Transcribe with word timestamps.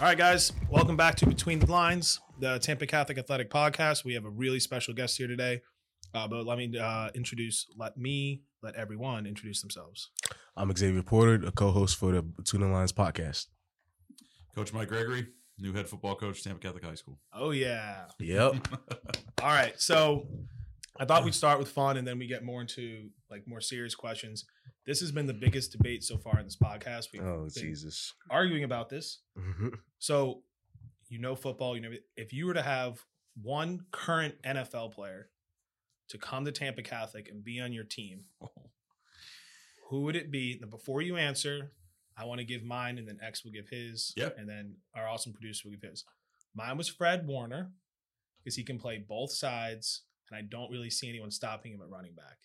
All 0.00 0.06
right, 0.06 0.16
guys, 0.16 0.52
welcome 0.70 0.96
back 0.96 1.16
to 1.16 1.26
Between 1.26 1.58
the 1.58 1.68
Lines, 1.68 2.20
the 2.38 2.60
Tampa 2.60 2.86
Catholic 2.86 3.18
Athletic 3.18 3.50
Podcast. 3.50 4.04
We 4.04 4.14
have 4.14 4.24
a 4.24 4.30
really 4.30 4.60
special 4.60 4.94
guest 4.94 5.18
here 5.18 5.26
today, 5.26 5.60
uh, 6.14 6.28
but 6.28 6.46
let 6.46 6.56
me 6.56 6.78
uh, 6.78 7.08
introduce, 7.16 7.66
let 7.76 7.96
me, 7.96 8.42
let 8.62 8.76
everyone 8.76 9.26
introduce 9.26 9.60
themselves. 9.60 10.10
I'm 10.56 10.72
Xavier 10.76 11.02
Porter, 11.02 11.44
a 11.44 11.50
co-host 11.50 11.96
for 11.96 12.12
the 12.12 12.22
Between 12.22 12.62
the 12.62 12.68
Lines 12.68 12.92
podcast. 12.92 13.46
Coach 14.54 14.72
Mike 14.72 14.86
Gregory, 14.86 15.26
new 15.58 15.72
head 15.72 15.88
football 15.88 16.14
coach, 16.14 16.44
Tampa 16.44 16.60
Catholic 16.60 16.84
High 16.84 16.94
School. 16.94 17.18
Oh 17.34 17.50
yeah. 17.50 18.04
Yep. 18.20 18.68
All 19.42 19.48
right, 19.48 19.74
so 19.80 20.28
I 20.96 21.06
thought 21.06 21.24
we'd 21.24 21.34
start 21.34 21.58
with 21.58 21.70
fun 21.70 21.96
and 21.96 22.06
then 22.06 22.20
we 22.20 22.28
get 22.28 22.44
more 22.44 22.60
into 22.60 23.08
like 23.32 23.48
more 23.48 23.60
serious 23.60 23.96
questions. 23.96 24.44
This 24.88 25.00
has 25.00 25.12
been 25.12 25.26
the 25.26 25.34
biggest 25.34 25.72
debate 25.72 26.02
so 26.02 26.16
far 26.16 26.38
in 26.38 26.46
this 26.46 26.56
podcast. 26.56 27.08
We've 27.12 27.20
oh 27.20 27.46
Jesus. 27.54 28.14
arguing 28.30 28.64
about 28.64 28.88
this. 28.88 29.20
So, 30.00 30.42
you 31.08 31.18
know 31.18 31.34
football. 31.34 31.74
You 31.74 31.82
know 31.82 31.90
if 32.16 32.32
you 32.32 32.46
were 32.46 32.54
to 32.54 32.62
have 32.62 33.04
one 33.42 33.84
current 33.90 34.36
NFL 34.42 34.92
player 34.92 35.28
to 36.08 36.18
come 36.18 36.44
to 36.44 36.52
Tampa 36.52 36.82
Catholic 36.82 37.28
and 37.28 37.42
be 37.42 37.58
on 37.58 37.72
your 37.72 37.82
team, 37.82 38.26
who 39.90 40.02
would 40.02 40.14
it 40.14 40.30
be? 40.30 40.56
Now, 40.62 40.68
before 40.68 41.02
you 41.02 41.16
answer, 41.16 41.72
I 42.16 42.26
want 42.26 42.38
to 42.38 42.44
give 42.44 42.62
mine, 42.62 42.96
and 42.96 43.08
then 43.08 43.18
X 43.20 43.44
will 43.44 43.50
give 43.50 43.68
his. 43.68 44.14
Yep. 44.16 44.36
And 44.38 44.48
then 44.48 44.76
our 44.94 45.08
awesome 45.08 45.32
producer 45.32 45.68
will 45.68 45.76
give 45.76 45.90
his. 45.90 46.04
Mine 46.54 46.78
was 46.78 46.88
Fred 46.88 47.26
Warner 47.26 47.72
because 48.38 48.54
he 48.54 48.62
can 48.62 48.78
play 48.78 49.04
both 49.06 49.32
sides, 49.32 50.04
and 50.30 50.38
I 50.38 50.42
don't 50.48 50.70
really 50.70 50.90
see 50.90 51.08
anyone 51.08 51.32
stopping 51.32 51.72
him 51.72 51.82
at 51.82 51.90
running 51.90 52.14
back. 52.14 52.38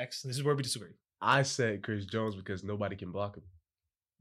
X. 0.00 0.22
This 0.22 0.36
is 0.36 0.44
where 0.44 0.54
we 0.54 0.62
disagree. 0.62 0.94
I 1.22 1.42
said 1.42 1.82
Chris 1.82 2.04
Jones 2.04 2.34
because 2.34 2.64
nobody 2.64 2.96
can 2.96 3.12
block 3.12 3.36
him. 3.36 3.44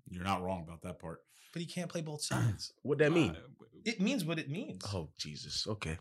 You're 0.09 0.23
not 0.23 0.43
wrong 0.43 0.63
about 0.67 0.81
that 0.83 0.99
part. 0.99 1.19
But 1.51 1.61
he 1.61 1.65
can't 1.65 1.89
play 1.89 2.01
both 2.01 2.21
sides. 2.31 2.73
What 2.83 2.99
that 2.99 3.11
mean? 3.11 3.31
Uh, 3.31 3.65
It 3.85 3.99
means 3.99 4.23
what 4.23 4.39
it 4.39 4.49
means. 4.49 4.83
oh 4.93 5.09
Jesus. 5.17 5.65
Okay. 5.67 5.97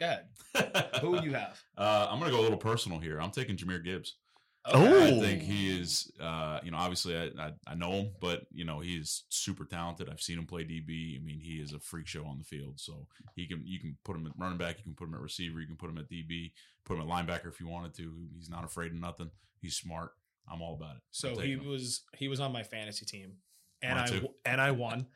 Go 0.00 0.06
ahead. 0.06 0.96
Who 1.00 1.10
would 1.10 1.24
you 1.24 1.34
have? 1.34 1.60
Uh, 1.76 2.06
I'm 2.10 2.18
going 2.18 2.30
to 2.30 2.36
go 2.36 2.40
a 2.40 2.44
little 2.44 2.58
personal 2.58 2.98
here. 2.98 3.20
I'm 3.20 3.30
taking 3.30 3.56
Jahmyr 3.56 3.84
Gibbs. 3.84 4.14
Oh. 4.64 5.02
I 5.06 5.18
think 5.20 5.42
he 5.42 5.70
is, 5.80 6.10
uh, 6.20 6.60
you 6.62 6.70
know, 6.70 6.76
obviously 6.76 7.16
I, 7.16 7.30
I, 7.38 7.52
I 7.66 7.74
know 7.74 7.90
him, 7.92 8.10
but, 8.20 8.42
you 8.52 8.64
know, 8.64 8.80
he 8.80 8.96
is 8.96 9.24
super 9.30 9.64
talented. 9.64 10.08
I've 10.10 10.20
seen 10.20 10.38
him 10.38 10.46
play 10.46 10.62
DB. 10.64 11.16
I 11.20 11.24
mean, 11.24 11.40
he 11.40 11.54
is 11.54 11.72
a 11.72 11.78
freak 11.80 12.06
show 12.06 12.24
on 12.26 12.38
the 12.38 12.44
field. 12.44 12.74
So 12.78 13.06
he 13.34 13.46
can, 13.46 13.62
you 13.64 13.80
can 13.80 13.96
put 14.04 14.14
him 14.16 14.26
at 14.26 14.32
running 14.36 14.58
back, 14.58 14.76
you 14.78 14.84
can 14.84 14.94
put 14.94 15.08
him 15.08 15.14
at 15.14 15.20
receiver, 15.20 15.60
you 15.60 15.66
can 15.66 15.76
put 15.76 15.88
him 15.90 15.98
at 15.98 16.10
DB, 16.10 16.52
put 16.84 16.98
him 16.98 17.02
at 17.02 17.08
linebacker 17.08 17.48
if 17.48 17.60
you 17.60 17.66
wanted 17.68 17.94
to. 17.94 18.12
He's 18.36 18.50
not 18.50 18.64
afraid 18.64 18.92
of 18.92 18.98
nothing. 19.00 19.30
He's 19.62 19.74
smart. 19.76 20.12
I'm 20.50 20.62
all 20.62 20.74
about 20.74 20.96
it. 20.96 21.02
So 21.10 21.36
he 21.38 21.52
him. 21.52 21.66
was 21.66 22.02
he 22.16 22.28
was 22.28 22.40
on 22.40 22.52
my 22.52 22.62
fantasy 22.62 23.04
team, 23.06 23.34
and 23.82 23.94
Mine 23.96 24.04
I 24.04 24.06
too. 24.06 24.28
and 24.44 24.60
I 24.60 24.70
won. 24.72 25.06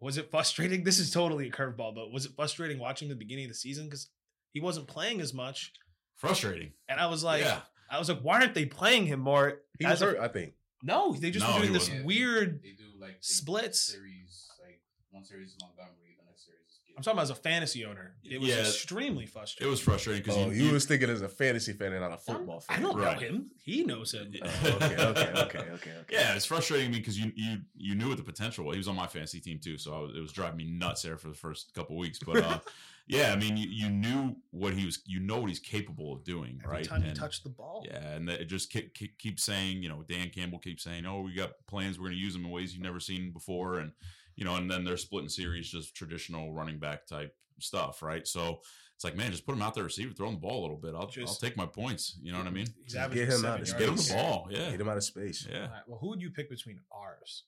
Was 0.00 0.18
it 0.18 0.30
frustrating? 0.30 0.84
This 0.84 0.98
is 0.98 1.10
totally 1.10 1.48
a 1.48 1.50
curveball, 1.50 1.94
but 1.94 2.12
was 2.12 2.26
it 2.26 2.32
frustrating 2.36 2.78
watching 2.78 3.08
the 3.08 3.14
beginning 3.14 3.46
of 3.46 3.50
the 3.50 3.54
season 3.56 3.86
because 3.86 4.08
he 4.52 4.60
wasn't 4.60 4.86
playing 4.88 5.20
as 5.20 5.32
much, 5.34 5.72
frustrating. 6.16 6.72
and 6.88 7.00
I 7.00 7.06
was 7.06 7.24
like, 7.24 7.42
yeah. 7.42 7.60
I 7.90 7.98
was 7.98 8.08
like, 8.08 8.20
why 8.20 8.40
aren't 8.40 8.54
they 8.54 8.66
playing 8.66 9.06
him 9.06 9.20
more? 9.20 9.60
He 9.78 9.86
was 9.86 10.00
hurt, 10.00 10.18
I 10.18 10.28
think. 10.28 10.52
no, 10.82 11.12
they 11.14 11.30
just 11.30 11.46
No, 11.46 11.54
were 11.54 11.60
doing 11.60 11.72
this 11.72 11.88
wasn't. 11.88 12.06
weird. 12.06 12.62
They 12.62 12.70
do 12.72 12.84
like 13.00 13.12
they- 13.12 13.16
splits. 13.20 13.80
series. 13.92 14.48
Like 14.62 14.80
one 15.10 15.24
series 15.24 15.50
is 15.50 15.56
Montgomery, 15.60 16.16
the 16.18 16.24
next 16.26 16.44
series 16.46 16.60
is. 16.68 16.80
I'm 16.96 17.02
talking 17.02 17.16
about 17.18 17.24
as 17.24 17.30
a 17.30 17.34
fantasy 17.34 17.84
owner. 17.84 18.14
It 18.24 18.40
was 18.40 18.48
Yeah. 18.48 18.60
extremely 18.60 19.26
frustrating. 19.26 19.66
It 19.68 19.70
was 19.70 19.80
frustrating 19.80 20.22
because 20.22 20.36
Oh, 20.38 20.50
you, 20.50 20.72
was 20.72 20.86
thinking 20.86 21.10
as 21.10 21.20
a 21.20 21.28
fantasy 21.28 21.74
fan 21.74 21.92
and 21.92 22.00
not 22.00 22.12
a 22.12 22.16
football 22.16 22.60
fan. 22.60 22.78
I 22.78 22.80
don't 22.82 22.96
Right. 22.96 23.20
know 23.20 23.26
him. 23.26 23.50
He 23.62 23.84
knows 23.84 24.12
him. 24.12 24.32
Yeah. 24.32 24.40
Oh, 24.64 24.78
okay, 24.82 24.96
okay, 24.96 25.32
okay, 25.32 25.58
okay, 25.72 25.90
okay. 26.00 26.04
Yeah, 26.10 26.34
it's 26.34 26.46
frustrating 26.46 26.90
me 26.90 26.98
because 26.98 27.18
you 27.18 27.32
you 27.36 27.58
you 27.76 27.94
knew 27.94 28.08
what 28.08 28.16
the 28.16 28.22
potential 28.24 28.64
was. 28.64 28.74
He 28.76 28.78
was 28.78 28.88
on 28.88 28.96
my 28.96 29.06
fantasy 29.06 29.40
team 29.40 29.58
too, 29.58 29.76
so 29.76 29.94
I 29.94 29.98
was, 30.00 30.16
it 30.16 30.20
was 30.20 30.32
driving 30.32 30.56
me 30.56 30.64
nuts 30.64 31.02
there 31.02 31.18
for 31.18 31.28
the 31.28 31.34
first 31.34 31.74
couple 31.74 31.96
weeks. 31.98 32.18
But 32.18 32.38
uh, 32.42 32.60
yeah, 33.06 33.30
I 33.32 33.36
mean, 33.36 33.58
you, 33.58 33.68
you 33.68 33.90
knew 33.90 34.36
what 34.50 34.72
he 34.72 34.86
was. 34.86 35.00
You 35.04 35.20
know 35.20 35.38
what 35.38 35.48
he's 35.48 35.58
capable 35.58 36.14
of 36.14 36.24
doing, 36.24 36.60
Every 36.64 36.76
right? 36.76 36.84
time 36.88 37.02
he 37.02 37.12
touched 37.12 37.42
the 37.44 37.50
ball. 37.50 37.84
Yeah, 37.86 38.14
and 38.14 38.30
it 38.30 38.46
just 38.46 38.70
keep, 38.72 38.94
keep, 38.94 39.18
keep 39.18 39.38
saying, 39.38 39.82
you 39.82 39.90
know, 39.90 40.02
Dan 40.08 40.30
Campbell 40.30 40.60
keeps 40.60 40.82
saying, 40.82 41.04
"Oh, 41.04 41.20
we 41.20 41.34
got 41.34 41.52
plans. 41.66 41.98
We're 41.98 42.06
going 42.06 42.16
to 42.16 42.24
use 42.24 42.32
them 42.32 42.46
in 42.46 42.50
ways 42.50 42.72
you've 42.72 42.82
never 42.82 43.00
seen 43.00 43.32
before," 43.32 43.80
and 43.80 43.92
you 44.36 44.44
know, 44.44 44.56
and 44.56 44.70
then 44.70 44.84
they're 44.84 44.96
splitting 44.96 45.28
series, 45.28 45.68
just 45.70 45.94
traditional 45.96 46.52
running 46.52 46.78
back 46.78 47.06
type 47.06 47.34
stuff, 47.58 48.02
right? 48.02 48.26
So 48.26 48.60
it's 48.94 49.04
like, 49.04 49.16
man, 49.16 49.30
just 49.30 49.44
put 49.44 49.54
him 49.54 49.62
out 49.62 49.74
there, 49.74 49.84
receiver, 49.84 50.12
throw 50.14 50.28
him 50.28 50.34
the 50.34 50.40
ball 50.40 50.60
a 50.60 50.62
little 50.62 50.76
bit. 50.76 50.94
I'll, 50.94 51.10
I'll 51.26 51.34
take 51.34 51.56
my 51.56 51.66
points. 51.66 52.18
You 52.22 52.32
know 52.32 52.38
what 52.38 52.46
I 52.46 52.50
mean? 52.50 52.66
He's 52.84 52.94
averaging 52.94 53.26
Get 53.28 53.38
him 53.38 53.44
out 53.44 53.60
of 53.60 53.66
Just 53.66 53.72
yards. 53.72 53.80
get 53.80 53.88
him 53.88 53.96
the 53.96 54.02
space. 54.02 54.16
ball. 54.22 54.48
Yeah, 54.50 54.70
Get 54.70 54.80
him 54.80 54.88
out 54.88 54.96
of 54.96 55.04
space. 55.04 55.46
yeah. 55.50 55.56
All 55.62 55.62
right, 55.68 55.82
well, 55.86 55.98
who 56.00 56.08
would 56.10 56.22
you 56.22 56.30
pick 56.30 56.48
between 56.48 56.80
ours? 56.92 57.44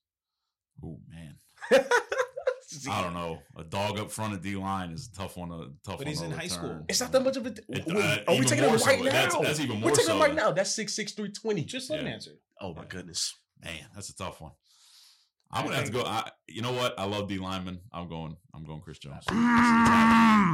Oh 0.84 0.98
man. 1.08 1.36
I 2.90 3.02
don't 3.02 3.14
know. 3.14 3.38
A 3.56 3.64
dog 3.64 3.98
up 3.98 4.10
front 4.10 4.34
of 4.34 4.42
D 4.42 4.54
line 4.54 4.90
is 4.90 5.08
a 5.12 5.16
tough 5.16 5.38
one. 5.38 5.48
To, 5.48 5.56
tough 5.84 5.96
But 5.96 5.98
one 6.00 6.06
he's 6.06 6.20
to 6.20 6.26
in 6.26 6.30
high 6.32 6.44
overturn. 6.44 6.50
school. 6.50 6.84
It's 6.88 7.00
not 7.00 7.12
that 7.12 7.24
much 7.24 7.36
of 7.38 7.46
a. 7.46 7.48
It- 7.48 7.64
Wait, 7.68 7.88
uh, 7.88 8.18
are 8.28 8.34
we 8.36 8.44
taking 8.44 8.64
him 8.64 8.72
right 8.72 8.80
so. 8.80 8.90
now? 8.96 9.10
That's- 9.10 9.38
that's 9.42 9.60
even 9.60 9.80
more 9.80 9.86
We're 9.90 9.96
taking 9.96 10.06
so 10.06 10.14
him 10.16 10.20
right 10.20 10.34
now. 10.34 10.52
That's 10.52 10.74
six 10.74 10.94
six 10.94 11.12
three 11.12 11.30
twenty. 11.32 11.64
Just 11.64 11.88
let 11.90 12.00
him 12.00 12.06
answer. 12.08 12.32
Oh 12.60 12.74
my 12.74 12.82
Yeah. 12.82 12.88
goodness. 12.88 13.34
Man, 13.64 13.86
that's 13.94 14.10
a 14.10 14.14
tough 14.16 14.40
one. 14.42 14.52
I'm 15.50 15.64
gonna 15.64 15.76
have 15.76 15.86
to 15.86 15.92
go. 15.92 16.02
I, 16.02 16.30
you 16.46 16.60
know 16.60 16.72
what? 16.72 16.98
I 16.98 17.04
love 17.04 17.28
D 17.28 17.38
lineman. 17.38 17.80
I'm 17.92 18.08
going. 18.08 18.36
I'm 18.54 18.64
going 18.64 18.80
Chris 18.80 18.98
Jones. 18.98 19.24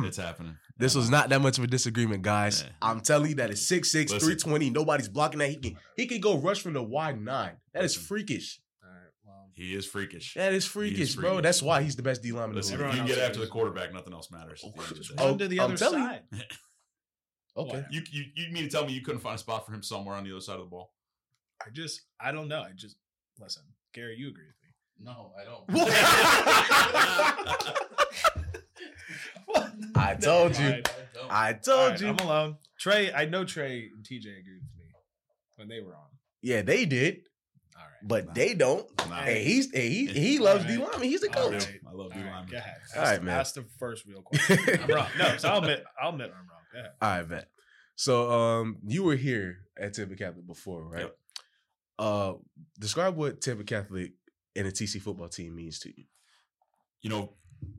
It's 0.06 0.16
happening. 0.16 0.56
This 0.76 0.94
was 0.94 1.10
not 1.10 1.28
that 1.30 1.40
much 1.40 1.58
of 1.58 1.64
a 1.64 1.66
disagreement, 1.66 2.22
guys. 2.22 2.62
Yeah. 2.62 2.70
I'm 2.82 3.00
telling 3.00 3.30
you 3.30 3.34
that 3.36 3.50
it's 3.50 3.62
6'6", 3.68 3.92
Listen. 3.94 4.18
320. 4.18 4.70
Nobody's 4.70 5.08
blocking 5.08 5.38
that. 5.40 5.48
He 5.50 5.56
can 5.56 5.76
he 5.96 6.06
can 6.06 6.20
go 6.20 6.36
rush 6.38 6.60
from 6.62 6.74
the 6.74 6.82
wide 6.82 7.20
nine. 7.20 7.56
That 7.72 7.84
is 7.84 7.94
freakish. 7.96 8.60
All 8.84 8.90
right. 8.90 8.98
Well, 9.24 9.48
He 9.54 9.74
is 9.74 9.84
freakish. 9.86 10.34
That 10.34 10.52
is 10.52 10.64
freakish, 10.64 11.14
bro. 11.16 11.30
freakish. 11.30 11.42
That's 11.42 11.62
why 11.62 11.82
he's 11.82 11.96
the 11.96 12.02
best 12.02 12.22
D 12.22 12.30
lineman 12.32 12.50
in 12.50 12.52
the 12.54 12.56
Listen, 12.58 12.80
if 12.80 12.92
you 12.92 12.98
can 12.98 13.06
get 13.06 13.18
after 13.18 13.40
the 13.40 13.46
quarterback, 13.48 13.92
nothing 13.92 14.12
else 14.12 14.30
matters. 14.30 14.64
At 14.64 14.74
the 14.76 14.94
the. 14.94 15.14
Oh, 15.18 15.28
run 15.30 15.38
to 15.38 15.48
the 15.48 15.60
I'm 15.60 15.64
other 15.72 15.76
telling 15.76 16.00
you. 16.02 16.06
side. 16.06 16.22
Okay. 17.56 17.84
You, 17.88 18.02
you 18.10 18.24
you 18.34 18.52
mean 18.52 18.64
to 18.64 18.68
tell 18.68 18.84
me 18.84 18.92
you 18.92 19.00
couldn't 19.00 19.20
find 19.20 19.36
a 19.36 19.38
spot 19.38 19.64
for 19.64 19.72
him 19.72 19.80
somewhere 19.80 20.16
on 20.16 20.24
the 20.24 20.32
other 20.32 20.40
side 20.40 20.54
of 20.56 20.62
the 20.62 20.66
ball? 20.66 20.92
I 21.64 21.70
just, 21.70 22.02
I 22.20 22.32
don't 22.32 22.48
know. 22.48 22.60
I 22.62 22.72
just 22.74 22.96
listen, 23.38 23.62
Gary. 23.92 24.16
You 24.18 24.28
agree 24.30 24.46
with 24.46 24.56
me? 24.60 24.63
No, 25.00 25.32
I 25.38 25.44
don't. 25.44 25.64
I 29.96 30.14
told 30.14 30.58
you. 30.58 30.64
All 30.66 30.70
right. 30.72 30.88
I. 31.30 31.48
I 31.48 31.52
told 31.54 31.90
right, 31.92 32.00
you. 32.00 32.08
I'm 32.08 32.18
alone. 32.18 32.56
Trey, 32.78 33.12
I 33.12 33.24
know 33.26 33.44
Trey 33.44 33.90
and 33.94 34.04
TJ 34.04 34.20
agreed 34.40 34.60
with 34.62 34.76
me 34.78 34.84
when 35.56 35.68
they 35.68 35.80
were 35.80 35.94
on. 35.94 36.06
Yeah, 36.42 36.62
they 36.62 36.84
did, 36.84 37.20
All 37.76 37.82
right. 37.82 37.90
but 38.02 38.26
Nah. 38.26 38.32
they 38.34 38.54
don't. 38.54 38.86
Nah. 39.08 39.20
And 39.20 39.38
he's 39.38 39.72
and 39.72 39.82
he 39.82 40.06
he 40.06 40.38
loves 40.38 40.64
D 40.66 40.74
All 40.76 40.80
right. 40.82 40.90
lineman. 40.92 41.08
He's 41.08 41.20
the 41.20 41.28
All 41.28 41.50
coach. 41.50 41.64
right. 41.64 41.80
I 41.88 41.92
love 41.92 42.12
D 42.12 42.18
All 42.20 42.24
right, 42.26 42.32
lineman. 42.32 42.50
go 42.50 42.56
ahead. 42.58 42.76
All 42.96 43.02
man. 43.02 43.24
That's 43.26 43.52
the 43.52 43.64
first 43.78 44.04
real 44.06 44.22
question. 44.22 44.80
I'm 44.82 44.88
wrong. 44.90 45.06
No, 45.18 45.36
so 45.38 45.48
I'll 45.48 45.58
admit, 45.58 45.84
I'll 46.00 46.10
admit 46.10 46.30
I'm 46.30 46.46
wrong. 46.48 46.60
Go 46.72 46.78
ahead. 46.80 46.90
All 47.00 47.08
right, 47.18 47.28
bet. 47.28 47.48
So 47.96 48.30
um 48.30 48.78
you 48.86 49.04
were 49.04 49.16
here 49.16 49.58
at 49.78 49.94
Tampa 49.94 50.16
Catholic 50.16 50.46
before, 50.46 50.86
right? 50.88 51.02
Yep. 51.02 51.16
Uh 51.98 52.32
describe 52.78 53.16
what 53.16 53.40
Tampa 53.40 53.64
Catholic 53.64 54.12
and 54.56 54.66
a 54.66 54.70
TC 54.72 55.00
football 55.00 55.28
team 55.28 55.54
means 55.56 55.78
to 55.80 55.88
you. 55.96 56.04
you 57.02 57.10
know, 57.10 57.34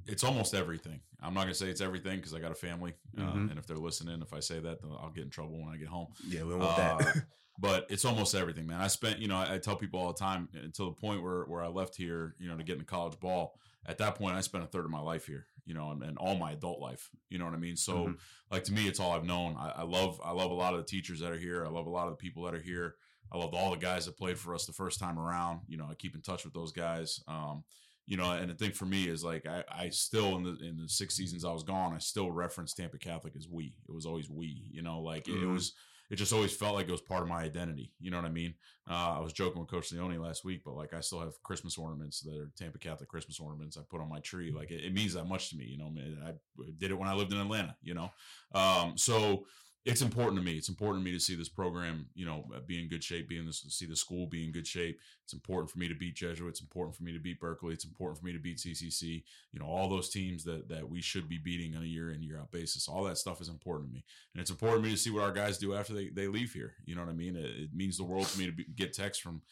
it's 0.06 0.24
almost 0.24 0.54
everything. 0.54 1.00
I'm 1.20 1.34
not 1.34 1.42
gonna 1.42 1.56
say 1.56 1.68
it's 1.68 1.82
everything 1.82 2.18
because 2.18 2.36
I 2.36 2.40
got 2.40 2.52
a 2.52 2.56
family, 2.56 2.94
uh, 3.18 3.22
Mhm. 3.22 3.50
and 3.50 3.58
if 3.58 3.66
they're 3.66 3.76
listening, 3.76 4.22
if 4.22 4.34
I 4.34 4.40
say 4.40 4.60
that, 4.60 4.82
then 4.84 4.92
I'll 4.92 5.10
get 5.10 5.24
in 5.24 5.32
trouble 5.32 5.60
when 5.60 5.74
I 5.74 5.78
get 5.78 5.88
home. 5.88 6.10
Yeah, 6.28 6.44
we 6.44 6.52
don't 6.52 6.60
want 6.60 6.78
Uh, 6.78 6.98
that. 7.00 7.28
but 7.60 7.88
it's 7.90 8.06
almost 8.06 8.36
everything, 8.36 8.68
man. 8.68 8.82
I 8.82 8.88
spent, 8.88 9.18
you 9.20 9.28
know, 9.28 9.38
I, 9.38 9.56
I 9.56 9.58
tell 9.58 9.76
people 9.78 10.00
all 10.00 10.14
the 10.14 10.20
time 10.20 10.48
until 10.54 10.88
the 10.92 10.96
point 10.96 11.24
where 11.24 11.44
where 11.46 11.64
I 11.64 11.70
left 11.70 11.96
here, 11.96 12.36
you 12.40 12.48
know, 12.48 12.56
to 12.58 12.64
get 12.64 12.74
into 12.74 12.86
college 12.86 13.20
ball. 13.20 13.58
At 13.88 13.98
that 14.00 14.14
point, 14.16 14.36
I 14.36 14.42
spent 14.42 14.64
a 14.64 14.68
third 14.68 14.86
of 14.86 14.92
my 14.92 15.00
life 15.00 15.26
here, 15.26 15.48
you 15.66 15.74
know, 15.74 15.90
and, 15.92 16.04
and 16.04 16.18
all 16.20 16.36
my 16.36 16.52
adult 16.52 16.80
life. 16.80 17.10
You 17.30 17.40
know 17.40 17.46
what 17.46 17.54
I 17.56 17.58
mean? 17.58 17.76
So, 17.78 18.08
Mhm. 18.10 18.20
like 18.52 18.64
to 18.66 18.74
me, 18.74 18.88
it's 18.88 19.00
all 19.00 19.12
I've 19.12 19.26
known. 19.26 19.56
I, 19.58 19.70
I 19.70 19.84
love, 19.84 20.22
I 20.24 20.32
love 20.32 20.52
a 20.52 20.56
lot 20.56 20.74
of 20.76 20.80
the 20.82 20.86
teachers 20.86 21.20
that 21.22 21.32
are 21.32 21.38
here. 21.38 21.66
I 21.66 21.70
love 21.70 21.88
a 21.88 21.90
lot 21.92 22.08
of 22.08 22.12
the 22.14 22.18
people 22.18 22.44
that 22.44 22.54
are 22.54 22.62
here. 22.62 22.96
I 23.32 23.38
love 23.38 23.54
all 23.54 23.72
the 23.72 23.78
guys 23.78 24.06
that 24.06 24.18
played 24.18 24.38
for 24.38 24.54
us 24.54 24.66
the 24.66 24.74
first 24.74 25.00
time 25.00 25.20
around. 25.20 25.62
You 25.68 25.78
know, 25.78 25.88
I 25.90 25.96
keep 25.96 26.16
in 26.16 26.22
touch 26.22 26.46
with 26.46 26.54
those 26.54 26.72
guys. 26.72 27.20
Um, 27.28 27.64
you 28.08 28.18
know, 28.18 28.32
and 28.32 28.50
the 28.50 28.56
thing 28.56 28.72
for 28.72 28.86
me 28.86 29.08
is 29.08 29.24
like 29.24 29.48
I, 29.48 29.64
I 29.70 29.90
still 29.90 30.36
in 30.38 30.44
the 30.44 30.58
in 30.62 30.78
the 30.78 30.88
six 30.88 31.16
seasons 31.16 31.44
I 31.44 31.52
was 31.52 31.64
gone, 31.64 31.94
I 31.94 31.98
still 31.98 32.32
reference 32.32 32.74
Tampa 32.74 32.98
Catholic 32.98 33.36
as 33.36 33.48
we. 33.50 33.76
It 33.88 33.94
was 33.94 34.06
always 34.06 34.30
we. 34.30 34.64
You 34.72 34.82
know, 34.82 35.02
like 35.02 35.28
it, 35.28 35.42
it 35.42 35.48
was. 35.48 35.74
It 36.12 36.18
just 36.18 36.34
always 36.34 36.56
felt 36.56 36.76
like 36.76 36.88
it 36.88 36.92
was 36.92 37.02
part 37.02 37.24
of 37.24 37.30
my 37.30 37.42
identity. 37.42 37.92
You 38.00 38.12
know 38.12 38.18
what 38.18 38.28
I 38.28 38.32
mean? 38.32 38.54
Uh, 38.88 39.16
I 39.18 39.20
was 39.22 39.34
joking 39.34 39.60
with 39.60 39.72
Coach 39.72 39.92
Leone 39.92 40.22
last 40.22 40.46
week, 40.46 40.62
but 40.64 40.76
like 40.76 40.94
I 40.94 41.00
still 41.00 41.20
have 41.20 41.42
Christmas 41.42 41.80
ornaments 41.80 42.22
that 42.22 42.36
are 42.36 42.52
Tampa 42.56 42.78
Catholic 42.78 43.10
Christmas 43.10 43.40
ornaments 43.40 43.76
I 43.76 43.82
put 43.90 44.02
on 44.02 44.10
my 44.10 44.20
tree. 44.20 44.52
Like 44.56 44.70
it, 44.70 44.86
it 44.86 44.94
means 44.94 45.16
that 45.16 45.28
much 45.28 45.50
to 45.50 45.58
me. 45.58 45.66
You 45.66 45.80
know, 45.80 45.92
I 46.24 46.34
did 46.78 46.92
it 46.92 46.98
when 47.00 47.10
I 47.10 47.16
lived 47.16 47.34
in 47.34 47.40
Atlanta. 47.40 47.76
You 47.82 47.96
know, 47.96 48.12
um, 48.54 48.96
so 49.00 49.46
it's 49.86 50.02
important 50.02 50.36
to 50.38 50.44
me. 50.44 50.58
It's 50.58 50.70
important 50.70 51.06
to 51.06 51.12
me 51.12 51.16
to 51.16 51.24
see 51.24 51.36
this 51.36 51.48
program, 51.48 52.08
you 52.16 52.26
know, 52.26 52.44
be 52.66 52.82
in 52.82 52.90
good 52.90 53.04
shape, 53.04 53.30
be 53.30 53.38
in 53.38 53.46
this, 53.46 53.64
see 53.70 53.86
the 53.86 53.96
school 53.96 54.26
be 54.26 54.44
in 54.44 54.52
good 54.52 54.66
shape. 54.66 55.00
It's 55.24 55.34
important 55.34 55.70
for 55.70 55.78
me 55.78 55.88
to 55.88 55.94
beat 55.94 56.16
Jesuit. 56.16 56.50
It's 56.50 56.62
important 56.62 56.96
for 56.96 57.04
me 57.04 57.14
to 57.14 57.20
beat 57.20 57.40
Berkeley. 57.40 57.74
It's 57.74 57.86
important 57.86 58.18
for 58.18 58.26
me 58.26 58.34
to 58.34 58.40
beat 58.40 58.58
CCC. 58.58 59.24
You 59.52 59.60
know, 59.60 59.68
all 59.68 59.88
those 59.88 60.10
teams 60.10 60.44
that 60.46 60.68
that 60.70 60.90
we 60.90 61.02
should 61.02 61.30
be 61.30 61.38
beating 61.38 61.76
on 61.76 61.84
a 61.84 61.88
year 61.88 62.12
in 62.12 62.24
year 62.24 62.40
out 62.40 62.52
basis. 62.52 62.88
All 62.88 63.04
that 63.04 63.20
stuff 63.20 63.42
is 63.42 63.48
important 63.48 63.90
to 63.90 63.94
me, 63.94 64.04
and 64.34 64.42
it's 64.42 64.50
important 64.50 64.82
to 64.82 64.90
me 64.90 64.96
to 64.96 65.00
see 65.00 65.12
what 65.12 65.24
our 65.24 65.32
guys 65.32 65.60
do 65.60 65.76
after 65.76 65.94
they, 65.94 66.10
they 66.10 66.28
leave 66.28 66.52
here. 66.52 66.74
You 66.86 66.96
know 66.96 67.02
what 67.02 67.12
I 67.12 67.16
mean? 67.16 67.36
It, 67.36 67.46
it 67.46 67.70
means 67.72 67.98
the 67.98 68.06
world 68.06 68.26
to 68.26 68.40
me 68.40 68.48
to 68.48 68.52
be, 68.52 68.66
get 68.76 68.94
texts 68.94 69.22
from 69.22 69.44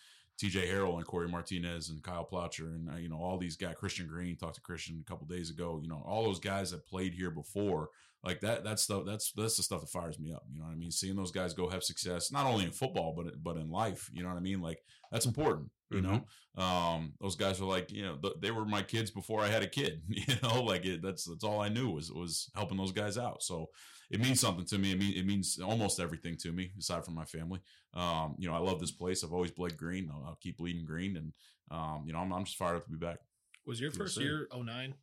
TJ 0.42 0.68
Harrell 0.68 0.98
and 0.98 1.06
Corey 1.06 1.28
Martinez 1.28 1.90
and 1.90 2.02
Kyle 2.02 2.28
Ploucher 2.30 2.74
and 2.74 2.90
uh, 2.90 2.98
you 2.98 3.08
know 3.08 3.20
all 3.22 3.38
these 3.38 3.56
guys. 3.56 3.76
Christian 3.78 4.08
Green 4.08 4.36
talked 4.36 4.56
to 4.56 4.62
Christian 4.62 5.04
a 5.06 5.10
couple 5.10 5.28
days 5.28 5.52
ago. 5.52 5.80
You 5.82 5.90
know 5.90 6.04
all 6.08 6.24
those 6.24 6.40
guys 6.40 6.72
that 6.72 6.88
played 6.88 7.14
here 7.14 7.30
before. 7.30 7.90
Like 8.24 8.40
that. 8.42 8.64
That's 8.64 8.82
stuff. 8.82 9.04
That's 9.06 9.32
that's 9.34 9.58
the 9.58 9.64
stuff 9.64 9.82
that 9.82 9.90
fires 9.90 10.18
me 10.18 10.32
up. 10.32 10.44
You 10.52 10.60
know 10.60 10.66
what 10.66 10.72
I 10.72 10.76
mean? 10.76 10.92
Seeing 10.92 11.16
those 11.16 11.32
guys 11.32 11.54
go 11.54 11.70
have 11.70 11.84
success, 11.84 12.32
not 12.32 12.46
only 12.46 12.64
in 12.64 12.72
football 12.72 13.14
but 13.16 13.44
but 13.44 13.58
in 13.58 13.70
life. 13.70 14.10
You 14.14 14.24
know 14.24 14.30
what 14.30 14.38
I 14.38 14.42
mean? 14.42 14.62
Like 14.62 14.80
that's 15.12 15.26
important. 15.26 15.70
You 15.90 16.02
know, 16.02 16.26
um, 16.58 17.14
those 17.22 17.36
guys 17.36 17.62
were 17.62 17.68
like, 17.68 17.92
you 17.92 18.04
know, 18.04 18.16
th- 18.16 18.38
they 18.42 18.50
were 18.50 18.66
my 18.66 18.82
kids 18.82 19.12
before 19.12 19.42
I 19.42 19.48
had 19.48 19.62
a 19.62 19.68
kid. 19.68 20.02
You 20.10 20.36
know, 20.42 20.64
like 20.64 20.86
it, 20.86 21.04
that's 21.04 21.26
that's 21.26 21.44
all 21.44 21.62
I 21.62 21.70
knew 21.70 21.90
was 21.90 22.12
was 22.12 22.50
helping 22.56 22.78
those 22.78 22.92
guys 22.92 23.18
out. 23.18 23.44
So 23.44 23.70
it 24.10 24.20
means 24.20 24.40
something 24.40 24.66
to 24.66 24.78
me. 24.78 24.92
It, 24.94 25.00
mean, 25.00 25.14
it 25.16 25.26
means 25.26 25.60
almost 25.60 26.00
everything 26.00 26.36
to 26.38 26.52
me, 26.52 26.72
aside 26.80 27.06
from 27.06 27.16
my 27.16 27.26
family. 27.26 27.60
Um, 27.94 28.36
you 28.40 28.48
know, 28.48 28.56
I 28.56 28.60
love 28.60 28.80
this 28.80 28.92
place. 28.92 29.24
I've 29.24 29.34
always 29.34 29.52
bled 29.52 29.78
green. 29.78 30.10
I'll, 30.12 30.24
I'll 30.30 30.40
keep 30.42 30.58
bleeding 30.58 30.86
green, 30.86 31.18
and 31.18 31.34
um, 31.70 32.04
you 32.08 32.14
know, 32.14 32.20
I'm, 32.20 32.32
I'm 32.32 32.46
just 32.46 32.58
fired 32.58 32.78
up 32.78 32.86
to 32.86 32.92
be 32.92 32.98
back. 32.98 33.20
Was 33.66 33.80
your 33.80 33.92
first 33.92 34.20
year 34.20 34.48
09? 34.54 34.94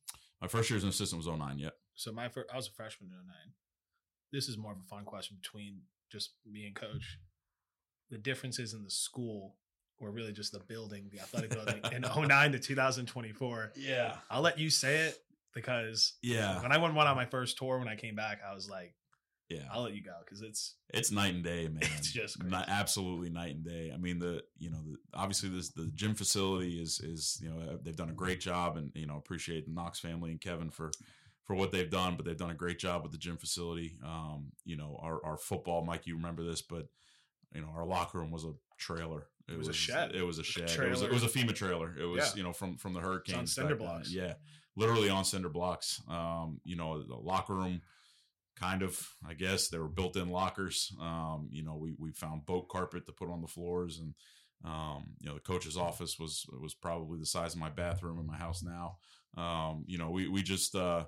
My 0.40 0.48
first 0.48 0.70
year 0.70 0.76
as 0.76 0.82
an 0.82 0.90
assistant 0.90 1.24
was 1.24 1.38
09 1.38 1.58
Yet. 1.58 1.72
So 2.00 2.12
my 2.12 2.28
first, 2.30 2.48
I 2.50 2.56
was 2.56 2.66
a 2.66 2.72
freshman 2.72 3.10
in 3.10 3.16
09. 3.26 3.34
This 4.32 4.48
is 4.48 4.56
more 4.56 4.72
of 4.72 4.78
a 4.78 4.88
fun 4.88 5.04
question 5.04 5.36
between 5.42 5.80
just 6.10 6.30
me 6.50 6.64
and 6.64 6.74
coach. 6.74 7.18
The 8.10 8.16
differences 8.16 8.72
in 8.72 8.82
the 8.82 8.90
school 8.90 9.56
were 9.98 10.10
really 10.10 10.32
just 10.32 10.52
the 10.52 10.60
building, 10.60 11.10
the 11.12 11.20
athletic 11.20 11.50
building 11.50 11.82
in 11.92 12.00
09 12.28 12.52
to 12.52 12.58
2024. 12.58 13.72
Yeah. 13.76 14.16
I'll 14.30 14.40
let 14.40 14.58
you 14.58 14.70
say 14.70 15.00
it 15.08 15.18
because 15.54 16.14
Yeah. 16.22 16.62
when 16.62 16.72
I 16.72 16.78
went, 16.78 16.94
one 16.94 17.06
on 17.06 17.16
my 17.16 17.26
first 17.26 17.58
tour, 17.58 17.78
when 17.78 17.86
I 17.88 17.96
came 17.96 18.14
back, 18.14 18.40
I 18.48 18.54
was 18.54 18.66
like, 18.70 18.94
Yeah. 19.50 19.64
I'll 19.70 19.82
let 19.82 19.92
you 19.94 20.02
go 20.02 20.14
because 20.24 20.40
it's 20.40 20.76
It's 20.94 21.10
night 21.10 21.34
and 21.34 21.44
day, 21.44 21.68
man. 21.72 21.82
It's 21.98 22.10
just 22.12 22.38
crazy. 22.40 22.54
absolutely 22.66 23.28
night 23.28 23.56
and 23.56 23.64
day. 23.64 23.90
I 23.92 23.98
mean, 23.98 24.18
the 24.20 24.42
you 24.58 24.70
know, 24.70 24.80
the, 24.82 24.96
obviously 25.12 25.50
this 25.50 25.68
the 25.68 25.90
gym 25.94 26.14
facility 26.14 26.80
is 26.82 26.98
is 27.00 27.38
you 27.42 27.50
know 27.50 27.78
they've 27.82 27.94
done 27.94 28.08
a 28.08 28.14
great 28.14 28.40
job, 28.40 28.78
and 28.78 28.90
you 28.94 29.04
know 29.06 29.18
appreciate 29.18 29.66
the 29.66 29.72
Knox 29.72 30.00
family 30.00 30.30
and 30.30 30.40
Kevin 30.40 30.70
for 30.70 30.90
for 31.44 31.56
what 31.56 31.72
they've 31.72 31.90
done, 31.90 32.16
but 32.16 32.24
they've 32.24 32.36
done 32.36 32.50
a 32.50 32.54
great 32.54 32.78
job 32.78 33.02
with 33.02 33.12
the 33.12 33.18
gym 33.18 33.36
facility. 33.36 33.98
Um, 34.04 34.52
you 34.64 34.76
know, 34.76 34.98
our 35.02 35.24
our 35.24 35.36
football, 35.36 35.84
Mike, 35.84 36.06
you 36.06 36.16
remember 36.16 36.44
this, 36.44 36.62
but 36.62 36.86
you 37.54 37.60
know, 37.60 37.68
our 37.74 37.84
locker 37.84 38.18
room 38.18 38.30
was 38.30 38.44
a 38.44 38.52
trailer. 38.78 39.26
It 39.48 39.58
was 39.58 39.66
a 39.68 39.72
shed. 39.72 40.14
It 40.14 40.22
was 40.22 40.38
a 40.38 40.42
Like 40.42 40.68
a 40.68 40.68
shed. 40.68 40.86
It 40.86 40.90
was, 40.90 41.02
it 41.02 41.10
was 41.10 41.24
a 41.24 41.28
FEMA 41.28 41.52
trailer. 41.54 41.92
It 41.98 42.04
was 42.06 42.18
Yeah. 42.18 42.36
you 42.36 42.42
know 42.44 42.52
from 42.52 42.76
from 42.76 42.92
the 42.94 43.00
hurricanes. 43.00 43.52
cinder 43.54 43.74
back 43.74 43.78
then. 43.78 43.88
blocks. 43.88 44.12
Yeah, 44.12 44.34
literally 44.76 45.08
on 45.10 45.24
cinder 45.24 45.48
blocks. 45.48 46.00
Um, 46.08 46.60
you 46.64 46.76
know, 46.76 47.02
the 47.02 47.16
locker 47.16 47.54
room 47.54 47.80
kind 48.56 48.82
of 48.82 49.14
i 49.26 49.32
guess 49.32 49.68
they 49.68 49.78
were 49.78 49.88
built-in 49.88 50.28
lockers 50.28 50.92
um, 51.00 51.48
you 51.50 51.62
know 51.62 51.76
we, 51.76 51.94
we 51.98 52.10
found 52.12 52.44
boat 52.44 52.68
carpet 52.68 53.06
to 53.06 53.12
put 53.12 53.30
on 53.30 53.40
the 53.40 53.46
floors 53.48 54.00
and 54.00 54.12
um, 54.66 55.04
you 55.18 55.26
know 55.28 55.34
the 55.34 55.40
coach's 55.40 55.78
office 55.78 56.18
was 56.18 56.44
was 56.60 56.74
probably 56.74 57.18
the 57.18 57.24
size 57.24 57.54
of 57.54 57.60
my 57.60 57.70
bathroom 57.70 58.18
in 58.18 58.26
my 58.26 58.36
house 58.36 58.62
now 58.62 58.96
um, 59.42 59.82
you 59.86 59.96
know 59.96 60.10
we, 60.10 60.28
we 60.28 60.42
just 60.42 60.74
uh, 60.74 61.04
it- 61.04 61.06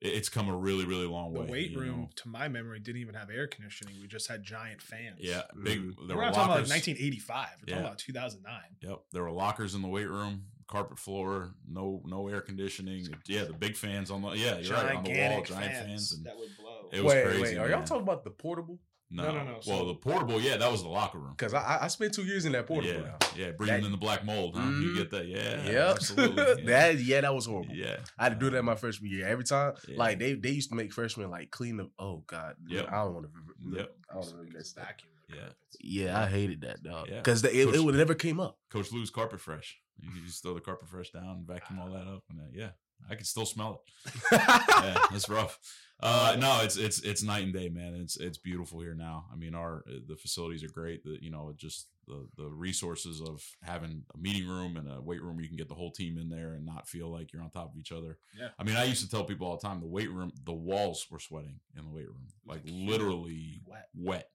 it's 0.00 0.28
come 0.28 0.48
a 0.48 0.56
really 0.56 0.84
really 0.84 1.06
long 1.06 1.32
the 1.32 1.40
way 1.40 1.46
The 1.46 1.52
weight 1.52 1.76
room, 1.76 2.00
know. 2.02 2.08
to 2.16 2.28
my 2.28 2.48
memory, 2.48 2.78
didn't 2.80 3.00
even 3.00 3.14
have 3.14 3.30
air 3.30 3.46
conditioning. 3.46 3.94
We 4.00 4.06
just 4.08 4.28
had 4.28 4.42
giant 4.42 4.82
fans. 4.82 5.18
yeah 5.20 5.42
big 5.62 5.80
Mhm. 5.80 5.94
there 6.08 6.16
We're 6.16 6.16
were 6.16 6.22
not 6.26 6.34
talking 6.34 6.52
about 6.52 6.68
like 6.68 6.68
1985. 6.68 7.48
We're 7.60 7.64
Yeah. 7.68 7.74
talking 7.76 7.86
about 7.86 7.98
2009. 7.98 8.62
Yep, 8.82 8.98
there 9.12 9.22
were 9.22 9.30
lockers 9.32 9.74
in 9.74 9.82
the 9.82 9.88
weight 9.88 10.08
room, 10.08 10.46
carpet 10.68 10.98
floor, 10.98 11.54
no 11.66 12.02
no 12.04 12.28
air 12.28 12.40
conditioning. 12.40 13.08
Yeah, 13.26 13.44
the 13.44 13.52
big 13.54 13.76
fans 13.76 14.10
on 14.10 14.22
the 14.22 14.30
yeah, 14.32 14.58
you're 14.58 14.74
right 14.74 14.96
on 14.96 15.04
the 15.04 15.10
wall, 15.10 15.16
Gigantic 15.42 15.46
giant 15.46 15.72
fans, 15.72 15.86
fans 15.86 16.12
and 16.12 16.26
that 16.26 16.36
would 16.36 16.56
blow. 16.58 16.88
it 16.92 17.00
was 17.02 17.14
wait, 17.14 17.24
crazy. 17.24 17.42
wait, 17.42 17.58
are 17.58 17.70
y'all 17.70 17.84
talking 17.84 18.02
about 18.02 18.24
the 18.24 18.30
portable? 18.30 18.78
No, 19.08 19.22
No, 19.24 19.32
no, 19.32 19.44
no, 19.44 19.52
Well, 19.52 19.62
so- 19.62 19.84
the 19.86 19.94
portable, 19.94 20.40
yeah, 20.40 20.56
that 20.56 20.70
was 20.70 20.82
the 20.82 20.88
locker 20.88 21.18
room. 21.18 21.34
Because 21.36 21.54
I, 21.54 21.60
I 21.62 21.84
I 21.84 21.86
spent 21.88 22.12
two 22.12 22.24
years 22.24 22.44
in 22.44 22.52
that 22.52 22.66
portable. 22.66 22.92
yeah, 22.92 23.00
now. 23.02 23.16
yeah, 23.36 23.50
breathing 23.52 23.80
That- 23.82 23.86
in 23.86 23.92
the 23.92 23.96
black 23.98 24.24
mold, 24.24 24.56
huh? 24.56 24.62
Mhm. 24.62 24.82
You 24.82 24.96
get 24.96 25.10
that? 25.10 25.26
Yeah, 25.28 25.64
Yep. 25.64 25.90
absolutely. 25.96 26.44
Yeah. 26.64 26.64
that 26.66 26.98
yeah, 26.98 27.20
that 27.20 27.34
was 27.34 27.46
horrible. 27.46 27.74
yeah, 27.74 27.98
I 28.18 28.24
had 28.24 28.32
to 28.32 28.38
do 28.44 28.50
that 28.50 28.62
my 28.64 28.74
freshman 28.74 29.10
year. 29.12 29.26
Every 29.28 29.44
time, 29.44 29.74
Yeah. 29.86 29.96
like 29.96 30.18
they 30.18 30.34
they 30.34 30.50
used 30.50 30.70
to 30.70 30.74
make 30.74 30.92
freshmen 30.92 31.30
like 31.30 31.50
clean 31.52 31.76
the. 31.76 31.88
Oh 31.98 32.24
God, 32.26 32.56
Yep. 32.68 32.88
I 32.90 33.04
don't 33.04 33.14
want 33.14 33.26
to. 33.26 33.76
Yep. 33.78 33.96
I 34.10 34.14
don't 34.14 34.34
want 34.34 34.50
to 34.50 34.74
vacuum. 34.74 35.10
the 35.28 35.36
Yeah. 35.36 35.48
Yeah, 35.80 36.20
I 36.20 36.26
hated 36.26 36.62
that 36.62 36.82
dog. 36.82 37.08
Yeah. 37.08 37.16
Because 37.18 37.44
it, 37.44 37.54
it 37.54 37.66
Coach- 37.66 37.78
would 37.84 37.94
never 37.94 38.14
came 38.14 38.40
up. 38.40 38.58
Coach 38.70 38.90
Lou's 38.92 39.10
carpet 39.10 39.40
fresh. 39.40 39.78
You 40.00 40.10
just 40.26 40.42
throw 40.42 40.54
the 40.54 40.60
carpet 40.60 40.88
fresh 40.88 41.10
down, 41.10 41.24
and 41.36 41.46
vacuum 41.46 41.78
all 41.78 41.90
that 41.90 42.06
up, 42.06 42.22
and 42.28 42.40
uh, 42.40 42.44
yeah, 42.52 42.70
I 43.10 43.14
can 43.14 43.24
still 43.24 43.46
smell 43.46 43.82
it. 44.06 44.12
yeah, 44.32 44.98
that's 45.10 45.28
rough. 45.28 45.58
Uh, 46.00 46.36
no, 46.38 46.60
it's 46.62 46.76
it's 46.76 47.00
it's 47.00 47.22
night 47.22 47.44
and 47.44 47.52
day, 47.54 47.68
man. 47.70 47.94
It's 47.94 48.16
it's 48.18 48.36
beautiful 48.38 48.80
here 48.80 48.94
now. 48.94 49.26
I 49.32 49.36
mean, 49.36 49.54
our 49.54 49.82
the 49.86 50.16
facilities 50.16 50.62
are 50.62 50.68
great. 50.68 51.02
The 51.04 51.16
you 51.22 51.30
know 51.30 51.54
just 51.56 51.88
the 52.06 52.28
the 52.36 52.48
resources 52.50 53.20
of 53.22 53.42
having 53.62 54.04
a 54.14 54.18
meeting 54.18 54.46
room 54.46 54.76
and 54.76 54.90
a 54.92 55.00
weight 55.00 55.22
room, 55.22 55.36
where 55.36 55.42
you 55.42 55.48
can 55.48 55.56
get 55.56 55.68
the 55.68 55.74
whole 55.74 55.90
team 55.92 56.18
in 56.18 56.28
there 56.28 56.52
and 56.52 56.66
not 56.66 56.86
feel 56.86 57.10
like 57.10 57.32
you're 57.32 57.42
on 57.42 57.50
top 57.50 57.72
of 57.72 57.78
each 57.78 57.92
other. 57.92 58.18
Yeah. 58.38 58.48
I 58.58 58.64
mean, 58.64 58.76
I 58.76 58.84
used 58.84 59.02
to 59.04 59.10
tell 59.10 59.24
people 59.24 59.46
all 59.46 59.56
the 59.56 59.66
time 59.66 59.80
the 59.80 59.86
weight 59.86 60.10
room, 60.12 60.32
the 60.44 60.52
walls 60.52 61.06
were 61.10 61.18
sweating 61.18 61.60
in 61.78 61.84
the 61.84 61.90
weight 61.90 62.08
room, 62.08 62.26
like 62.46 62.62
like 62.64 62.74
literally 62.74 63.62
Wet. 63.66 63.88
wet. 63.94 64.28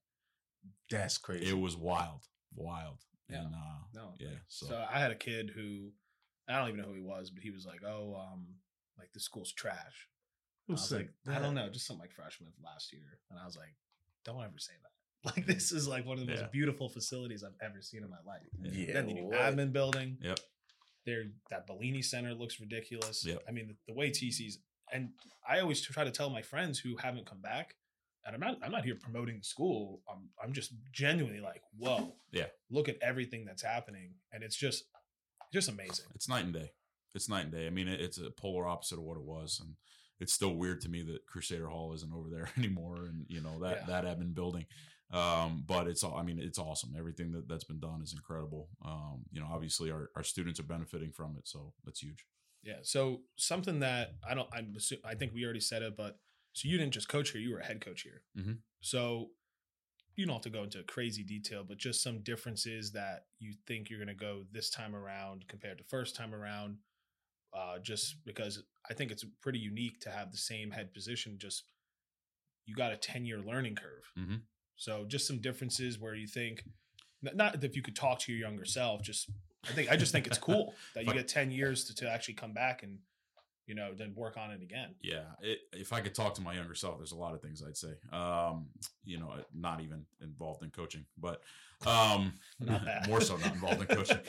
That's 0.90 1.18
crazy. 1.19 1.48
It 1.50 1.60
was 1.60 1.75
wild, 1.78 2.24
wild, 2.56 3.00
Yeah. 3.30 3.42
and 3.42 3.54
uh, 3.54 3.84
No. 3.94 4.13
yeah. 4.19 4.30
So, 4.48 4.66
So 4.68 4.86
I 4.92 5.00
had 5.00 5.12
a 5.12 5.16
kid 5.16 5.52
who 5.56 5.92
I 6.49 6.57
don't 6.59 6.69
even 6.69 6.81
know 6.81 6.88
who 6.88 6.95
he 6.95 7.01
was, 7.01 7.29
but 7.29 7.43
he 7.43 7.51
was 7.51 7.65
like, 7.65 7.81
"Oh, 7.85 8.15
um, 8.15 8.45
like 8.97 9.11
the 9.13 9.19
school's 9.19 9.51
trash." 9.53 10.07
I 10.69 10.73
was 10.73 10.88
said 10.88 11.09
like, 11.27 11.38
I 11.38 11.39
don't 11.41 11.55
know, 11.55 11.69
just 11.69 11.85
something 11.88 12.01
like 12.01 12.11
freshman 12.13 12.51
last 12.63 12.93
year, 12.93 13.19
and 13.29 13.39
I 13.39 13.45
was 13.45 13.57
like, 13.57 13.75
"Don't 14.25 14.41
ever 14.43 14.57
say 14.57 14.73
that." 14.81 14.89
Like 15.35 15.45
this 15.45 15.71
is 15.71 15.88
like 15.88 16.03
one 16.05 16.17
of 16.17 16.25
the 16.25 16.33
Yeah. 16.33 16.41
most 16.41 16.51
beautiful 16.51 16.89
facilities 16.89 17.43
I've 17.43 17.53
ever 17.61 17.79
seen 17.81 18.01
in 18.03 18.09
my 18.09 18.17
life. 18.25 18.41
Yeah, 18.59 18.93
then 18.93 19.05
the 19.07 19.13
new 19.13 19.25
what? 19.25 19.38
admin 19.38 19.71
building. 19.71 20.17
yep. 20.19 20.39
There, 21.05 21.25
that 21.51 21.67
Bellini 21.67 22.01
Center 22.01 22.33
looks 22.33 22.59
ridiculous. 22.59 23.23
Yep. 23.25 23.43
I 23.47 23.51
mean, 23.51 23.67
the, 23.67 23.75
the 23.88 23.93
way 23.93 24.09
TC's 24.09 24.57
and 24.91 25.09
I 25.47 25.59
always 25.59 25.79
try 25.81 26.03
to 26.03 26.11
tell 26.11 26.29
my 26.31 26.41
friends 26.41 26.79
who 26.79 26.95
haven't 26.97 27.25
come 27.27 27.39
back, 27.41 27.75
and 28.25 28.33
I'm 28.35 28.39
not 28.41 28.57
I'm 28.63 28.71
not 28.71 28.83
here 28.83 28.95
promoting 28.99 29.38
the 29.38 29.43
school. 29.43 30.01
I'm 30.11 30.29
I'm 30.43 30.53
just 30.53 30.73
genuinely 30.91 31.39
like, 31.39 31.61
whoa, 31.77 32.15
Yeah. 32.31 32.47
look 32.71 32.89
at 32.89 32.97
everything 33.01 33.45
that's 33.45 33.61
happening, 33.63 34.15
and 34.33 34.43
it's 34.43 34.55
just 34.55 34.85
just 35.51 35.69
amazing. 35.69 36.06
It's 36.15 36.30
night 36.30 36.45
and 36.45 36.53
day. 36.53 36.71
It's 37.13 37.27
night 37.30 37.44
and 37.45 37.51
day. 37.51 37.68
I 37.68 37.69
mean, 37.69 37.88
it, 37.88 38.00
it's 38.00 38.18
a 38.18 38.30
polar 38.31 38.68
opposite 38.68 38.98
of 38.98 39.03
what 39.03 39.18
it 39.18 39.24
was, 39.24 39.59
and 39.63 39.75
it's 40.19 40.31
still 40.33 40.56
weird 40.56 40.81
to 40.81 40.89
me 40.89 41.01
that 41.03 41.25
Crusader 41.25 41.68
Hall 41.68 41.94
isn't 41.94 42.13
over 42.13 42.30
there 42.30 42.50
anymore, 42.58 43.05
and 43.05 43.25
you 43.27 43.41
know 43.41 43.60
that 43.62 43.84
Yeah. 43.88 44.01
that 44.01 44.05
admin 44.05 44.34
building. 44.34 44.65
Um, 45.12 45.65
but 45.67 45.88
it's 45.88 46.03
all. 46.03 46.15
I 46.15 46.24
mean, 46.24 46.39
it's 46.39 46.58
awesome. 46.58 46.96
Everything 46.98 47.31
that 47.34 47.48
that's 47.50 47.65
been 47.65 47.79
done 47.81 48.01
is 48.01 48.13
incredible. 48.13 48.70
Um, 48.86 49.24
you 49.31 49.41
know, 49.41 49.48
obviously 49.51 49.91
our 49.91 50.10
our 50.15 50.24
students 50.24 50.60
are 50.60 50.63
benefiting 50.63 51.12
from 51.12 51.36
it, 51.38 51.48
so 51.48 51.74
that's 51.84 52.00
huge. 52.01 52.25
Yeah. 52.63 52.77
So 52.84 53.22
something 53.38 53.79
that 53.79 54.12
I 54.25 54.36
don't, 54.36 54.48
I'm, 54.53 54.75
I 55.03 55.15
think 55.15 55.34
we 55.34 55.43
already 55.43 55.60
said 55.60 55.81
it, 55.81 55.98
but 55.98 56.20
so 56.53 56.70
you 56.70 56.77
didn't 56.77 56.93
just 56.93 57.10
coach 57.10 57.31
here, 57.31 57.41
you 57.41 57.51
were 57.51 57.60
a 57.60 57.65
head 57.65 57.81
coach 57.81 58.03
here. 58.03 58.22
Mhm. 58.38 58.60
So 58.81 59.31
you 60.15 60.25
don't 60.25 60.36
have 60.36 60.41
to 60.44 60.50
go 60.50 60.63
into 60.63 60.84
crazy 60.84 61.24
detail, 61.24 61.63
but 61.68 61.77
just 61.77 62.03
some 62.03 62.20
differences 62.22 62.91
that 62.91 63.25
you 63.39 63.53
think 63.68 63.89
you're 63.89 64.00
going 64.00 64.08
to 64.08 64.13
go 64.13 64.44
this 64.51 64.70
time 64.70 64.96
around 64.96 65.48
compared 65.48 65.77
to 65.77 65.84
first 65.86 66.15
time 66.15 66.34
around. 66.34 66.77
Uh, 67.53 67.80
just 67.80 68.24
because 68.25 68.63
I 68.89 68.94
think 68.94 69.12
it's 69.12 69.25
pretty 69.41 69.60
unique 69.60 70.00
to 70.01 70.10
have 70.10 70.32
the 70.32 70.38
same 70.38 70.72
head 70.72 70.94
position. 70.94 71.38
Just 71.38 71.65
you 72.65 72.75
got 72.75 72.94
a 72.94 72.98
10 72.98 73.25
year 73.25 73.39
learning 73.39 73.75
curve. 73.75 74.10
Mhm. 74.18 74.41
So 74.77 75.06
just 75.06 75.27
some 75.27 75.39
differences 75.39 76.00
where 76.00 76.15
you 76.15 76.27
think, 76.27 76.63
not 77.22 77.62
if 77.63 77.75
you 77.75 77.82
could 77.82 77.96
talk 77.96 78.20
to 78.20 78.32
your 78.32 78.39
younger 78.39 78.65
self, 78.65 79.01
just 79.01 79.30
I 79.70 79.74
think 79.74 79.91
I 79.91 79.98
just 79.98 80.12
think 80.12 80.27
it's 80.27 80.38
cool 80.38 80.74
that 80.96 81.06
you 81.06 81.13
get 81.13 81.27
10 81.27 81.51
years 81.51 81.86
to, 81.86 81.96
to 81.96 82.10
actually 82.10 82.36
come 82.36 82.53
back 82.53 82.84
and, 82.84 83.00
you 83.72 83.75
know, 83.75 83.94
then 83.98 84.12
work 84.18 84.36
on 84.36 84.51
it 84.51 84.62
again. 84.62 84.90
Yeah, 85.01 85.22
it, 85.42 85.60
if 85.72 85.94
I 85.94 86.01
could 86.01 86.13
talk 86.13 86.34
to 86.34 86.42
my 86.42 86.54
younger 86.54 86.75
self, 86.75 86.98
there's 86.98 87.13
a 87.13 87.18
lot 87.18 87.34
of 87.34 87.42
things 87.42 87.63
I'd 87.66 87.78
say. 87.78 87.94
Um, 88.12 88.66
you 89.06 89.18
know, 89.18 89.34
not 89.56 89.80
even 89.80 90.04
involved 90.22 90.62
in 90.62 90.72
coaching, 90.72 91.06
but 91.18 91.42
um, 91.88 92.34
more 93.08 93.22
so 93.22 93.38
not 93.38 93.54
involved 93.54 93.80
in 93.80 93.88
coaching. 93.88 94.20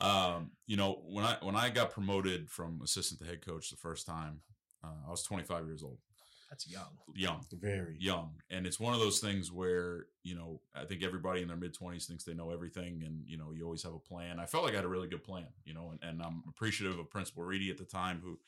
Um, 0.00 0.50
you 0.66 0.76
know, 0.76 1.00
when 1.06 1.24
I 1.24 1.36
when 1.42 1.54
I 1.54 1.70
got 1.70 1.92
promoted 1.92 2.50
from 2.50 2.80
assistant 2.82 3.20
to 3.20 3.26
head 3.26 3.46
coach 3.46 3.70
the 3.70 3.76
first 3.76 4.04
time, 4.04 4.40
uh, 4.82 4.88
I 5.06 5.10
was 5.10 5.22
25 5.22 5.64
years 5.64 5.84
old, 5.84 5.98
That's 6.50 6.68
young. 6.68 6.98
young, 7.14 7.46
Very. 7.52 7.94
young, 8.00 8.32
and 8.50 8.66
it's 8.66 8.80
one 8.80 8.94
of 8.94 9.00
those 9.00 9.20
things 9.20 9.52
where 9.52 10.06
you 10.24 10.34
know 10.34 10.60
I 10.74 10.86
think 10.86 11.04
everybody 11.04 11.42
in 11.42 11.46
their 11.46 11.56
mid 11.56 11.72
20s 11.76 12.06
thinks 12.06 12.24
they 12.24 12.34
know 12.34 12.50
everything, 12.50 13.04
and 13.06 13.22
you 13.28 13.38
know 13.38 13.52
you 13.54 13.64
always 13.64 13.84
have 13.84 13.94
a 13.94 14.00
plan. 14.00 14.40
I 14.40 14.46
felt 14.46 14.64
like 14.64 14.72
I 14.72 14.76
had 14.78 14.84
a 14.84 14.88
really 14.88 15.06
good 15.06 15.22
plan, 15.22 15.46
you 15.64 15.72
know, 15.72 15.92
and, 15.92 16.00
and 16.02 16.20
I'm 16.20 16.42
appreciative 16.48 16.98
of 16.98 17.08
Principal 17.08 17.44
Reedy 17.44 17.70
at 17.70 17.78
the 17.78 17.84
time 17.84 18.20
who 18.24 18.40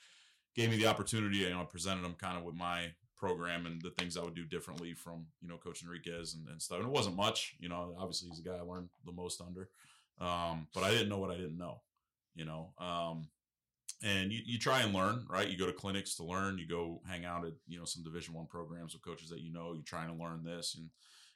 gave 0.55 0.71
me 0.71 0.77
the 0.77 0.87
opportunity. 0.87 1.39
You 1.39 1.51
know, 1.51 1.61
I 1.61 1.65
presented 1.65 2.05
him 2.05 2.15
kind 2.15 2.39
of 2.39 2.45
with 2.45 2.55
my 2.55 2.93
program 3.17 3.67
and 3.67 3.81
the 3.81 3.91
things 3.91 4.17
I 4.17 4.23
would 4.23 4.35
do 4.35 4.45
differently 4.45 4.93
from 4.93 5.27
you 5.41 5.49
know 5.49 5.57
Coach 5.57 5.83
Enriquez 5.83 6.35
and, 6.35 6.49
and 6.49 6.61
stuff. 6.61 6.79
And 6.79 6.87
it 6.87 6.93
wasn't 6.93 7.17
much, 7.17 7.57
you 7.59 7.69
know. 7.69 7.95
Obviously, 7.99 8.29
he's 8.29 8.43
the 8.43 8.49
guy 8.49 8.57
I 8.57 8.63
learned 8.63 8.89
the 9.05 9.13
most 9.13 9.41
under, 9.41 9.69
um, 10.21 10.67
but 10.75 10.85
I 10.85 10.91
didn't 10.91 11.09
know 11.09 11.19
what 11.19 11.31
I 11.31 11.37
didn't 11.37 11.59
know, 11.59 11.81
you 12.35 12.45
know. 12.45 12.73
Um, 12.79 13.29
and 14.03 14.33
you, 14.33 14.41
you 14.45 14.59
try 14.59 14.83
and 14.83 14.93
learn, 14.93 15.25
right? 15.31 15.49
You 15.49 15.57
go 15.57 15.67
to 15.67 15.73
clinics 15.73 16.17
to 16.17 16.25
learn. 16.25 16.59
You 16.59 16.67
go 16.67 17.01
hang 17.09 17.25
out 17.25 17.47
at 17.47 17.55
you 17.67 17.79
know 17.79 17.85
some 17.85 18.03
Division 18.03 18.35
One 18.35 18.47
programs 18.47 18.93
with 18.93 19.05
coaches 19.05 19.31
that 19.31 19.41
you 19.41 19.53
know. 19.53 19.73
You're 19.73 19.83
trying 19.83 20.15
to 20.15 20.23
learn 20.23 20.45
this 20.45 20.75
and 20.77 20.91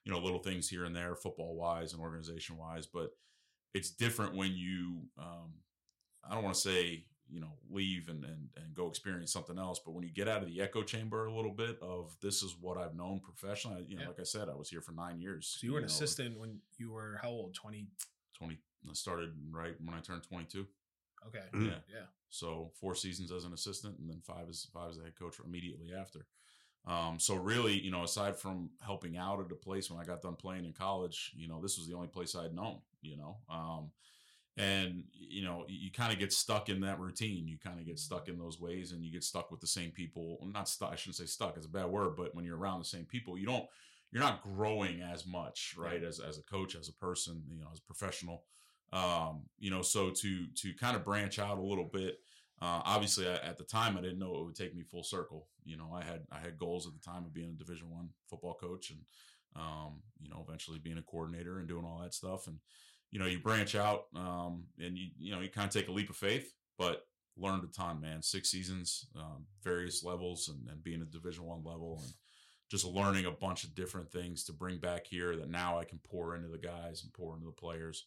you 0.04 0.12
know 0.12 0.18
little 0.18 0.40
things 0.40 0.68
here 0.68 0.84
and 0.84 0.94
there, 0.94 1.14
football 1.14 1.54
wise 1.54 1.92
and 1.92 2.02
organization 2.02 2.56
wise, 2.56 2.86
but 2.86 3.10
it's 3.74 3.90
different 3.90 4.34
when 4.34 4.52
you 4.54 5.02
um, 5.18 5.52
I 6.28 6.34
don't 6.34 6.44
want 6.44 6.54
to 6.54 6.60
say 6.60 7.04
you 7.30 7.40
know 7.40 7.52
leave 7.70 8.08
and, 8.08 8.24
and 8.24 8.48
and 8.56 8.74
go 8.74 8.86
experience 8.88 9.32
something 9.32 9.58
else, 9.58 9.80
but 9.84 9.92
when 9.92 10.04
you 10.04 10.10
get 10.10 10.28
out 10.28 10.42
of 10.42 10.48
the 10.48 10.60
echo 10.60 10.82
chamber 10.82 11.26
a 11.26 11.34
little 11.34 11.52
bit 11.52 11.78
of 11.82 12.16
this 12.20 12.42
is 12.42 12.56
what 12.60 12.76
I've 12.78 12.94
known 12.94 13.20
professionally. 13.20 13.84
You 13.88 13.96
know, 13.96 14.02
Yeah. 14.02 14.08
like 14.08 14.20
I 14.20 14.24
said, 14.24 14.48
I 14.48 14.54
was 14.54 14.68
here 14.70 14.80
for 14.80 14.92
nine 14.92 15.20
years. 15.20 15.56
So 15.60 15.66
you 15.66 15.72
were 15.72 15.78
an 15.78 15.84
know, 15.84 15.88
assistant 15.88 16.38
when 16.38 16.60
you 16.78 16.90
were 16.92 17.18
how 17.22 17.28
old? 17.30 17.54
Twenty. 17.54 17.88
Twenty 18.36 18.58
I 18.88 18.92
started 18.94 19.30
right 19.50 19.74
when 19.84 19.94
I 19.94 20.00
turned 20.00 20.22
twenty 20.22 20.46
two. 20.46 20.66
Okay. 21.26 21.44
Mm. 21.52 21.66
Yeah, 21.66 21.78
Yeah. 21.88 22.06
So 22.30 22.70
four 22.80 22.94
seasons 22.94 23.32
as 23.32 23.44
an 23.44 23.52
assistant, 23.52 23.98
and 23.98 24.08
then 24.08 24.20
five 24.22 24.48
as 24.48 24.66
five 24.72 24.90
as 24.90 24.98
a 24.98 25.02
head 25.02 25.18
coach 25.18 25.36
immediately 25.44 25.92
after. 25.92 26.26
Um, 26.86 27.18
so 27.18 27.34
really, 27.34 27.78
you 27.78 27.90
know, 27.90 28.04
aside 28.04 28.36
from 28.38 28.70
helping 28.80 29.16
out 29.18 29.40
at 29.44 29.50
a 29.52 29.54
place 29.56 29.90
when 29.90 30.00
I 30.00 30.04
got 30.04 30.22
done 30.22 30.36
playing 30.36 30.64
in 30.64 30.72
college, 30.72 31.32
you 31.36 31.48
know, 31.48 31.60
this 31.60 31.76
was 31.76 31.86
the 31.88 31.94
only 31.94 32.08
place 32.08 32.34
I'd 32.34 32.54
known. 32.54 32.78
You 33.02 33.16
know, 33.16 33.36
um, 33.50 33.90
and 34.58 35.04
you 35.12 35.42
know, 35.44 35.64
you, 35.68 35.90
kind 35.90 36.12
of 36.12 36.18
get 36.18 36.32
stuck 36.32 36.68
in 36.68 36.80
that 36.80 36.98
routine. 36.98 37.46
You 37.46 37.58
kind 37.58 37.78
of 37.78 37.86
get 37.86 37.98
stuck 37.98 38.28
in 38.28 38.38
those 38.38 38.60
ways, 38.60 38.92
and 38.92 39.04
you 39.04 39.12
get 39.12 39.24
stuck 39.24 39.50
with 39.50 39.60
the 39.60 39.66
same 39.66 39.90
people. 39.90 40.38
Well, 40.40 40.50
not 40.50 40.68
stuck. 40.68 40.92
I 40.92 40.96
shouldn't 40.96 41.16
say 41.16 41.26
stuck. 41.26 41.56
It's 41.56 41.66
a 41.66 41.70
bad 41.70 41.86
word, 41.86 42.16
but 42.16 42.34
when 42.34 42.44
you're 42.44 42.56
around 42.56 42.80
the 42.80 42.84
same 42.84 43.04
people, 43.04 43.38
you 43.38 43.46
don't. 43.46 43.66
You're 44.10 44.22
not 44.22 44.42
growing 44.42 45.02
as 45.02 45.26
much, 45.26 45.74
right? 45.76 46.02
As 46.02 46.18
as 46.18 46.38
a 46.38 46.42
coach, 46.42 46.74
as 46.74 46.88
a 46.88 46.94
person, 46.94 47.42
you 47.50 47.60
know, 47.60 47.68
as 47.72 47.78
a 47.78 47.82
professional 47.82 48.44
um, 48.92 49.42
you 49.58 49.70
know, 49.70 49.82
so 49.82 50.10
to 50.10 50.46
to 50.46 50.74
kind 50.74 50.96
of 50.96 51.04
branch 51.04 51.38
out 51.38 51.58
a 51.58 51.62
little 51.62 51.84
bit. 51.84 52.20
Uh, 52.60 52.82
obviously, 52.84 53.28
I, 53.28 53.34
at 53.34 53.56
the 53.56 53.64
time, 53.64 53.96
I 53.96 54.00
didn't 54.00 54.18
know 54.18 54.34
it 54.34 54.44
would 54.44 54.56
take 54.56 54.74
me 54.74 54.82
full 54.82 55.04
circle. 55.04 55.46
You 55.64 55.76
know, 55.76 55.90
I 55.94 56.02
had 56.02 56.22
I 56.32 56.38
had 56.38 56.58
goals 56.58 56.86
at 56.86 56.94
the 56.94 57.10
time 57.10 57.24
of 57.24 57.34
being 57.34 57.50
a 57.50 57.64
Division 57.64 57.90
One 57.90 58.08
football 58.28 58.54
coach, 58.54 58.90
and 58.90 59.00
um, 59.56 60.02
you 60.20 60.30
know, 60.30 60.44
eventually 60.46 60.78
being 60.78 60.98
a 60.98 61.02
coordinator 61.02 61.58
and 61.58 61.68
doing 61.68 61.84
all 61.84 62.00
that 62.02 62.14
stuff. 62.14 62.46
And 62.46 62.58
you 63.10 63.18
know, 63.18 63.26
you 63.26 63.38
branch 63.38 63.74
out, 63.74 64.04
um, 64.14 64.64
and 64.78 64.96
you 64.96 65.08
you 65.18 65.32
know, 65.34 65.40
you 65.40 65.48
kind 65.48 65.66
of 65.66 65.72
take 65.72 65.88
a 65.88 65.92
leap 65.92 66.10
of 66.10 66.16
faith, 66.16 66.52
but 66.78 67.06
learned 67.36 67.64
a 67.64 67.68
ton, 67.68 68.00
man. 68.00 68.22
Six 68.22 68.50
seasons, 68.50 69.06
um, 69.16 69.46
various 69.62 70.04
levels, 70.04 70.48
and, 70.48 70.68
and 70.68 70.82
being 70.82 71.02
a 71.02 71.04
Division 71.04 71.44
One 71.44 71.62
level, 71.64 72.00
and 72.02 72.12
just 72.70 72.84
learning 72.84 73.24
a 73.24 73.30
bunch 73.30 73.64
of 73.64 73.74
different 73.74 74.10
things 74.10 74.44
to 74.44 74.52
bring 74.52 74.78
back 74.78 75.06
here 75.06 75.36
that 75.36 75.50
now 75.50 75.78
I 75.78 75.84
can 75.84 76.00
pour 76.08 76.36
into 76.36 76.48
the 76.48 76.58
guys 76.58 77.02
and 77.02 77.12
pour 77.12 77.34
into 77.34 77.46
the 77.46 77.52
players 77.52 78.06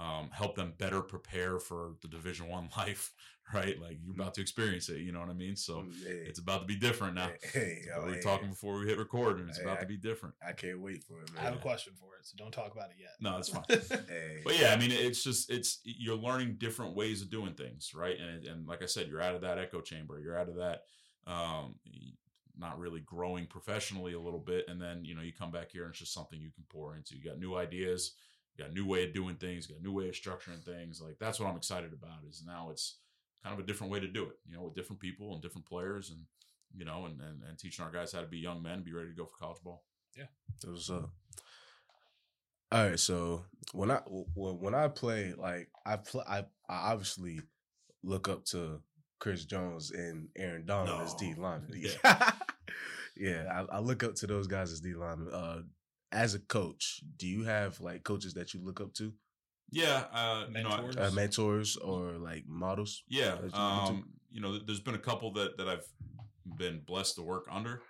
um, 0.00 0.30
help 0.32 0.54
them 0.56 0.72
better 0.78 1.02
prepare 1.02 1.58
for 1.58 1.92
the 2.02 2.08
division 2.08 2.48
one 2.48 2.68
life 2.76 3.12
right? 3.52 3.80
Like 3.80 3.98
you're 4.04 4.14
about 4.14 4.34
to 4.34 4.40
experience 4.40 4.88
it 4.88 4.98
you 4.98 5.10
know 5.12 5.18
what 5.20 5.28
i 5.28 5.32
mean? 5.34 5.56
So 5.56 5.84
Hey, 6.06 6.22
it's 6.28 6.38
about 6.38 6.60
to 6.60 6.66
be 6.66 6.76
different 6.76 7.14
now. 7.16 7.30
Hey, 7.52 7.82
we 7.84 8.12
are 8.12 8.14
hey, 8.14 8.20
talking 8.20 8.48
before 8.48 8.78
we 8.78 8.86
hit 8.86 8.96
record 8.98 9.40
and 9.40 9.48
it's 9.48 9.58
Hey, 9.58 9.64
about 9.64 9.78
I- 9.78 9.80
to 9.80 9.86
be 9.86 9.96
different. 9.96 10.34
I 10.46 10.52
can't 10.52 10.80
wait 10.80 11.02
for 11.02 11.20
it, 11.20 11.30
I 11.36 11.42
have 11.42 11.54
a 11.54 11.58
question 11.58 11.92
for 11.98 12.16
it, 12.18 12.26
so 12.26 12.36
don't 12.38 12.52
talk 12.52 12.72
about 12.72 12.90
it 12.90 12.96
yet. 13.00 13.10
no 13.20 13.38
it's 13.38 13.48
fine. 13.48 13.64
Hey, 14.08 14.40
but 14.44 14.58
yeah 14.58 14.72
i 14.72 14.76
mean 14.76 14.92
it's 14.92 15.22
just 15.24 15.50
it's 15.50 15.80
you're 15.84 16.16
learning 16.16 16.56
different 16.58 16.94
ways 16.94 17.22
of 17.22 17.30
doing 17.30 17.54
things 17.54 17.92
right? 17.94 18.16
And, 18.18 18.44
and 18.44 18.66
like 18.68 18.82
i 18.82 18.86
said 18.86 19.08
you're 19.08 19.20
out 19.20 19.34
of 19.34 19.40
that 19.42 19.58
echo 19.58 19.80
chamber 19.80 20.20
you're 20.20 20.38
out 20.38 20.48
of 20.48 20.56
that 20.56 20.82
um 21.26 21.74
not 22.58 22.78
really 22.78 23.00
growing 23.00 23.46
professionally 23.46 24.12
a 24.12 24.20
little 24.20 24.38
bit 24.38 24.66
and 24.68 24.80
then 24.80 25.04
you 25.04 25.14
know 25.14 25.22
you 25.22 25.32
come 25.32 25.50
back 25.50 25.70
here 25.72 25.82
and 25.84 25.90
it's 25.90 25.98
just 25.98 26.14
something 26.14 26.38
you 26.40 26.50
can 26.52 26.64
pour 26.68 26.94
into. 26.94 27.16
You 27.16 27.24
got 27.24 27.38
new 27.38 27.56
ideas 27.56 28.12
you 28.12 28.29
got 28.60 28.70
a 28.70 28.74
new 28.74 28.86
way 28.86 29.04
of 29.04 29.12
doing 29.14 29.34
things 29.36 29.66
got 29.66 29.78
a 29.78 29.82
new 29.82 29.92
way 29.92 30.08
of 30.08 30.14
structuring 30.14 30.62
things 30.64 31.00
like 31.00 31.16
that's 31.18 31.40
what 31.40 31.48
i'm 31.48 31.56
excited 31.56 31.92
about 31.92 32.18
is 32.28 32.42
now 32.46 32.68
it's 32.70 32.98
kind 33.42 33.52
of 33.52 33.58
a 33.62 33.66
different 33.66 33.92
way 33.92 33.98
to 34.00 34.06
do 34.08 34.24
it 34.24 34.36
you 34.46 34.54
know 34.56 34.62
with 34.62 34.74
different 34.74 35.00
people 35.00 35.32
and 35.32 35.42
different 35.42 35.66
players 35.66 36.10
and 36.10 36.20
you 36.76 36.84
know 36.84 37.06
and 37.06 37.20
and, 37.20 37.42
and 37.48 37.58
teaching 37.58 37.84
our 37.84 37.90
guys 37.90 38.12
how 38.12 38.20
to 38.20 38.26
be 38.26 38.38
young 38.38 38.62
men 38.62 38.82
be 38.82 38.92
ready 38.92 39.08
to 39.10 39.16
go 39.16 39.24
for 39.26 39.36
college 39.38 39.62
ball 39.64 39.82
Yeah. 40.16 40.26
That 40.62 40.70
was 40.70 40.90
up. 40.90 41.10
All 42.72 42.88
right, 42.88 42.98
so 43.00 43.44
when 43.72 43.90
I 43.90 43.96
when 44.36 44.74
I 44.76 44.86
play, 44.86 45.34
like 45.36 45.68
I 45.84 45.96
play, 45.96 46.22
I, 46.28 46.38
I 46.68 46.92
obviously 46.92 47.40
look 48.04 48.28
up 48.28 48.44
to 48.46 48.80
Chris 49.18 49.44
Jones 49.44 49.90
and 49.90 50.28
Aaron 50.36 50.66
Donald 50.66 51.00
as 51.02 51.14
D 51.14 51.34
No. 51.36 51.42
lineman. 51.42 51.72
Yeah. 51.74 52.30
yeah, 53.16 53.64
I, 53.70 53.76
I 53.76 53.78
look 53.80 54.04
up 54.04 54.14
to 54.16 54.28
those 54.28 54.46
guys 54.46 54.70
as 54.70 54.80
D 54.80 54.94
lineman. 54.94 55.34
Uh, 55.34 55.62
as 56.12 56.34
a 56.34 56.38
coach, 56.40 57.00
do 57.16 57.26
you 57.26 57.44
have 57.44 57.80
like 57.80 58.02
coaches 58.04 58.34
that 58.34 58.52
you 58.54 58.60
look 58.62 58.80
up 58.80 58.92
to, 58.94 59.12
yeah 59.72 60.04
uh 60.12 60.46
you 60.54 60.62
know 60.64 60.70
I- 60.70 60.76
Mentors? 60.80 60.96
uh, 60.96 61.10
mentors 61.14 61.76
or 61.76 62.12
like 62.18 62.44
models? 62.48 63.02
Yeah, 63.08 63.36
you 63.36 63.42
look 63.44 63.54
up 63.54 63.84
to? 63.86 63.90
um, 63.92 64.08
you 64.30 64.40
know, 64.40 64.58
there's 64.58 64.80
been 64.80 64.94
a 64.94 64.98
couple 64.98 65.32
that 65.34 65.56
that 65.58 65.68
I've 65.68 65.86
been 66.56 66.80
blessed 66.86 67.16
to 67.16 67.22
work 67.22 67.46
under. 67.50 67.82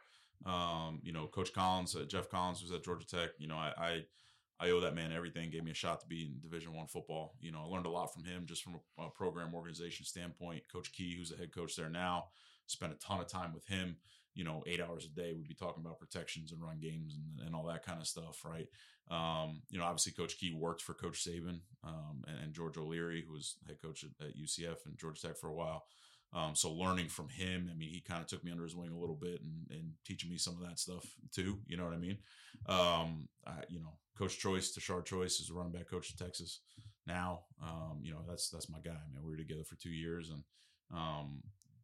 Um, 0.46 1.00
you 1.02 1.12
know, 1.12 1.26
Coach 1.26 1.52
Collins, 1.52 1.94
uh, 1.94 2.04
Geoff 2.08 2.28
Collins, 2.30 2.60
who's 2.60 2.72
at 2.72 2.82
Georgia 2.84 3.06
Tech. 3.06 3.30
You 3.38 3.48
know, 3.48 3.56
I, 3.56 3.72
I 3.78 4.04
I 4.58 4.70
owe 4.70 4.80
that 4.80 4.94
man 4.94 5.12
everything. 5.12 5.50
Gave 5.50 5.64
me 5.64 5.70
a 5.70 5.74
shot 5.74 6.00
to 6.00 6.06
be 6.06 6.22
in 6.22 6.40
Division 6.40 6.74
One 6.74 6.86
football. 6.86 7.34
You 7.40 7.52
know, 7.52 7.60
I 7.64 7.68
learned 7.74 7.86
a 7.86 7.90
lot 7.90 8.12
from 8.12 8.24
him 8.24 8.44
just 8.46 8.62
from 8.62 8.76
a, 8.98 9.02
a 9.04 9.10
program 9.10 9.54
organization 9.54 10.04
standpoint. 10.06 10.62
Coach 10.72 10.92
Key, 10.92 11.14
who's 11.16 11.30
the 11.30 11.36
head 11.36 11.54
coach 11.54 11.76
there 11.76 11.90
now, 11.90 12.24
spent 12.66 12.92
a 12.92 12.96
ton 12.96 13.20
of 13.20 13.28
time 13.28 13.52
with 13.54 13.66
him. 13.66 13.96
You 14.34 14.44
know, 14.44 14.62
eight 14.66 14.80
hours 14.80 15.06
a 15.06 15.20
day, 15.20 15.32
we'd 15.34 15.49
be 15.49 15.54
talking 15.54 15.82
about 15.84 15.99
protections 15.99 16.52
and 16.52 16.62
run 16.62 16.78
games 16.80 17.16
and, 17.16 17.46
and 17.46 17.54
all 17.54 17.66
that 17.66 17.84
kind 17.84 18.00
of 18.00 18.06
stuff, 18.06 18.44
right? 18.44 18.66
Um, 19.10 19.62
you 19.70 19.78
know, 19.78 19.84
obviously, 19.84 20.12
Coach 20.12 20.38
Key 20.38 20.52
worked 20.52 20.82
for 20.82 20.94
Coach 20.94 21.25
Saban 21.26 21.60
um, 21.82 22.22
and, 22.28 22.38
and 22.44 22.54
George 22.54 22.78
O'Leary, 22.78 23.25
who 23.26 23.32
was 23.32 23.56
head 23.66 23.78
coach 23.82 24.04
at, 24.04 24.26
at 24.26 24.37
UCF 24.37 24.87
and 24.87 24.96
Georgia 24.99 25.20
Tech 25.20 25.37
for 25.37 25.49
a 25.49 25.54
while. 25.54 25.84
Um, 26.32 26.54
so 26.54 26.72
learning 26.72 27.08
from 27.08 27.28
him, 27.28 27.68
I 27.72 27.76
mean, 27.76 27.90
he 27.90 28.00
kind 28.00 28.20
of 28.20 28.28
took 28.28 28.44
me 28.44 28.52
under 28.52 28.62
his 28.62 28.76
wing 28.76 28.92
a 28.92 28.99
little 28.99 29.16
bit 29.16 29.40
and, 29.42 29.66
and 29.70 29.92
teaching 30.06 30.30
me 30.30 30.38
some 30.38 30.54
of 30.54 30.68
that 30.68 30.78
stuff 30.78 31.04
too. 31.34 31.58
You 31.66 31.76
know 31.76 31.84
what 31.84 31.94
I 31.94 31.99
mean? 31.99 32.18
Um, 32.66 33.28
I, 33.44 33.64
you 33.68 33.80
know, 33.80 33.99
Coach 34.16 34.38
Choice, 34.38 34.72
Tashard 34.72 35.06
Choice, 35.06 35.40
is 35.40 35.50
a 35.50 35.54
running 35.54 35.72
back 35.72 35.90
coach 35.90 36.12
in 36.12 36.25
Texas 36.25 36.60
now. 37.06 37.40
Um, 37.60 38.00
you 38.02 38.12
know, 38.12 38.20
that's 38.28 38.49
that's 38.49 38.70
my 38.70 38.78
guy, 38.78 38.90
man. 39.12 39.25
We 39.25 39.32
were 39.32 39.37
together 39.38 39.64
for 39.64 39.76
two 39.76 39.90
years, 39.90 40.30
and 40.30 40.44
um, 40.94 41.42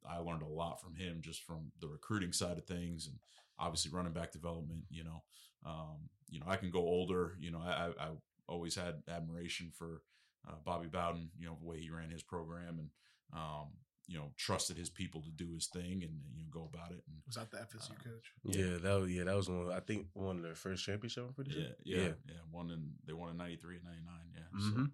I 0.08 0.18
learned 0.18 0.42
a 0.42 0.46
lot 0.48 0.80
from 0.80 0.94
him 0.94 1.20
just 1.22 1.42
from 1.42 1.72
the 1.80 1.88
recruiting 1.88 2.32
side 2.32 2.58
of 2.58 2.64
things, 2.66 3.06
and 3.06 3.18
obviously 3.58 3.90
running 3.90 4.12
back 4.12 4.32
development. 4.32 4.84
You 4.90 5.04
know, 5.04 5.22
um, 5.64 6.08
you 6.28 6.40
know, 6.40 6.46
I 6.48 6.56
can 6.56 6.70
go 6.70 6.80
older. 6.80 7.36
You 7.40 7.50
know, 7.50 7.60
I, 7.64 7.70
I, 7.98 8.06
I 8.06 8.08
always 8.48 8.74
had 8.74 9.02
admiration 9.08 9.72
for 9.76 10.02
uh, 10.48 10.54
Bobby 10.64 10.88
Bowden. 10.88 11.30
You 11.38 11.46
know, 11.46 11.56
the 11.60 11.66
way 11.66 11.80
he 11.80 11.90
ran 11.90 12.10
his 12.10 12.22
program, 12.22 12.78
and 12.78 12.90
um, 13.32 13.68
you 14.08 14.16
know, 14.16 14.30
trusted 14.36 14.76
his 14.76 14.88
people 14.88 15.20
to 15.22 15.30
do 15.30 15.52
his 15.54 15.66
thing 15.66 16.02
and 16.04 16.20
you 16.32 16.42
know 16.44 16.48
go 16.50 16.70
about 16.72 16.92
it. 16.92 17.02
And 17.08 17.16
Was 17.26 17.34
that 17.36 17.50
the 17.50 17.56
FSU 17.58 17.90
Uh, 17.90 17.94
coach? 18.04 18.32
Yeah, 18.44 18.78
that 18.78 19.00
was, 19.00 19.10
yeah, 19.10 19.24
that 19.24 19.34
was 19.36 19.48
one. 19.48 19.72
I 19.72 19.80
think 19.80 20.06
one 20.12 20.36
of 20.36 20.42
their 20.42 20.54
first 20.54 20.84
championship. 20.84 21.24
I'm 21.26 21.34
pretty 21.34 21.52
yeah, 21.56 21.66
sure. 21.66 22.04
yeah, 22.04 22.12
yeah, 22.28 22.34
One 22.52 22.70
in 22.70 22.92
they 23.04 23.12
won 23.12 23.30
in 23.30 23.36
'93 23.36 23.76
and 23.76 23.84
'99. 23.84 24.14
Yeah. 24.32 24.60
Mhm. 24.60 24.90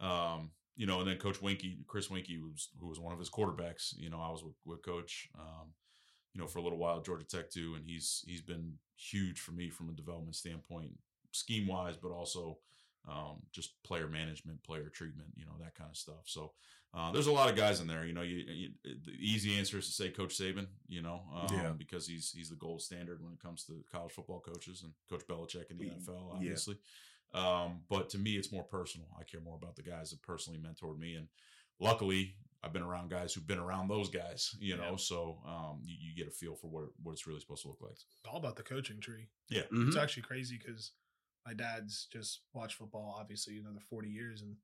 So, 0.00 0.04
um, 0.06 0.50
you 0.78 0.86
know, 0.86 1.00
and 1.00 1.08
then 1.08 1.18
Coach 1.18 1.40
Weinke, 1.42 1.84
Chris 1.86 2.08
Weinke, 2.08 2.40
was 2.40 2.68
who 2.80 2.86
was 2.88 3.00
one 3.00 3.12
of 3.12 3.18
his 3.18 3.28
quarterbacks. 3.28 3.92
You 3.98 4.08
know, 4.08 4.20
I 4.20 4.30
was 4.30 4.42
with, 4.42 4.54
with 4.64 4.82
Coach. 4.82 5.28
Um, 5.38 5.74
you 6.34 6.40
know, 6.40 6.46
for 6.46 6.60
a 6.60 6.62
little 6.62 6.78
while 6.78 6.98
at 6.98 7.04
Georgia 7.04 7.24
Tech 7.26 7.50
too, 7.50 7.74
and 7.74 7.84
he's 7.84 8.22
he's 8.26 8.42
been 8.42 8.74
huge 8.96 9.40
for 9.40 9.52
me 9.52 9.68
from 9.70 9.88
a 9.88 9.92
development 9.92 10.36
standpoint, 10.36 10.92
scheme 11.32 11.66
wise, 11.66 11.96
but 11.96 12.12
also 12.12 12.58
um, 13.08 13.38
just 13.50 13.82
player 13.82 14.06
management, 14.08 14.62
player 14.62 14.88
treatment, 14.88 15.28
you 15.36 15.44
know, 15.46 15.52
that 15.60 15.74
kind 15.74 15.90
of 15.90 15.96
stuff. 15.96 16.22
So 16.26 16.52
uh, 16.94 17.10
there's 17.12 17.26
a 17.26 17.32
lot 17.32 17.50
of 17.50 17.56
guys 17.56 17.80
in 17.80 17.86
there. 17.88 18.04
You 18.04 18.12
know, 18.12 18.22
you, 18.22 18.44
you, 18.46 18.68
the 18.84 19.12
easy 19.18 19.58
answer 19.58 19.78
is 19.78 19.86
to 19.86 19.92
say 19.92 20.10
Coach 20.10 20.38
Saban. 20.38 20.66
You 20.86 21.02
know, 21.02 21.22
um, 21.34 21.48
Yeah. 21.52 21.72
because 21.76 22.06
he's 22.06 22.30
he's 22.30 22.50
the 22.50 22.56
gold 22.56 22.82
standard 22.82 23.22
when 23.22 23.32
it 23.32 23.40
comes 23.40 23.64
to 23.64 23.82
college 23.90 24.12
football 24.12 24.40
coaches 24.40 24.82
and 24.84 24.92
Coach 25.10 25.26
Belichick 25.26 25.70
in 25.70 25.78
the. 25.78 25.86
NFL, 25.86 26.34
obviously. 26.34 26.76
Um, 27.34 27.80
but 27.90 28.08
to 28.10 28.18
me, 28.18 28.36
it's 28.36 28.50
more 28.52 28.64
personal. 28.64 29.06
I 29.18 29.24
care 29.24 29.40
more 29.40 29.56
about 29.56 29.76
the 29.76 29.82
guys 29.82 30.10
that 30.10 30.22
personally 30.22 30.58
mentored 30.58 30.98
me, 30.98 31.14
and 31.14 31.28
luckily, 31.80 32.34
I've 32.62 32.72
been 32.72 32.82
around 32.82 33.10
guys 33.10 33.32
who've 33.32 33.46
been 33.46 33.58
around 33.58 33.88
those 33.88 34.08
guys. 34.10 34.54
You 34.58 34.76
know, 34.76 34.90
Yeah. 34.92 34.96
so 34.96 35.38
um, 35.46 35.82
you, 35.84 35.96
you 36.00 36.16
get 36.16 36.26
a 36.26 36.30
feel 36.34 36.54
for 36.56 36.68
what 36.68 36.84
what 37.02 37.12
it's 37.12 37.26
really 37.26 37.40
supposed 37.40 37.62
to 37.62 37.68
look 37.68 37.80
like. 37.82 37.92
It's 37.92 38.06
all 38.28 38.38
about 38.38 38.56
the 38.56 38.62
coaching 38.62 39.00
tree. 39.00 39.28
Mhm. 39.52 39.88
It's 39.88 39.96
actually 39.96 40.22
crazy 40.24 40.58
because 40.58 40.92
my 41.46 41.54
dad's 41.54 42.06
just 42.12 42.40
watched 42.52 42.76
football, 42.76 43.16
obviously, 43.18 43.58
another 43.58 43.80
40 43.88 44.08
years. 44.10 44.42
And 44.42 44.56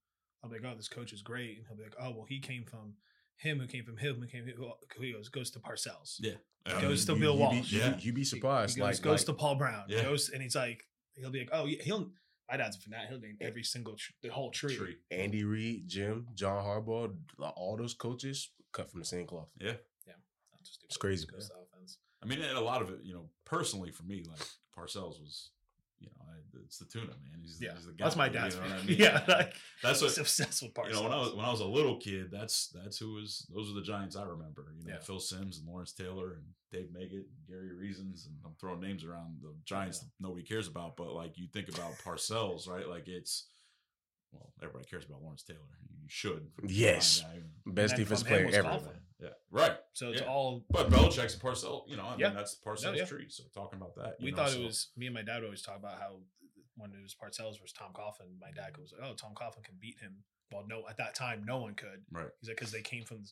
I'll 0.43 0.51
be 0.51 0.59
like, 0.59 0.71
oh, 0.71 0.77
this 0.77 0.89
coach 0.89 1.13
is 1.13 1.23
great. 1.23 1.57
And 1.59 1.67
he'll 1.67 1.77
be 1.77 1.83
like, 1.85 1.95
oh, 1.99 2.11
well, 2.11 2.27
he 2.29 2.41
came 2.41 2.65
from 2.65 2.95
him, 3.37 3.59
who 3.61 3.67
came 3.67 3.85
from 3.85 3.97
him, 3.97 4.17
who 4.21 4.27
came 4.27 4.45
who 4.47 5.03
he 5.03 5.13
goes, 5.13 5.29
goes 5.29 5.51
to 5.53 5.61
Parcells. 5.61 6.17
Yeah, 6.19 6.35
Goes 6.81 7.05
to 7.07 7.15
You- 7.15 7.21
Bill 7.21 7.35
you 7.35 7.41
Walsh. 7.41 7.71
Be, 7.71 7.77
you, 7.77 7.83
Yeah. 7.83 7.99
you 7.99 8.13
be 8.13 8.25
surprised. 8.25 8.75
He 8.75 8.81
goes, 8.81 8.97
like 8.99 9.03
goes 9.03 9.21
like, 9.21 9.27
to 9.27 9.33
Paul 9.35 9.55
Brown. 9.55 9.85
Yeah. 9.89 10.03
Goes 10.03 10.29
and 10.31 10.43
he's 10.43 10.57
like, 10.57 10.85
he'll 11.15 11.31
be 11.31 11.39
like, 11.41 11.51
oh, 11.53 11.67
he'll. 11.67 12.11
My 12.51 12.57
dad's 12.57 12.77
a 12.77 12.81
fanatic. 12.81 13.09
He'll 13.11 13.21
name 13.21 13.37
every 13.41 13.63
single 13.63 13.95
tr- 13.95 14.13
the 14.23 14.29
whole 14.29 14.51
tree. 14.51 14.77
tree. 14.77 14.97
Andy 15.11 15.45
Reid, 15.45 15.89
Jim, 15.89 16.27
John 16.35 16.63
Harbaugh, 16.65 17.15
all 17.57 17.77
those 17.77 17.95
coaches 17.95 18.51
cut 18.73 18.91
from 18.91 19.01
the 19.01 19.07
same 19.07 19.27
cloth. 19.27 19.49
Yeah, 19.59 19.73
Not 20.07 20.63
just 20.63 20.85
It's 20.85 20.97
crazy. 20.97 21.27
Goes 21.27 21.49
to 21.49 21.55
offense. 21.55 21.99
I 22.23 22.27
mean, 22.27 22.41
and 22.41 22.57
a 22.57 22.61
lot 22.61 22.83
of 22.83 22.91
it, 22.91 23.01
you 23.03 23.15
know, 23.15 23.29
personally 23.45 23.91
for 23.91 24.03
me, 24.03 24.25
like 24.29 24.41
Parcells 24.77 25.21
was, 25.21 25.51
you 26.01 26.09
know, 26.09 26.25
I, 26.29 26.35
it's 26.65 26.79
the 26.79 26.85
tuna 26.87 27.07
man. 27.07 27.41
He's, 27.43 27.59
Yeah, 27.61 27.75
he's 27.77 27.87
the 27.87 27.93
guy. 27.93 28.05
that's 28.05 28.17
my 28.17 28.27
you 28.27 28.33
dad's. 28.33 28.57
know 28.57 28.63
what. 28.63 28.71
I 28.73 28.83
mean? 28.85 28.97
Yeah, 28.99 29.23
like, 29.29 29.55
that's 29.83 30.01
what 30.03 30.17
obsessed 30.19 30.63
with 30.63 30.73
you 30.87 30.93
know. 30.93 31.03
When 31.03 31.13
I 31.13 31.21
was 31.21 31.35
when 31.35 31.45
I 31.45 31.51
was 31.51 31.61
a 31.61 31.67
little 31.67 31.97
kid, 31.97 32.31
that's 32.31 32.69
that's 32.69 32.99
who 32.99 33.15
was 33.15 33.47
those 33.55 33.71
are 33.71 33.75
the 33.75 33.83
Giants 33.83 34.17
I 34.17 34.23
remember. 34.25 34.73
You 34.79 34.87
know, 34.87 34.95
Yeah. 34.95 35.01
Phil 35.01 35.21
Simms 35.21 35.59
and 35.59 35.69
Lawrence 35.69 35.93
Taylor 35.93 36.35
and 36.35 36.45
Dave 36.73 36.89
Meggett, 36.93 37.27
and 37.27 37.47
Gary 37.49 37.73
Reasons, 37.75 38.27
and 38.27 38.37
I'm 38.45 38.55
throwing 38.61 38.81
names 38.81 39.05
around 39.05 39.37
the 39.43 39.55
Giants 39.65 39.99
Yeah. 40.03 40.09
that 40.19 40.27
nobody 40.29 40.45
cares 40.45 40.67
about. 40.69 40.97
But 40.97 41.13
like 41.13 41.39
you 41.39 41.47
think 41.53 41.69
about 41.69 41.93
Parcells, 42.05 42.69
right? 42.69 42.89
Like 42.89 43.09
it's 43.09 43.49
well, 44.35 44.53
everybody 44.63 44.85
cares 44.89 45.05
about 45.05 45.23
Lawrence 45.23 45.43
Taylor. 45.43 45.61
You 45.91 46.09
should. 46.09 46.51
Yes. 46.67 47.25
Best 47.67 47.97
defense 47.97 48.23
player 48.23 48.49
ever. 48.53 48.69
Coughlin. 48.69 48.97
Yeah. 49.21 49.29
Right. 49.51 49.77
So 49.95 50.11
it's 50.11 50.21
Yeah. 50.21 50.27
all. 50.29 50.65
But 50.71 50.91
Belichick's 50.91 51.35
a 51.35 51.39
Parcell, 51.41 51.87
you 51.89 51.97
know, 51.97 52.05
I 52.05 52.17
Yeah. 52.17 52.29
mean, 52.29 52.37
that's 52.37 52.61
Parcells' 52.61 52.97
yeah. 52.97 53.05
tree. 53.07 53.29
So 53.31 53.45
talking 53.55 53.79
about 53.81 53.95
that. 53.97 54.17
you 54.21 54.27
We 54.27 54.31
know, 54.33 54.37
thought 54.39 54.51
so- 54.51 54.61
it 54.61 54.65
was 54.65 54.91
me 54.97 55.07
and 55.07 55.15
my 55.15 55.23
dad 55.23 55.37
would 55.37 55.45
always 55.45 55.63
talk 55.63 55.77
about 55.79 55.99
how 55.99 56.21
when 56.77 56.93
it 56.93 57.01
was 57.03 57.15
Parcells 57.15 57.59
versus 57.61 57.73
Tom 57.73 57.93
Coughlin, 57.95 58.39
my 58.41 58.51
dad 58.51 58.73
goes, 58.77 58.93
"Oh, 59.01 59.15
Tom 59.15 59.35
Coughlin 59.35 59.63
can 59.65 59.77
beat 59.81 59.99
him." 60.01 60.25
Well, 60.53 60.67
no, 60.67 60.87
at 60.89 60.97
that 60.99 61.15
time, 61.15 61.45
no 61.45 61.59
one 61.59 61.75
could. 61.75 62.05
right. 62.11 62.29
He's 62.41 62.49
like, 62.49 62.59
because 62.59 62.73
they 62.73 62.83
came 62.83 63.05
from. 63.05 63.25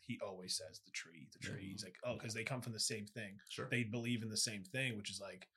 He 0.00 0.18
always 0.20 0.56
says 0.56 0.80
the 0.84 0.90
tree, 0.92 1.28
the 1.32 1.38
tree. 1.38 1.62
Yeah. 1.64 1.68
He's 1.72 1.82
like, 1.84 1.96
oh, 2.04 2.14
because 2.14 2.34
they 2.34 2.44
come 2.44 2.60
from 2.60 2.72
the 2.74 2.80
same 2.80 3.06
thing. 3.06 3.38
Sure. 3.48 3.68
They 3.70 3.84
believe 3.84 4.22
in 4.22 4.28
the 4.28 4.36
same 4.36 4.62
thing, 4.62 4.96
which 4.98 5.10
is 5.10 5.18
like, 5.18 5.48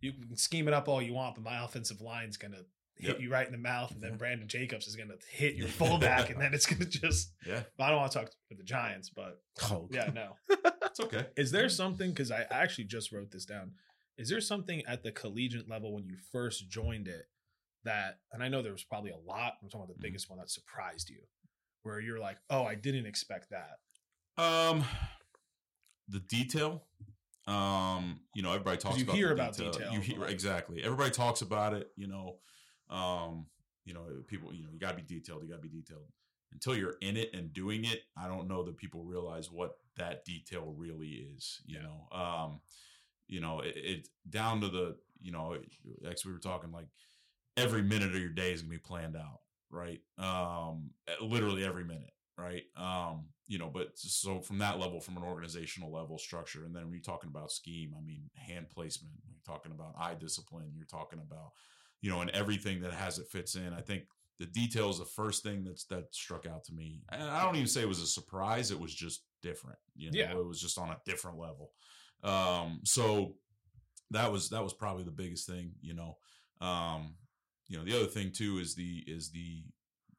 you 0.00 0.12
can 0.12 0.36
scheme 0.36 0.68
it 0.68 0.74
up 0.74 0.88
all 0.88 1.00
you 1.02 1.14
want, 1.14 1.34
but 1.36 1.44
my 1.44 1.62
offensive 1.64 2.00
line's 2.00 2.36
gonna 2.36 2.64
hit 3.00 3.08
Yep. 3.14 3.20
you 3.20 3.30
right 3.30 3.46
in 3.46 3.52
the 3.52 3.58
mouth, 3.58 3.90
and 3.92 4.02
then 4.02 4.12
Yeah. 4.12 4.16
Brandon 4.16 4.48
Jacobs 4.48 4.86
is 4.86 4.96
gonna 4.96 5.14
hit 5.30 5.54
your 5.56 5.68
fullback, 5.68 6.30
and 6.30 6.38
then 6.40 6.54
it's 6.54 6.66
gonna 6.66 6.84
just. 6.84 7.32
yeah. 7.46 7.62
I 7.78 7.88
don't 7.90 7.98
want 7.98 8.12
to 8.12 8.18
talk 8.20 8.30
with 8.48 8.58
the 8.58 8.64
Giants, 8.64 9.10
but 9.10 9.40
Oh, 9.64 9.88
yeah, 9.90 10.10
no. 10.14 10.36
It's 10.84 11.00
okay. 11.00 11.26
Is 11.36 11.50
there 11.50 11.68
something? 11.68 12.10
Because 12.10 12.30
I 12.30 12.46
actually 12.50 12.84
just 12.84 13.12
wrote 13.12 13.30
this 13.30 13.44
down. 13.44 13.72
Is 14.18 14.28
there 14.28 14.40
something 14.40 14.82
at 14.86 15.02
the 15.02 15.12
collegiate 15.12 15.68
level 15.68 15.94
when 15.94 16.04
you 16.04 16.16
first 16.32 16.68
joined 16.68 17.08
it 17.08 17.26
that, 17.84 18.18
and 18.32 18.42
I 18.42 18.48
know 18.48 18.60
there 18.60 18.72
was 18.72 18.84
probably 18.84 19.10
a 19.12 19.16
lot. 19.16 19.54
I'm 19.62 19.68
talking 19.70 19.84
about 19.84 19.88
the 19.88 19.94
Mhm. 20.00 20.02
biggest 20.02 20.28
one 20.28 20.38
that 20.38 20.50
surprised 20.50 21.08
you, 21.08 21.22
where 21.82 22.00
you're 22.00 22.18
like, 22.20 22.38
"Oh, 22.50 22.64
I 22.64 22.74
didn't 22.74 23.06
expect 23.06 23.50
that." 23.50 23.78
Um, 24.36 24.84
the 26.08 26.20
detail. 26.20 26.86
Um, 27.46 28.20
you 28.34 28.42
know, 28.42 28.50
everybody 28.52 28.76
talks 28.76 28.98
you 28.98 29.04
about 29.04 29.16
hear 29.16 29.28
the 29.28 29.34
about 29.34 29.56
detail, 29.56 29.92
You 29.92 30.00
hear 30.00 30.18
like- 30.20 30.30
exactly. 30.30 30.82
Everybody 30.82 31.10
talks 31.10 31.40
about 31.42 31.72
it. 31.74 31.90
You 31.96 32.06
know, 32.06 32.38
um, 32.90 33.46
you 33.84 33.94
know, 33.94 34.06
people. 34.26 34.52
You 34.54 34.64
know, 34.64 34.70
you 34.72 34.78
got 34.78 34.96
to 34.96 35.02
be 35.02 35.02
detailed. 35.02 35.42
You 35.42 35.48
got 35.50 35.62
to 35.62 35.68
be 35.68 35.68
detailed. 35.68 36.06
Until 36.52 36.76
you're 36.76 36.96
in 37.00 37.16
it 37.16 37.30
and 37.32 37.52
doing 37.52 37.84
it, 37.84 38.02
I 38.16 38.26
don't 38.26 38.48
know 38.48 38.64
that 38.64 38.76
people 38.76 39.04
realize 39.04 39.50
what 39.52 39.76
that 39.96 40.24
detail 40.24 40.74
really 40.76 41.28
is. 41.36 41.60
You 41.66 41.78
Yeah. 41.78 41.82
know, 41.84 42.08
um, 42.18 42.60
you 43.28 43.40
know, 43.40 43.60
it, 43.60 43.76
it 43.76 44.08
down 44.28 44.60
to 44.62 44.68
the. 44.68 44.96
You 45.22 45.32
know, 45.32 45.54
as 46.10 46.24
we 46.24 46.32
were 46.32 46.38
talking, 46.38 46.72
like 46.72 46.86
every 47.56 47.82
minute 47.82 48.14
of 48.14 48.20
your 48.20 48.30
day 48.30 48.52
is 48.52 48.62
gonna 48.62 48.70
be 48.70 48.78
planned 48.78 49.16
out, 49.16 49.40
right? 49.70 50.00
Um, 50.16 50.90
literally 51.20 51.62
every 51.64 51.84
minute 51.84 52.12
right? 52.40 52.64
Um, 52.76 53.26
you 53.46 53.58
know, 53.58 53.68
but 53.68 53.90
so 53.96 54.40
from 54.40 54.58
that 54.58 54.78
level, 54.78 55.00
from 55.00 55.16
an 55.16 55.22
organizational 55.22 55.92
level 55.92 56.18
structure, 56.18 56.64
and 56.64 56.74
then 56.74 56.84
when 56.84 56.92
you're 56.92 57.02
talking 57.02 57.28
about 57.28 57.52
scheme, 57.52 57.94
I 57.96 58.00
mean, 58.00 58.30
hand 58.34 58.70
placement, 58.70 59.14
you're 59.26 59.36
talking 59.44 59.72
about 59.72 59.94
eye 59.98 60.14
discipline, 60.14 60.72
you're 60.76 60.86
talking 60.86 61.20
about, 61.20 61.52
you 62.02 62.10
know, 62.10 62.20
and 62.20 62.30
everything 62.30 62.80
that 62.82 62.92
has 62.92 63.18
it 63.18 63.28
fits 63.28 63.54
in. 63.56 63.72
I 63.72 63.80
think 63.80 64.04
the 64.38 64.46
detail 64.46 64.88
is 64.90 64.98
the 64.98 65.04
first 65.04 65.42
thing 65.42 65.64
that's 65.64 65.84
that 65.86 66.04
struck 66.14 66.46
out 66.46 66.64
to 66.64 66.72
me. 66.72 67.02
And 67.12 67.22
I 67.22 67.44
don't 67.44 67.56
even 67.56 67.68
say 67.68 67.82
it 67.82 67.88
was 67.88 68.00
a 68.00 68.06
surprise; 68.06 68.70
it 68.70 68.80
was 68.80 68.94
just 68.94 69.24
different. 69.42 69.78
You 69.94 70.10
know, 70.10 70.18
Yeah. 70.18 70.32
it 70.32 70.44
was 70.46 70.60
just 70.60 70.78
on 70.78 70.90
a 70.90 71.00
different 71.04 71.38
level. 71.38 71.72
Um, 72.22 72.80
so 72.84 73.34
that 74.10 74.30
was 74.32 74.48
that 74.50 74.62
was 74.62 74.72
probably 74.72 75.04
the 75.04 75.10
biggest 75.10 75.46
thing. 75.46 75.72
You 75.80 75.94
know, 75.94 76.16
um, 76.60 77.14
you 77.68 77.76
know, 77.78 77.84
the 77.84 77.94
other 77.96 78.06
thing 78.08 78.32
too 78.32 78.58
is 78.58 78.74
the 78.74 79.04
is 79.06 79.30
the 79.30 79.64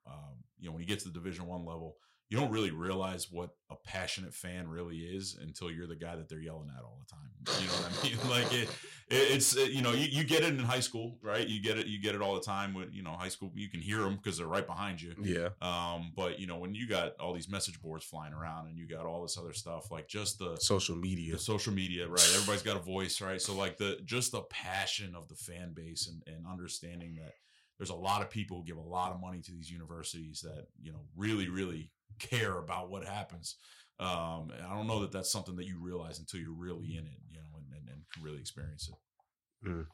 um, 0.07 0.43
you 0.59 0.67
know 0.67 0.73
when 0.73 0.81
you 0.81 0.87
get 0.87 0.99
to 0.99 1.09
the 1.09 1.13
Division 1.19 1.45
One 1.47 1.65
level, 1.65 1.95
you 2.31 2.37
don't 2.37 2.49
really 2.49 2.71
realize 2.71 3.27
what 3.29 3.49
a 3.69 3.75
passionate 3.75 4.33
fan 4.33 4.69
really 4.69 4.99
is 4.99 5.37
until 5.41 5.69
you're 5.69 5.85
the 5.85 5.97
guy 5.97 6.15
that 6.15 6.29
they're 6.29 6.39
yelling 6.39 6.69
at 6.77 6.81
all 6.81 6.97
the 6.97 7.13
time. 7.13 7.59
You 7.61 7.67
know 7.67 7.73
what 7.73 7.91
I 7.91 8.07
mean? 8.07 8.17
Like 8.31 8.53
it, 8.53 8.69
it 9.09 9.35
it's 9.35 9.57
it, 9.57 9.71
you 9.71 9.81
know 9.81 9.91
you, 9.91 10.07
you 10.09 10.23
get 10.23 10.43
it 10.43 10.53
in 10.53 10.59
high 10.59 10.79
school, 10.79 11.17
right? 11.21 11.45
You 11.45 11.61
get 11.61 11.77
it 11.77 11.87
you 11.87 12.01
get 12.01 12.15
it 12.15 12.21
all 12.21 12.33
the 12.35 12.41
time. 12.41 12.73
With 12.73 12.93
you 12.93 13.03
know 13.03 13.11
high 13.11 13.27
school, 13.27 13.51
you 13.53 13.67
can 13.67 13.81
hear 13.81 13.99
them 13.99 14.15
because 14.15 14.37
they're 14.37 14.47
right 14.47 14.65
behind 14.65 15.01
you. 15.01 15.13
Yeah. 15.21 15.49
Um, 15.61 16.13
but 16.15 16.39
you 16.39 16.47
know 16.47 16.57
when 16.57 16.73
you 16.73 16.87
got 16.87 17.15
all 17.19 17.33
these 17.33 17.49
message 17.49 17.81
boards 17.81 18.05
flying 18.05 18.33
around 18.33 18.67
and 18.67 18.77
you 18.77 18.87
got 18.87 19.05
all 19.05 19.21
this 19.23 19.37
other 19.37 19.51
stuff, 19.51 19.91
like 19.91 20.07
just 20.07 20.39
the 20.39 20.55
Social 20.61 20.95
media. 20.95 21.33
the 21.33 21.39
social 21.39 21.73
media, 21.73 22.07
right? 22.07 22.31
Everybody's 22.33 22.63
got 22.63 22.77
a 22.77 22.81
voice, 22.81 23.19
right? 23.19 23.41
So 23.41 23.53
like 23.53 23.75
the 23.77 23.99
just 24.05 24.31
the 24.31 24.43
passion 24.43 25.15
of 25.15 25.27
the 25.27 25.35
fan 25.35 25.73
base 25.73 26.07
and, 26.07 26.23
and 26.33 26.47
understanding 26.47 27.17
that 27.21 27.33
there's 27.77 27.89
a 27.89 27.95
lot 27.95 28.21
of 28.21 28.29
people 28.29 28.57
who 28.57 28.63
give 28.63 28.77
a 28.77 28.81
lot 28.81 29.11
of 29.11 29.19
money 29.19 29.41
to 29.41 29.51
these 29.51 29.69
universities 29.69 30.39
that 30.41 30.67
you 30.81 30.93
know 30.93 31.01
really 31.17 31.49
really 31.49 31.91
care 32.19 32.57
about 32.57 32.89
what 32.89 33.05
happens. 33.05 33.55
Um, 33.99 34.49
and 34.55 34.65
I 34.65 34.75
don't 34.75 34.87
know 34.87 35.01
that 35.01 35.11
that's 35.11 35.31
something 35.31 35.55
that 35.57 35.65
you 35.67 35.77
realize 35.79 36.19
until 36.19 36.39
you're 36.39 36.53
really 36.53 36.95
in 36.97 37.05
it, 37.05 37.19
you 37.29 37.35
know, 37.37 37.57
and, 37.57 37.65
and, 37.77 37.87
and 37.89 38.01
can 38.13 38.23
really 38.23 38.39
experience 38.39 38.89
it. 38.89 39.85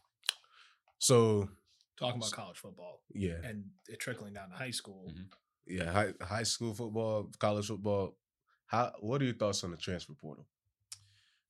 So 0.99 1.49
Talking 1.99 2.21
about 2.21 2.32
college 2.32 2.58
football 2.58 3.01
yeah, 3.13 3.36
and 3.43 3.65
it 3.88 3.99
trickling 3.99 4.34
down 4.34 4.49
to 4.49 4.56
high 4.56 4.71
school. 4.71 5.12
Mhm. 5.12 5.25
yeah. 5.65 5.91
High, 5.91 6.13
high 6.21 6.43
school 6.43 6.73
football, 6.75 7.30
college 7.39 7.67
football. 7.67 8.15
How? 8.67 8.91
What 8.99 9.21
are 9.21 9.25
your 9.25 9.34
thoughts 9.34 9.63
on 9.63 9.71
the 9.71 9.77
transfer 9.77 10.13
portal? 10.13 10.45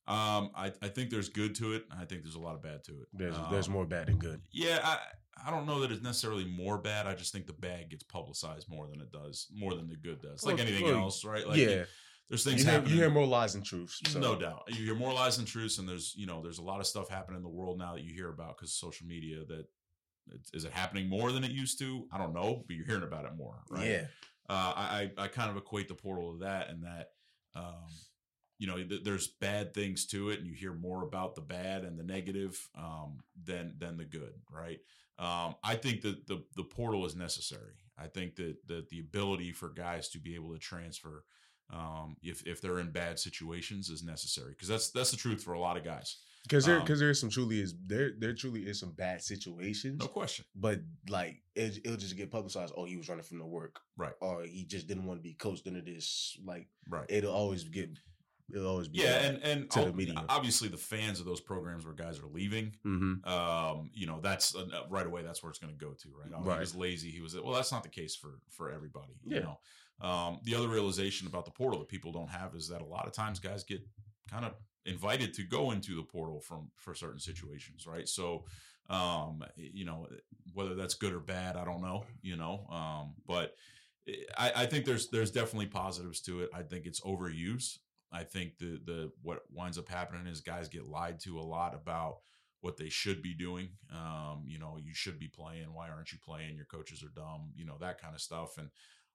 Um, 0.06 0.50
I, 0.56 0.72
I 0.80 0.88
think 0.88 1.10
there's 1.10 1.28
good 1.28 1.54
to 1.56 1.74
it. 1.74 1.84
I 1.90 2.06
think 2.06 2.22
there's 2.22 2.34
a 2.34 2.40
lot 2.40 2.54
of 2.54 2.62
bad 2.62 2.82
to 2.84 2.92
it. 2.92 3.08
There's 3.12 3.36
there's 3.50 3.66
Um, 3.66 3.74
more 3.74 3.84
bad 3.86 4.06
than 4.08 4.18
good. 4.18 4.40
Yeah, 4.50 4.80
I 4.82 4.98
I 5.44 5.50
don't 5.50 5.66
know 5.66 5.80
that 5.80 5.92
it's 5.92 6.02
necessarily 6.02 6.44
more 6.44 6.78
bad. 6.78 7.06
I 7.06 7.14
just 7.14 7.32
think 7.32 7.46
the 7.46 7.52
bad 7.52 7.90
gets 7.90 8.02
publicized 8.02 8.68
more 8.68 8.86
than 8.88 9.00
it 9.00 9.12
does, 9.12 9.46
more 9.54 9.74
than 9.74 9.88
the 9.88 9.96
good 9.96 10.20
does. 10.20 10.44
Like 10.44 10.56
Well, 10.56 10.66
anything 10.66 10.84
well, 10.84 10.98
else, 10.98 11.24
right? 11.24 11.46
Like 11.46 11.58
yeah, 11.58 11.84
there's 12.28 12.44
you 12.44 12.50
things 12.52 12.64
hear, 12.64 12.72
happening. 12.72 12.94
you 12.94 13.00
hear 13.00 13.10
more 13.10 13.26
lies 13.26 13.54
than 13.54 13.62
truths. 13.62 14.00
So. 14.06 14.18
No 14.18 14.36
doubt, 14.36 14.64
you 14.68 14.84
hear 14.84 14.94
more 14.94 15.12
lies 15.12 15.36
than 15.36 15.46
truths, 15.46 15.78
and 15.78 15.88
there's 15.88 16.14
you 16.16 16.26
know 16.26 16.42
there's 16.42 16.58
a 16.58 16.62
lot 16.62 16.80
of 16.80 16.86
stuff 16.86 17.08
happening 17.08 17.38
in 17.38 17.42
the 17.42 17.48
world 17.48 17.78
now 17.78 17.94
that 17.94 18.02
you 18.02 18.12
hear 18.12 18.28
about 18.28 18.56
because 18.56 18.70
of 18.70 18.74
social 18.74 19.06
media. 19.06 19.44
That 19.46 19.66
is 20.52 20.64
it 20.64 20.72
happening 20.72 21.08
more 21.08 21.32
than 21.32 21.44
it 21.44 21.50
used 21.50 21.78
to? 21.78 22.06
I 22.12 22.18
don't 22.18 22.34
know, 22.34 22.64
but 22.66 22.76
you're 22.76 22.86
hearing 22.86 23.02
about 23.02 23.24
it 23.24 23.34
more, 23.36 23.62
right? 23.70 23.86
Yeah, 23.86 24.06
uh, 24.48 24.72
I 24.76 25.10
I 25.18 25.24
I 25.24 25.28
kind 25.28 25.50
of 25.50 25.56
equate 25.56 25.88
the 25.88 25.94
portal 25.94 26.32
to 26.34 26.38
that, 26.40 26.68
and 26.68 26.84
that 26.84 27.10
um, 27.54 27.86
you 28.58 28.66
know 28.66 28.76
th- 28.76 29.04
there's 29.04 29.28
bad 29.28 29.72
things 29.72 30.06
to 30.08 30.30
it, 30.30 30.38
and 30.38 30.46
you 30.46 30.52
hear 30.54 30.74
more 30.74 31.02
about 31.02 31.34
the 31.34 31.40
bad 31.40 31.84
and 31.84 31.98
the 31.98 32.04
negative 32.04 32.68
um, 32.76 33.20
than 33.44 33.74
than 33.78 33.96
the 33.96 34.04
good, 34.04 34.34
right? 34.50 34.80
Um, 35.18 35.56
I 35.64 35.74
think 35.74 36.02
that 36.02 36.26
the 36.26 36.44
the 36.56 36.64
portal 36.64 37.04
is 37.06 37.16
necessary. 37.16 37.74
I 37.98 38.06
think 38.06 38.36
that 38.36 38.56
that 38.68 38.88
the 38.88 39.00
ability 39.00 39.52
for 39.52 39.70
guys 39.70 40.08
to 40.10 40.18
be 40.18 40.34
able 40.36 40.52
to 40.52 40.58
transfer 40.58 41.24
um, 41.70 42.16
if 42.22 42.46
if 42.46 42.60
they're 42.60 42.78
in 42.78 42.90
bad 42.92 43.18
situations 43.18 43.90
is 43.90 44.02
necessary 44.02 44.52
because 44.52 44.68
that's 44.68 44.90
that's 44.90 45.10
the 45.10 45.16
truth 45.16 45.42
for 45.42 45.52
a 45.54 45.60
lot 45.60 45.76
of 45.76 45.84
guys, 45.84 46.18
because 46.44 46.64
there 46.64 46.76
Um, 46.76 46.82
because 46.84 47.00
there 47.00 47.10
is 47.10 47.20
some 47.20 47.28
truly 47.30 47.60
is 47.60 47.74
there 47.86 48.12
there 48.18 48.32
truly 48.34 48.62
is 48.62 48.78
some 48.80 48.92
bad 48.92 49.20
situations. 49.22 49.98
no 49.98 50.06
question. 50.06 50.44
But 50.54 50.80
like 51.08 51.42
it, 51.56 51.78
it'll 51.84 51.96
just 51.98 52.16
get 52.16 52.30
publicized. 52.30 52.72
Oh, 52.76 52.84
he 52.84 52.96
was 52.96 53.08
running 53.08 53.24
from 53.24 53.38
the 53.38 53.46
work, 53.46 53.80
Right. 53.96 54.14
Or 54.20 54.44
he 54.44 54.64
just 54.64 54.86
didn't 54.86 55.04
want 55.06 55.18
to 55.18 55.22
be 55.22 55.34
coached 55.34 55.66
into 55.66 55.82
this. 55.82 56.38
Like 56.44 56.68
Right. 56.88 57.06
it'll 57.08 57.34
always 57.34 57.64
get. 57.64 57.90
It'll 58.54 58.66
always 58.66 58.88
be. 58.88 59.00
Yeah, 59.00 59.18
and 59.18 59.42
and 59.42 59.70
to 59.72 59.84
the 59.86 59.92
media. 59.92 60.24
obviously 60.28 60.68
the 60.68 60.78
fans 60.78 61.20
of 61.20 61.26
those 61.26 61.40
programs 61.40 61.84
where 61.84 61.94
guys 61.94 62.18
are 62.18 62.26
leaving 62.26 62.72
mm-hmm. 62.84 63.28
um, 63.28 63.90
you 63.92 64.06
know, 64.06 64.20
that's 64.22 64.54
uh, 64.54 64.64
right 64.88 65.06
away. 65.06 65.22
That's 65.22 65.42
where 65.42 65.50
it's 65.50 65.58
going 65.58 65.72
to 65.72 65.78
go 65.78 65.92
to, 65.92 66.08
right? 66.18 66.32
Oh, 66.34 66.42
Right. 66.42 66.54
He 66.54 66.60
was 66.60 66.74
lazy. 66.74 67.10
He 67.10 67.20
was 67.20 67.34
well. 67.34 67.52
That's 67.52 67.72
not 67.72 67.82
the 67.82 67.88
case 67.90 68.16
for 68.16 68.40
for 68.50 68.70
everybody. 68.70 69.12
You 69.24 69.40
know, 69.40 69.58
um, 70.00 70.40
the 70.44 70.54
other 70.54 70.68
realization 70.68 71.26
about 71.26 71.44
the 71.44 71.50
portal 71.50 71.80
that 71.80 71.88
people 71.88 72.12
don't 72.12 72.30
have 72.30 72.54
is 72.54 72.68
that 72.68 72.80
a 72.80 72.86
lot 72.86 73.06
of 73.06 73.12
times 73.12 73.38
guys 73.38 73.64
get 73.64 73.80
kind 74.30 74.44
of 74.44 74.54
invited 74.86 75.34
to 75.34 75.42
go 75.42 75.70
into 75.70 75.94
the 75.94 76.02
portal 76.02 76.40
from 76.40 76.70
for 76.76 76.94
certain 76.94 77.20
situations, 77.20 77.86
right? 77.86 78.08
So, 78.08 78.44
um, 78.88 79.44
you 79.56 79.84
know, 79.84 80.06
whether 80.54 80.74
that's 80.74 80.94
good 80.94 81.12
or 81.12 81.20
bad, 81.20 81.56
I 81.56 81.64
don't 81.64 81.82
know. 81.82 82.04
You 82.22 82.36
know, 82.36 82.66
um, 82.70 83.14
but 83.26 83.54
I, 84.36 84.52
I 84.56 84.66
think 84.66 84.84
there's 84.84 85.10
there's 85.10 85.30
definitely 85.30 85.66
positives 85.66 86.20
to 86.22 86.42
it. 86.42 86.50
I 86.54 86.62
think 86.62 86.86
it's 86.86 87.00
overused. 87.00 87.78
I 88.12 88.24
think 88.24 88.58
the 88.58 88.80
the 88.84 89.12
what 89.22 89.42
winds 89.52 89.78
up 89.78 89.88
happening 89.88 90.26
is 90.26 90.40
guys 90.40 90.68
get 90.68 90.86
lied 90.86 91.20
to 91.20 91.38
a 91.38 91.42
lot 91.42 91.74
about 91.74 92.18
what 92.60 92.76
they 92.76 92.88
should 92.88 93.22
be 93.22 93.34
doing. 93.34 93.68
Um, 93.94 94.44
you 94.46 94.58
know, 94.58 94.78
you 94.82 94.94
should 94.94 95.18
be 95.18 95.28
playing. 95.28 95.72
Why 95.72 95.88
aren't 95.88 96.12
you 96.12 96.18
playing? 96.24 96.56
Your 96.56 96.64
coaches 96.64 97.02
are 97.02 97.12
dumb. 97.14 97.52
You 97.54 97.66
know 97.66 97.76
that 97.80 98.00
kind 98.00 98.14
of 98.14 98.20
stuff. 98.20 98.58
And 98.58 98.70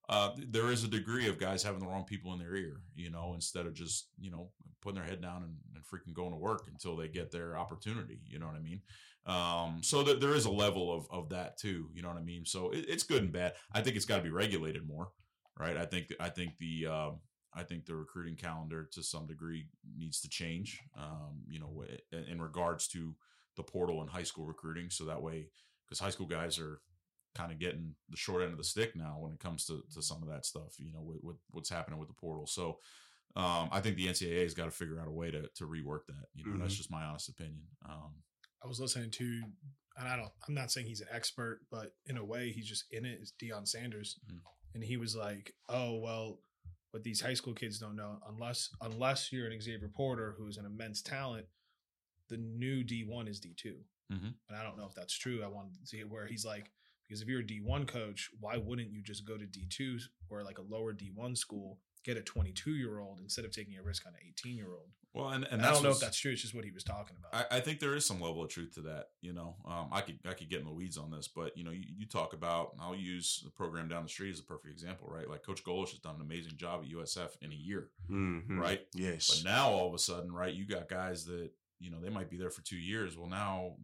uh, 0.09 0.31
there 0.49 0.71
is 0.71 0.83
a 0.83 0.89
degree 0.89 1.27
of 1.27 1.39
guys 1.39 1.63
having 1.63 1.79
the 1.79 1.87
wrong 1.87 2.05
people 2.05 2.33
in 2.33 2.39
their 2.39 2.55
ear. 2.55 2.81
You 2.95 3.09
know, 3.09 3.33
instead 3.33 3.65
of 3.65 3.73
just 3.73 4.09
you 4.19 4.31
know 4.31 4.51
putting 4.81 4.99
their 4.99 5.09
head 5.09 5.21
down 5.21 5.43
and, 5.43 5.55
and 5.75 5.83
freaking 5.83 6.13
going 6.13 6.31
to 6.31 6.37
work 6.37 6.67
until 6.69 6.95
they 6.95 7.07
get 7.07 7.31
their 7.31 7.57
opportunity. 7.57 8.19
You 8.27 8.39
know 8.39 8.47
what 8.47 8.55
I 8.55 8.59
mean? 8.59 8.81
Um, 9.25 9.79
so 9.81 10.03
that 10.03 10.19
there 10.19 10.35
is 10.35 10.45
a 10.45 10.51
level 10.51 10.93
of 10.93 11.07
of 11.09 11.29
that 11.29 11.57
too. 11.57 11.89
You 11.93 12.01
know 12.01 12.09
what 12.09 12.17
I 12.17 12.23
mean? 12.23 12.45
So 12.45 12.71
it, 12.71 12.85
it's 12.87 13.03
good 13.03 13.23
and 13.23 13.31
bad. 13.31 13.53
I 13.73 13.81
think 13.81 13.95
it's 13.95 14.05
got 14.05 14.17
to 14.17 14.23
be 14.23 14.29
regulated 14.29 14.85
more, 14.85 15.09
right? 15.57 15.77
I 15.77 15.85
think 15.85 16.13
I 16.19 16.29
think 16.29 16.57
the 16.59 16.87
um, 16.87 17.19
I 17.55 17.63
think 17.63 17.85
the 17.85 17.95
recruiting 17.95 18.35
calendar 18.35 18.89
to 18.93 19.03
some 19.03 19.27
degree 19.27 19.67
needs 19.97 20.19
to 20.21 20.29
change. 20.29 20.79
Um, 20.97 21.43
you 21.47 21.59
know, 21.59 21.83
in, 22.11 22.23
in 22.25 22.41
regards 22.41 22.87
to 22.89 23.15
the 23.55 23.63
portal 23.63 24.01
and 24.01 24.09
high 24.09 24.23
school 24.23 24.45
recruiting, 24.45 24.89
so 24.89 25.05
that 25.05 25.21
way, 25.21 25.47
because 25.85 25.99
high 25.99 26.09
school 26.09 26.25
guys 26.27 26.57
are 26.59 26.81
kind 27.35 27.51
of 27.51 27.59
getting 27.59 27.95
the 28.09 28.17
short 28.17 28.41
end 28.43 28.51
of 28.51 28.57
the 28.57 28.63
stick 28.63 28.95
now 28.95 29.17
when 29.19 29.31
it 29.31 29.39
comes 29.39 29.65
to, 29.65 29.83
to 29.93 30.01
some 30.01 30.21
of 30.23 30.29
that 30.29 30.45
stuff. 30.45 30.75
You 30.79 30.91
know, 30.91 31.01
with, 31.01 31.17
with 31.23 31.37
what's 31.51 31.69
happening 31.69 31.99
with 31.99 32.09
the 32.09 32.15
portal. 32.15 32.47
So 32.47 32.79
um, 33.35 33.69
I 33.71 33.79
think 33.81 33.95
the 33.97 34.07
NCAA 34.07 34.43
has 34.43 34.53
got 34.53 34.65
to 34.65 34.71
figure 34.71 34.99
out 34.99 35.07
a 35.07 35.11
way 35.11 35.31
to 35.31 35.47
to 35.55 35.65
rework 35.67 36.05
that. 36.07 36.25
You 36.33 36.45
know, 36.45 36.57
that's 36.57 36.73
Mhm. 36.73 36.77
just 36.77 36.91
my 36.91 37.03
honest 37.03 37.29
opinion. 37.29 37.63
Um, 37.87 38.13
I 38.63 38.67
was 38.67 38.79
listening 38.79 39.11
to, 39.11 39.25
and 39.97 40.07
I 40.07 40.15
don't, 40.15 40.31
I'm 40.47 40.53
not 40.53 40.71
saying 40.71 40.87
he's 40.87 41.01
an 41.01 41.07
expert, 41.11 41.61
but 41.69 41.95
in 42.05 42.15
a 42.17 42.23
way, 42.23 42.51
he's 42.51 42.67
just 42.67 42.85
in 42.91 43.05
it. 43.05 43.19
Is 43.21 43.33
Deion 43.41 43.67
Sanders, 43.67 44.19
Mhm. 44.31 44.39
and 44.73 44.83
he 44.83 44.97
was 44.97 45.15
like, 45.15 45.53
"Oh 45.67 45.97
well, 45.99 46.39
what 46.93 47.03
these 47.03 47.19
high 47.19 47.33
school 47.33 47.53
kids 47.53 47.79
don't 47.79 47.95
know, 47.95 48.19
unless 48.29 48.69
unless 48.81 49.31
you're 49.31 49.47
an 49.49 49.59
Xavier 49.59 49.89
Porter 49.89 50.35
who's 50.37 50.57
an 50.57 50.65
immense 50.65 51.01
talent, 51.01 51.47
the 52.29 52.37
new 52.37 52.83
D1 52.83 53.27
is 53.27 53.39
D2." 53.39 53.83
Mhm. 54.11 54.35
And 54.47 54.57
I 54.57 54.61
don't 54.63 54.77
know 54.77 54.85
if 54.85 54.93
that's 54.93 55.17
true. 55.17 55.43
I 55.43 55.47
want 55.47 55.73
to 55.73 55.87
see 55.87 55.99
it 55.99 56.07
where 56.09 56.27
he's 56.27 56.45
like, 56.45 56.71
because 57.07 57.21
if 57.21 57.27
you're 57.27 57.39
a 57.41 57.43
D1 57.43 57.87
coach, 57.87 58.29
why 58.39 58.57
wouldn't 58.57 58.91
you 58.91 59.01
just 59.01 59.25
go 59.25 59.37
to 59.37 59.47
D2 59.47 60.07
or 60.29 60.43
like 60.43 60.59
a 60.59 60.61
lower 60.61 60.93
D1 60.93 61.35
school, 61.35 61.81
get 62.03 62.15
a 62.15 62.21
22 62.21 62.75
year 62.75 62.99
old 62.99 63.19
instead 63.19 63.43
of 63.43 63.51
taking 63.51 63.75
a 63.77 63.81
risk 63.83 64.05
on 64.05 64.13
an 64.13 64.21
18 64.23 64.55
year 64.55 64.73
old? 64.75 64.91
Well, 65.13 65.29
and, 65.29 65.43
and 65.51 65.61
I 65.61 65.65
that's 65.65 65.75
don't 65.75 65.83
know 65.83 65.89
if 65.91 65.99
that's 65.99 66.17
true. 66.17 66.31
It's 66.31 66.41
just 66.41 66.55
what 66.55 66.65
he 66.65 66.71
was 66.71 66.83
talking 66.83 67.15
about. 67.19 67.45
I, 67.51 67.57
I 67.57 67.59
think 67.59 67.79
there 67.79 67.95
is 67.95 68.03
some 68.05 68.19
level 68.19 68.43
of 68.43 68.49
truth 68.49 68.73
to 68.75 68.81
that. 68.81 69.09
You 69.21 69.33
know, 69.33 69.55
um, 69.65 69.89
I 69.91 70.01
could 70.01 70.17
I 70.27 70.33
could 70.33 70.49
get 70.49 70.59
in 70.59 70.65
the 70.65 70.73
weeds 70.73 70.97
on 70.97 71.11
this, 71.11 71.27
but 71.27 71.55
you 71.55 71.63
know, 71.63 71.69
you, 71.71 71.83
you 71.97 72.05
talk 72.07 72.33
about. 72.33 72.71
I'll 72.81 72.95
use 72.95 73.41
the 73.43 73.51
program 73.51 73.87
down 73.87 74.03
the 74.03 74.09
street 74.09 74.31
as 74.31 74.39
a 74.39 74.43
perfect 74.43 74.73
example, 74.73 75.07
right? 75.11 75.29
Like 75.29 75.43
Coach 75.43 75.63
Golesh 75.63 75.91
has 75.91 75.99
done 75.99 76.15
an 76.15 76.21
amazing 76.21 76.57
job 76.57 76.81
at 76.83 76.89
USF 76.89 77.29
in 77.41 77.51
a 77.51 77.55
year, 77.55 77.89
Mhm. 78.09 78.57
right? 78.59 78.81
Yes. 78.95 79.41
But 79.41 79.49
now 79.49 79.69
all 79.69 79.87
of 79.87 79.93
a 79.93 79.99
sudden, 79.99 80.31
right, 80.31 80.53
you 80.53 80.65
got 80.65 80.89
guys 80.89 81.25
that 81.25 81.51
you 81.79 81.91
know 81.91 81.99
they 82.01 82.09
might 82.09 82.29
be 82.31 82.37
there 82.37 82.49
for 82.49 82.61
two 82.63 82.77
years. 82.77 83.15
Well, 83.15 83.29
now 83.29 83.75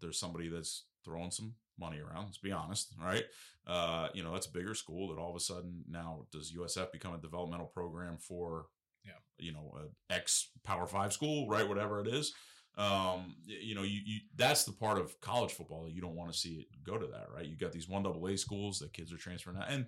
there's 0.00 0.18
somebody 0.18 0.48
that's 0.48 0.84
throwing 1.04 1.30
some 1.30 1.54
money 1.78 1.98
around. 2.00 2.24
Let's 2.26 2.38
be 2.38 2.52
honest, 2.52 2.94
right? 2.98 3.24
Uh, 3.66 4.08
you 4.14 4.22
know, 4.22 4.32
that's 4.32 4.46
a 4.46 4.52
bigger 4.52 4.74
school 4.74 5.08
that 5.08 5.20
all 5.20 5.30
of 5.30 5.36
a 5.36 5.40
sudden 5.40 5.84
now 5.88 6.26
does 6.32 6.52
USF 6.52 6.92
become 6.92 7.14
a 7.14 7.18
developmental 7.18 7.66
program 7.66 8.16
for, 8.18 8.66
Yeah. 9.04 9.12
you 9.38 9.52
know, 9.52 9.74
a 9.78 10.14
ex 10.14 10.50
Power 10.64 10.86
Five 10.86 11.12
school, 11.12 11.48
right? 11.48 11.68
Whatever 11.68 12.00
it 12.00 12.08
is. 12.08 12.32
Um, 12.78 13.36
you 13.44 13.74
know, 13.74 13.82
you, 13.82 14.00
you 14.04 14.20
that's 14.34 14.64
the 14.64 14.72
part 14.72 14.98
of 14.98 15.20
college 15.20 15.52
football 15.52 15.84
that 15.84 15.92
you 15.92 16.00
don't 16.00 16.16
want 16.16 16.32
to 16.32 16.38
see 16.38 16.54
it 16.54 16.66
go 16.84 16.96
to 16.96 17.06
that, 17.06 17.26
right? 17.34 17.44
You 17.44 17.56
got 17.56 17.72
these 17.72 17.88
one 17.88 18.02
double 18.02 18.26
A 18.28 18.36
schools 18.36 18.78
that 18.78 18.94
kids 18.94 19.12
are 19.12 19.18
transferring 19.18 19.58
out, 19.58 19.70
and 19.70 19.86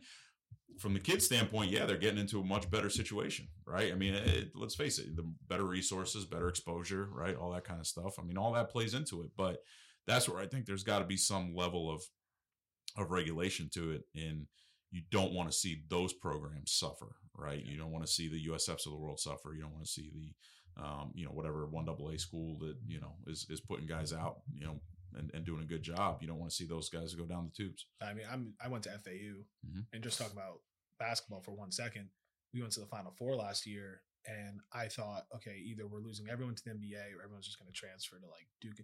from 0.79 0.93
the 0.93 1.01
kids' 1.01 1.25
standpoint, 1.25 1.71
yeah, 1.71 1.87
they're 1.87 1.97
getting 1.97 2.19
into 2.19 2.41
a 2.41 2.45
much 2.45 2.71
better 2.71 2.91
situation, 2.91 3.47
right? 3.67 3.93
I 3.93 3.95
mean, 3.95 4.15
it, 4.15 4.51
let's 4.55 4.75
face 4.75 4.99
it, 4.99 5.17
the 5.17 5.25
better 5.49 5.65
resources, 5.65 6.25
better 6.25 6.49
exposure, 6.49 7.09
right? 7.13 7.37
All 7.37 7.53
that 7.53 7.65
kind 7.65 7.81
of 7.81 7.87
stuff. 7.87 8.19
I 8.19 8.23
mean, 8.23 8.37
all 8.37 8.53
that 8.53 8.71
plays 8.71 8.95
into 8.95 9.23
it, 9.23 9.31
but 9.37 9.59
that's 10.07 10.29
where 10.29 10.41
I 10.41 10.47
think 10.47 10.67
there's 10.67 10.83
got 10.83 10.99
to 10.99 11.05
be 11.05 11.17
some 11.17 11.55
level 11.55 11.91
of 11.91 12.03
of 12.97 13.11
regulation 13.11 13.69
to 13.75 13.93
it, 13.93 14.03
and 14.15 14.47
you 14.91 15.03
don't 15.11 15.33
want 15.33 15.51
to 15.51 15.57
see 15.57 15.83
those 15.89 16.13
programs 16.13 16.73
suffer, 16.73 17.17
right? 17.37 17.65
You 17.65 17.77
don't 17.79 17.91
want 17.93 18.05
to 18.07 18.13
see 18.13 18.29
the 18.29 18.47
USFs 18.49 18.87
of 18.87 18.93
the 18.93 18.99
world 18.99 19.21
suffer. 19.21 19.55
You 19.55 19.63
don't 19.63 19.73
want 19.73 19.85
to 19.85 19.91
see 19.91 20.11
the, 20.15 20.83
um, 20.83 21.13
you 21.15 21.25
know, 21.25 21.33
whatever 21.33 21.67
one 21.67 21.85
double 21.85 22.09
A 22.11 22.19
school 22.19 22.59
that 22.61 22.77
you 22.87 23.01
know 23.01 23.15
is 23.27 23.47
is 23.51 23.61
putting 23.61 23.87
guys 23.87 24.13
out, 24.13 24.39
you 24.53 24.67
know, 24.67 24.81
and, 25.17 25.31
and 25.35 25.45
doing 25.45 25.63
a 25.63 25.67
good 25.67 25.83
job. 25.83 26.19
You 26.21 26.29
don't 26.29 26.39
want 26.39 26.51
to 26.51 26.57
see 26.57 26.67
those 26.67 26.89
guys 26.89 27.15
go 27.15 27.25
down 27.27 27.47
the 27.51 27.65
tubes. 27.65 27.87
I 28.03 28.15
mean, 28.15 28.27
I'm 28.31 28.55
I 28.65 28.69
went 28.69 28.85
to 28.85 28.91
FAU 28.91 29.45
Mhm. 29.67 29.87
and 29.93 30.03
just 30.03 30.19
talk 30.19 30.33
about 30.33 30.61
basketball 30.99 31.41
for 31.43 31.53
one 31.53 31.71
second. 31.73 32.09
We 32.53 32.61
went 32.61 32.73
to 32.75 32.81
the 32.81 32.87
Final 32.87 33.13
Four 33.19 33.35
last 33.37 33.67
year, 33.67 34.03
and 34.27 34.61
I 34.73 34.89
thought, 34.89 35.27
okay, 35.37 35.57
either 35.57 35.87
we're 35.87 35.99
losing 36.01 36.29
everyone 36.29 36.55
to 36.55 36.63
the 36.65 36.71
NBA 36.71 37.13
or 37.17 37.23
everyone's 37.23 37.47
just 37.47 37.59
going 37.59 37.71
to 37.73 37.77
transfer 37.77 38.19
to 38.19 38.27
like 38.27 38.47
Duke. 38.61 38.77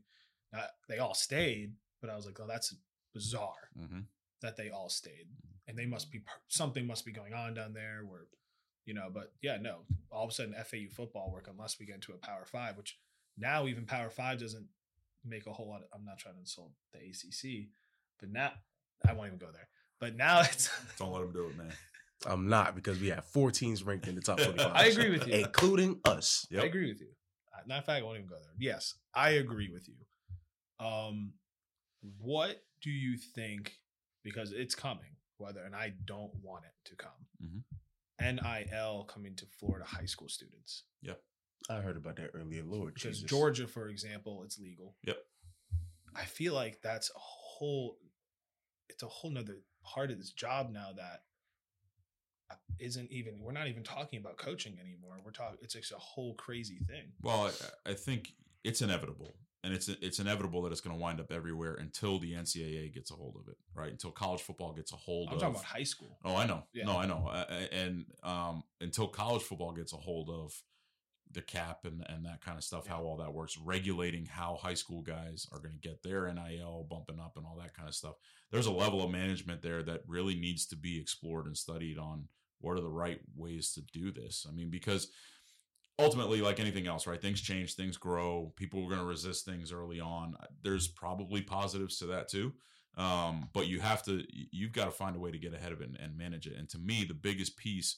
Now, 0.52 0.64
they 0.88 0.98
all 0.98 1.14
stayed, 1.14 1.74
but 2.00 2.10
I 2.10 2.16
was 2.16 2.26
like, 2.26 2.38
oh, 2.40 2.46
that's 2.48 2.74
bizarre 3.14 3.70
Mm-hmm. 3.78 4.00
that 4.42 4.56
they 4.56 4.70
all 4.70 4.88
stayed, 4.88 5.28
and 5.68 5.78
they 5.78 5.86
must 5.86 6.10
be 6.10 6.22
something 6.48 6.86
must 6.86 7.04
be 7.04 7.12
going 7.12 7.32
on 7.34 7.54
down 7.54 7.72
there 7.72 8.02
where, 8.04 8.26
you 8.86 8.94
know. 8.94 9.08
But 9.12 9.32
yeah, 9.42 9.58
no, 9.60 9.80
all 10.10 10.24
of 10.24 10.30
a 10.30 10.32
sudden 10.32 10.54
FAU 10.54 10.88
football 10.94 11.30
work 11.32 11.48
unless 11.50 11.78
we 11.78 11.86
get 11.86 11.96
into 11.96 12.12
a 12.12 12.16
Power 12.18 12.44
Five, 12.46 12.76
which 12.76 12.98
now 13.38 13.66
even 13.66 13.84
Power 13.86 14.10
Five 14.10 14.40
doesn't 14.40 14.66
make 15.24 15.46
a 15.46 15.52
whole 15.52 15.68
lot. 15.68 15.82
Of, 15.82 15.88
I'm 15.94 16.04
not 16.04 16.18
trying 16.18 16.34
to 16.34 16.40
insult 16.40 16.72
the 16.92 16.98
ACC, 16.98 17.68
but 18.18 18.30
now 18.30 18.52
I 19.06 19.12
won't 19.12 19.28
even 19.28 19.38
go 19.38 19.50
there. 19.52 19.68
But 20.00 20.16
now 20.16 20.40
it's. 20.50 20.70
Don't 20.98 21.12
let 21.12 21.20
them 21.22 21.32
do 21.32 21.46
it, 21.48 21.56
man. 21.56 21.72
I'm 22.26 22.48
not 22.48 22.74
because 22.74 23.00
we 23.00 23.08
have 23.08 23.24
four 23.24 23.50
teams 23.50 23.82
ranked 23.82 24.06
in 24.06 24.14
the 24.14 24.20
top 24.20 24.38
25. 24.42 24.72
I 24.74 24.84
agree 24.86 25.10
with 25.10 25.26
you. 25.26 25.34
including 25.34 26.00
us. 26.04 26.46
I 26.52 26.64
agree 26.64 26.88
with 26.92 27.00
you. 27.00 27.08
Not 27.66 27.84
fact, 27.84 28.00
I 28.00 28.02
won't 28.02 28.16
even 28.16 28.28
go 28.28 28.36
there. 28.36 28.54
Yes, 28.58 28.94
I 29.14 29.30
agree 29.32 29.70
with 29.70 29.86
you. 29.86 29.94
Um, 30.84 31.34
what 32.18 32.62
do 32.82 32.90
you 32.90 33.18
think? 33.18 33.74
Because 34.24 34.52
it's 34.52 34.74
coming, 34.74 35.16
whether 35.36 35.62
and 35.62 35.74
I 35.74 35.92
don't 36.06 36.32
want 36.42 36.64
it 36.64 36.88
to 36.90 36.96
come. 36.96 37.10
Mhm. 37.42 37.62
NIL 38.20 39.04
coming 39.08 39.34
to 39.36 39.46
Florida 39.58 39.84
high 39.84 40.04
school 40.04 40.28
students 40.28 40.84
Yep. 41.02 41.20
I 41.68 41.76
heard 41.76 41.96
about 41.96 42.16
that 42.16 42.30
earlier. 42.34 42.62
Lord 42.64 42.94
because 42.94 43.18
Jesus. 43.18 43.30
Georgia, 43.30 43.66
for 43.66 43.88
example, 43.88 44.42
it's 44.44 44.58
legal. 44.58 44.94
Yep. 45.04 45.18
I 46.14 46.24
feel 46.24 46.54
like 46.54 46.80
that's 46.82 47.10
a 47.10 47.18
whole. 47.18 47.98
It's 48.88 49.02
a 49.02 49.06
whole 49.06 49.30
nother 49.30 49.58
part 49.84 50.10
of 50.10 50.18
this 50.18 50.32
job 50.32 50.70
now 50.72 50.90
that 50.96 51.22
uh, 52.50 52.54
isn't 52.78 53.10
even. 53.12 53.40
We're 53.40 53.52
not 53.52 53.68
even 53.68 53.82
talking 53.82 54.18
about 54.18 54.36
coaching 54.36 54.78
anymore. 54.80 55.18
We're 55.24 55.30
talking. 55.30 55.58
It's 55.62 55.74
just 55.74 55.92
a 55.92 55.98
whole 55.98 56.34
crazy 56.34 56.78
thing. 56.86 57.12
Well, 57.22 57.50
I, 57.86 57.90
I 57.90 57.94
think 57.94 58.32
it's 58.64 58.82
inevitable, 58.82 59.34
and 59.62 59.74
it's 59.74 59.88
it's 59.88 60.18
inevitable 60.18 60.62
that 60.62 60.72
it's 60.72 60.80
going 60.80 60.96
to 60.96 61.00
wind 61.00 61.20
up 61.20 61.30
everywhere 61.30 61.74
until 61.74 62.18
the 62.18 62.32
NCAA 62.32 62.92
gets 62.94 63.10
a 63.10 63.14
hold 63.14 63.36
of 63.36 63.48
it, 63.48 63.56
right? 63.74 63.90
Until 63.90 64.10
college 64.10 64.40
football 64.40 64.72
gets 64.72 64.92
a 64.92 64.96
hold 64.96 65.28
of 65.28 65.32
I'm 65.32 65.36
of. 65.36 65.40
talking 65.40 65.54
about 65.56 65.64
high 65.64 65.82
school. 65.82 66.18
Oh, 66.24 66.36
I 66.36 66.46
know. 66.46 66.64
Yeah. 66.72 66.84
No, 66.84 66.98
I 66.98 67.06
know. 67.06 67.28
Uh, 67.30 67.44
and 67.72 68.06
um, 68.22 68.64
until 68.80 69.06
college 69.06 69.42
football 69.42 69.72
gets 69.72 69.92
a 69.92 69.96
hold 69.96 70.30
of 70.30 70.54
the 71.32 71.42
cap 71.42 71.84
and, 71.84 72.04
and 72.08 72.24
that 72.24 72.40
kind 72.40 72.58
of 72.58 72.64
stuff, 72.64 72.86
how 72.86 73.02
all 73.02 73.16
that 73.18 73.32
works, 73.32 73.56
regulating 73.58 74.26
how 74.26 74.58
high 74.60 74.74
school 74.74 75.02
guys 75.02 75.46
are 75.52 75.58
going 75.58 75.74
to 75.74 75.88
get 75.88 76.02
their 76.02 76.32
NIL 76.32 76.86
bumping 76.90 77.20
up 77.20 77.36
and 77.36 77.46
all 77.46 77.56
that 77.60 77.74
kind 77.74 77.88
of 77.88 77.94
stuff. 77.94 78.14
There's 78.50 78.66
a 78.66 78.72
level 78.72 79.02
of 79.02 79.10
management 79.10 79.62
there 79.62 79.82
that 79.84 80.02
really 80.08 80.34
needs 80.34 80.66
to 80.66 80.76
be 80.76 81.00
explored 81.00 81.46
and 81.46 81.56
studied 81.56 81.98
on 81.98 82.26
what 82.60 82.76
are 82.76 82.80
the 82.80 82.88
right 82.88 83.20
ways 83.36 83.72
to 83.72 83.80
do 83.80 84.10
this. 84.10 84.46
I 84.48 84.52
mean, 84.52 84.70
because 84.70 85.08
ultimately, 86.00 86.40
like 86.40 86.60
anything 86.60 86.86
else, 86.86 87.06
right? 87.06 87.20
Things 87.20 87.40
change, 87.40 87.74
things 87.74 87.96
grow. 87.96 88.52
People 88.56 88.84
are 88.84 88.88
going 88.88 89.00
to 89.00 89.06
resist 89.06 89.44
things 89.44 89.72
early 89.72 90.00
on. 90.00 90.36
There's 90.62 90.88
probably 90.88 91.42
positives 91.42 91.98
to 91.98 92.06
that 92.06 92.28
too. 92.28 92.52
Um, 92.96 93.48
but 93.52 93.66
you 93.66 93.80
have 93.80 94.02
to, 94.04 94.24
you've 94.30 94.72
got 94.72 94.86
to 94.86 94.90
find 94.90 95.16
a 95.16 95.18
way 95.18 95.30
to 95.30 95.38
get 95.38 95.54
ahead 95.54 95.72
of 95.72 95.80
it 95.80 95.88
and, 95.88 95.96
and 95.98 96.18
manage 96.18 96.46
it. 96.46 96.56
And 96.56 96.68
to 96.70 96.78
me, 96.78 97.04
the 97.04 97.14
biggest 97.14 97.56
piece, 97.56 97.96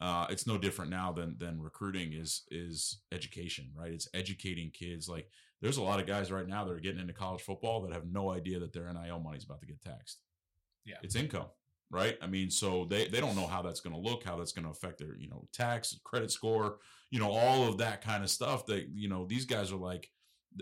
uh, 0.00 0.26
it's 0.28 0.46
no 0.46 0.58
different 0.58 0.90
now 0.90 1.12
than 1.12 1.36
than 1.38 1.62
recruiting 1.62 2.12
is 2.12 2.42
is 2.50 2.98
education, 3.12 3.70
right? 3.76 3.92
It's 3.92 4.08
educating 4.12 4.70
kids. 4.70 5.08
Like 5.08 5.30
there's 5.60 5.76
a 5.76 5.82
lot 5.82 6.00
of 6.00 6.06
guys 6.06 6.32
right 6.32 6.46
now 6.46 6.64
that 6.64 6.72
are 6.72 6.80
getting 6.80 7.00
into 7.00 7.12
college 7.12 7.42
football 7.42 7.80
that 7.82 7.92
have 7.92 8.04
no 8.04 8.30
idea 8.30 8.58
that 8.58 8.72
their 8.72 8.92
NIL 8.92 9.20
money 9.20 9.38
is 9.38 9.44
about 9.44 9.60
to 9.60 9.66
get 9.66 9.80
taxed. 9.80 10.18
Yeah. 10.84 10.96
it's 11.02 11.14
income, 11.14 11.46
right? 11.90 12.16
I 12.22 12.26
mean, 12.26 12.50
so 12.50 12.86
they 12.88 13.08
they 13.08 13.20
don't 13.20 13.36
know 13.36 13.46
how 13.46 13.62
that's 13.62 13.80
going 13.80 13.94
to 13.94 14.00
look, 14.00 14.24
how 14.24 14.36
that's 14.36 14.52
going 14.52 14.64
to 14.64 14.70
affect 14.70 14.98
their 14.98 15.16
you 15.16 15.28
know 15.28 15.46
tax, 15.52 15.98
credit 16.04 16.30
score, 16.30 16.78
you 17.10 17.20
know, 17.20 17.30
all 17.30 17.68
of 17.68 17.78
that 17.78 18.02
kind 18.02 18.22
of 18.22 18.30
stuff. 18.30 18.66
That 18.66 18.88
you 18.94 19.08
know 19.08 19.26
these 19.26 19.44
guys 19.46 19.72
are 19.72 19.76
like 19.76 20.10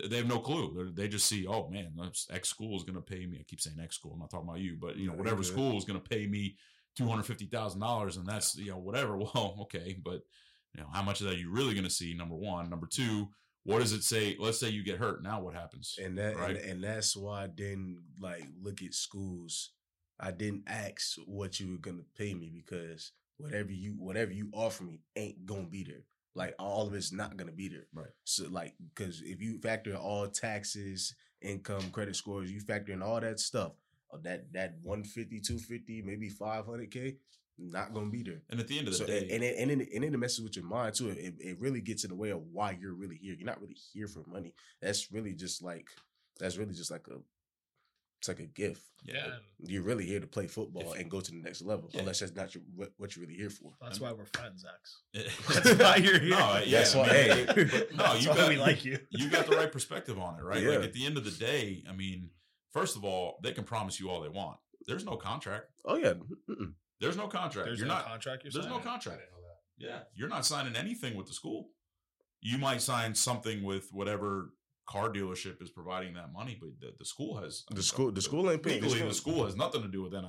they 0.09 0.17
have 0.17 0.27
no 0.27 0.39
clue. 0.39 0.73
They're, 0.75 0.91
they 0.91 1.07
just 1.07 1.27
see, 1.27 1.45
oh 1.47 1.69
man, 1.69 1.93
X 2.31 2.49
school 2.49 2.75
is 2.75 2.83
going 2.83 2.95
to 2.95 3.01
pay 3.01 3.25
me. 3.25 3.37
I 3.39 3.43
keep 3.43 3.61
saying 3.61 3.77
X 3.81 3.95
school. 3.95 4.13
I'm 4.13 4.19
not 4.19 4.29
talking 4.31 4.49
about 4.49 4.59
you, 4.59 4.77
but 4.79 4.97
you 4.97 5.07
know, 5.07 5.13
whatever 5.13 5.43
school 5.43 5.77
is 5.77 5.85
going 5.85 6.01
to 6.01 6.09
pay 6.09 6.27
me 6.27 6.55
two 6.95 7.07
hundred 7.07 7.23
fifty 7.23 7.45
thousand 7.45 7.81
dollars, 7.81 8.17
and 8.17 8.25
that's 8.25 8.55
you 8.55 8.71
know 8.71 8.77
whatever. 8.77 9.17
Well, 9.17 9.57
okay, 9.61 9.97
but 10.03 10.21
you 10.75 10.81
know, 10.81 10.87
how 10.91 11.03
much 11.03 11.21
of 11.21 11.27
that 11.27 11.35
are 11.35 11.39
you 11.39 11.51
really 11.51 11.73
going 11.73 11.83
to 11.83 11.89
see? 11.89 12.13
Number 12.13 12.35
one, 12.35 12.69
number 12.69 12.87
two, 12.87 13.29
what 13.63 13.79
does 13.79 13.93
it 13.93 14.03
say? 14.03 14.35
Let's 14.39 14.59
say 14.59 14.69
you 14.69 14.83
get 14.83 14.97
hurt. 14.97 15.23
Now 15.23 15.41
what 15.41 15.53
happens? 15.53 15.97
and 16.03 16.17
that 16.17 16.35
Right. 16.37 16.55
and, 16.57 16.71
and 16.71 16.83
that's 16.83 17.15
why 17.15 17.43
I 17.43 17.47
didn't 17.47 18.01
like 18.19 18.45
look 18.61 18.81
at 18.81 18.93
schools. 18.93 19.71
I 20.19 20.31
didn't 20.31 20.63
ask 20.67 21.17
what 21.25 21.59
you 21.59 21.71
were 21.71 21.77
gonna 21.77 22.03
pay 22.17 22.33
me 22.33 22.51
because 22.53 23.11
whatever 23.37 23.71
you 23.71 23.91
whatever 23.97 24.31
you 24.31 24.49
offer 24.53 24.83
me 24.83 25.01
ain't 25.15 25.45
gonna 25.45 25.67
be 25.67 25.83
there. 25.83 26.03
Like 26.35 26.55
all 26.57 26.87
of 26.87 26.93
it's 26.93 27.11
not 27.11 27.37
gonna 27.37 27.51
be 27.51 27.67
there. 27.67 27.87
Right. 27.93 28.11
So 28.23 28.47
like 28.49 28.73
because 28.93 29.21
if 29.21 29.41
you 29.41 29.59
factor 29.59 29.91
in 29.91 29.97
all 29.97 30.27
taxes, 30.27 31.15
income, 31.41 31.91
credit 31.91 32.15
scores, 32.15 32.51
you 32.51 32.59
factor 32.59 32.93
in 32.93 33.01
all 33.01 33.19
that 33.19 33.39
stuff, 33.39 33.73
uh, 34.13 34.17
that 34.23 34.51
that 34.53 34.75
150, 34.81 35.39
250, 35.39 36.01
maybe 36.03 36.29
500k, 36.29 37.17
not 37.57 37.93
gonna 37.93 38.09
be 38.09 38.23
there. 38.23 38.41
and 38.49 38.59
at 38.59 38.67
the 38.67 38.79
end 38.79 38.87
of 38.87 38.93
the 38.93 38.99
So 38.99 39.05
day, 39.05 39.27
and 39.31 39.43
it, 39.43 39.55
and 39.57 39.69
then 39.69 39.87
and 39.93 40.03
then 40.03 40.13
it 40.13 40.17
messes 40.17 40.41
with 40.41 40.55
your 40.55 40.65
mind 40.65 40.95
too. 40.95 41.09
It, 41.09 41.35
it 41.39 41.59
really 41.59 41.81
gets 41.81 42.03
in 42.03 42.09
the 42.09 42.15
way 42.15 42.31
of 42.31 42.41
why 42.51 42.77
you're 42.79 42.93
really 42.93 43.17
here. 43.21 43.35
You're 43.35 43.45
not 43.45 43.61
really 43.61 43.77
here 43.93 44.07
for 44.07 44.23
money. 44.27 44.53
That's 44.81 45.11
really 45.11 45.33
just 45.33 45.61
like 45.61 45.87
that's 46.39 46.57
really 46.57 46.73
just 46.73 46.91
like 46.91 47.07
a 47.09 47.17
it's 48.23 48.29
like 48.29 48.39
a 48.39 48.45
gift. 48.45 48.81
yeah, 49.03 49.31
You're 49.59 49.81
really 49.83 50.05
here 50.05 50.21
to 50.21 50.27
play 50.27 50.47
football 50.47 50.93
If- 50.93 51.01
and 51.01 51.11
go 51.11 51.19
to 51.19 51.29
the 51.29 51.41
next 51.41 51.61
level. 51.61 51.89
Yeah. 51.93 51.99
Unless 52.01 52.21
that's 52.21 52.33
not 52.33 52.55
your, 52.55 52.63
what, 52.73 52.93
what 52.95 53.13
you're 53.17 53.25
really 53.25 53.35
here 53.37 53.49
for. 53.49 53.73
That's 53.81 53.99
why 53.99 54.13
we're 54.13 54.23
friends, 54.33 54.63
X. 54.65 55.01
That's 55.53 55.63
That's 55.71 55.79
why 55.83 55.95
you're 56.03 56.19
here. 56.19 56.29
No, 56.29 56.61
yeah, 56.65 56.77
That's 56.77 56.95
I 56.95 56.99
why- 56.99 57.07
mean, 57.07 57.13
hey. 57.13 57.45
but 57.45 57.95
no, 57.97 58.03
That's 58.03 58.23
you 58.23 58.29
why 58.29 58.37
got 58.37 58.49
we 58.49 58.57
like 58.57 58.85
you. 58.85 58.97
you 59.09 59.29
got 59.29 59.45
the 59.47 59.57
right 59.57 59.69
perspective 59.69 60.17
on 60.17 60.39
it, 60.39 60.43
right? 60.43 60.63
Like 60.63 60.83
at 60.83 60.93
the 60.93 61.05
end 61.05 61.17
of 61.17 61.25
the 61.25 61.31
day, 61.31 61.83
I 61.89 61.91
mean, 61.91 62.29
first 62.71 62.95
of 62.95 63.03
all, 63.03 63.39
they 63.43 63.51
can 63.51 63.65
promise 63.65 63.99
you 63.99 64.09
all 64.09 64.21
they 64.21 64.29
want. 64.29 64.57
There's 64.87 65.03
no 65.03 65.17
contract. 65.17 65.65
Oh 65.83 65.97
yeah. 65.97 66.13
Mm-mm. 66.49 66.71
There's 67.01 67.17
no 67.17 67.27
contract. 67.27 67.67
There's 67.67 67.79
you're 67.79 67.89
no 67.89 67.95
not. 67.95 68.05
contract. 68.05 68.45
You're 68.45 68.53
there's 68.53 68.65
no 68.67 68.71
signing. 68.75 68.87
I 68.87 68.89
contract. 68.91 69.19
didn't 69.19 69.31
know 69.33 69.47
that. 69.49 69.85
Yeah, 69.85 69.99
you're 70.15 70.29
not 70.29 70.45
signing 70.45 70.77
anything 70.77 71.17
with 71.17 71.27
the 71.27 71.33
school. 71.33 71.67
You 72.39 72.57
might 72.57 72.81
sign 72.81 73.15
something 73.15 73.63
with 73.63 73.89
whatever 73.91 74.53
car 74.85 75.09
dealership 75.09 75.61
is 75.61 75.69
providing 75.69 76.13
that 76.15 76.31
money, 76.33 76.57
but 76.59 76.69
the, 76.81 76.93
the 76.99 77.05
school 77.05 77.37
has 77.41 77.63
The 77.71 77.81
school- 77.83 78.11
the 78.11 78.21
school 78.21 78.51
ain't 78.51 78.61
paying. 78.63 78.81
Legally, 78.81 79.07
the 79.07 79.13
school 79.13 79.45
has 79.45 79.55
nothing 79.55 79.81
to 79.81 79.87
do 79.87 80.01
with 80.03 80.11
NIL, 80.13 80.21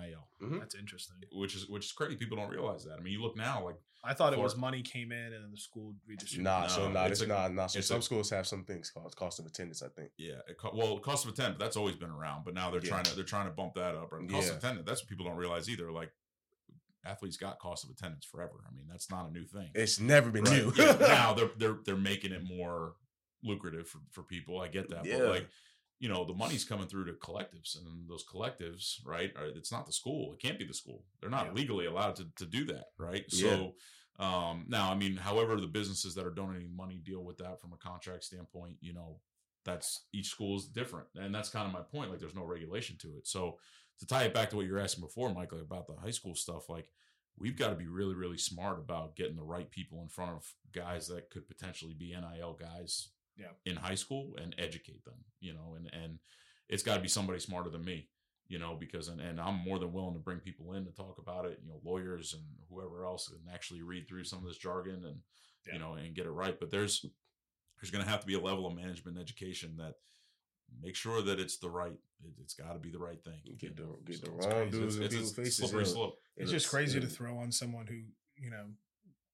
mm-hmm. 0.43 0.59
That's 0.59 0.75
interesting. 0.75 1.17
which 1.33 1.55
is 1.57 1.69
which 1.69 1.87
is 1.87 1.93
crazy. 1.93 2.17
People 2.17 2.37
don't 2.37 2.51
realize 2.51 2.85
that. 2.85 2.99
I 2.99 3.03
mean, 3.03 3.13
you 3.13 3.21
look 3.23 3.37
now, 3.37 3.65
like 3.65 3.77
I 4.07 4.13
thought 4.15 4.33
it 4.35 4.39
was 4.39 4.55
money 4.57 4.83
came 4.83 5.13
in 5.13 5.33
and 5.33 5.43
then 5.45 5.51
the 5.51 5.57
school 5.57 5.95
redistributed. 6.07 6.45
Nah, 6.45 6.67
so 6.67 6.87
No, 6.89 6.93
nah, 6.93 7.05
it's 7.07 7.13
it's 7.13 7.23
a- 7.23 7.27
not 7.27 7.53
nah. 7.55 7.67
So 7.67 7.79
it's 7.79 7.89
some 7.89 7.99
a- 7.99 8.03
schools 8.03 8.31
have 8.31 8.47
some 8.47 8.65
things 8.65 8.91
called 8.91 9.17
cost 9.17 9.41
of 9.41 9.47
attendance. 9.47 9.83
I 9.83 9.89
think. 9.89 10.11
yeah, 10.19 10.35
it 10.47 10.57
co- 10.59 10.73
well, 10.75 10.99
cost 10.99 11.25
of 11.27 11.33
attendance 11.33 11.59
that's 11.59 11.77
always 11.77 11.97
been 11.97 12.11
around, 12.11 12.45
but 12.45 12.55
now 12.55 12.71
they're 12.71 12.81
Yeah. 12.85 12.91
trying 12.91 13.05
to 13.05 13.15
they're 13.17 13.25
trying 13.25 13.47
to 13.47 13.53
bump 13.53 13.75
that 13.75 13.95
up. 13.97 14.13
And 14.13 14.31
cost 14.31 14.47
Yeah. 14.47 14.53
of 14.53 14.59
attendance 14.59 14.87
that's 14.87 15.03
what 15.03 15.09
people 15.09 15.25
don't 15.25 15.37
realize 15.37 15.69
either. 15.69 15.91
Like 15.91 16.13
athletes 17.07 17.37
got 17.37 17.59
cost 17.59 17.85
of 17.85 17.91
attendance 17.91 18.25
forever. 18.25 18.53
I 18.67 18.75
mean, 18.75 18.87
that's 18.89 19.11
not 19.11 19.29
a 19.29 19.33
new 19.33 19.45
thing. 19.45 19.71
It's 19.75 20.01
never 20.01 20.31
been 20.31 20.45
Right. 20.45 20.65
new. 20.65 20.73
Yeah, 20.77 20.97
now 21.01 21.35
they're 21.35 21.51
they're 21.57 21.79
they're 21.85 21.97
making 21.97 22.33
it 22.33 22.43
more 22.45 22.95
lucrative 23.45 23.89
for, 23.89 24.01
for 24.11 24.23
people. 24.23 24.61
I 24.61 24.69
get 24.69 24.89
that, 24.91 25.05
Yeah. 25.05 25.19
but 25.19 25.29
like 25.29 25.49
you 26.01 26.09
know, 26.09 26.25
the 26.25 26.35
money's 26.35 26.65
coming 26.65 26.89
through 26.89 27.07
to 27.07 27.13
collectives, 27.13 27.79
and 27.79 27.87
those 28.09 28.25
collectives, 28.27 28.97
right? 29.07 29.33
Are, 29.37 29.47
it's 29.47 29.71
not 29.73 29.87
the 29.87 29.93
school. 29.93 30.35
It 30.35 30.41
can't 30.43 30.59
be 30.59 30.67
the 30.67 30.75
school. 30.75 31.05
They're 31.21 31.31
not 31.31 31.47
Yeah. 31.47 31.53
legally 31.53 31.87
allowed 31.87 32.17
to 32.17 32.27
to 32.37 32.47
do 32.47 32.65
that, 32.67 32.87
right? 32.99 33.25
So. 33.31 33.75
Um, 34.21 34.67
now, 34.69 34.93
I 34.93 34.95
mean, 34.95 35.17
however, 35.17 35.61
the 35.61 35.67
businesses 35.67 36.15
that 36.15 36.25
are 36.25 36.31
donating 36.31 36.77
money 36.77 36.99
deal 36.99 37.25
with 37.25 37.37
that 37.39 37.61
from 37.61 37.73
a 37.73 37.77
contract 37.77 38.23
standpoint, 38.23 38.77
you 38.81 38.93
know, 38.93 39.19
that's 39.65 40.07
each 40.13 40.29
school 40.29 40.57
is 40.57 40.67
different. 40.69 41.09
And 41.17 41.35
that's 41.35 41.49
kind 41.49 41.67
of 41.67 41.73
my 41.73 41.81
point. 41.81 42.11
Like, 42.11 42.21
there's 42.21 42.35
no 42.37 42.45
regulation 42.45 42.97
to 42.99 43.17
it. 43.17 43.27
So, 43.27 43.59
to 43.99 44.07
tie 44.07 44.23
it 44.23 44.33
back 44.33 44.51
to 44.51 44.57
what 44.57 44.67
you 44.67 44.73
were 44.73 44.79
asking 44.79 45.03
before, 45.03 45.35
Michael, 45.35 45.59
like 45.59 45.67
about 45.67 45.89
the 45.89 45.97
high 45.97 46.13
school 46.13 46.37
stuff, 46.37 46.69
like, 46.69 46.93
we've 47.37 47.57
got 47.59 47.71
to 47.71 47.75
be 47.75 47.89
really, 47.89 48.15
really 48.15 48.39
smart 48.39 48.79
about 48.79 49.17
getting 49.17 49.35
the 49.35 49.43
right 49.43 49.69
people 49.69 50.01
in 50.01 50.09
front 50.09 50.31
of 50.31 50.47
guys 50.73 51.09
that 51.09 51.31
could 51.31 51.49
potentially 51.49 51.95
be 51.95 52.15
NIL 52.15 52.55
guys 52.55 53.09
Yeah. 53.37 53.49
in 53.67 53.77
high 53.77 53.95
school 53.97 54.35
and 54.41 54.55
educate 54.59 55.05
them, 55.05 55.25
you 55.41 55.53
know, 55.55 55.75
and, 55.77 55.91
and 55.93 56.19
it's 56.69 56.83
got 56.85 56.95
to 56.97 57.01
be 57.03 57.09
somebody 57.09 57.39
smarter 57.41 57.69
than 57.71 57.85
me, 57.85 58.09
you 58.49 58.59
know, 58.59 58.77
because, 58.79 59.09
and, 59.09 59.21
and 59.21 59.41
I'm 59.41 59.57
more 59.57 59.79
than 59.79 59.93
willing 59.93 60.15
to 60.15 60.21
bring 60.21 60.39
people 60.39 60.75
in 60.75 60.85
to 60.85 60.93
talk 60.93 61.19
about 61.19 61.45
it, 61.47 61.59
you 61.63 61.69
know, 61.69 61.81
lawyers 61.85 62.33
and 62.35 62.43
whoever 62.71 63.05
else 63.05 63.31
and 63.31 63.41
actually 63.53 63.83
read 63.83 64.07
through 64.09 64.25
some 64.25 64.39
of 64.39 64.45
this 64.47 64.57
jargon 64.59 65.05
and, 65.05 65.19
Yeah. 65.67 65.73
you 65.75 65.79
know, 65.81 65.95
and 65.95 66.15
get 66.15 66.27
it 66.27 66.31
right. 66.31 66.59
But 66.61 66.71
there's, 66.71 67.05
there's 67.81 67.91
going 67.91 68.05
to 68.05 68.11
have 68.11 68.21
to 68.21 68.27
be 68.27 68.35
a 68.35 68.41
level 68.41 68.67
of 68.67 68.75
management 68.77 69.17
and 69.17 69.23
education 69.25 69.77
that 69.79 69.95
make 70.83 70.95
sure 70.97 71.21
that 71.23 71.39
it's 71.41 71.59
the 71.59 71.69
right, 71.69 71.93
it, 72.25 72.33
it's 72.41 72.55
got 72.55 72.73
to 72.73 72.79
be 72.79 72.91
the 72.91 72.99
right 72.99 73.23
thing. 73.25 73.41
Get 73.59 73.77
the 73.77 73.83
you 73.83 73.89
know? 73.89 73.99
get 74.07 74.21
the 74.21 74.27
So 74.29 74.35
it's 74.37 74.47
wrong 74.47 74.71
dudes 74.71 74.97
in 74.97 75.03
It's- 75.03 75.13
people's 75.13 75.29
it's 75.31 75.37
faces. 75.39 75.57
slippery 75.57 75.85
yeah. 75.85 75.93
slope. 75.93 76.19
It's 76.37 76.51
It 76.51 76.55
just 76.55 76.67
is, 76.67 76.71
crazy 76.71 77.01
to 77.01 77.07
throw 77.07 77.37
on 77.39 77.51
someone 77.53 77.87
who, 77.89 78.01
you 78.37 78.51
know, 78.51 78.67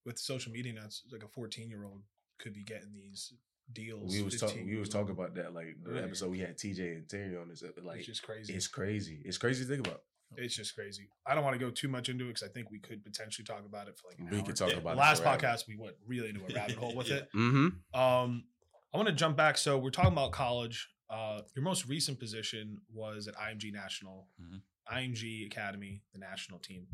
with 0.07 0.19
social 0.19 0.51
media 0.53 0.73
now, 0.73 0.87
it's 0.87 1.03
like 1.13 1.23
a 1.23 1.29
14 1.29 1.69
year 1.69 1.85
old 1.85 2.03
could 2.39 2.55
be 2.55 2.65
getting 2.65 2.93
these 2.93 3.35
deals. 3.73 4.13
We 4.13 4.23
was 4.23 4.35
15 4.35 4.49
talking. 4.49 4.65
We 4.67 4.73
was 4.73 4.77
years 4.77 4.89
talking 4.89 5.11
about 5.13 5.35
that 5.35 5.55
like 5.55 5.77
the 5.83 5.93
Right. 5.93 6.05
episode 6.05 6.31
we 6.31 6.39
had 6.41 6.57
TJ 6.57 6.97
and 6.97 7.09
Terry 7.09 7.37
on 7.37 7.49
this. 7.49 7.63
uh, 7.63 7.69
Like 7.83 7.99
it's 7.99 8.07
just 8.07 8.23
crazy. 8.23 8.53
it's 8.55 8.67
crazy. 8.67 9.23
It's 9.25 9.39
crazy 9.39 9.65
to 9.65 9.71
think 9.71 9.87
about. 9.87 10.03
It's 10.37 10.55
just 10.55 10.75
crazy. 10.77 11.09
I 11.27 11.35
don't 11.35 11.43
want 11.43 11.55
to 11.55 11.65
go 11.65 11.71
too 11.73 11.89
much 11.89 12.09
into 12.09 12.25
it 12.27 12.29
because 12.29 12.45
I 12.45 12.49
think 12.53 12.71
we 12.71 12.79
could 12.79 13.03
potentially 13.05 13.45
talk 13.45 13.65
about 13.67 13.89
it 13.89 13.99
for 13.99 14.09
like 14.09 14.19
an 14.21 14.29
We 14.31 14.39
hour. 14.39 14.47
could 14.47 14.57
talk 14.57 14.71
Yeah. 14.71 14.77
about 14.77 14.97
Last 14.97 15.19
it 15.19 15.23
forever. 15.25 15.39
podcast 15.39 15.67
we 15.67 15.77
went 15.77 15.97
really 16.07 16.29
into 16.29 16.45
a 16.45 16.55
rabbit 16.55 16.77
hole 16.77 16.95
with 16.95 17.09
Yeah. 17.09 17.17
it. 17.17 17.29
Mm-hmm. 17.35 18.01
Um, 18.01 18.45
I 18.93 18.97
want 18.97 19.09
to 19.09 19.15
jump 19.15 19.37
back. 19.37 19.59
So 19.59 19.77
we're 19.79 19.91
talking 19.91 20.13
about 20.13 20.31
college. 20.33 20.89
Uh, 21.09 21.43
your 21.57 21.65
most 21.65 21.87
recent 21.89 22.21
position 22.21 22.79
was 22.93 23.27
at 23.27 23.35
IMG 23.37 23.73
National, 23.73 24.29
Mhm. 24.41 24.63
IMG 24.93 25.47
Academy, 25.47 26.03
the 26.13 26.19
national 26.21 26.61
team. 26.61 26.87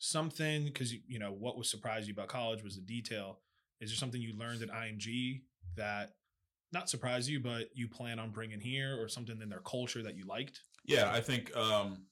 Something 0.00 0.64
because 0.66 0.92
you, 0.92 1.00
you 1.08 1.18
know 1.18 1.32
what 1.32 1.58
was 1.58 1.68
surprised 1.68 2.06
you 2.06 2.12
about 2.14 2.28
college 2.28 2.62
was 2.62 2.76
the 2.76 2.82
detail. 2.82 3.40
Is 3.80 3.90
there 3.90 3.96
something 3.96 4.20
you 4.22 4.32
learned 4.36 4.62
at 4.62 4.68
IMG 4.70 5.42
that 5.76 6.10
not 6.72 6.90
surprise 6.90 7.28
you, 7.28 7.40
but 7.40 7.68
you 7.74 7.88
plan 7.88 8.18
on 8.18 8.30
bringing 8.30 8.60
here, 8.60 9.00
or 9.00 9.08
something 9.08 9.40
in 9.40 9.48
their 9.48 9.60
culture 9.60 10.02
that 10.02 10.16
you 10.16 10.26
liked? 10.26 10.60
Yeah, 10.84 11.10
I 11.10 11.20
think 11.20 11.54
um, 11.56 12.02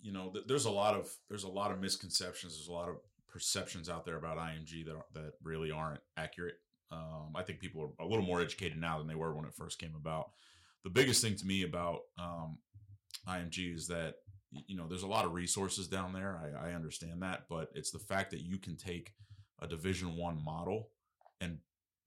you 0.00 0.12
know 0.12 0.30
th- 0.30 0.46
there's 0.46 0.66
a 0.66 0.70
lot 0.70 0.94
of 0.94 1.10
there's 1.28 1.44
a 1.44 1.48
lot 1.48 1.72
of 1.72 1.80
misconceptions. 1.80 2.54
There's 2.54 2.68
a 2.68 2.72
lot 2.72 2.88
of 2.88 2.96
perceptions 3.28 3.88
out 3.88 4.04
there 4.04 4.16
about 4.16 4.38
IMG 4.38 4.84
that 4.86 4.96
that 5.14 5.32
really 5.42 5.70
aren't 5.70 6.00
accurate. 6.16 6.54
Um, 6.92 7.32
I 7.34 7.42
think 7.42 7.58
people 7.58 7.82
are 7.82 8.04
a 8.04 8.08
little 8.08 8.24
more 8.24 8.40
educated 8.40 8.78
now 8.78 8.98
than 8.98 9.08
they 9.08 9.16
were 9.16 9.34
when 9.34 9.44
it 9.44 9.54
first 9.54 9.80
came 9.80 9.94
about. 9.96 10.30
The 10.84 10.90
biggest 10.90 11.20
thing 11.20 11.34
to 11.34 11.46
me 11.46 11.64
about 11.64 12.00
um, 12.18 12.58
IMG 13.28 13.74
is 13.74 13.88
that 13.88 14.14
you 14.52 14.76
know 14.76 14.86
there's 14.86 15.02
a 15.02 15.08
lot 15.08 15.24
of 15.24 15.32
resources 15.32 15.88
down 15.88 16.12
there. 16.12 16.40
I, 16.40 16.68
I 16.68 16.74
understand 16.74 17.22
that, 17.22 17.46
but 17.50 17.70
it's 17.74 17.90
the 17.90 17.98
fact 17.98 18.30
that 18.30 18.40
you 18.42 18.58
can 18.58 18.76
take 18.76 19.12
a 19.60 19.66
Division 19.66 20.16
One 20.16 20.42
model 20.44 20.90
and 21.40 21.58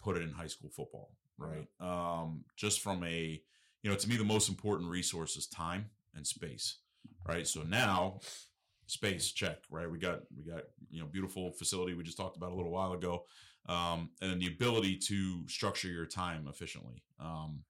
put 0.01 0.17
it 0.17 0.23
in 0.23 0.31
high 0.31 0.47
school 0.47 0.69
football, 0.69 1.11
right? 1.37 1.67
Um, 1.79 2.43
just 2.55 2.81
from 2.81 3.03
a 3.03 3.41
you 3.81 3.89
know, 3.89 3.95
to 3.95 4.09
me, 4.09 4.17
the 4.17 4.23
most 4.23 4.49
important 4.49 4.89
resource 4.89 5.37
is 5.37 5.47
time 5.47 5.89
and 6.15 6.27
space, 6.27 6.77
right? 7.27 7.47
So 7.47 7.63
now, 7.63 8.19
space 8.87 9.31
check, 9.31 9.59
right? 9.69 9.89
We 9.89 9.99
got 9.99 10.21
we 10.35 10.43
got 10.43 10.63
you 10.89 10.99
know 10.99 11.05
beautiful 11.05 11.51
facility 11.51 11.93
we 11.93 12.03
just 12.03 12.17
talked 12.17 12.37
about 12.37 12.51
a 12.51 12.55
little 12.55 12.71
while 12.71 12.93
ago, 12.93 13.25
um, 13.67 14.09
and 14.21 14.31
then 14.31 14.39
the 14.39 14.47
ability 14.47 14.97
to 14.97 15.47
structure 15.47 15.87
your 15.87 16.05
time 16.05 16.47
efficiently. 16.49 17.03
Um, 17.19 17.63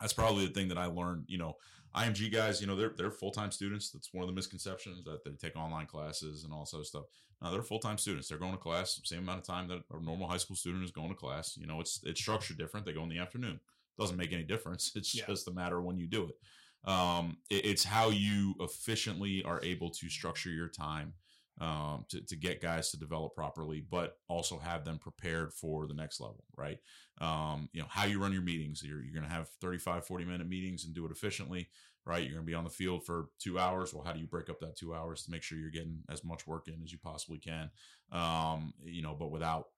that's 0.00 0.12
probably 0.12 0.46
the 0.46 0.52
thing 0.52 0.68
that 0.68 0.78
I 0.78 0.86
learned. 0.86 1.24
You 1.28 1.38
know, 1.38 1.56
IMG 1.96 2.30
guys, 2.32 2.60
you 2.60 2.66
know, 2.66 2.76
they're 2.76 2.92
they're 2.96 3.10
full 3.10 3.30
time 3.30 3.50
students. 3.50 3.90
That's 3.90 4.12
one 4.12 4.22
of 4.22 4.28
the 4.28 4.34
misconceptions 4.34 5.02
that 5.04 5.24
they 5.24 5.30
take 5.32 5.56
online 5.56 5.86
classes 5.86 6.44
and 6.44 6.52
all 6.52 6.60
this 6.60 6.74
other 6.74 6.84
stuff. 6.84 7.04
No, 7.42 7.50
they're 7.50 7.62
full 7.62 7.78
time 7.78 7.98
students. 7.98 8.28
They're 8.28 8.38
going 8.38 8.52
to 8.52 8.58
class 8.58 8.96
the 8.96 9.06
same 9.06 9.20
amount 9.20 9.40
of 9.40 9.46
time 9.46 9.68
that 9.68 9.82
a 9.90 10.00
normal 10.02 10.28
high 10.28 10.36
school 10.38 10.56
student 10.56 10.84
is 10.84 10.90
going 10.90 11.08
to 11.08 11.14
class. 11.14 11.56
You 11.56 11.66
know, 11.66 11.80
it's 11.80 12.00
it's 12.04 12.20
structured 12.20 12.58
different. 12.58 12.86
They 12.86 12.92
go 12.92 13.02
in 13.02 13.08
the 13.08 13.18
afternoon 13.18 13.60
doesn't 13.98 14.18
make 14.18 14.32
any 14.32 14.44
difference. 14.44 14.92
It's 14.96 15.14
Yeah. 15.14 15.24
just 15.26 15.48
a 15.48 15.52
matter 15.52 15.78
of 15.78 15.84
when 15.84 15.96
you 15.98 16.06
do 16.06 16.28
it. 16.28 16.90
Um, 16.90 17.38
it- 17.50 17.64
It's 17.64 17.84
how 17.84 18.10
you 18.10 18.54
efficiently 18.60 19.42
are 19.42 19.62
able 19.64 19.90
to 19.90 20.08
structure 20.10 20.50
your 20.50 20.68
time 20.68 21.14
um, 21.60 22.04
to, 22.10 22.20
to 22.20 22.36
get 22.36 22.60
guys 22.60 22.90
to 22.90 22.98
develop 22.98 23.34
properly, 23.34 23.84
but 23.88 24.18
also 24.28 24.58
have 24.58 24.84
them 24.84 24.98
prepared 24.98 25.52
for 25.52 25.86
the 25.86 25.94
next 25.94 26.20
level, 26.20 26.44
right? 26.56 26.78
Um, 27.20 27.68
you 27.72 27.80
know, 27.80 27.88
how 27.88 28.04
you 28.04 28.20
run 28.20 28.32
your 28.32 28.42
meetings. 28.42 28.82
You're, 28.84 29.02
you're 29.02 29.14
going 29.14 29.26
to 29.26 29.34
have 29.34 29.48
35, 29.60 30.06
40 30.06 30.24
minute 30.24 30.48
meetings 30.48 30.84
and 30.84 30.94
do 30.94 31.06
it 31.06 31.12
efficiently, 31.12 31.68
right? 32.04 32.22
You're 32.22 32.34
going 32.34 32.44
to 32.44 32.50
be 32.50 32.54
on 32.54 32.64
the 32.64 32.70
field 32.70 33.06
for 33.06 33.28
two 33.38 33.58
hours. 33.58 33.94
Well, 33.94 34.04
how 34.04 34.12
do 34.12 34.20
you 34.20 34.26
break 34.26 34.50
up 34.50 34.60
that 34.60 34.76
two 34.76 34.94
hours 34.94 35.24
to 35.24 35.30
make 35.30 35.42
sure 35.42 35.58
you're 35.58 35.70
getting 35.70 36.00
as 36.10 36.24
much 36.24 36.46
work 36.46 36.68
in 36.68 36.82
as 36.84 36.92
you 36.92 36.98
possibly 37.02 37.38
can? 37.38 37.70
Um, 38.12 38.74
you 38.84 39.02
know, 39.02 39.16
but 39.18 39.30
without 39.30 39.68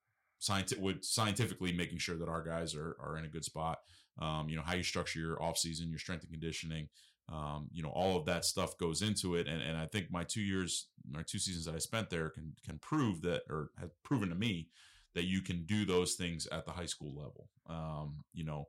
scientific, 0.41 0.83
with 0.83 1.05
scientifically 1.05 1.73
making 1.73 1.99
sure 1.99 2.17
that 2.17 2.29
our 2.29 2.43
guys 2.43 2.75
are, 2.75 2.97
are 3.01 3.17
in 3.19 3.25
a 3.25 3.29
good 3.29 3.45
spot 3.45 3.79
um, 4.21 4.49
you 4.49 4.57
know, 4.57 4.63
how 4.63 4.75
you 4.75 4.83
structure 4.83 5.19
your 5.19 5.43
off 5.43 5.59
season, 5.59 5.91
your 5.91 5.99
strength 5.99 6.23
and 6.23 6.33
conditioning, 6.33 6.89
um, 7.31 7.69
you 7.73 7.83
know, 7.83 7.91
all 7.91 8.17
of 8.17 8.25
that 8.27 8.45
stuff 8.45 8.79
goes 8.79 9.03
into 9.03 9.35
it. 9.35 9.47
And, 9.47 9.63
and 9.63 9.77
I 9.77 9.87
think 9.87 10.11
my 10.11 10.25
two 10.25 10.41
years, 10.41 10.89
my 11.11 11.23
two 11.23 11.39
seasons 11.39 11.67
that 11.67 11.75
I 11.75 11.79
spent 11.79 12.11
there 12.11 12.31
can, 12.31 12.55
can 12.65 12.79
prove 12.79 13.23
that, 13.23 13.43
or 13.51 13.71
have 13.79 13.91
proven 14.03 14.29
to 14.31 14.35
me 14.35 14.69
that 15.15 15.25
you 15.25 15.43
can 15.43 15.65
do 15.65 15.85
those 15.85 16.15
things 16.15 16.47
at 16.49 16.65
the 16.65 16.73
high 16.73 16.87
school 16.87 17.15
level. 17.15 17.49
Um, 17.69 18.25
you 18.33 18.45
know, 18.45 18.67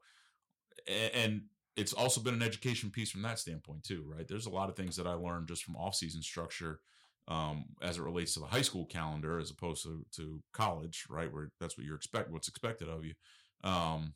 and, 0.88 1.12
and 1.14 1.42
it's 1.76 1.94
also 1.94 2.20
been 2.20 2.34
an 2.34 2.42
education 2.42 2.90
piece 2.90 3.12
from 3.12 3.22
that 3.22 3.40
standpoint 3.40 3.84
too, 3.84 4.04
right? 4.06 4.28
There's 4.28 4.48
a 4.48 4.52
lot 4.52 4.70
of 4.70 4.76
things 4.76 4.98
that 4.98 5.08
I 5.08 5.14
learned 5.14 5.48
just 5.48 5.64
from 5.64 5.78
off 5.78 5.96
season 5.96 6.22
structure, 6.22 6.82
um, 7.30 7.66
as 7.82 7.98
it 7.98 8.04
relates 8.04 8.34
to 8.34 8.40
the 8.40 8.48
high 8.48 8.64
school 8.64 8.86
calendar 8.86 9.40
as 9.40 9.52
opposed 9.52 9.84
to, 9.84 10.06
to 10.18 10.42
college, 10.52 11.06
right? 11.10 11.32
Where 11.32 11.52
that's 11.60 11.78
what 11.78 11.86
you're 11.86 11.96
expect, 11.96 12.32
what's 12.32 12.48
expected 12.50 12.90
of 12.90 13.06
you. 13.06 13.14
Um, 13.64 14.14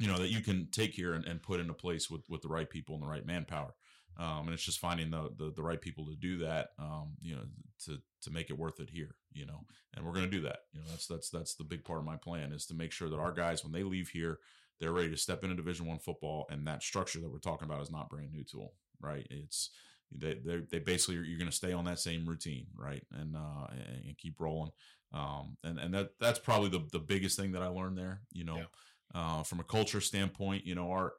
you 0.00 0.08
know 0.08 0.18
that 0.18 0.30
you 0.30 0.40
can 0.40 0.66
take 0.72 0.94
here 0.94 1.12
and, 1.12 1.24
and 1.26 1.42
put 1.42 1.60
into 1.60 1.74
place 1.74 2.10
with 2.10 2.22
with 2.28 2.40
the 2.40 2.48
right 2.48 2.68
people 2.68 2.94
and 2.94 3.04
the 3.04 3.08
right 3.08 3.26
manpower. 3.26 3.74
Um, 4.18 4.46
and 4.46 4.50
it's 4.50 4.64
just 4.64 4.80
finding 4.80 5.10
the, 5.10 5.30
the 5.36 5.52
the 5.54 5.62
right 5.62 5.80
people 5.80 6.04
to 6.06 6.16
do 6.16 6.38
that 6.38 6.70
um, 6.78 7.12
you 7.20 7.36
know 7.36 7.42
to 7.84 7.98
to 8.22 8.30
make 8.30 8.50
it 8.50 8.58
worth 8.58 8.80
it 8.80 8.90
here 8.90 9.14
you 9.32 9.46
know 9.46 9.60
and 9.94 10.04
we're 10.04 10.12
going 10.12 10.24
to 10.24 10.30
do 10.30 10.42
that. 10.42 10.60
You 10.72 10.80
know 10.80 10.86
that's 10.90 11.06
that's 11.06 11.30
that's 11.30 11.54
the 11.54 11.64
big 11.64 11.84
part 11.84 12.00
of 12.00 12.04
my 12.04 12.16
plan 12.16 12.52
is 12.52 12.66
to 12.66 12.74
make 12.74 12.92
sure 12.92 13.08
that 13.08 13.18
our 13.18 13.32
guys 13.32 13.62
when 13.62 13.72
they 13.72 13.82
leave 13.82 14.08
here 14.08 14.38
they're 14.80 14.92
ready 14.92 15.10
to 15.10 15.16
step 15.16 15.44
into 15.44 15.54
division 15.54 15.86
one 15.86 15.98
football 15.98 16.46
and 16.50 16.66
that 16.66 16.82
structure 16.82 17.20
that 17.20 17.30
we're 17.30 17.38
talking 17.38 17.68
about 17.68 17.82
is 17.82 17.90
not 17.90 18.08
brand 18.08 18.32
new 18.32 18.44
to 18.44 18.68
right? 19.00 19.26
It's 19.30 19.70
they 20.12 20.40
they, 20.70 20.78
basically 20.80 21.16
you're 21.16 21.38
going 21.38 21.50
to 21.50 21.56
stay 21.56 21.72
on 21.72 21.84
that 21.84 21.98
same 21.98 22.26
routine 22.26 22.66
right? 22.76 23.04
And 23.12 23.36
uh 23.36 23.66
and, 23.70 24.04
and 24.06 24.18
keep 24.18 24.40
rolling. 24.40 24.72
Um 25.12 25.56
and 25.62 25.78
and 25.78 25.94
that 25.94 26.10
that's 26.18 26.38
probably 26.38 26.70
the 26.70 26.86
the 26.92 26.98
biggest 26.98 27.38
thing 27.38 27.52
that 27.52 27.62
i 27.62 27.68
learned 27.68 27.98
there 27.98 28.20
you 28.32 28.44
know? 28.44 28.56
Yeah. 28.56 28.64
Uh, 29.14 29.42
from 29.42 29.58
a 29.60 29.64
culture 29.64 30.00
standpoint, 30.00 30.64
you 30.66 30.74
know, 30.74 30.90
our 30.90 31.12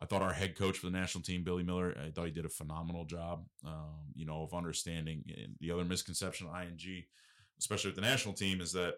I 0.00 0.06
thought 0.06 0.22
our 0.22 0.32
head 0.32 0.56
coach 0.56 0.78
for 0.78 0.86
the 0.86 0.92
national 0.98 1.22
team, 1.24 1.42
Billy 1.42 1.62
Miller, 1.62 1.96
I 1.98 2.10
thought 2.10 2.26
he 2.26 2.30
did 2.30 2.44
a 2.44 2.50
phenomenal 2.50 3.04
job. 3.06 3.46
Um, 3.64 4.12
you 4.14 4.26
know, 4.26 4.42
of 4.42 4.54
understanding 4.54 5.24
and 5.28 5.56
the 5.60 5.70
other 5.70 5.84
misconception 5.84 6.46
of 6.46 6.52
IMG, 6.54 7.06
especially 7.58 7.88
with 7.90 7.96
the 7.96 8.02
national 8.02 8.34
team, 8.34 8.60
is 8.60 8.72
that 8.72 8.94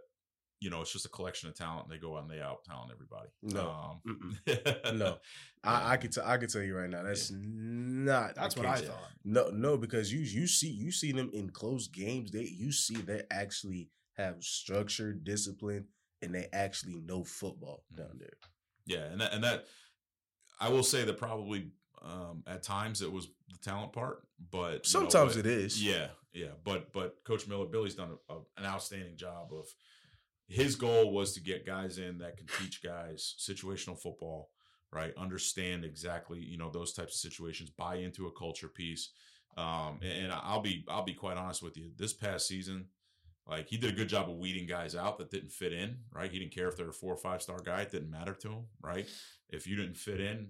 you 0.61 0.71
know 0.71 0.81
it's 0.81 0.93
just 0.93 1.07
a 1.07 1.09
collection 1.09 1.49
of 1.49 1.55
talent. 1.57 1.85
and 1.87 1.93
They 1.93 1.99
go 2.01 2.17
out 2.17 2.23
and 2.23 2.31
they 2.31 2.41
out 2.41 2.65
talent 2.65 2.93
everybody. 2.93 3.29
No. 3.43 3.99
um, 4.07 4.97
No. 4.99 5.19
I, 5.65 5.93
I 5.93 5.97
can 5.97 6.11
tell. 6.11 6.25
I 6.27 6.37
can 6.37 6.49
tell 6.49 6.63
you 6.63 6.77
right 6.77 6.91
now. 6.91 7.03
That's 7.03 7.33
not. 7.33 8.35
That's 8.35 8.57
what 8.57 8.67
I 8.67 8.77
thought. 8.77 9.11
No, 9.25 9.51
no, 9.51 9.77
because 9.77 10.13
you 10.13 10.21
you 10.21 10.47
see 10.47 10.69
you 10.71 10.91
see 10.91 11.13
them 11.13 11.31
in 11.33 11.51
close 11.51 11.87
games. 11.89 12.31
They 12.33 12.45
you 12.45 12.73
see 12.73 12.97
they 12.97 13.23
actually 13.31 13.91
have 14.17 14.43
structure, 14.43 15.13
discipline, 15.13 15.87
and 16.23 16.35
they 16.35 16.47
actually 16.53 16.97
know 17.01 17.25
football 17.25 17.85
Mm-hmm. 17.93 18.03
down 18.03 18.19
there. 18.19 18.37
Yeah, 18.87 19.05
and 19.13 19.21
that, 19.21 19.33
and 19.35 19.45
that 19.45 19.65
I 20.61 20.69
will 20.71 20.83
say 20.83 21.05
that 21.05 21.19
probably 21.19 21.71
um, 22.03 22.43
at 22.47 22.63
times 22.63 23.03
it 23.03 23.13
was 23.13 23.27
the 23.51 23.59
talent 23.63 23.93
part, 23.93 24.23
but 24.51 24.71
you 24.71 24.73
know, 24.77 24.81
Sometimes 25.09 25.37
but- 25.37 25.47
it 25.47 25.47
is. 25.47 25.83
Yeah, 25.85 26.09
yeah, 26.33 26.53
but 26.65 26.93
but 26.93 27.17
Coach 27.25 27.47
Miller, 27.47 27.67
Billy's 27.67 27.95
done 27.95 28.11
a, 28.31 28.33
a, 28.35 28.39
an 28.57 28.65
outstanding 28.67 29.17
job 29.17 29.49
of. 29.53 29.67
His 30.51 30.77
goal 30.77 31.13
was 31.13 31.35
to 31.35 31.43
get 31.43 31.67
guys 31.67 31.99
in 31.99 32.17
that 32.21 32.39
can 32.39 32.47
teach 32.59 32.83
guys 32.83 33.35
situational 33.39 34.01
football, 34.01 34.49
right? 34.91 35.13
Understand 35.19 35.85
exactly 35.85 36.39
you 36.39 36.57
know 36.57 36.71
those 36.71 36.95
types 36.95 37.15
of 37.17 37.21
situations, 37.21 37.69
buy 37.69 37.97
into 37.97 38.29
a 38.29 38.33
culture 38.33 38.69
piece, 38.69 39.11
um, 39.59 39.99
and, 40.01 40.25
and 40.25 40.33
I'll 40.33 40.63
be 40.63 40.87
I'll 40.89 41.05
be 41.05 41.13
quite 41.13 41.37
honest 41.37 41.63
with 41.63 41.77
you. 41.77 41.91
This 41.99 42.15
past 42.15 42.47
season, 42.49 42.87
like 43.49 43.69
he 43.69 43.79
did 43.79 43.91
a 43.91 43.97
good 43.97 44.09
job 44.09 44.29
of 44.29 44.37
weeding 44.37 44.67
guys 44.67 44.95
out 44.95 45.19
that 45.19 45.31
didn't 45.31 45.53
fit 45.53 45.73
in, 45.73 45.97
right? 46.13 46.31
He 46.31 46.39
didn't 46.39 46.55
care 46.55 46.69
if 46.69 46.77
they're 46.77 46.91
a 46.91 46.93
four 46.93 47.15
or 47.15 47.19
five 47.19 47.43
star 47.43 47.59
guy; 47.65 47.83
it 47.83 47.91
didn't 47.91 48.11
matter 48.11 48.35
to 48.35 48.49
him, 48.49 48.65
right? 48.83 49.09
If 49.49 49.67
you 49.67 49.77
didn't 49.77 49.97
fit 49.97 50.21
in, 50.21 50.49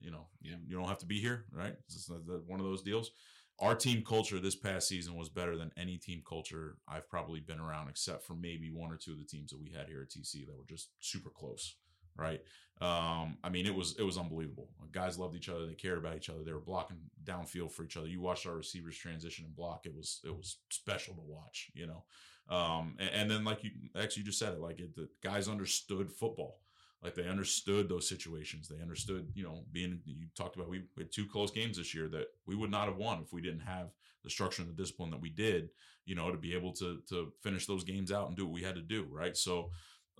you 0.00 0.10
know, 0.10 0.26
you, 0.42 0.56
you 0.66 0.76
don't 0.76 0.88
have 0.88 0.98
to 0.98 1.06
be 1.06 1.20
here, 1.20 1.46
right? 1.52 1.74
It's 1.86 2.10
one 2.46 2.60
of 2.60 2.66
those 2.66 2.82
deals. 2.82 3.12
Our 3.58 3.74
team 3.74 4.02
culture 4.02 4.38
this 4.38 4.56
past 4.56 4.88
season 4.88 5.16
was 5.16 5.28
better 5.28 5.56
than 5.56 5.70
any 5.76 5.98
team 5.98 6.22
culture 6.26 6.78
I've 6.88 7.08
probably 7.10 7.40
been 7.40 7.60
around, 7.60 7.88
except 7.88 8.24
for 8.24 8.34
maybe 8.34 8.70
one 8.70 8.90
or 8.90 8.96
two 8.96 9.12
of 9.12 9.18
the 9.18 9.24
teams 9.24 9.50
that 9.50 9.60
we 9.60 9.70
had 9.70 9.88
here 9.88 10.02
at 10.02 10.08
TC 10.08 10.46
that 10.46 10.56
were 10.56 10.64
just 10.66 10.90
super 11.00 11.28
close, 11.28 11.76
right? 12.20 12.40
Um, 12.80 13.36
I 13.44 13.50
mean, 13.50 13.66
it 13.66 13.74
was 13.74 13.96
it 13.98 14.02
was 14.02 14.16
unbelievable. 14.16 14.68
Guys 14.92 15.18
loved 15.18 15.36
each 15.36 15.48
other. 15.48 15.66
They 15.66 15.74
cared 15.74 15.98
about 15.98 16.16
each 16.16 16.30
other. 16.30 16.42
They 16.42 16.52
were 16.52 16.60
blocking 16.60 16.96
downfield 17.24 17.72
for 17.72 17.84
each 17.84 17.96
other. 17.96 18.08
You 18.08 18.20
watched 18.20 18.46
our 18.46 18.56
receivers 18.56 18.96
transition 18.96 19.44
and 19.44 19.54
block. 19.54 19.86
It 19.86 19.94
was 19.94 20.20
it 20.24 20.34
was 20.34 20.58
special 20.70 21.14
to 21.14 21.20
watch, 21.20 21.70
you 21.74 21.86
know. 21.86 22.04
Um, 22.48 22.96
and, 22.98 23.10
and 23.10 23.30
then 23.30 23.44
like 23.44 23.62
you 23.62 23.70
actually 23.96 24.24
just 24.24 24.38
said 24.38 24.54
it, 24.54 24.60
like 24.60 24.80
it, 24.80 24.96
the 24.96 25.08
guys 25.22 25.48
understood 25.48 26.10
football. 26.10 26.60
Like 27.02 27.14
they 27.14 27.28
understood 27.28 27.88
those 27.88 28.08
situations. 28.08 28.68
They 28.68 28.82
understood, 28.82 29.28
you 29.34 29.42
know, 29.42 29.64
being 29.72 30.00
you 30.04 30.26
talked 30.36 30.56
about 30.56 30.68
we 30.68 30.82
had 30.98 31.12
two 31.12 31.26
close 31.26 31.50
games 31.50 31.78
this 31.78 31.94
year 31.94 32.08
that 32.08 32.26
we 32.46 32.56
would 32.56 32.70
not 32.70 32.88
have 32.88 32.96
won 32.96 33.22
if 33.22 33.32
we 33.32 33.40
didn't 33.40 33.60
have 33.60 33.88
the 34.22 34.30
structure 34.30 34.62
and 34.62 34.70
the 34.70 34.82
discipline 34.82 35.10
that 35.10 35.20
we 35.20 35.30
did, 35.30 35.70
you 36.04 36.14
know, 36.14 36.30
to 36.30 36.36
be 36.36 36.54
able 36.54 36.72
to 36.74 37.00
to 37.08 37.32
finish 37.42 37.66
those 37.66 37.84
games 37.84 38.12
out 38.12 38.28
and 38.28 38.36
do 38.36 38.44
what 38.44 38.54
we 38.54 38.62
had 38.62 38.74
to 38.74 38.82
do, 38.82 39.06
right? 39.10 39.36
So 39.36 39.70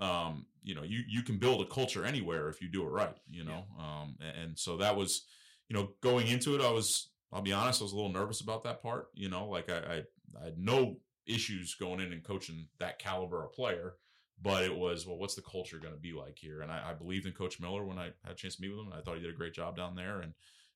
um, 0.00 0.46
you 0.62 0.74
know, 0.74 0.82
you 0.82 1.02
you 1.08 1.22
can 1.22 1.38
build 1.38 1.60
a 1.60 1.66
culture 1.66 2.04
anywhere 2.04 2.48
if 2.48 2.60
you 2.60 2.68
do 2.68 2.82
it 2.82 2.90
right, 2.90 3.16
you 3.30 3.44
know. 3.44 3.64
Um, 3.78 4.16
and, 4.20 4.36
and 4.42 4.58
so 4.58 4.76
that 4.78 4.96
was, 4.96 5.26
you 5.68 5.76
know, 5.76 5.90
going 6.00 6.26
into 6.26 6.54
it, 6.54 6.60
I 6.60 6.70
was, 6.70 7.10
I'll 7.32 7.42
be 7.42 7.52
honest, 7.52 7.80
I 7.80 7.84
was 7.84 7.92
a 7.92 7.96
little 7.96 8.12
nervous 8.12 8.40
about 8.40 8.64
that 8.64 8.82
part. 8.82 9.08
You 9.14 9.28
know, 9.28 9.46
like 9.48 9.70
I, 9.70 9.78
I, 9.78 10.02
I 10.40 10.44
had 10.44 10.58
no 10.58 10.96
issues 11.26 11.74
going 11.74 12.00
in 12.00 12.12
and 12.12 12.24
coaching 12.24 12.66
that 12.78 12.98
caliber 12.98 13.44
of 13.44 13.52
player, 13.52 13.94
but 14.42 14.64
it 14.64 14.76
was, 14.76 15.06
well, 15.06 15.18
what's 15.18 15.34
the 15.34 15.42
culture 15.42 15.78
going 15.78 15.94
to 15.94 16.00
be 16.00 16.12
like 16.12 16.36
here? 16.38 16.62
And 16.62 16.72
I, 16.72 16.90
I 16.90 16.94
believed 16.94 17.26
in 17.26 17.32
Coach 17.32 17.60
Miller 17.60 17.84
when 17.84 17.98
I 17.98 18.06
had 18.24 18.32
a 18.32 18.34
chance 18.34 18.56
to 18.56 18.62
meet 18.62 18.70
with 18.70 18.80
him. 18.80 18.92
I 18.92 19.00
thought 19.00 19.16
he 19.16 19.22
did 19.22 19.34
a 19.34 19.36
great 19.36 19.54
job 19.54 19.76
down 19.76 19.94
there, 19.94 20.20
and 20.20 20.32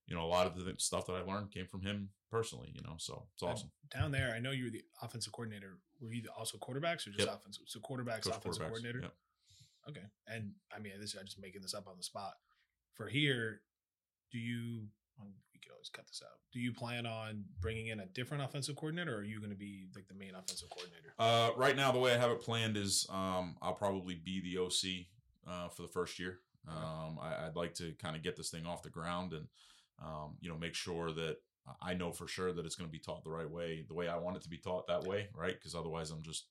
you 0.06 0.14
know, 0.14 0.22
a 0.24 0.26
lot 0.28 0.46
of 0.46 0.56
the 0.56 0.74
stuff 0.78 1.06
that 1.06 1.14
I 1.14 1.22
learned 1.22 1.50
came 1.52 1.66
from 1.66 1.82
him 1.82 2.10
personally. 2.30 2.70
You 2.74 2.82
know, 2.82 2.94
so 2.98 3.26
it's 3.34 3.42
awesome. 3.42 3.70
Down 3.90 4.10
there, 4.10 4.32
I 4.34 4.38
know 4.40 4.50
you 4.50 4.64
were 4.64 4.70
the 4.70 4.82
offensive 5.02 5.32
coordinator. 5.32 5.78
Were 6.00 6.12
you 6.12 6.22
also 6.36 6.58
quarterbacks 6.58 7.06
or 7.06 7.10
just 7.10 7.20
Yep. 7.26 7.34
offensive? 7.40 7.64
So 7.66 7.80
quarterbacks, 7.80 8.22
Coach 8.24 8.36
offensive 8.36 8.62
quarterbacks, 8.62 8.68
coordinator. 8.68 9.00
yep. 9.02 9.14
Okay, 9.88 10.04
and 10.26 10.52
I 10.74 10.78
mean, 10.78 10.92
this 10.98 11.14
I'm 11.14 11.26
just 11.26 11.38
making 11.40 11.60
this 11.62 11.74
up 11.74 11.86
on 11.86 11.96
the 11.96 12.02
spot. 12.02 12.34
For 12.94 13.06
here, 13.08 13.60
do 14.32 14.38
you? 14.38 14.88
We 15.52 15.60
could 15.60 15.70
always 15.72 15.88
cut 15.90 16.06
this 16.06 16.22
out. 16.24 16.38
Do 16.52 16.58
you 16.58 16.72
plan 16.72 17.06
on 17.06 17.44
bringing 17.60 17.86
in 17.88 18.00
a 18.00 18.06
different 18.06 18.42
offensive 18.42 18.76
coordinator, 18.76 19.14
or 19.14 19.18
are 19.18 19.22
you 19.24 19.38
going 19.38 19.50
to 19.52 19.56
be 19.56 19.86
like 19.94 20.08
the 20.08 20.14
main 20.14 20.34
offensive 20.34 20.68
coordinator? 20.70 21.12
Uh, 21.18 21.50
right 21.56 21.76
now, 21.76 21.92
the 21.92 21.98
way 21.98 22.14
I 22.14 22.18
have 22.18 22.30
it 22.30 22.40
planned 22.40 22.76
is 22.76 23.06
um, 23.10 23.56
I'll 23.62 23.74
probably 23.74 24.14
be 24.16 24.40
the 24.40 24.58
OC 24.58 25.06
uh, 25.46 25.68
for 25.68 25.82
the 25.82 25.88
first 25.88 26.18
year. 26.18 26.40
Um, 26.66 27.18
I, 27.20 27.46
I'd 27.46 27.56
like 27.56 27.74
to 27.74 27.92
kind 27.92 28.16
of 28.16 28.22
get 28.22 28.36
this 28.36 28.50
thing 28.50 28.64
off 28.66 28.82
the 28.82 28.88
ground 28.90 29.32
and 29.34 29.46
um, 30.02 30.36
you 30.40 30.48
know 30.48 30.58
make 30.58 30.74
sure 30.74 31.12
that 31.12 31.36
I 31.80 31.94
know 31.94 32.12
for 32.12 32.28
sure 32.28 32.52
that 32.52 32.66
it's 32.66 32.74
going 32.74 32.88
to 32.88 32.92
be 32.92 32.98
taught 32.98 33.24
the 33.24 33.30
right 33.30 33.48
way, 33.48 33.84
the 33.88 33.94
way 33.94 34.08
I 34.08 34.16
want 34.16 34.36
it 34.36 34.42
to 34.42 34.50
be 34.50 34.58
taught 34.58 34.86
that 34.88 35.04
way, 35.04 35.28
right? 35.34 35.54
Because 35.54 35.74
otherwise, 35.74 36.10
I'm 36.10 36.22
just 36.22 36.46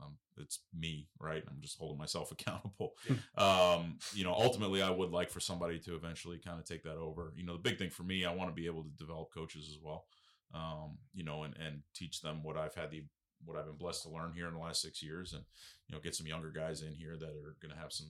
um, 0.00 0.16
it's 0.36 0.60
me, 0.78 1.08
right? 1.18 1.42
I'm 1.48 1.60
just 1.60 1.78
holding 1.78 1.98
myself 1.98 2.30
accountable. 2.32 2.94
Um, 3.36 3.98
you 4.14 4.24
know, 4.24 4.32
ultimately, 4.32 4.82
I 4.82 4.90
would 4.90 5.10
like 5.10 5.30
for 5.30 5.40
somebody 5.40 5.78
to 5.80 5.94
eventually 5.94 6.38
kind 6.38 6.58
of 6.58 6.64
take 6.64 6.82
that 6.84 6.96
over. 6.96 7.32
You 7.36 7.44
know, 7.44 7.54
the 7.54 7.58
big 7.58 7.78
thing 7.78 7.90
for 7.90 8.04
me, 8.04 8.24
I 8.24 8.34
want 8.34 8.50
to 8.50 8.54
be 8.54 8.66
able 8.66 8.84
to 8.84 8.90
develop 8.90 9.32
coaches 9.32 9.68
as 9.68 9.78
well. 9.82 10.06
Um, 10.54 10.98
you 11.12 11.24
know, 11.24 11.42
and 11.42 11.54
and 11.56 11.82
teach 11.94 12.22
them 12.22 12.42
what 12.42 12.56
I've 12.56 12.74
had 12.74 12.90
the 12.90 13.04
what 13.44 13.56
I've 13.56 13.66
been 13.66 13.76
blessed 13.76 14.02
to 14.04 14.10
learn 14.10 14.32
here 14.34 14.48
in 14.48 14.54
the 14.54 14.60
last 14.60 14.82
six 14.82 15.02
years, 15.02 15.32
and 15.32 15.44
you 15.88 15.94
know, 15.94 16.00
get 16.00 16.14
some 16.14 16.26
younger 16.26 16.50
guys 16.50 16.82
in 16.82 16.94
here 16.94 17.16
that 17.16 17.28
are 17.28 17.56
going 17.60 17.74
to 17.74 17.80
have 17.80 17.92
some 17.92 18.08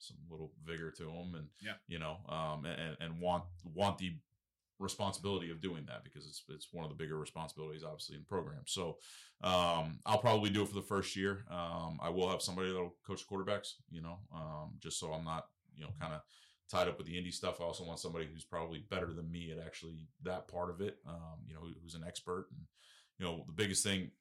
some 0.00 0.16
little 0.30 0.52
vigor 0.64 0.90
to 0.92 1.04
them, 1.04 1.34
and 1.34 1.48
Yeah. 1.60 1.74
you 1.86 1.98
know, 1.98 2.18
um, 2.28 2.64
and 2.64 2.96
and 3.00 3.20
want 3.20 3.44
want 3.64 3.98
the 3.98 4.18
responsibility 4.78 5.50
of 5.50 5.60
doing 5.60 5.84
that 5.86 6.02
because 6.04 6.26
it's 6.26 6.42
it's 6.48 6.72
one 6.72 6.84
of 6.84 6.90
the 6.90 6.96
bigger 6.96 7.18
responsibilities, 7.18 7.84
obviously, 7.84 8.16
in 8.16 8.22
the 8.22 8.26
program. 8.26 8.62
So, 8.66 8.98
um, 9.42 10.00
I'll 10.06 10.18
probably 10.18 10.50
do 10.50 10.62
it 10.62 10.68
for 10.68 10.74
the 10.74 10.82
first 10.82 11.14
year. 11.16 11.44
Um, 11.50 11.98
I 12.02 12.08
will 12.08 12.30
have 12.30 12.42
somebody 12.42 12.68
that'll 12.72 12.96
coach 13.06 13.26
quarterbacks, 13.28 13.74
you 13.90 14.00
know, 14.00 14.18
um, 14.34 14.72
just 14.80 14.98
so 14.98 15.12
I'm 15.12 15.24
not, 15.24 15.48
you 15.76 15.84
know, 15.84 15.92
kind 16.00 16.14
of 16.14 16.22
tied 16.70 16.88
up 16.88 16.98
with 16.98 17.06
the 17.06 17.14
indie 17.14 17.32
stuff. 17.32 17.60
I 17.60 17.64
also 17.64 17.84
want 17.84 17.98
somebody 17.98 18.26
who's 18.26 18.44
probably 18.44 18.78
better 18.90 19.12
than 19.12 19.30
me 19.30 19.50
at 19.50 19.58
actually 19.64 20.08
that 20.22 20.48
part 20.48 20.70
of 20.70 20.80
it. 20.80 20.98
Um, 21.06 21.44
you 21.46 21.54
know, 21.54 21.60
who's 21.82 21.94
an 21.94 22.04
expert. 22.06 22.46
And 22.52 22.60
you 23.18 23.26
know, 23.26 23.44
the 23.46 23.52
biggest 23.52 23.84
thing, 23.84 24.12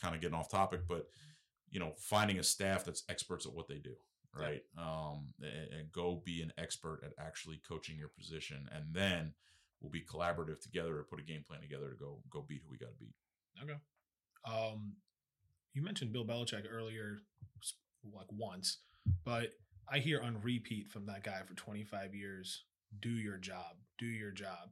kind 0.00 0.14
of 0.14 0.20
getting 0.22 0.38
off 0.38 0.48
topic, 0.48 0.82
but 0.88 1.10
you 1.70 1.80
know, 1.80 1.92
finding 1.98 2.38
a 2.38 2.42
staff 2.42 2.82
that's 2.84 3.04
experts 3.10 3.44
at 3.44 3.52
what 3.52 3.68
they 3.68 3.78
do, 3.78 3.94
right? 4.38 4.62
Um, 4.78 5.28
and, 5.40 5.80
and 5.80 5.92
go 5.92 6.22
be 6.24 6.42
an 6.42 6.52
expert 6.58 7.00
at 7.04 7.12
actually 7.24 7.60
coaching 7.68 7.98
your 7.98 8.08
position, 8.08 8.68
and 8.72 8.86
then 8.92 9.34
we'll 9.80 9.90
be 9.90 10.02
collaborative 10.02 10.60
together 10.60 10.96
to 10.96 11.02
put 11.04 11.20
a 11.20 11.24
game 11.24 11.44
plan 11.46 11.60
together 11.60 11.90
to 11.90 11.96
go 11.96 12.20
go 12.30 12.44
beat 12.46 12.62
who 12.64 12.70
we 12.70 12.78
got 12.78 12.90
to 12.90 12.98
beat. 12.98 13.14
Okay. 13.62 13.78
Um, 14.46 14.94
you 15.74 15.82
mentioned 15.82 16.12
Bill 16.12 16.24
Belichick 16.24 16.64
earlier, 16.70 17.18
like 18.04 18.26
once, 18.30 18.78
but 19.24 19.50
I 19.90 19.98
hear 19.98 20.20
on 20.20 20.40
repeat 20.42 20.90
from 20.90 21.06
that 21.06 21.24
guy 21.24 21.40
for 21.46 21.54
25 21.54 22.14
years 22.14 22.64
do 23.00 23.10
your 23.10 23.36
job, 23.36 23.76
do 23.98 24.06
your 24.06 24.30
job. 24.30 24.70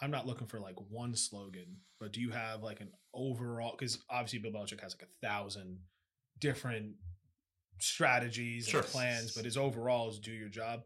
I'm 0.00 0.10
not 0.10 0.26
looking 0.26 0.46
for 0.46 0.58
like 0.60 0.76
one 0.90 1.14
slogan, 1.14 1.76
but 2.00 2.12
do 2.12 2.20
you 2.20 2.30
have 2.30 2.62
like 2.62 2.80
an 2.80 2.90
overall? 3.14 3.74
Because 3.78 3.98
obviously 4.10 4.38
Bill 4.38 4.52
Belichick 4.52 4.80
has 4.80 4.94
like 4.94 5.08
a 5.08 5.26
thousand 5.26 5.78
different 6.40 6.94
strategies 7.78 8.66
Sure. 8.68 8.80
and 8.80 8.88
plans, 8.88 9.34
but 9.34 9.44
his 9.44 9.56
overall 9.56 10.08
is 10.10 10.18
do 10.18 10.32
your 10.32 10.48
job. 10.48 10.82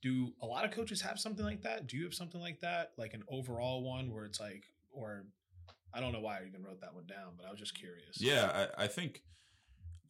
Do 0.00 0.32
a 0.42 0.46
lot 0.46 0.64
of 0.64 0.72
coaches 0.72 1.00
have 1.02 1.18
something 1.20 1.44
like 1.44 1.62
that? 1.62 1.86
Do 1.86 1.96
you 1.96 2.04
have 2.04 2.14
something 2.14 2.40
like 2.40 2.60
that, 2.60 2.92
like 2.98 3.14
an 3.14 3.22
overall 3.28 3.82
one 3.84 4.12
where 4.12 4.24
it's 4.24 4.40
like, 4.40 4.64
or 4.90 5.24
I 5.94 6.00
don't 6.00 6.12
know 6.12 6.20
why 6.20 6.38
I 6.40 6.44
even 6.48 6.62
wrote 6.64 6.80
that 6.80 6.94
one 6.94 7.06
down, 7.06 7.34
but 7.36 7.46
I 7.46 7.50
was 7.50 7.60
just 7.60 7.78
curious. 7.78 8.20
Yeah, 8.20 8.68
I, 8.76 8.84
I 8.84 8.86
think 8.88 9.22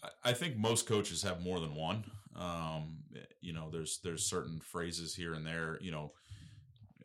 I- 0.02 0.30
I 0.30 0.32
think 0.32 0.56
most 0.56 0.86
coaches 0.86 1.22
have 1.22 1.42
more 1.42 1.60
than 1.60 1.74
one. 1.74 2.04
Um, 2.34 3.04
you 3.40 3.52
know, 3.52 3.70
there's 3.70 3.98
there's 4.02 4.24
certain 4.24 4.60
phrases 4.60 5.14
here 5.14 5.34
and 5.34 5.46
there. 5.46 5.78
You 5.82 5.90
know, 5.92 6.12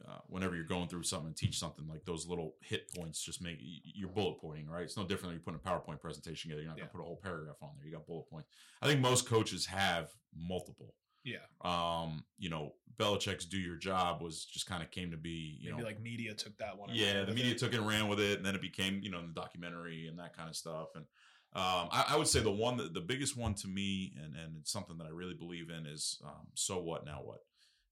uh, 0.09 0.19
whenever 0.27 0.55
you're 0.55 0.63
going 0.63 0.87
through 0.87 1.03
something 1.03 1.27
and 1.27 1.35
teach 1.35 1.59
something 1.59 1.87
like 1.87 2.05
those 2.05 2.27
little 2.27 2.55
hit 2.61 2.89
points, 2.95 3.21
just 3.21 3.41
make 3.41 3.57
you're 3.61 4.09
bullet 4.09 4.39
pointing, 4.39 4.69
right? 4.69 4.83
It's 4.83 4.95
no 4.97 5.03
different 5.03 5.31
than 5.31 5.33
you 5.35 5.39
putting 5.41 5.59
a 5.63 5.69
PowerPoint 5.69 5.99
presentation 5.99 6.49
together. 6.49 6.61
You're 6.61 6.69
not 6.71 6.77
Yeah. 6.77 6.83
gonna 6.85 6.93
put 6.93 7.01
a 7.01 7.05
whole 7.05 7.19
paragraph 7.21 7.57
on 7.61 7.71
there. 7.77 7.85
You 7.85 7.93
got 7.93 8.07
bullet 8.07 8.29
points. 8.29 8.49
I 8.81 8.87
think 8.87 9.01
most 9.01 9.27
coaches 9.27 9.65
have 9.65 10.11
multiple. 10.33 10.95
Yeah. 11.23 11.39
Um, 11.61 12.23
you 12.37 12.49
know, 12.49 12.75
Belichick's 12.97 13.45
"Do 13.45 13.59
Your 13.59 13.75
Job" 13.75 14.21
was 14.21 14.45
just 14.45 14.65
kind 14.65 14.81
of 14.81 14.91
came 14.91 15.11
to 15.11 15.17
be. 15.17 15.57
You 15.59 15.71
Maybe 15.71 15.81
know, 15.81 15.87
like 15.87 15.99
media 15.99 16.33
took 16.33 16.57
that 16.57 16.77
one. 16.77 16.89
yeah, 16.93 17.25
the 17.25 17.33
media 17.33 17.51
it. 17.51 17.57
took 17.57 17.73
it 17.73 17.77
and 17.79 17.87
ran 17.87 18.07
with 18.07 18.19
it, 18.19 18.37
and 18.37 18.45
then 18.45 18.55
it 18.55 18.61
became 18.61 19.01
you 19.03 19.09
know 19.11 19.21
the 19.21 19.33
documentary 19.33 20.07
and 20.07 20.17
that 20.19 20.35
kind 20.35 20.47
of 20.49 20.55
stuff. 20.55 20.89
And 20.95 21.03
um, 21.53 21.89
I, 21.91 22.05
I 22.09 22.15
would 22.17 22.27
say 22.27 22.39
the 22.39 22.51
one 22.51 22.77
that 22.77 22.93
the 22.93 23.01
biggest 23.01 23.35
one 23.35 23.53
to 23.55 23.67
me, 23.67 24.13
and 24.23 24.35
and 24.35 24.55
it's 24.57 24.71
something 24.71 24.97
that 24.99 25.05
I 25.05 25.09
really 25.09 25.33
believe 25.33 25.69
in 25.69 25.85
is 25.85 26.21
um, 26.23 26.47
so 26.53 26.79
what 26.81 27.05
now 27.05 27.19
what, 27.23 27.39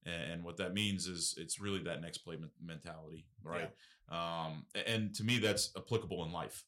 and 0.05 0.43
what 0.43 0.57
that 0.57 0.73
means 0.73 1.07
is 1.07 1.33
it's 1.37 1.59
really 1.59 1.79
that 1.83 2.01
next 2.01 2.19
play 2.19 2.37
mentality, 2.63 3.25
right? 3.43 3.71
Um, 4.09 4.65
and 4.87 5.13
to 5.15 5.23
me, 5.23 5.39
that's 5.39 5.71
applicable 5.75 6.23
in 6.25 6.31
life. 6.31 6.63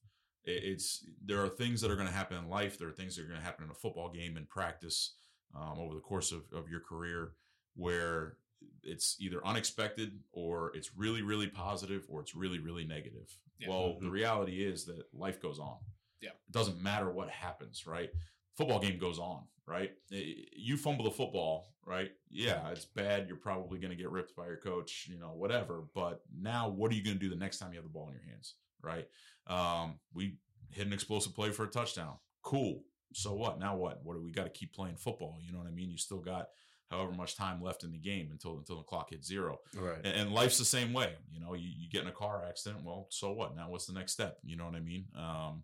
It's 0.45 1.05
there 1.23 1.43
are 1.43 1.49
things 1.49 1.81
that 1.81 1.91
are 1.91 1.95
going 1.95 2.07
to 2.07 2.13
happen 2.13 2.37
in 2.37 2.49
life. 2.49 2.77
There 2.79 2.87
are 2.87 2.93
things 2.93 3.15
that 3.15 3.23
are 3.23 3.27
going 3.27 3.39
to 3.39 3.45
happen 3.45 3.65
in 3.65 3.69
a 3.71 3.75
football 3.75 4.09
game 4.09 4.37
in 4.37 4.45
practice 4.45 5.15
um, 5.55 5.77
over 5.77 5.93
the 5.93 5.99
course 6.01 6.31
of, 6.31 6.43
of 6.53 6.69
your 6.69 6.79
career 6.79 7.33
where 7.75 8.37
it's 8.83 9.17
either 9.19 9.45
unexpected 9.45 10.19
or 10.31 10.71
it's 10.75 10.95
really 10.97 11.21
really 11.21 11.47
positive 11.47 12.05
or 12.09 12.21
it's 12.21 12.33
really 12.35 12.57
really 12.57 12.85
negative 12.85 13.29
Yeah. 13.59 13.69
well 13.69 13.97
the 14.01 14.09
reality 14.09 14.63
is 14.65 14.85
that 14.85 15.03
life 15.13 15.39
goes 15.41 15.59
on 15.59 15.77
Yeah. 16.21 16.29
it 16.31 16.51
doesn't 16.51 16.81
matter 16.81 17.11
what 17.11 17.29
happens 17.29 17.85
right 17.85 18.09
football 18.57 18.79
game 18.79 18.97
goes 18.97 19.19
on 19.19 19.43
right 19.65 19.91
you 20.09 20.77
fumble 20.77 21.05
the 21.05 21.11
football 21.11 21.73
right 21.85 22.11
yeah 22.29 22.69
it's 22.69 22.85
bad 22.85 23.27
you're 23.27 23.37
probably 23.37 23.79
going 23.79 23.91
to 23.91 23.97
get 23.97 24.09
ripped 24.09 24.35
by 24.35 24.45
your 24.45 24.57
coach 24.57 25.07
you 25.09 25.19
know 25.19 25.33
whatever 25.35 25.83
but 25.93 26.21
now 26.39 26.67
what 26.67 26.91
are 26.91 26.95
you 26.95 27.03
going 27.03 27.17
to 27.17 27.23
do 27.23 27.29
the 27.29 27.35
next 27.35 27.59
time 27.59 27.71
you 27.71 27.77
have 27.77 27.83
the 27.83 27.89
ball 27.89 28.07
in 28.07 28.13
your 28.13 28.23
hands 28.23 28.55
right 28.81 29.07
um, 29.47 29.99
we 30.13 30.37
hit 30.71 30.87
an 30.87 30.93
explosive 30.93 31.35
play 31.35 31.51
for 31.51 31.63
a 31.63 31.69
touchdown 31.69 32.15
cool 32.41 32.83
so 33.13 33.33
what 33.33 33.59
now 33.59 33.75
what 33.75 33.99
what 34.03 34.15
do 34.15 34.21
we 34.21 34.31
got 34.31 34.43
to 34.43 34.49
keep 34.49 34.73
playing 34.73 34.95
football 34.95 35.37
you 35.45 35.51
know 35.51 35.59
what 35.59 35.67
i 35.67 35.71
mean 35.71 35.89
you 35.89 35.97
still 35.97 36.19
got 36.19 36.47
however 36.89 37.11
much 37.11 37.35
time 37.35 37.61
left 37.61 37.83
in 37.83 37.91
the 37.91 37.97
game 37.97 38.29
until 38.31 38.57
until 38.57 38.77
the 38.77 38.83
clock 38.83 39.09
hits 39.09 39.27
zero. 39.27 39.59
Right. 39.75 39.97
And, 40.03 40.15
and 40.15 40.31
life's 40.31 40.57
the 40.57 40.65
same 40.65 40.93
way. 40.93 41.13
You 41.31 41.39
know, 41.39 41.53
you, 41.53 41.69
you 41.75 41.89
get 41.89 42.03
in 42.03 42.07
a 42.07 42.13
car 42.13 42.43
accident. 42.47 42.83
Well, 42.83 43.07
so 43.09 43.31
what? 43.31 43.55
Now 43.55 43.69
what's 43.69 43.85
the 43.85 43.93
next 43.93 44.13
step? 44.13 44.37
You 44.43 44.57
know 44.57 44.65
what 44.65 44.75
I 44.75 44.79
mean? 44.79 45.05
Um, 45.17 45.63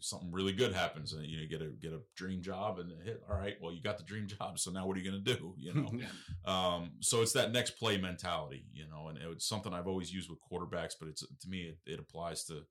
something 0.00 0.30
really 0.30 0.52
good 0.52 0.72
happens 0.74 1.12
and 1.12 1.24
you 1.26 1.38
know, 1.40 1.46
get 1.48 1.60
a 1.62 1.70
get 1.80 1.92
a 1.92 2.00
dream 2.16 2.40
job 2.42 2.78
and 2.78 2.92
hit 3.04 3.22
all 3.28 3.36
right 3.36 3.56
well 3.60 3.72
you 3.72 3.82
got 3.82 3.96
the 3.98 4.04
dream 4.04 4.26
job 4.38 4.58
so 4.58 4.70
now 4.70 4.86
what 4.86 4.96
are 4.96 5.00
you 5.00 5.10
going 5.10 5.22
to 5.24 5.34
do 5.34 5.54
you 5.56 5.72
know 5.74 5.90
um 6.52 6.90
so 7.00 7.22
it's 7.22 7.32
that 7.32 7.52
next 7.52 7.72
play 7.72 7.96
mentality 7.98 8.64
you 8.72 8.86
know 8.88 9.08
and 9.08 9.18
it's 9.18 9.46
something 9.48 9.72
i've 9.72 9.86
always 9.88 10.12
used 10.12 10.28
with 10.30 10.38
quarterbacks 10.50 10.92
but 10.98 11.08
it's 11.08 11.20
to 11.40 11.48
me 11.48 11.62
it, 11.62 11.78
it 11.92 11.98
applies 11.98 12.44
to 12.44 12.62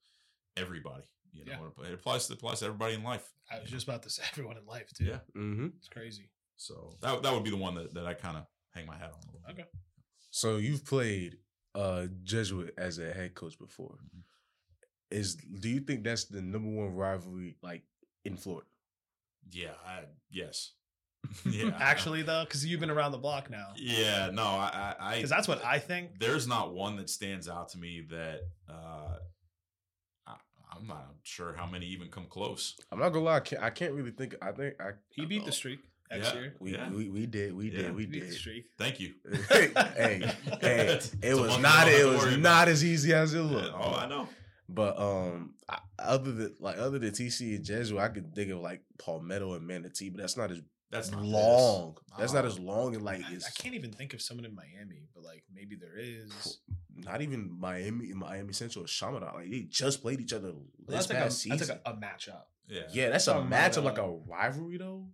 everybody 0.56 1.04
you 1.34 1.46
know 1.46 1.54
Yeah. 1.80 1.88
it 1.90 1.94
applies 1.94 2.28
to 2.28 2.34
it 2.34 2.38
applies 2.38 2.60
to 2.60 2.66
everybody 2.66 2.94
in 2.94 3.04
life 3.04 3.28
I 3.52 3.56
was 3.60 3.66
you 3.66 3.72
know? 3.72 3.78
just 3.78 3.88
about 3.88 4.04
to 4.04 4.10
say 4.10 4.24
everyone 4.32 4.58
in 4.58 4.66
life 4.66 4.90
too. 4.96 5.06
Yeah. 5.06 5.20
hmm 5.34 5.68
It's 5.78 5.90
crazy. 5.90 6.30
so 6.56 6.94
that, 7.02 7.22
that 7.24 7.34
would 7.34 7.44
be 7.44 7.50
the 7.50 7.58
one 7.58 7.76
that, 7.76 7.94
that 7.94 8.06
i 8.06 8.14
kind 8.14 8.38
of 8.38 8.44
hang 8.74 8.86
my 8.86 8.96
hat 8.98 9.12
on 9.14 9.20
a 9.24 9.26
little 9.26 9.42
bit. 9.48 9.54
Okay. 9.54 9.70
So 10.32 10.58
you've 10.58 10.86
played 10.86 11.38
uh 11.76 12.08
Jesuit 12.24 12.74
as 12.78 12.98
a 13.00 13.12
head 13.14 13.36
coach 13.36 13.58
before. 13.60 13.98
Mhm. 14.06 14.22
Is 15.12 15.36
do 15.36 15.70
you 15.70 15.80
think 15.80 16.04
that's 16.04 16.26
the 16.26 16.42
number 16.42 16.70
one 16.70 16.94
rivalry 16.94 17.56
like 17.62 17.84
in 18.26 18.36
Florida? 18.38 18.68
yeah 19.52 19.72
I, 19.88 20.00
yes 20.30 20.74
yeah 21.46 21.72
Actually, 21.80 22.22
though, 22.24 22.44
because 22.44 22.66
you've 22.66 22.80
been 22.82 22.90
around 22.90 23.14
the 23.14 23.18
block 23.18 23.50
now. 23.50 23.68
yeah 23.78 24.30
no 24.34 24.44
i 24.44 24.96
i, 25.00 25.12
I 25.12 25.16
Because 25.16 25.30
that's 25.30 25.48
what 25.48 25.64
I 25.64 25.80
think. 25.80 26.20
there's 26.20 26.48
not 26.48 26.74
one 26.74 26.98
that 26.98 27.10
stands 27.10 27.48
out 27.48 27.70
to 27.70 27.78
me 27.78 28.06
that 28.10 28.42
uh 28.70 29.16
I, 30.28 30.34
i'm 30.76 30.86
not 30.88 31.06
sure 31.24 31.54
how 31.56 31.66
many 31.66 31.86
even 31.88 32.10
come 32.10 32.26
close 32.30 32.76
I'm 32.92 33.00
not 33.00 33.10
gonna 33.10 33.24
lie, 33.26 33.38
I 33.38 33.40
can't, 33.40 33.64
I 33.64 33.70
can't 33.70 33.94
really 33.94 34.12
think. 34.12 34.36
I 34.42 34.52
think 34.52 34.76
I 34.82 34.92
He 35.10 35.26
beat 35.26 35.46
the 35.46 35.52
streak 35.54 35.80
next 36.12 36.34
Yeah. 36.34 36.40
year. 36.42 36.54
We, 36.60 36.74
Yeah. 36.74 36.90
we 36.90 37.10
we 37.10 37.26
did 37.26 37.54
we 37.56 37.70
Yeah. 37.72 37.78
did 37.84 37.96
we 37.96 38.06
He 38.06 38.12
the 38.12 38.20
did. 38.22 38.34
streak. 38.34 38.66
thank 38.78 39.00
you 39.00 39.14
hey, 39.50 39.72
hey, 39.96 40.32
hey, 40.62 40.88
It's 40.90 41.16
it 41.22 41.36
was 41.36 41.58
not 41.60 41.88
it 41.88 42.06
was 42.06 42.18
worry 42.20 42.34
about. 42.34 42.42
not 42.42 42.68
as 42.68 42.84
easy 42.84 43.14
as 43.14 43.34
it 43.34 43.40
looked. 43.42 43.74
oh 43.74 43.96
i 43.96 44.06
know 44.08 44.28
But 44.70 45.00
um, 45.00 45.54
I, 45.70 45.80
other 46.00 46.32
than 46.32 46.56
like 46.60 46.78
other 46.78 47.00
than 47.00 47.12
TC 47.12 47.56
and 47.56 47.64
Jesuit, 47.66 48.00
I 48.02 48.10
could 48.10 48.34
think 48.36 48.52
of 48.52 48.60
like 48.60 48.82
Palmetto 48.98 49.54
and 49.54 49.66
Manatee, 49.66 50.10
but 50.10 50.20
that's 50.20 50.36
not 50.38 50.52
as 50.52 50.62
that's 50.92 51.12
not 51.12 51.24
long. 51.24 51.96
this. 51.96 52.20
That's 52.20 52.34
not 52.34 52.44
Oh. 52.46 52.48
as 52.48 52.60
long 52.60 52.96
and 52.96 53.04
like 53.04 53.22
I, 53.24 53.34
it's 53.34 53.46
I 53.48 53.50
can't 53.62 53.76
even 53.76 53.92
think 53.92 54.14
of 54.14 54.22
someone 54.22 54.46
in 54.46 54.54
Miami, 54.56 55.08
but 55.14 55.24
like 55.24 55.44
maybe 55.54 55.76
there 55.76 55.98
is. 55.98 56.60
not 56.96 57.22
even 57.22 57.50
Miami 57.60 58.12
Miami 58.14 58.54
Central 58.54 58.84
or 58.86 58.88
Chaminade. 58.88 59.30
Like 59.34 59.50
they 59.52 59.62
just 59.70 60.02
played 60.02 60.20
each 60.20 60.34
other 60.34 60.52
Well, 60.52 60.64
this 60.88 61.08
that's 61.08 61.10
like, 61.10 61.18
a, 61.20 61.22
past 61.24 61.40
season. 61.42 61.58
that's 61.58 61.70
like 61.70 61.82
a, 61.86 61.92
a 61.92 61.94
matchup. 61.94 62.44
yeah 62.68 62.82
yeah, 62.92 63.10
that's 63.10 63.28
a 63.28 63.34
Talking 63.34 63.48
about, 63.48 63.72
matchup 63.72 63.84
like 63.84 63.98
a 64.00 64.10
rivalry 64.28 64.78
though. 64.78 65.08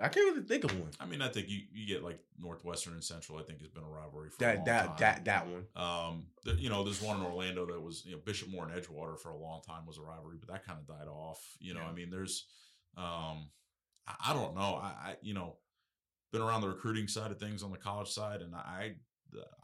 I 0.00 0.08
can't 0.08 0.34
really 0.34 0.46
think 0.46 0.64
of 0.64 0.78
one. 0.78 0.90
I 1.00 1.06
mean, 1.06 1.20
I 1.22 1.28
think 1.28 1.48
you, 1.48 1.60
you 1.72 1.86
get 1.86 2.04
like 2.04 2.18
Northwestern 2.38 2.92
and 2.94 3.02
Central. 3.02 3.38
I 3.38 3.42
think 3.42 3.60
has 3.60 3.68
been 3.70 3.82
a 3.84 3.88
rivalry 3.88 4.30
for 4.30 4.36
a 4.44 4.46
That 4.46 4.56
long 4.56 4.64
that 4.66 4.86
time. 4.86 4.96
that 5.00 5.24
that 5.24 5.46
one. 5.48 5.64
Um, 5.76 6.26
there, 6.44 6.54
you 6.54 6.68
know, 6.70 6.84
there's 6.84 7.02
one 7.02 7.18
in 7.18 7.26
Orlando 7.26 7.66
that 7.66 7.80
was 7.80 8.04
you 8.06 8.12
know 8.12 8.18
Bishop 8.24 8.48
Moore 8.50 8.68
and 8.68 8.72
Edgewater 8.74 9.18
for 9.18 9.30
a 9.30 9.36
long 9.36 9.60
time 9.66 9.86
was 9.86 9.98
a 9.98 10.02
rivalry, 10.02 10.36
but 10.38 10.52
that 10.52 10.64
kind 10.64 10.78
of 10.78 10.86
died 10.86 11.08
off. 11.08 11.40
You 11.60 11.74
know, 11.74 11.80
Yeah. 11.80 11.88
I 11.88 11.92
mean, 11.92 12.10
there's, 12.10 12.46
um, 12.96 13.50
I, 14.06 14.14
I 14.28 14.32
don't 14.34 14.54
know. 14.54 14.80
I, 14.82 14.86
I 15.10 15.16
you 15.22 15.34
know, 15.34 15.56
been 16.32 16.42
around 16.42 16.60
the 16.60 16.68
recruiting 16.68 17.08
side 17.08 17.30
of 17.30 17.38
things 17.38 17.62
on 17.62 17.70
the 17.70 17.78
college 17.78 18.08
side, 18.10 18.40
and 18.42 18.54
I 18.54 18.94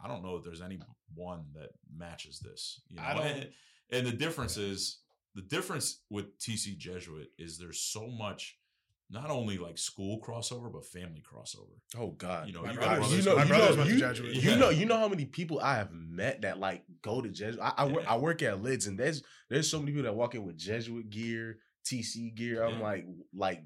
I 0.02 0.08
don't 0.08 0.22
know 0.22 0.36
if 0.36 0.44
there's 0.44 0.60
any 0.60 0.78
one 1.14 1.44
that 1.54 1.70
matches 1.96 2.40
this. 2.40 2.80
You 2.88 2.96
know, 2.96 3.02
I 3.02 3.14
don't- 3.14 3.26
and, 3.26 3.48
and 3.90 4.06
the 4.06 4.12
difference 4.12 4.56
is 4.56 4.98
the 5.34 5.42
difference 5.42 6.02
with 6.10 6.38
TC 6.38 6.76
Jesuit 6.76 7.28
is 7.38 7.58
there's 7.58 7.80
so 7.80 8.06
much. 8.08 8.56
Not 9.14 9.30
only 9.30 9.56
like 9.58 9.78
school 9.78 10.20
crossover, 10.20 10.70
but 10.72 10.84
family 10.84 11.22
crossover. 11.22 11.78
Oh 11.96 12.10
God. 12.10 12.48
You 12.48 12.52
know, 12.54 12.62
My 12.62 12.72
you 12.72 12.78
brothers- 12.78 13.16
you 13.16 13.22
know, 13.22 13.36
my 13.36 13.42
you 13.44 13.48
brothers 13.48 13.70
know, 13.70 13.76
went 13.76 13.88
to 13.90 13.94
you, 13.94 14.00
Jesuit. 14.00 14.34
you 14.34 14.50
Yeah. 14.50 14.56
know, 14.56 14.70
you 14.70 14.86
know 14.86 14.98
how 14.98 15.08
many 15.08 15.24
people 15.24 15.60
I 15.60 15.76
have 15.76 15.92
met 15.92 16.42
that 16.42 16.58
like 16.58 16.82
go 17.00 17.22
to 17.22 17.28
Jesuit. 17.30 17.60
I, 17.62 17.72
I, 17.78 17.84
work, 17.86 18.02
Yeah. 18.02 18.12
I 18.12 18.16
work 18.18 18.42
at 18.42 18.60
Lids, 18.60 18.86
and 18.88 18.98
there's 18.98 19.22
there's 19.48 19.70
so 19.70 19.78
many 19.78 19.92
people 19.92 20.02
that 20.04 20.14
walk 20.14 20.34
in 20.34 20.44
with 20.44 20.58
Jesuit 20.58 21.08
gear, 21.10 21.58
TC 21.86 22.34
gear. 22.34 22.64
I'm 22.64 22.78
Yeah. 22.78 22.82
like, 22.82 23.06
like, 23.32 23.62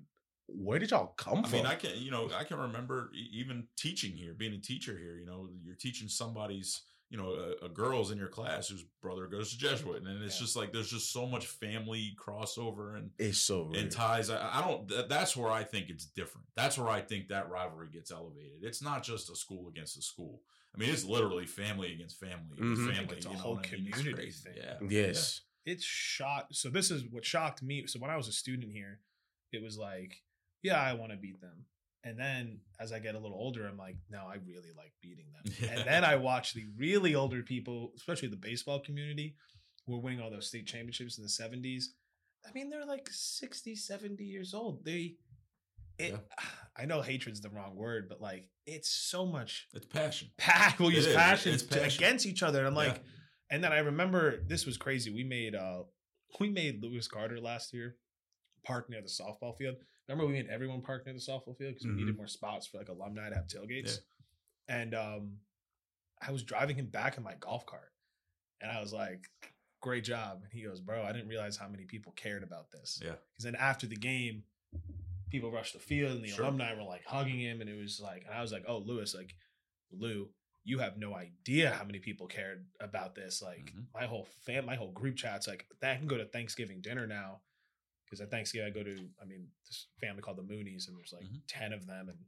where 0.49 0.78
did 0.78 0.90
y'all 0.90 1.14
come 1.16 1.38
I 1.38 1.42
from? 1.42 1.53
mean, 1.53 1.66
I 1.66 1.74
can, 1.76 1.90
you 1.96 2.11
know, 2.11 2.30
I 2.34 2.44
can 2.44 2.59
remember 2.59 3.11
even 3.32 3.66
teaching 3.76 4.12
here, 4.12 4.34
being 4.34 4.53
a 4.55 4.59
teacher 4.61 4.96
here. 4.99 5.16
You 5.16 5.26
know, 5.26 5.49
you're 5.64 5.76
teaching 5.76 6.09
somebody's, 6.09 6.82
you 7.11 7.16
know, 7.16 7.30
a, 7.62 7.66
a 7.66 7.68
girl's 7.70 8.11
in 8.11 8.18
your 8.18 8.28
class 8.28 8.68
whose 8.68 8.84
brother 9.00 9.26
goes 9.26 9.50
to 9.52 9.59
Jesuit, 9.59 10.02
and 10.02 10.22
it's 10.22 10.36
Yeah. 10.38 10.44
just 10.44 10.56
like 10.56 10.72
there's 10.72 10.90
just 10.90 11.11
so 11.12 11.26
much 11.26 11.46
family 11.46 12.14
crossover 12.22 12.96
and 12.96 13.11
it's 13.18 13.38
so 13.38 13.62
real. 13.62 13.80
and 13.80 13.90
ties. 13.90 14.28
I, 14.30 14.59
I 14.59 14.61
don't. 14.66 14.86
That, 14.88 15.09
that's 15.09 15.36
where 15.36 15.50
I 15.50 15.64
think 15.64 15.88
it's 15.88 16.04
different. 16.04 16.46
That's 16.54 16.76
where 16.78 16.88
I 16.90 17.00
think 17.00 17.28
that 17.28 17.48
rivalry 17.50 17.88
gets 17.90 18.11
elevated. 18.11 18.62
It's 18.62 18.82
not 18.82 19.02
just 19.02 19.30
a 19.30 19.36
school 19.36 19.68
against 19.68 19.96
a 19.96 20.02
school. 20.02 20.42
I 20.74 20.78
mean, 20.78 20.90
it's 20.90 21.04
literally 21.04 21.46
family 21.46 21.92
against 21.94 22.20
family. 22.20 22.56
against 22.59 22.82
Mhm. 22.82 22.94
Family. 22.94 23.16
it's 23.16 23.26
a 23.26 23.30
you 23.30 23.34
know 23.36 23.40
whole 23.40 23.54
what 23.54 23.66
I 23.68 23.72
mean? 23.76 23.86
It's 23.88 23.96
community 23.98 24.30
thing. 24.30 24.54
Yeah. 24.56 24.76
yes. 24.88 25.40
It's 25.64 25.84
shocked. 25.84 26.54
So 26.56 26.68
this 26.68 26.90
is 26.90 27.04
what 27.11 27.24
shocked 27.24 27.62
me. 27.62 27.86
So 27.86 27.98
when 27.98 28.11
I 28.11 28.16
was 28.16 28.28
a 28.28 28.32
student 28.32 28.72
here, 28.72 29.00
it 29.50 29.62
was 29.62 29.78
like, 29.78 30.22
yeah, 30.62 30.80
I 30.80 30.92
want 30.92 31.12
to 31.12 31.16
beat 31.18 31.40
them. 31.40 31.64
And 32.05 32.18
then 32.18 32.61
as 32.80 32.92
I 32.92 33.01
get 33.01 33.14
a 33.14 33.18
little 33.18 33.36
older, 33.36 33.66
I'm 33.66 33.76
like, 33.76 33.96
no, 34.09 34.18
I 34.18 34.36
really 34.46 34.70
like 34.76 34.92
beating 35.03 35.26
them. 35.32 35.53
Yeah. 35.61 35.68
And 35.78 35.86
then 35.88 36.05
I 36.05 36.16
watch 36.16 36.55
the 36.55 36.64
really 36.76 37.14
older 37.14 37.42
people, 37.42 37.92
especially 37.96 38.28
the 38.28 38.36
baseball 38.36 38.80
community, 38.80 39.34
who 39.86 39.96
are 39.96 40.01
winning 40.01 40.20
all 40.20 40.30
those 40.30 40.46
state 40.49 40.66
championships 40.66 41.18
in 41.18 41.24
the 41.24 41.28
70s. 41.30 41.84
I 42.49 42.53
mean, 42.55 42.70
they're 42.70 42.86
like 42.86 43.09
60, 43.11 43.74
70 43.74 44.24
years 44.24 44.55
old. 44.55 44.84
They, 44.84 45.16
it, 45.99 46.14
I 46.76 46.84
know 46.84 47.03
hatred's 47.03 47.40
the 47.40 47.51
wrong 47.51 47.74
word, 47.74 48.07
but 48.09 48.20
like, 48.20 48.49
it's 48.64 48.88
so 48.90 49.26
much 49.26 49.66
It's 49.74 49.86
passion. 49.86 50.28
pa- 50.38 50.76
we'll 50.78 50.92
use 50.92 51.07
is. 51.07 51.16
passion, 51.16 51.53
It's 51.55 51.62
passion. 51.64 52.05
against 52.05 52.26
each 52.26 52.42
other. 52.44 52.59
And 52.61 52.68
I'm 52.68 52.74
like, 52.76 52.94
Yeah. 52.94 53.03
and 53.57 53.64
then 53.64 53.72
I 53.72 53.78
remember 53.80 54.42
this 54.46 54.66
was 54.66 54.76
crazy. 54.76 55.11
We 55.11 55.24
made 55.24 55.55
uh 55.57 55.82
we 56.38 56.51
made 56.51 56.80
Lewis 56.82 57.09
Carter 57.09 57.40
last 57.40 57.72
year 57.74 57.96
park 58.64 58.88
near 58.90 59.01
the 59.01 59.09
softball 59.09 59.57
field. 59.57 59.76
Remember 60.09 60.26
we 60.26 60.32
made 60.32 60.48
everyone 60.48 60.80
park 60.80 61.04
near 61.04 61.14
the 61.14 61.20
softball 61.20 61.56
field 61.56 61.74
because 61.74 61.86
we 61.86 61.92
needed 61.92 62.16
more 62.16 62.26
spots 62.26 62.66
for 62.66 62.78
like 62.78 62.88
alumni 62.88 63.28
to 63.28 63.34
have 63.34 63.46
tailgates. 63.46 63.98
And 64.68 64.94
um 64.94 65.32
I 66.26 66.32
was 66.32 66.42
driving 66.42 66.76
him 66.76 66.86
back 66.86 67.16
in 67.16 67.22
my 67.22 67.34
golf 67.38 67.64
cart 67.66 67.92
and 68.61 68.70
I 68.70 68.80
was 68.80 68.92
like, 68.92 69.28
Great 69.80 70.02
job. 70.04 70.40
And 70.42 70.52
he 70.52 70.62
goes, 70.66 70.80
Bro, 70.80 71.04
I 71.04 71.12
didn't 71.12 71.28
realize 71.28 71.56
how 71.56 71.68
many 71.68 71.84
people 71.84 72.12
cared 72.12 72.42
about 72.42 72.70
this. 72.72 72.98
Yeah. 73.02 73.11
Because 73.11 73.44
then 73.44 73.54
after 73.54 73.86
the 73.86 73.96
game, 73.96 74.42
people 75.30 75.52
rushed 75.52 75.74
the 75.74 75.78
field 75.78 76.16
and 76.16 76.24
the 76.24 76.28
Sure. 76.30 76.44
alumni 76.46 76.74
were 76.74 76.82
like 76.82 77.04
hugging 77.04 77.38
him. 77.40 77.61
And 77.61 77.68
it 77.70 77.78
was 77.78 78.00
like, 78.00 78.24
and 78.24 78.34
I 78.34 78.40
was 78.40 78.50
like, 78.50 78.64
Oh, 78.66 78.78
Lewis, 78.78 79.14
like, 79.14 79.36
Lou, 79.92 80.30
you 80.64 80.78
have 80.80 80.98
no 80.98 81.14
idea 81.14 81.70
how 81.70 81.84
many 81.84 81.98
people 82.00 82.26
cared 82.26 82.66
about 82.80 83.14
this. 83.14 83.40
Like, 83.40 83.72
Mhm. 83.72 83.86
my 83.94 84.06
whole 84.06 84.24
fam, 84.24 84.64
my 84.66 84.74
whole 84.74 84.90
group 84.92 85.16
chat's 85.16 85.46
like, 85.46 85.66
I 85.82 85.94
can 85.96 86.06
go 86.09 86.16
to 86.18 86.24
Thanksgiving 86.26 86.80
dinner 86.80 87.06
now. 87.06 87.42
Because 88.09 88.20
at 88.22 88.30
Thanksgiving, 88.30 88.66
I 88.66 88.70
go 88.70 88.82
to, 88.82 88.96
I 89.20 89.26
mean, 89.26 89.48
this 89.66 89.86
family 90.00 90.22
called 90.22 90.38
the 90.38 90.42
Moonies, 90.42 90.88
and 90.88 90.96
there's 90.96 91.12
like 91.12 91.24
Mhm. 91.24 91.42
10 91.46 91.72
of 91.74 91.86
them, 91.86 92.09
and 92.09 92.18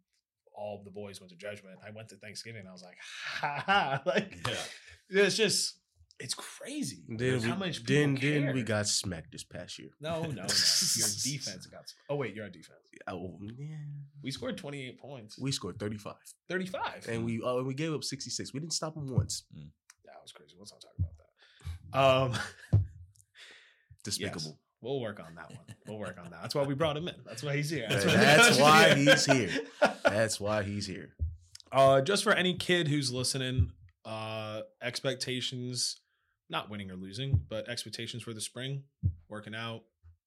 all 0.52 0.82
the 0.84 0.90
boys 0.90 1.20
went 1.20 1.30
to 1.30 1.36
Judgment. 1.36 1.78
I 1.82 1.90
went 1.90 2.08
to 2.10 2.16
Thanksgiving, 2.16 2.60
and 2.60 2.68
I 2.68 2.72
was 2.72 2.82
like, 2.82 2.98
ha 3.00 3.62
ha. 3.64 4.02
Like, 4.06 4.36
Yeah. 4.46 5.22
it's 5.24 5.36
just, 5.36 5.78
it's 6.18 6.34
crazy. 6.34 7.04
Then 7.08 7.40
how 7.40 7.54
we, 7.54 7.58
much 7.60 7.78
people 7.84 7.94
then, 7.94 8.14
then 8.44 8.54
we 8.54 8.62
got 8.62 8.86
smacked 8.86 9.32
this 9.32 9.42
past 9.42 9.78
year. 9.78 9.88
No, 10.00 10.20
no, 10.22 10.28
no. 10.28 10.34
Your 10.34 10.42
defense 11.24 11.66
got. 11.70 11.94
Oh 12.10 12.16
wait, 12.16 12.34
you're 12.34 12.44
on 12.44 12.52
defense. 12.52 12.78
Oh, 13.06 13.38
yeah. 13.58 13.76
We 14.22 14.30
scored 14.30 14.58
28 14.58 14.98
points. 14.98 15.38
We 15.38 15.50
scored 15.50 15.78
35, 15.78 16.12
35. 16.50 17.08
and 17.08 17.24
we 17.24 17.40
oh, 17.42 17.58
and 17.58 17.66
we 17.66 17.72
gave 17.72 17.94
up 17.94 18.04
66. 18.04 18.52
We 18.52 18.60
didn't 18.60 18.74
stop 18.74 18.94
them 18.94 19.06
once. 19.06 19.44
that 20.04 20.20
was 20.22 20.32
crazy. 20.32 20.56
Let's 20.58 20.72
not 20.72 20.82
talk 20.82 20.92
about 20.98 22.32
that. 22.36 22.40
Um, 22.78 22.82
Despicable. 24.04 24.58
We'll 24.80 25.00
work 25.00 25.20
on 25.20 25.34
that 25.36 25.50
one. 25.50 25.58
We'll 25.86 25.98
work 25.98 26.18
on 26.22 26.30
that. 26.30 26.42
That's 26.42 26.54
why 26.54 26.62
we 26.64 26.74
brought 26.74 26.96
him 26.96 27.08
in. 27.08 27.14
That's 27.26 27.42
why 27.42 27.56
he's 27.56 27.70
here. 27.70 27.86
That's, 27.88 28.04
why- 28.04 28.14
that's 28.16 28.58
why 28.58 28.94
he's 28.94 29.24
here. 29.26 29.50
That's 30.04 30.40
why 30.40 30.62
he's 30.62 30.86
here. 30.86 31.14
Uh, 31.72 32.00
just 32.00 32.24
for 32.24 32.32
any 32.32 32.54
kid 32.54 32.88
who's 32.88 33.12
listening, 33.12 33.70
uh, 34.04 34.62
expectations, 34.82 36.00
not 36.48 36.68
winning 36.70 36.90
or 36.90 36.96
losing, 36.96 37.40
but 37.48 37.68
expectations 37.68 38.22
for 38.22 38.32
the 38.32 38.40
spring, 38.40 38.82
working 39.28 39.54
out, 39.54 39.82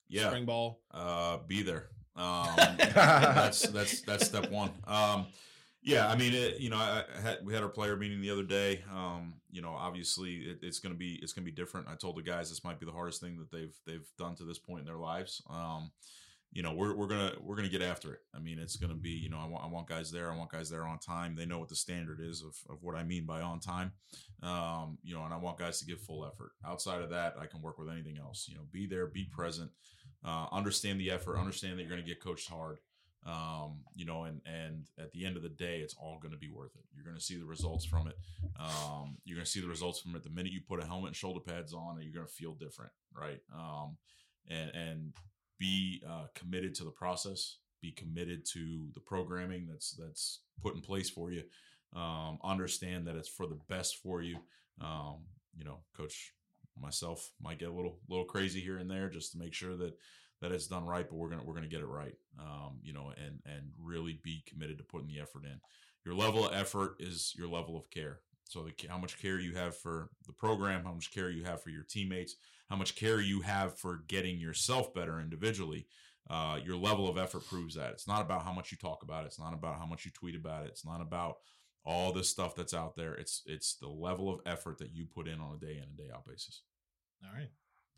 Yeah. 0.08 0.28
spring 0.30 0.46
ball. 0.46 0.82
uh, 0.92 1.38
be 1.48 1.64
there. 1.64 1.88
Um, 2.16 2.48
that's 2.78 3.64
that's 3.70 4.02
that's 4.02 4.28
step 4.28 4.52
one. 4.52 4.70
Um, 4.86 5.26
yeah, 5.84 6.08
I 6.08 6.16
mean, 6.16 6.34
it, 6.34 6.60
you 6.60 6.70
know, 6.70 6.78
I, 6.78 7.04
had 7.22 7.40
we 7.44 7.54
had 7.54 7.64
our 7.64 7.70
player 7.70 7.96
meeting 7.96 8.22
the 8.22 8.32
other 8.32 8.44
day. 8.44 8.84
Um, 8.92 9.36
you 9.52 9.62
know, 9.62 9.72
obviously 9.72 10.36
it, 10.36 10.60
it's 10.62 10.80
gonna 10.80 10.96
be 10.96 11.20
it's 11.22 11.34
gonna 11.34 11.46
be 11.46 11.52
different. 11.52 11.88
I 11.88 11.96
told 11.96 12.18
the 12.18 12.22
guys 12.22 12.50
this 12.50 12.64
might 12.64 12.80
be 12.80 12.86
the 12.86 12.92
hardest 12.92 13.22
thing 13.22 13.38
that 13.38 13.52
they've 13.52 13.76
they've 13.86 14.08
done 14.18 14.36
to 14.36 14.44
this 14.44 14.60
point 14.60 14.82
in 14.82 14.86
their 14.86 14.98
lives. 14.98 15.42
Um, 15.50 15.92
you 16.52 16.62
know, 16.64 16.74
we're 16.74 16.96
we're 16.96 17.08
gonna 17.08 17.34
we're 17.42 17.56
gonna 17.56 17.70
get 17.70 17.82
after 17.82 18.14
it. 18.14 18.20
I 18.34 18.40
mean, 18.40 18.60
it's 18.60 18.78
gonna 18.78 18.96
be 18.96 19.10
you 19.10 19.30
know, 19.30 19.40
I 19.40 19.46
want 19.46 19.64
I 19.64 19.68
want 19.68 19.88
guys 19.88 20.12
there. 20.12 20.32
I 20.32 20.38
want 20.38 20.52
guys 20.52 20.70
there 20.70 20.86
on 20.86 21.00
time. 21.00 21.36
They 21.36 21.46
know 21.46 21.60
what 21.60 21.70
the 21.70 21.76
standard 21.76 22.20
is 22.22 22.42
of 22.42 22.56
of 22.70 22.82
what 22.82 22.96
I 22.96 23.04
mean 23.04 23.26
by 23.26 23.42
on 23.42 23.60
time. 23.60 23.92
Um, 24.42 24.98
you 25.04 25.14
know, 25.14 25.24
and 25.24 25.34
I 25.34 25.38
want 25.38 25.58
guys 25.58 25.80
to 25.80 25.86
give 25.86 26.00
full 26.00 26.26
effort. 26.26 26.52
Outside 26.66 27.02
of 27.02 27.10
that, 27.10 27.36
I 27.40 27.46
can 27.46 27.62
work 27.62 27.78
with 27.78 27.90
anything 27.90 28.18
else. 28.18 28.48
You 28.50 28.56
know, 28.56 28.64
be 28.72 28.86
there, 28.88 29.08
be 29.08 29.26
present 29.26 29.72
uh, 30.26 30.48
understand 30.52 31.00
the 31.00 31.12
effort, 31.12 31.38
understand 31.38 31.78
that 31.78 31.84
you're 31.84 31.92
going 31.92 32.02
to 32.02 32.08
get 32.08 32.22
coached 32.22 32.50
hard. 32.50 32.80
Um, 33.26 33.80
you 33.96 34.06
know, 34.06 34.24
and 34.24 34.42
and 34.46 34.88
at 35.00 35.12
the 35.12 35.26
end 35.26 35.38
of 35.38 35.44
the 35.44 35.50
day, 35.50 35.80
it's 35.80 35.96
all 35.96 36.20
going 36.22 36.34
to 36.34 36.38
be 36.38 36.50
worth 36.50 36.76
it. 36.76 36.84
You're 36.94 37.06
going 37.06 37.18
to 37.18 37.24
see 37.24 37.38
the 37.38 37.46
results 37.46 37.86
from 37.86 38.08
it. 38.08 38.18
Um, 38.60 39.18
you're 39.24 39.38
going 39.38 39.46
to 39.46 39.52
see 39.52 39.62
the 39.62 39.68
results 39.68 40.00
from 40.00 40.16
it 40.16 40.24
the 40.24 40.30
minute 40.30 40.52
you 40.52 40.62
put 40.68 40.82
a 40.82 40.86
helmet 40.86 41.10
and 41.10 41.16
shoulder 41.16 41.40
pads 41.40 41.74
on, 41.74 41.96
and 41.96 42.04
you're 42.04 42.14
going 42.14 42.28
to 42.28 42.34
feel 42.34 42.54
different, 42.54 42.92
right? 43.18 43.40
Um, 43.56 43.98
and 44.50 44.72
and 44.72 45.14
be 45.60 46.04
uh, 46.08 46.28
committed 46.36 46.76
to 46.76 46.84
the 46.84 46.92
process. 46.92 47.58
Be 47.82 47.92
committed 47.92 48.46
to 48.54 48.90
the 48.94 49.02
programming 49.02 49.68
that's 49.70 49.92
that's 49.92 50.40
put 50.62 50.76
in 50.76 50.82
place 50.82 51.10
for 51.10 51.32
you. 51.32 51.44
Um, 51.96 52.40
understand 52.44 53.08
that 53.08 53.16
it's 53.16 53.30
for 53.30 53.46
the 53.46 53.60
best 53.70 53.98
for 54.02 54.22
you. 54.22 54.38
Um, 54.82 55.26
you 55.56 55.64
know, 55.64 55.80
coach 55.96 56.34
myself 56.82 57.32
might 57.42 57.60
get 57.60 57.70
a 57.70 57.74
little 57.74 58.00
little 58.10 58.26
crazy 58.26 58.60
here 58.60 58.78
and 58.78 58.90
there 58.90 59.10
just 59.10 59.32
to 59.32 59.38
make 59.38 59.54
sure 59.54 59.76
that 59.78 59.94
that 60.44 60.52
it's 60.52 60.68
done 60.68 60.86
right, 60.86 61.08
but 61.10 61.16
we're 61.16 61.30
gonna 61.30 61.44
we're 61.44 61.54
gonna 61.54 61.68
get 61.68 61.80
it 61.80 61.88
right. 61.88 62.16
Um, 62.38 62.80
you 62.84 62.92
know, 62.92 63.14
and 63.18 63.40
and 63.46 63.72
really 63.82 64.20
be 64.24 64.44
committed 64.46 64.78
to 64.78 64.84
putting 64.84 65.08
the 65.08 65.22
effort 65.22 65.46
in. 65.46 65.60
Your 66.06 66.16
level 66.16 66.46
of 66.46 66.54
effort 66.54 66.98
is 67.00 67.34
your 67.38 67.48
level 67.48 67.78
of 67.78 67.90
care. 67.90 68.20
So 68.50 68.64
the, 68.64 68.74
how 68.90 68.98
much 68.98 69.22
care 69.22 69.40
you 69.40 69.56
have 69.56 69.76
for 69.76 70.10
the 70.28 70.34
program, 70.34 70.84
how 70.84 70.92
much 70.92 71.14
care 71.14 71.30
you 71.30 71.46
have 71.46 71.64
for 71.64 71.70
your 71.70 71.84
teammates, 71.84 72.36
how 72.70 72.76
much 72.76 72.96
care 72.96 73.22
you 73.22 73.40
have 73.40 73.80
for 73.80 74.04
getting 74.08 74.38
yourself 74.38 74.94
better 74.94 75.22
individually. 75.22 75.88
Uh, 76.30 76.60
your 76.64 76.76
level 76.76 77.08
of 77.10 77.18
effort 77.18 77.48
proves 77.48 77.76
that. 77.76 77.92
It's 77.92 78.08
not 78.08 78.22
about 78.22 78.44
how 78.44 78.52
much 78.52 78.70
you 78.70 78.78
talk 78.78 79.02
about 79.02 79.24
it. 79.24 79.28
It's 79.28 79.40
not 79.40 79.54
about 79.54 79.80
how 79.80 79.86
much 79.86 80.04
you 80.04 80.12
tweet 80.12 80.36
about 80.36 80.66
it. 80.66 80.70
It's 80.70 80.86
not 80.86 81.02
about 81.02 81.38
all 81.86 82.12
this 82.12 82.30
stuff 82.30 82.54
that's 82.54 82.74
out 82.74 82.98
there. 82.98 83.14
It's 83.14 83.44
it's 83.46 83.76
the 83.76 83.90
level 83.90 84.30
of 84.30 84.42
effort 84.46 84.78
that 84.80 84.94
you 84.94 85.06
put 85.06 85.30
in 85.30 85.40
on 85.40 85.56
a 85.56 85.66
day 85.66 85.78
in 85.78 85.84
and 85.84 85.98
day 85.98 86.10
out 86.14 86.26
basis. 86.26 86.64
All 87.24 87.34
right. 87.34 87.50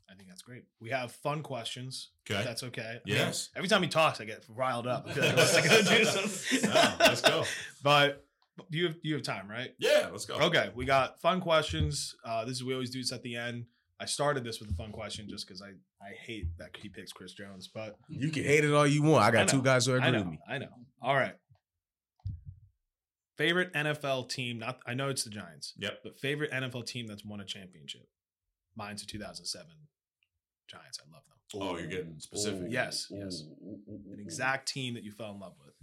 I 0.10 0.14
think 0.16 0.30
that's 0.30 0.42
great. 0.44 0.64
We 0.80 0.92
have 0.92 1.12
fun 1.12 1.42
questions. 1.44 2.12
if 2.26 2.32
Okay. 2.36 2.44
That's 2.44 2.64
okay. 2.64 2.82
I 2.82 3.10
mean, 3.10 3.18
Yes. 3.18 3.50
every 3.56 3.68
time 3.68 3.82
he 3.82 3.88
talks, 3.90 4.22
I 4.22 4.26
get 4.26 4.46
riled 4.50 4.88
up. 4.88 5.08
I 5.16 5.34
like 5.54 5.66
I'm 5.72 5.98
do 5.98 6.06
something. 6.06 6.70
Yeah, 6.74 6.96
let's 7.00 7.22
go. 7.22 7.44
But 7.84 8.24
you 8.70 8.86
have 8.88 8.96
you 9.02 9.16
have 9.16 9.24
time, 9.24 9.50
right? 9.50 9.72
Yeah, 9.80 10.10
let's 10.12 10.26
go. 10.26 10.36
Okay, 10.36 10.72
we 10.76 10.86
got 10.86 11.20
fun 11.22 11.42
questions. 11.42 12.16
Uh, 12.24 12.46
this 12.46 12.56
is 12.58 12.64
we 12.64 12.74
always 12.74 12.90
do 12.92 13.00
this 13.02 13.12
at 13.12 13.24
the 13.24 13.36
end. 13.36 13.66
I 14.00 14.06
started 14.06 14.44
this 14.44 14.60
with 14.60 14.70
a 14.70 14.74
fun 14.74 14.92
question 14.92 15.28
just 15.30 15.48
because 15.48 15.62
I 15.62 15.70
I 16.06 16.12
hate 16.26 16.56
that 16.60 16.70
he 16.78 16.88
picks 16.90 17.12
Chris 17.12 17.34
Jones, 17.34 17.68
but 17.74 17.98
You 18.08 18.30
can 18.30 18.44
hate 18.44 18.64
it 18.64 18.74
all 18.74 18.86
you 18.88 19.02
want. 19.04 19.24
I 19.24 19.32
got 19.32 19.44
I 19.44 19.46
two 19.46 19.62
guys 19.62 19.86
who 19.88 19.94
I 19.94 19.98
agree 19.98 20.12
know, 20.12 20.18
with 20.20 20.28
me. 20.28 20.40
I 20.48 20.58
know. 20.60 20.68
All 21.02 21.16
right. 21.16 21.36
Favorite 23.38 23.74
NFL 23.74 24.30
team? 24.30 24.60
Not 24.60 24.80
I 24.88 24.94
know 24.94 25.10
it's 25.10 25.24
the 25.24 25.30
Giants, 25.30 25.74
Yep. 25.78 26.00
but 26.04 26.20
favorite 26.20 26.52
NFL 26.52 26.86
team 26.86 27.08
that's 27.08 27.26
won 27.26 27.42
a 27.42 27.46
championship. 27.46 28.08
Mine's 28.78 29.04
a 29.04 29.06
2007 29.08 29.68
Giants. 30.68 31.00
I 31.00 31.06
love 31.14 31.24
them. 31.28 31.62
Oh, 31.62 31.78
you're 31.78 31.88
getting 31.88 32.20
specific. 32.20 32.68
Yes, 32.70 33.08
yes. 33.12 33.44
An 33.88 34.20
exact 34.20 34.68
team 34.68 34.94
that 34.96 35.04
you 35.04 35.12
fell 35.12 35.32
in 35.32 35.40
love 35.40 35.54
with. 35.64 35.74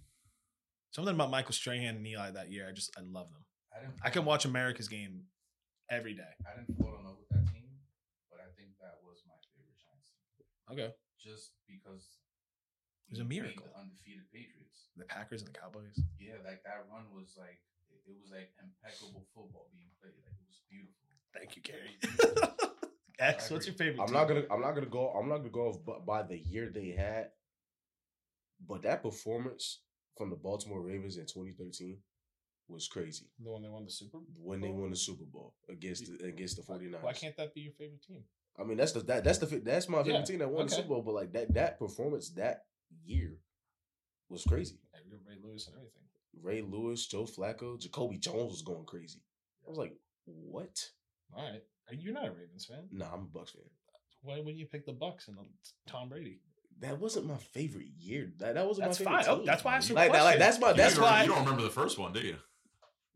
Something 0.91 1.15
about 1.15 1.31
Michael 1.31 1.55
Strahan 1.55 1.97
and 1.97 2.07
Eli 2.07 2.33
that 2.33 2.51
year. 2.51 2.69
I 2.69 2.73
just 2.73 2.91
I 2.99 3.01
love 3.01 3.31
them. 3.31 3.45
I 3.75 3.81
didn't. 3.81 3.95
I 4.05 4.11
can 4.11 4.25
watch 4.25 4.45
America's 4.45 4.89
game 4.89 5.23
every 5.91 6.13
day. 6.15 6.29
I 6.45 6.59
didn't 6.59 6.77
fall 6.77 6.93
in 6.99 7.05
love 7.07 7.17
with 7.17 7.29
that 7.33 7.47
team, 7.53 7.65
but 8.29 8.41
I 8.41 8.49
think 8.59 8.77
that 8.83 9.01
was 9.07 9.23
my 9.25 9.39
favorite 9.57 9.79
Giants 9.81 10.13
team, 10.13 10.45
Okay. 10.77 10.91
just 11.17 11.53
because 11.65 12.21
It 13.09 13.17
was 13.17 13.21
a 13.21 13.25
miracle. 13.25 13.65
The 13.73 13.81
undefeated 13.81 14.29
Patriots. 14.29 14.93
The 14.97 15.05
Packers 15.09 15.41
and 15.41 15.49
the 15.49 15.57
Cowboys. 15.59 15.97
Yeah, 16.21 16.37
like 16.45 16.61
that 16.69 16.85
run 16.93 17.09
was 17.17 17.33
like 17.41 17.63
it, 17.89 18.03
it 18.05 18.13
was 18.21 18.29
like 18.29 18.53
impeccable 18.61 19.25
football 19.33 19.73
being 19.73 19.89
played. 19.97 20.13
Like 20.27 20.37
it 20.37 20.45
was 20.45 20.61
beautiful. 20.69 21.09
Thank 21.33 21.57
you, 21.57 21.63
Gary. 21.65 21.97
X, 23.19 23.51
what's 23.51 23.67
your 23.67 23.75
favorite? 23.75 24.01
I'm 24.01 24.07
team? 24.07 24.15
not 24.15 24.29
gonna. 24.29 24.43
I'm 24.51 24.61
not 24.61 24.73
gonna 24.75 24.87
go. 24.87 25.09
I'm 25.11 25.29
not 25.29 25.39
gonna 25.39 25.51
go 25.51 25.69
off 25.69 26.05
by 26.07 26.23
the 26.23 26.39
year 26.39 26.71
they 26.73 26.91
had. 26.91 27.29
But 28.67 28.83
that 28.83 29.03
performance 29.03 29.81
from 30.17 30.31
the 30.31 30.37
Baltimore 30.37 30.81
Ravens 30.81 31.17
in 31.17 31.25
2013 31.27 31.99
was 32.69 32.87
crazy. 32.89 33.27
the 33.39 33.51
one 33.51 33.63
that 33.63 33.71
won 33.71 33.85
the 33.85 33.91
Super 33.91 34.19
Bowl. 34.19 34.27
When 34.37 34.61
they 34.61 34.71
won 34.71 34.91
the 34.91 34.97
Super 34.97 35.25
Bowl 35.25 35.55
against 35.69 36.07
the, 36.07 36.25
against 36.27 36.57
the 36.57 36.63
49ers. 36.63 37.03
Why 37.03 37.13
can't 37.13 37.37
that 37.37 37.55
be 37.55 37.63
your 37.63 37.73
favorite 37.73 38.03
team? 38.07 38.23
I 38.59 38.65
mean, 38.65 38.77
that's 38.77 38.93
the 38.93 39.01
that, 39.01 39.25
that's 39.25 39.39
the 39.39 39.47
that's 39.47 39.89
my 39.89 39.99
favorite 40.03 40.21
Yeah, 40.21 40.25
team 40.25 40.39
that 40.39 40.51
won 40.51 40.67
the. 40.67 40.73
Super 40.75 40.89
Bowl. 40.89 41.03
But 41.03 41.15
like 41.15 41.33
that 41.33 41.55
that 41.55 41.79
performance 41.79 42.31
that 42.31 42.65
year 43.05 43.39
was 44.29 44.45
crazy. 44.45 44.77
Ray 45.27 45.37
Lewis 45.43 45.67
and 45.67 45.77
everything. 45.77 46.03
Ray 46.43 46.63
Lewis, 46.63 47.07
Joe 47.07 47.25
Flacco, 47.25 47.79
Jacoby 47.79 48.19
Jones 48.19 48.53
was 48.53 48.63
going 48.63 48.85
crazy. 48.87 49.21
I 49.67 49.69
was 49.69 49.79
like, 49.79 49.93
what? 50.25 50.79
All 51.35 51.45
right, 51.45 51.63
you're 51.91 52.15
not 52.15 52.27
a 52.27 52.33
Ravens 52.33 52.65
fan. 52.67 52.89
Nah, 52.91 53.07
I'm 53.13 53.23
a 53.35 53.39
Bucs 53.39 53.51
fan. 53.53 53.63
Why 54.23 54.39
wouldn't 54.39 54.57
you 54.57 54.67
pick 54.67 54.87
the 54.87 54.93
Bucs 54.93 55.29
and 55.29 55.37
Tom 55.87 56.09
Brady? 56.09 56.41
That 56.81 56.99
wasn't 56.99 57.27
my 57.27 57.37
favorite 57.37 57.89
year. 57.99 58.33
That 58.39 58.55
that 58.55 58.67
wasn't 58.67 58.87
That's 58.89 59.01
my 59.01 59.05
favorite 59.07 59.25
fine. 59.25 59.33
Oh, 59.35 59.37
team. 59.39 59.47
that's 59.47 59.65
why 59.65 59.73
I 59.73 59.77
asked 59.77 59.89
you 59.89 59.95
like, 59.95 60.13
that- 60.13 60.25
like 60.25 60.39
that's 60.39 60.59
my 60.61 60.73
that's 60.73 60.95
don't- 60.95 61.05
why- 61.05 61.23
you 61.23 61.29
don't 61.29 61.41
remember 61.45 61.63
the 61.63 61.71
first 61.71 61.99
one, 61.99 62.13
do 62.13 62.21
you? 62.21 62.37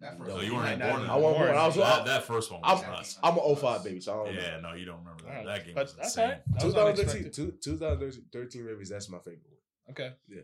That 0.00 0.18
No, 0.18 0.18
first 0.18 0.28
No, 0.28 0.34
one- 0.36 0.44
you 0.44 0.52
weren't 0.52 0.64
might 0.64 0.72
even 0.74 0.86
not 0.86 0.90
born. 0.98 1.02
I 1.02 1.06
that. 1.06 1.20
wasn't 1.22 1.38
born. 1.46 1.56
I 1.58 1.66
was- 1.66 1.76
that, 1.76 2.04
that 2.04 2.24
first 2.24 2.50
one 2.52 2.60
was 2.60 2.82
I'm- 2.82 2.90
nuts. 2.92 3.18
I'm 3.22 3.38
an 3.38 3.56
05 3.56 3.84
baby, 3.84 4.00
so 4.00 4.12
I 4.12 4.24
don't 4.26 4.34
know. 4.34 4.40
Yeah, 4.42 4.60
no, 4.60 4.72
you 4.74 4.84
don't 4.84 4.98
remember 4.98 5.22
that. 5.24 5.28
All 5.30 5.36
right. 5.36 5.46
That 5.46 5.64
game 5.64 5.74
But 5.74 5.84
was 5.86 5.94
that's 5.96 6.08
insane. 6.08 6.24
all 6.24 6.30
right. 6.30 6.42
That 6.46 6.64
was 6.64 6.74
2013, 6.74 7.32
two- 7.32 7.58
2013 7.62 8.62
Ravens. 8.64 8.88
That's 8.90 9.08
my 9.08 9.18
favorite 9.18 9.40
one. 9.46 9.92
Okay. 9.92 10.12
Yeah. 10.28 10.42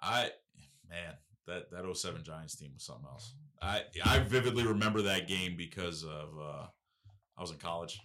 I 0.00 0.30
man, 0.88 1.14
that 1.46 1.70
that 1.70 1.84
07 1.96 2.24
Giants 2.24 2.56
team 2.56 2.72
was 2.74 2.82
something 2.84 3.06
else. 3.06 3.34
I 3.60 3.84
I 4.04 4.18
vividly 4.18 4.64
remember 4.66 5.02
that 5.02 5.28
game 5.28 5.56
because 5.56 6.02
of 6.04 6.30
uh 6.40 6.66
I 7.36 7.40
was 7.40 7.50
in 7.50 7.58
college 7.58 7.98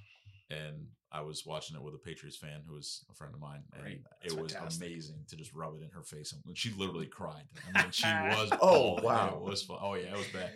and 0.50 0.88
I 1.12 1.22
was 1.22 1.46
watching 1.46 1.76
it 1.76 1.82
with 1.82 1.94
a 1.94 1.98
Patriots 1.98 2.38
fan 2.38 2.62
who 2.68 2.74
was 2.76 3.06
a 3.10 3.14
friend 3.14 3.34
of 3.34 3.40
mine, 3.40 3.64
and 3.74 3.82
Great. 3.82 4.02
it 4.22 4.30
That's 4.30 4.34
was 4.34 4.54
fantastic. 4.54 4.88
amazing 4.88 5.16
to 5.30 5.36
just 5.36 5.54
rub 5.54 5.76
it 5.76 5.84
in 5.84 5.90
her 5.92 6.04
face. 6.04 6.34
And 6.34 6.58
she 6.58 6.72
literally 6.72 7.06
cried. 7.06 7.44
I 7.74 7.82
mean, 7.82 7.92
she 7.92 8.06
was. 8.38 8.50
Oh, 8.62 9.02
wow. 9.02 9.36
it 9.36 9.42
was. 9.42 9.64
fu- 9.64 9.78
Oh 9.80 9.96
yeah, 9.96 10.12
it 10.14 10.18
was 10.18 10.28
bad. 10.28 10.52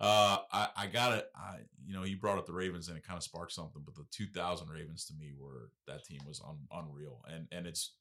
Uh, 0.00 0.38
I, 0.52 0.68
I 0.76 0.86
got 0.86 1.18
it. 1.18 1.26
I, 1.34 1.56
you 1.84 1.92
know, 1.94 2.04
you 2.04 2.16
brought 2.16 2.38
up 2.38 2.46
the 2.46 2.52
Ravens 2.52 2.86
and 2.88 2.96
it 2.96 3.04
kind 3.04 3.16
of 3.16 3.24
sparked 3.24 3.50
something, 3.52 3.82
but 3.84 3.96
the 3.96 4.04
2000 4.12 4.68
Ravens 4.68 5.04
to 5.06 5.14
me 5.14 5.32
were 5.36 5.70
that 5.88 6.04
team 6.04 6.20
was 6.24 6.40
un, 6.46 6.56
unreal. 6.72 7.20
And, 7.28 7.48
and 7.50 7.66
it's, 7.66 7.94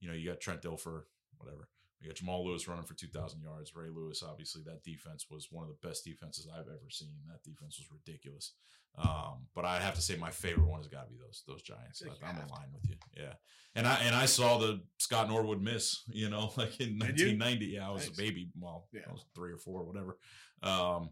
you 0.00 0.08
know, 0.08 0.14
you 0.14 0.28
got 0.28 0.40
Trent 0.40 0.62
Dilfer, 0.62 1.02
whatever. 1.38 1.68
You 2.00 2.08
got 2.08 2.16
Jamal 2.16 2.44
Lewis 2.46 2.68
running 2.68 2.84
for 2.84 2.94
2,000 2.94 3.40
yards. 3.40 3.74
Ray 3.74 3.88
Lewis, 3.88 4.22
obviously, 4.22 4.62
that 4.66 4.82
defense 4.84 5.26
was 5.30 5.48
one 5.50 5.64
of 5.64 5.70
the 5.70 5.86
best 5.88 6.04
defenses 6.04 6.46
I've 6.52 6.66
ever 6.68 6.90
seen. 6.90 7.14
That 7.28 7.42
defense 7.42 7.78
was 7.78 7.88
ridiculous. 7.90 8.52
Um, 8.98 9.46
but 9.54 9.64
I 9.64 9.78
have 9.80 9.94
to 9.94 10.00
say, 10.02 10.16
my 10.16 10.30
favorite 10.30 10.66
one 10.68 10.80
has 10.80 10.88
got 10.88 11.04
to 11.04 11.10
be 11.10 11.18
those 11.18 11.42
those 11.46 11.62
Giants. 11.62 12.00
You 12.02 12.10
I, 12.22 12.28
I'm 12.28 12.36
in 12.40 12.48
line 12.48 12.68
with 12.72 12.88
you. 12.88 12.96
Yeah, 13.16 13.34
and 13.74 13.86
I 13.86 13.94
and 14.02 14.14
I 14.14 14.24
saw 14.26 14.56
the 14.58 14.80
Scott 14.98 15.28
Norwood 15.28 15.60
miss. 15.60 16.02
You 16.08 16.30
know, 16.30 16.50
like 16.56 16.80
in 16.80 16.98
Did 16.98 17.20
you? 17.20 17.26
1990. 17.38 17.66
Yeah, 17.66 17.88
I 17.88 17.92
was 17.92 18.06
Nice. 18.08 18.18
a 18.18 18.22
baby. 18.22 18.48
Well, 18.58 18.86
Yeah. 18.92 19.00
I 19.08 19.12
was 19.12 19.24
three 19.34 19.52
or 19.52 19.58
four, 19.58 19.82
whatever. 19.84 20.16
Um, 20.62 21.10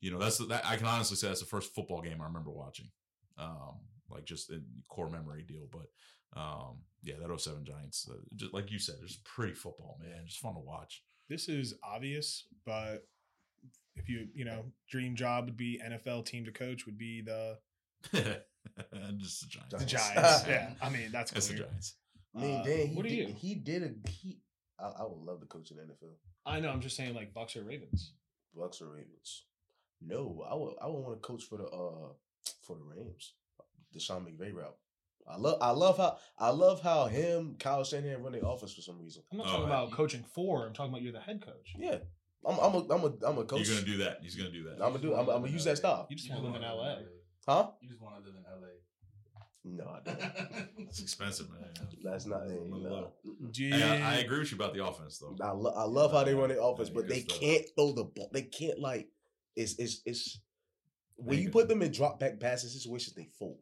you 0.00 0.10
know, 0.10 0.18
that's 0.18 0.38
the, 0.38 0.44
that 0.46 0.66
I 0.66 0.76
can 0.76 0.86
honestly 0.86 1.16
say 1.16 1.28
that's 1.28 1.40
the 1.40 1.46
first 1.46 1.74
football 1.74 2.02
game 2.02 2.20
I 2.20 2.24
remember 2.26 2.50
watching. 2.50 2.88
Um, 3.38 3.76
like 4.10 4.24
just 4.24 4.50
a 4.50 4.60
core 4.88 5.08
memory 5.08 5.42
deal, 5.42 5.68
but 5.72 5.86
um, 6.36 6.78
yeah, 7.02 7.14
that 7.20 7.40
07 7.40 7.64
Giants, 7.64 8.08
uh, 8.10 8.14
just 8.36 8.54
like 8.54 8.70
you 8.70 8.78
said, 8.78 8.96
just 9.06 9.24
pretty 9.24 9.54
football, 9.54 9.98
man. 10.00 10.22
Just 10.26 10.38
fun 10.40 10.54
to 10.54 10.60
watch. 10.60 11.02
This 11.28 11.48
is 11.48 11.74
obvious, 11.82 12.46
but 12.66 13.06
if 13.96 14.08
you 14.08 14.26
you 14.34 14.44
know 14.44 14.64
dream 14.88 15.14
job 15.16 15.44
would 15.46 15.56
be 15.56 15.80
NFL 15.84 16.24
team 16.26 16.44
to 16.46 16.52
coach 16.52 16.86
would 16.86 16.98
be 16.98 17.20
the 17.22 17.58
just 19.18 19.42
the 19.42 19.48
Giants. 19.48 19.74
the 19.78 19.84
Giants. 19.84 20.14
Giants. 20.14 20.44
yeah, 20.48 20.70
I 20.80 20.88
mean 20.90 21.10
that's 21.12 21.32
It's 21.32 21.48
the. 21.48 21.54
Giants. 21.54 21.96
I 22.36 22.40
mean, 22.40 22.60
Uh, 22.60 22.64
Dan, 22.64 22.86
he 22.88 22.94
what 22.96 23.04
are 23.06 23.08
did, 23.08 23.28
you? 23.28 23.34
He 23.36 23.54
did 23.54 23.82
a 23.82 24.08
he. 24.10 24.38
I, 24.80 24.86
I 24.86 25.02
would 25.02 25.20
love 25.22 25.40
to 25.40 25.46
coach 25.46 25.70
in 25.70 25.76
NFL. 25.76 26.14
I 26.46 26.60
know. 26.60 26.70
I'm 26.70 26.80
just 26.80 26.96
saying 26.96 27.14
like 27.14 27.34
Bucs 27.34 27.56
or 27.56 27.62
Ravens. 27.64 28.14
Bucs 28.56 28.80
or 28.82 28.88
Ravens? 28.88 29.44
No, 30.00 30.44
I 30.50 30.54
would. 30.54 30.74
I 30.82 30.86
would 30.86 31.04
want 31.04 31.22
to 31.22 31.26
coach 31.26 31.44
for 31.44 31.58
the 31.58 31.64
uh 31.66 32.12
for 32.62 32.76
the 32.76 32.82
Rams. 32.84 33.34
The 33.92 34.00
Sean 34.00 34.24
McVay 34.24 34.52
route. 34.54 34.76
I 35.26 35.36
love. 35.36 35.58
I 35.60 35.70
love 35.70 35.96
how. 35.98 36.18
I 36.38 36.50
love 36.50 36.82
how 36.82 37.06
him, 37.06 37.56
Kyle 37.58 37.84
Shanahan 37.84 38.22
run 38.22 38.32
the 38.32 38.42
office 38.42 38.74
for 38.74 38.80
some 38.82 38.98
reason. 38.98 39.22
I'm 39.30 39.38
not 39.38 39.46
Oh, 39.46 39.50
talking 39.50 39.64
right. 39.68 39.70
about 39.84 39.90
coaching 39.92 40.24
for. 40.34 40.66
I'm 40.66 40.72
talking 40.72 40.92
about 40.92 41.02
you're 41.02 41.12
the 41.12 41.20
head 41.20 41.44
coach. 41.44 41.74
Yeah, 41.78 41.98
I'm. 42.44 42.58
I'm 42.58 42.74
a. 42.74 42.78
I'm 42.94 43.04
a. 43.04 43.12
I'm 43.26 43.38
a 43.38 43.44
coach. 43.44 43.66
You're 43.66 43.76
gonna 43.76 43.86
do 43.86 43.96
that. 43.98 44.18
He's 44.22 44.34
gonna 44.34 44.50
do 44.50 44.64
that. 44.64 44.72
I'm 44.74 44.92
gonna 44.92 44.98
do. 44.98 45.14
I'm, 45.14 45.20
I'm 45.28 45.40
gonna 45.42 45.48
use 45.48 45.64
that 45.64 45.78
style. 45.78 46.06
You 46.10 46.16
just 46.16 46.28
want 46.30 46.42
to 46.42 46.46
live 46.48 46.56
in 46.56 46.62
wanna 46.62 46.74
LA. 46.74 46.96
Huh? 47.48 47.70
You 47.80 47.88
just 47.88 48.00
want 48.00 48.16
to 48.16 48.22
live 48.24 48.34
in 48.36 48.42
LA. 48.42 48.68
No, 49.64 49.84
I 49.84 50.00
don't. 50.04 50.68
It's 50.88 51.00
expensive, 51.00 51.48
man. 51.50 51.70
That's 52.02 52.26
not. 52.26 52.42
It's 52.42 52.52
a 52.52 52.56
little 52.56 53.12
no. 53.24 53.76
I, 53.76 54.00
I 54.04 54.14
agree 54.16 54.40
with 54.40 54.50
you 54.50 54.56
about 54.56 54.74
the 54.74 54.84
offense, 54.84 55.18
though. 55.18 55.36
I, 55.42 55.52
lo- 55.52 55.72
I 55.74 55.84
love 55.84 56.10
how 56.12 56.24
they 56.24 56.34
run 56.34 56.48
the 56.48 56.60
offense, 56.60 56.88
Yeah, 56.88 56.94
but 56.96 57.08
they 57.08 57.20
stuff. 57.20 57.40
can't 57.40 57.64
throw 57.76 57.92
the 57.92 58.04
ball. 58.04 58.28
They 58.32 58.42
can't 58.42 58.78
like. 58.80 59.08
It's 59.54 59.78
it's 59.78 60.02
it's. 60.04 60.40
When 61.14 61.38
you 61.38 61.50
put 61.50 61.68
them 61.68 61.80
in 61.82 61.92
drop 61.92 62.18
back 62.18 62.40
passing 62.40 62.70
situations, 62.70 63.14
they 63.14 63.28
fold. 63.38 63.60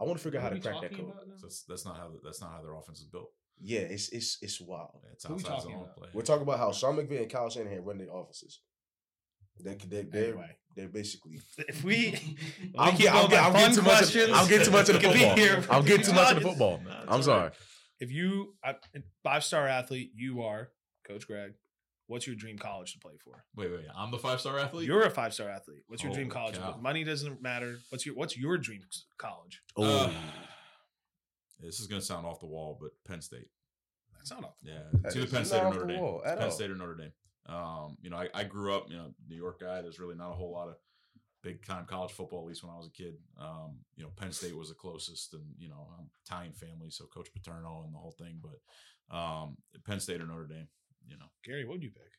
I 0.00 0.04
want 0.04 0.18
to 0.18 0.22
figure 0.22 0.38
out 0.38 0.44
how 0.44 0.48
to 0.50 0.60
crack 0.60 0.80
that 0.82 0.90
code. 0.92 1.00
about? 1.10 1.24
That's 1.42 1.62
that's 1.64 1.84
not 1.84 1.96
how 1.96 2.10
that's 2.24 2.40
not 2.40 2.52
how 2.52 2.62
their 2.62 2.74
offense 2.74 3.00
is 3.00 3.06
built. 3.06 3.30
Yeah, 3.60 3.80
it's 3.80 4.08
it's 4.10 4.38
it's 4.40 4.60
wild. 4.60 5.02
It's 5.12 5.24
Who 5.24 5.34
we 5.34 5.42
talking 5.42 5.74
about? 5.74 5.96
Play. 5.96 6.08
We're 6.12 6.22
talking 6.22 6.42
about 6.42 6.58
how 6.58 6.72
Sean 6.72 6.96
McVay 6.96 7.22
and 7.22 7.30
Kyle 7.30 7.50
Shanahan 7.50 7.84
run 7.84 7.98
their 7.98 8.12
offices. 8.12 8.60
They 9.60 9.74
they 9.74 10.02
they're 10.02 10.24
Anyway. 10.28 10.56
they're 10.76 10.88
basically. 10.88 11.40
If 11.68 11.82
we, 11.82 12.14
I'm, 12.78 12.94
we 12.94 12.98
get, 13.02 13.12
I'm, 13.12 13.28
going 13.28 13.30
get, 13.30 13.42
I'm 13.44 13.52
fun 13.52 13.60
getting 13.60 13.74
too 13.74 13.82
much. 13.82 14.02
Of, 14.02 14.12
questions, 14.12 14.30
I'm 14.32 14.48
getting 14.48 14.66
too 14.66 14.70
much 14.72 14.88
of 14.88 15.00
the 15.02 15.08
we 15.08 15.14
could 15.14 15.14
be 15.14 15.18
football. 15.20 15.36
here 15.36 15.64
I'm 15.70 15.84
getting 15.84 16.06
too 16.06 16.12
much 16.12 16.30
of 16.30 16.42
the 16.42 16.48
football. 16.48 16.80
I'm 16.88 17.08
all 17.08 17.22
sorry. 17.22 17.50
if 18.00 18.12
you 18.12 18.54
five 19.24 19.42
star 19.42 19.66
athlete, 19.66 20.12
you 20.14 20.42
are 20.42 20.70
Coach 21.06 21.26
Greg, 21.26 21.54
what's 22.08 22.26
your 22.26 22.34
dream 22.36 22.58
college 22.58 22.92
to 22.94 22.98
play 22.98 23.14
for? 23.22 23.44
Wait, 23.56 23.70
wait. 23.70 23.86
I'm 23.96 24.10
the 24.10 24.18
five 24.18 24.40
star 24.40 24.58
athlete. 24.58 24.86
You're 24.86 25.02
a 25.04 25.10
five 25.10 25.32
star 25.32 25.48
athlete. 25.48 25.84
What's 25.86 26.02
your 26.02 26.12
dream 26.12 26.28
college? 26.28 26.58
cow. 26.58 26.76
Money 26.80 27.04
doesn't 27.04 27.40
matter. 27.40 27.78
What's 27.90 28.04
your 28.04 28.14
What's 28.16 28.36
your 28.36 28.58
dream 28.58 28.80
s- 28.90 29.04
college? 29.18 29.62
Oh, 29.76 29.84
Uh, 30.06 30.12
this 31.60 31.80
is 31.80 31.86
gonna 31.86 32.00
sound 32.02 32.26
off 32.26 32.40
the 32.40 32.46
wall, 32.46 32.78
but 32.80 32.90
Penn 33.06 33.20
State. 33.20 33.48
That's 34.16 34.30
not 34.30 34.44
off. 34.44 34.56
Yeah, 34.62 34.80
That 34.92 35.06
it's 35.06 35.16
either 35.16 35.24
is 35.26 35.32
Penn 35.32 35.44
State 35.44 35.62
or 35.62 35.66
off 35.66 35.74
Notre 35.74 35.86
the 35.86 35.92
Dame. 35.92 36.02
wall 36.02 36.22
at 36.24 36.38
Penn 36.38 36.44
all. 36.46 36.50
State 36.52 36.70
or 36.70 36.74
Notre 36.76 36.94
Dame. 36.96 37.12
Um, 37.46 37.96
you 38.02 38.10
know, 38.10 38.16
I, 38.16 38.28
I 38.34 38.44
grew 38.44 38.74
up, 38.74 38.90
you 38.90 38.96
know, 38.96 39.14
New 39.28 39.36
York 39.36 39.60
guy. 39.60 39.80
There's 39.80 39.98
really 39.98 40.16
not 40.16 40.30
a 40.30 40.34
whole 40.34 40.52
lot 40.52 40.68
of 40.68 40.74
big 41.42 41.64
time 41.64 41.86
college 41.86 42.12
football, 42.12 42.40
at 42.40 42.46
least 42.46 42.62
when 42.62 42.72
I 42.72 42.76
was 42.76 42.88
a 42.88 42.90
kid. 42.90 43.14
Um, 43.40 43.78
you 43.96 44.02
know, 44.04 44.10
Penn 44.16 44.32
State 44.32 44.56
was 44.56 44.68
the 44.68 44.74
closest, 44.74 45.32
and 45.34 45.44
you 45.58 45.68
know, 45.68 45.88
I'm 45.98 46.10
Italian 46.26 46.52
family, 46.52 46.90
so 46.90 47.06
Coach 47.06 47.28
Paterno 47.32 47.84
and 47.84 47.94
the 47.94 47.98
whole 47.98 48.14
thing. 48.18 48.40
But 48.42 49.16
um, 49.16 49.56
Penn 49.86 50.00
State 50.00 50.20
or 50.20 50.26
Notre 50.26 50.46
Dame. 50.46 50.68
You 51.08 51.16
know, 51.16 51.30
Gary, 51.44 51.64
what 51.64 51.80
would 51.80 51.82
you 51.82 51.90
pick? 51.90 52.12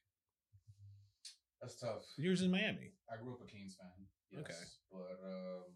That's 1.62 1.76
tough. 1.80 2.04
Yours 2.18 2.42
in 2.42 2.52
Miami. 2.52 2.94
I 3.12 3.22
grew 3.22 3.34
up 3.34 3.42
a 3.44 3.46
Kings 3.46 3.76
fan. 3.78 3.92
Yes, 4.32 4.42
Okay. 4.42 4.64
But 4.92 5.20
um, 5.22 5.70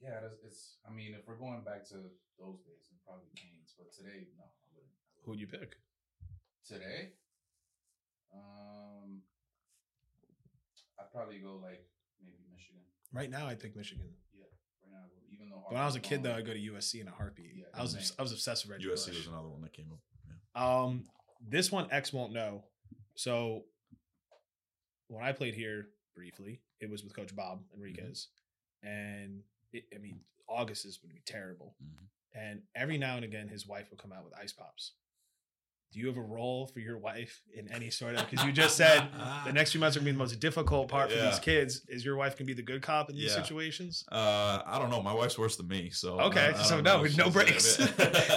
yeah, 0.00 0.18
it's, 0.26 0.38
it's. 0.44 0.62
I 0.86 0.92
mean, 0.92 1.14
if 1.18 1.26
we're 1.26 1.38
going 1.38 1.62
back 1.64 1.86
to 1.88 1.94
those 2.38 2.58
days, 2.62 2.86
it's 2.90 3.02
probably 3.06 3.30
Kings. 3.34 3.74
But 3.78 3.92
today, 3.94 4.28
no, 4.38 4.44
I 4.44 4.66
wouldn't. 4.74 4.92
Who 5.24 5.30
would 5.32 5.40
you 5.40 5.46
pick? 5.46 5.76
Today, 6.66 7.10
um, 8.34 9.22
I'd 10.98 11.10
probably 11.12 11.38
go 11.38 11.58
like 11.62 11.82
maybe 12.22 12.38
Michigan. 12.52 12.82
Right 13.12 13.30
now, 13.30 13.46
I 13.46 13.54
pick 13.54 13.74
Michigan. 13.74 14.06
Yeah, 14.34 14.46
right 14.82 14.92
now, 14.92 15.06
even 15.32 15.50
though 15.50 15.64
When 15.68 15.80
I 15.80 15.86
was 15.86 15.96
a 15.96 16.00
kid, 16.00 16.22
though, 16.22 16.34
I'd 16.34 16.46
go 16.46 16.52
to 16.52 16.60
USC 16.72 17.00
in 17.00 17.08
a 17.08 17.10
heartbeat. 17.10 17.52
Yeah, 17.56 17.64
I 17.74 17.82
was. 17.82 18.12
I 18.18 18.22
was 18.22 18.32
obsessed 18.32 18.64
with 18.66 18.72
Reggie 18.76 18.88
USC 18.88 19.08
Bush. 19.08 19.16
was 19.18 19.26
another 19.26 19.48
one 19.48 19.62
that 19.62 19.72
came 19.72 19.90
up. 19.90 19.98
Um, 20.54 21.04
this 21.46 21.72
one 21.72 21.88
X 21.90 22.12
won't 22.12 22.32
know. 22.32 22.64
So 23.14 23.64
when 25.08 25.24
I 25.24 25.32
played 25.32 25.54
here 25.54 25.88
briefly, 26.14 26.60
it 26.80 26.90
was 26.90 27.02
with 27.04 27.14
Coach 27.14 27.34
Bob 27.34 27.60
Enriquez, 27.74 28.28
and 28.82 29.40
it, 29.72 29.84
I 29.94 29.98
mean 29.98 30.20
August 30.48 30.84
is 30.84 30.98
would 31.02 31.10
be 31.12 31.22
terrible. 31.26 31.74
Mhm. 31.82 32.06
And 32.34 32.62
every 32.74 32.96
now 32.98 33.16
and 33.16 33.24
again, 33.24 33.48
his 33.48 33.66
wife 33.66 33.90
would 33.90 34.00
come 34.00 34.12
out 34.12 34.24
with 34.24 34.32
ice 34.34 34.52
pops. 34.52 34.92
Do 35.92 35.98
you 36.00 36.06
have 36.06 36.16
a 36.16 36.22
role 36.22 36.66
for 36.66 36.80
your 36.80 36.96
wife 36.96 37.42
in 37.54 37.70
any 37.70 37.90
sort 37.90 38.14
of? 38.14 38.28
Because 38.28 38.46
you 38.46 38.52
just 38.52 38.78
said 38.78 39.06
the 39.44 39.52
next 39.52 39.72
few 39.72 39.80
months 39.80 39.94
are 39.94 40.00
going 40.00 40.06
to 40.06 40.12
be 40.12 40.16
the 40.16 40.18
most 40.18 40.40
difficult 40.40 40.88
part 40.88 41.10
for 41.10 41.16
Yeah. 41.18 41.28
these 41.28 41.38
kids. 41.38 41.82
Is 41.86 42.02
your 42.02 42.16
wife 42.16 42.34
can 42.34 42.46
be 42.46 42.54
the 42.54 42.62
good 42.62 42.80
cop 42.80 43.10
in 43.10 43.16
these 43.16 43.34
Yeah. 43.34 43.42
situations? 43.42 44.02
Uh, 44.10 44.62
I 44.64 44.78
don't 44.78 44.88
know. 44.88 45.02
My 45.02 45.12
wife's 45.12 45.36
worse 45.38 45.56
than 45.56 45.68
me, 45.68 45.90
so 45.90 46.18
Okay, 46.18 46.46
I- 46.46 46.58
I 46.58 46.62
so 46.62 46.80
no, 46.80 47.02
no 47.02 47.28
breaks. 47.28 47.78
no, 47.78 47.86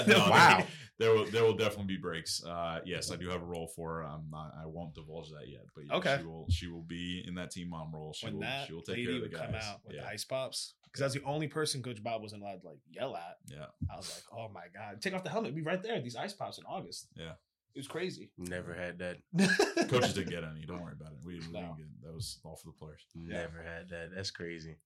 No 0.06 0.18
wow. 0.30 0.68
Breaks. 0.98 1.00
There 1.00 1.14
will 1.14 1.26
there 1.32 1.44
will 1.44 1.58
definitely 1.58 1.96
be 1.96 2.02
breaks. 2.02 2.44
Uh, 2.44 2.80
yes, 2.86 3.12
I 3.12 3.16
do 3.16 3.30
have 3.30 3.42
a 3.42 3.46
role 3.46 3.68
for 3.76 3.96
her. 3.96 4.04
I'm 4.04 4.30
not. 4.32 4.52
I 4.62 4.66
won't 4.66 4.94
divulge 4.94 5.30
that 5.32 5.48
yet, 5.50 5.62
but 5.76 5.86
yeah, 5.86 5.96
Okay. 5.96 6.18
she 6.20 6.26
will. 6.26 6.46
She 6.50 6.68
will 6.68 6.84
be 6.84 7.24
in 7.28 7.36
that 7.36 7.52
team 7.52 7.70
mom 7.70 7.94
role. 7.94 8.14
She 8.14 8.26
when 8.28 8.36
will. 8.36 8.42
that 8.42 8.68
she 8.68 8.74
will 8.74 8.82
take 8.82 8.96
lady 8.98 9.06
care 9.06 9.16
of 9.16 9.22
the 9.22 9.28
would 9.30 9.32
guys. 9.34 9.46
come 9.46 9.56
out 9.56 9.80
with 9.86 9.96
yeah, 9.96 10.02
the 10.02 10.08
ice 10.08 10.24
pops, 10.26 10.74
because 10.86 11.02
that's 11.02 11.14
the 11.14 11.24
only 11.30 11.48
person 11.48 11.82
Coach 11.84 12.02
Bob 12.04 12.22
wasn't 12.22 12.42
allowed 12.42 12.62
to 12.62 12.68
like 12.68 12.80
yell 12.90 13.16
at. 13.16 13.38
yeah. 13.48 13.66
I 13.94 13.98
was 13.98 14.10
like, 14.14 14.40
oh 14.40 14.50
my 14.54 14.66
god, 14.74 15.02
take 15.02 15.14
off 15.14 15.24
the 15.24 15.30
helmet, 15.30 15.56
be 15.56 15.62
right 15.62 15.82
there. 15.82 16.00
These 16.02 16.16
ice 16.16 16.34
pops 16.34 16.58
in 16.58 16.64
August. 16.66 17.08
Yeah. 17.16 17.34
it 17.74 17.80
was 17.80 17.88
crazy. 17.88 18.32
never 18.38 18.74
had 18.74 19.00
that. 19.00 19.18
Coaches 19.90 20.14
didn't 20.14 20.30
get 20.30 20.44
any. 20.44 20.66
Don't 20.66 20.82
worry 20.82 20.94
about 21.00 21.12
it. 21.14 21.20
We, 21.26 21.40
we 21.40 21.48
No. 21.52 21.60
didn't 21.60 21.78
get 21.78 21.88
that 22.04 22.14
was 22.14 22.40
all 22.46 22.56
for 22.56 22.68
the 22.70 22.74
players. 22.80 23.06
Never 23.16 23.62
had 23.64 23.90
that. 23.90 24.12
That's 24.16 24.32
crazy. 24.32 24.78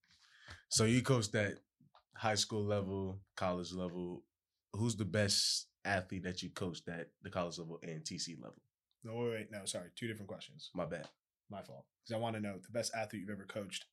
So 0.69 0.85
you 0.85 1.01
coached 1.03 1.35
at 1.35 1.53
high 2.15 2.35
school 2.35 2.63
level, 2.63 3.19
college 3.35 3.71
level. 3.73 4.23
Who's 4.73 4.95
the 4.95 5.05
best 5.05 5.67
athlete 5.89 6.23
that 6.23 6.41
you 6.43 6.49
coached 6.51 6.87
at 6.87 7.07
the 7.23 7.29
college 7.29 7.57
level 7.57 7.79
and 7.83 8.03
TC 8.03 8.37
level? 8.39 8.61
No, 9.03 9.15
wait, 9.15 9.29
wait, 9.31 9.51
no, 9.51 9.65
sorry, 9.65 9.89
two 9.95 10.07
different 10.07 10.27
questions. 10.29 10.69
My 10.73 10.85
bad. 10.85 11.07
My 11.49 11.61
fault. 11.61 11.85
Because 12.03 12.15
I 12.15 12.19
want 12.19 12.35
to 12.35 12.41
know 12.41 12.57
the 12.61 12.71
best 12.71 12.93
athlete 12.95 13.21
you've 13.21 13.29
ever 13.31 13.45
coached 13.45 13.85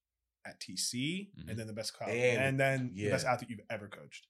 at 0.44 0.60
TC, 0.60 1.32
Mhm. 1.38 1.50
and 1.50 1.58
then 1.58 1.66
the 1.66 1.72
best 1.72 1.96
college, 1.96 2.14
And- 2.14 2.40
and, 2.42 2.60
then 2.60 2.94
the 2.94 3.08
best 3.10 3.24
athlete 3.26 3.50
you've 3.50 3.66
ever 3.70 3.88
coached. 3.88 4.26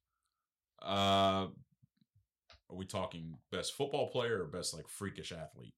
Uh, 0.83 1.49
are 2.69 2.75
we 2.77 2.85
talking 2.87 3.39
best 3.51 3.75
football 3.75 4.11
player 4.11 4.43
or 4.43 4.47
best 4.47 4.75
like 4.75 4.89
freakish 4.89 5.33
athlete? 5.33 5.75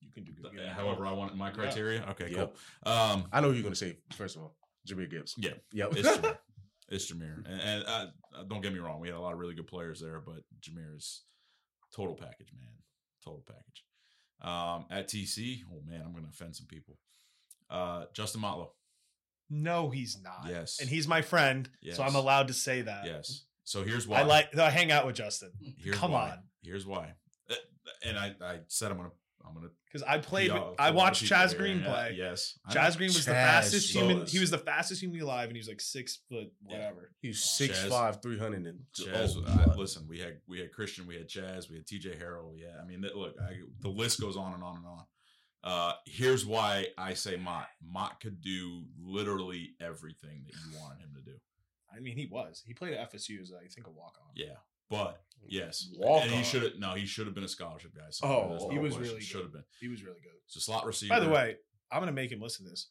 You 0.00 0.10
can 0.12 0.24
do 0.24 0.32
good. 0.32 0.58
However, 0.68 1.06
I 1.06 1.12
want 1.12 1.34
my 1.36 1.48
Yeah. 1.48 1.54
criteria. 1.54 2.02
Okay, 2.10 2.30
Yep. 2.30 2.54
cool. 2.84 2.92
Um, 2.92 3.28
I 3.32 3.40
know 3.40 3.50
you're 3.50 3.62
gonna 3.62 3.74
say. 3.74 3.98
First 4.12 4.36
of 4.36 4.42
all, 4.42 4.56
Jahmyr 4.86 5.08
Gibbs. 5.10 5.34
yeah, 5.38 5.54
Yep. 5.72 5.96
it's 5.96 6.08
Jahmyr. 6.08 6.38
It's 6.94 7.12
Jahmyr, 7.12 7.44
and, 7.46 7.60
and 7.60 7.84
uh, 7.86 8.06
uh, 8.36 8.42
don't 8.48 8.60
get 8.62 8.72
me 8.72 8.78
wrong, 8.78 9.00
we 9.00 9.08
had 9.08 9.16
a 9.16 9.20
lot 9.20 9.32
of 9.32 9.38
really 9.38 9.54
good 9.54 9.66
players 9.66 10.00
there, 10.00 10.20
but 10.24 10.36
Jahmyr 10.60 10.96
is 10.96 11.22
total 11.94 12.14
package, 12.14 12.48
man, 12.56 12.68
total 13.24 13.44
package. 13.46 13.84
Um, 14.40 14.86
at 14.90 15.08
TC, 15.08 15.60
oh 15.72 15.82
man, 15.86 16.02
I'm 16.04 16.12
going 16.12 16.24
to 16.24 16.30
offend 16.30 16.54
some 16.56 16.66
people. 16.66 16.96
Uh, 17.70 18.04
Justin 18.14 18.42
Motlow, 18.42 18.68
No, 19.50 19.90
he's 19.90 20.18
not. 20.22 20.48
Yes. 20.48 20.78
and 20.80 20.88
he's 20.88 21.08
my 21.08 21.22
friend, 21.22 21.68
Yes. 21.80 21.96
so 21.96 22.02
I'm 22.02 22.14
allowed 22.14 22.48
to 22.48 22.54
say 22.54 22.82
that. 22.82 23.06
yes. 23.06 23.44
So 23.64 23.82
here's 23.82 24.06
why. 24.06 24.18
I 24.20 24.22
like. 24.24 24.54
I 24.58 24.68
hang 24.68 24.92
out 24.92 25.06
with 25.06 25.16
Justin 25.16 25.50
Here's 25.78 25.96
come 25.96 26.12
why. 26.12 26.30
on. 26.32 26.38
Here's 26.62 26.84
why. 26.86 27.14
Uh, 27.50 27.54
And 28.04 28.18
I, 28.18 28.34
I 28.42 28.58
said 28.68 28.90
I'm 28.90 28.98
gonna, 28.98 29.08
I'm 29.46 29.54
gonna. 29.54 29.68
because 29.86 30.02
I 30.02 30.18
played. 30.18 30.48
pee 30.48 30.54
With, 30.54 30.62
off 30.62 30.74
I 30.78 30.88
a 30.88 30.90
lot 30.90 30.90
of 30.90 30.94
watched 30.96 31.24
Chaz 31.24 31.50
here. 31.50 31.58
Green 31.58 31.78
Yeah, 31.80 31.84
play. 31.92 32.14
Yes, 32.16 32.58
Chaz. 32.70 32.96
Green 32.96 33.08
was 33.08 33.24
the 33.24 33.32
Chaz 33.32 33.34
fastest 33.34 33.90
human. 33.94 34.26
He 34.26 34.38
was 34.38 34.50
the 34.50 34.58
fastest 34.58 35.02
human 35.02 35.20
alive, 35.20 35.48
and 35.48 35.56
he 35.56 35.60
was 35.60 35.68
like 35.68 35.80
six 35.80 36.18
foot 36.28 36.52
Yeah. 36.66 36.72
whatever. 36.76 37.10
He's 37.20 37.42
six 37.44 37.78
Chaz- 37.84 37.88
five, 37.88 38.22
three 38.22 38.38
hundred 38.38 38.66
and 38.66 38.80
Chaz, 38.98 39.34
oh, 39.36 39.44
I, 39.72 39.74
listen, 39.76 40.06
we 40.08 40.18
had 40.18 40.38
we 40.48 40.58
had 40.60 40.72
Christian, 40.72 41.06
we 41.06 41.16
had 41.16 41.28
Chaz, 41.28 41.68
we 41.70 41.76
had 41.76 41.86
TJ 41.86 42.20
Harrell. 42.22 42.52
Yeah, 42.56 42.80
I 42.82 42.86
mean, 42.86 43.04
look, 43.14 43.34
I, 43.40 43.54
the 43.80 43.88
list 43.88 44.20
goes 44.20 44.36
on 44.36 44.54
and 44.54 44.62
on 44.62 44.76
and 44.76 44.86
on. 44.86 45.04
Uh, 45.62 45.92
here's 46.04 46.44
why 46.44 46.86
I 46.98 47.14
say 47.14 47.36
Mott. 47.36 47.68
Mott 47.82 48.20
could 48.20 48.40
do 48.42 48.82
literally 49.02 49.70
everything 49.80 50.44
that 50.44 50.52
you 50.54 50.78
wanted 50.78 51.00
him 51.00 51.10
to 51.14 51.22
do. 51.22 51.36
I 51.94 52.00
mean, 52.00 52.16
he 52.16 52.26
was. 52.26 52.62
He 52.66 52.74
played 52.74 52.92
at 52.94 53.12
FSU 53.12 53.40
as 53.40 53.52
I 53.52 53.66
think 53.68 53.86
a 53.86 53.90
walk 53.90 54.18
on. 54.20 54.32
Yeah, 54.34 54.56
but 54.96 55.22
yes, 55.48 55.88
Walk 55.98 56.22
and 56.22 56.30
he 56.30 56.38
on. 56.38 56.44
should 56.44 56.62
have. 56.62 56.72
No, 56.78 56.94
he 56.94 57.06
should 57.06 57.26
have 57.26 57.34
been 57.34 57.44
a 57.44 57.48
scholarship 57.48 57.94
guy. 57.94 58.06
So 58.10 58.26
Oh, 58.26 58.68
he 58.70 58.78
was 58.78 58.96
really 58.98 59.20
Should 59.20 59.42
have 59.42 59.52
been. 59.52 59.64
He 59.80 59.88
was 59.88 60.02
really 60.02 60.20
good. 60.20 60.32
So 60.46 60.60
slot 60.60 60.86
receiver. 60.86 61.14
By 61.14 61.20
the 61.20 61.28
way, 61.30 61.56
I'm 61.90 62.00
gonna 62.00 62.12
make 62.12 62.30
him 62.32 62.40
listen 62.40 62.64
to 62.64 62.70
this. 62.70 62.88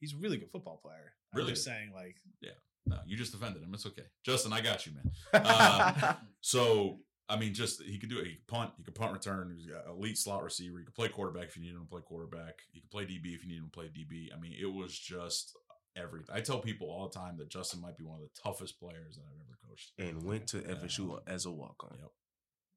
He's 0.00 0.14
a 0.14 0.16
really 0.16 0.36
good 0.36 0.50
football 0.50 0.76
player. 0.82 1.12
Really 1.34 1.48
I'm 1.50 1.54
just 1.54 1.66
good. 1.66 1.72
saying, 1.72 1.90
like, 1.94 2.16
yeah. 2.40 2.52
no, 2.86 2.96
you 3.06 3.16
just 3.16 3.34
offended 3.34 3.62
him. 3.62 3.74
It's 3.74 3.84
okay, 3.86 4.04
Justin. 4.24 4.52
I 4.52 4.60
got 4.60 4.86
you, 4.86 4.92
man. 4.94 5.12
Uh, 5.34 6.14
So 6.40 7.00
I 7.28 7.36
mean, 7.36 7.52
just 7.52 7.82
he 7.82 7.98
could 7.98 8.08
do 8.08 8.18
it. 8.18 8.26
He 8.26 8.34
could 8.34 8.46
punt. 8.46 8.70
He 8.78 8.82
could 8.84 8.94
punt 8.94 9.12
return. 9.12 9.52
He's 9.54 9.66
got 9.66 9.86
elite 9.88 10.16
slot 10.16 10.42
receiver. 10.42 10.78
He 10.78 10.84
could 10.84 10.94
play 10.94 11.08
quarterback 11.08 11.48
if 11.48 11.56
you 11.56 11.62
need 11.62 11.72
him 11.74 11.82
to 11.82 11.86
play 11.90 12.00
quarterback. 12.00 12.54
He 12.72 12.80
could 12.80 12.90
play 12.90 13.04
DB 13.04 13.34
if 13.34 13.42
you 13.44 13.48
need 13.50 13.58
him 13.58 13.64
to 13.64 13.70
play 13.70 13.86
DB. 13.86 14.28
I 14.34 14.40
mean, 14.40 14.54
it 14.58 14.72
was 14.72 14.96
just 14.98 15.54
everything. 15.98 16.34
I 16.34 16.40
tell 16.40 16.58
people 16.58 16.88
all 16.88 17.08
the 17.08 17.18
time 17.18 17.36
that 17.38 17.48
Justin 17.48 17.80
might 17.80 17.96
be 17.96 18.04
one 18.04 18.16
of 18.16 18.22
the 18.22 18.40
toughest 18.40 18.78
players 18.78 19.16
that 19.16 19.22
I've 19.22 19.40
ever 19.46 19.58
coached. 19.68 19.92
and 19.98 20.24
went 20.24 20.46
to 20.48 20.58
FSU 20.58 21.20
as 21.26 21.46
a 21.46 21.50
walk 21.50 21.84
on. 21.84 21.96
Yep. 21.98 22.10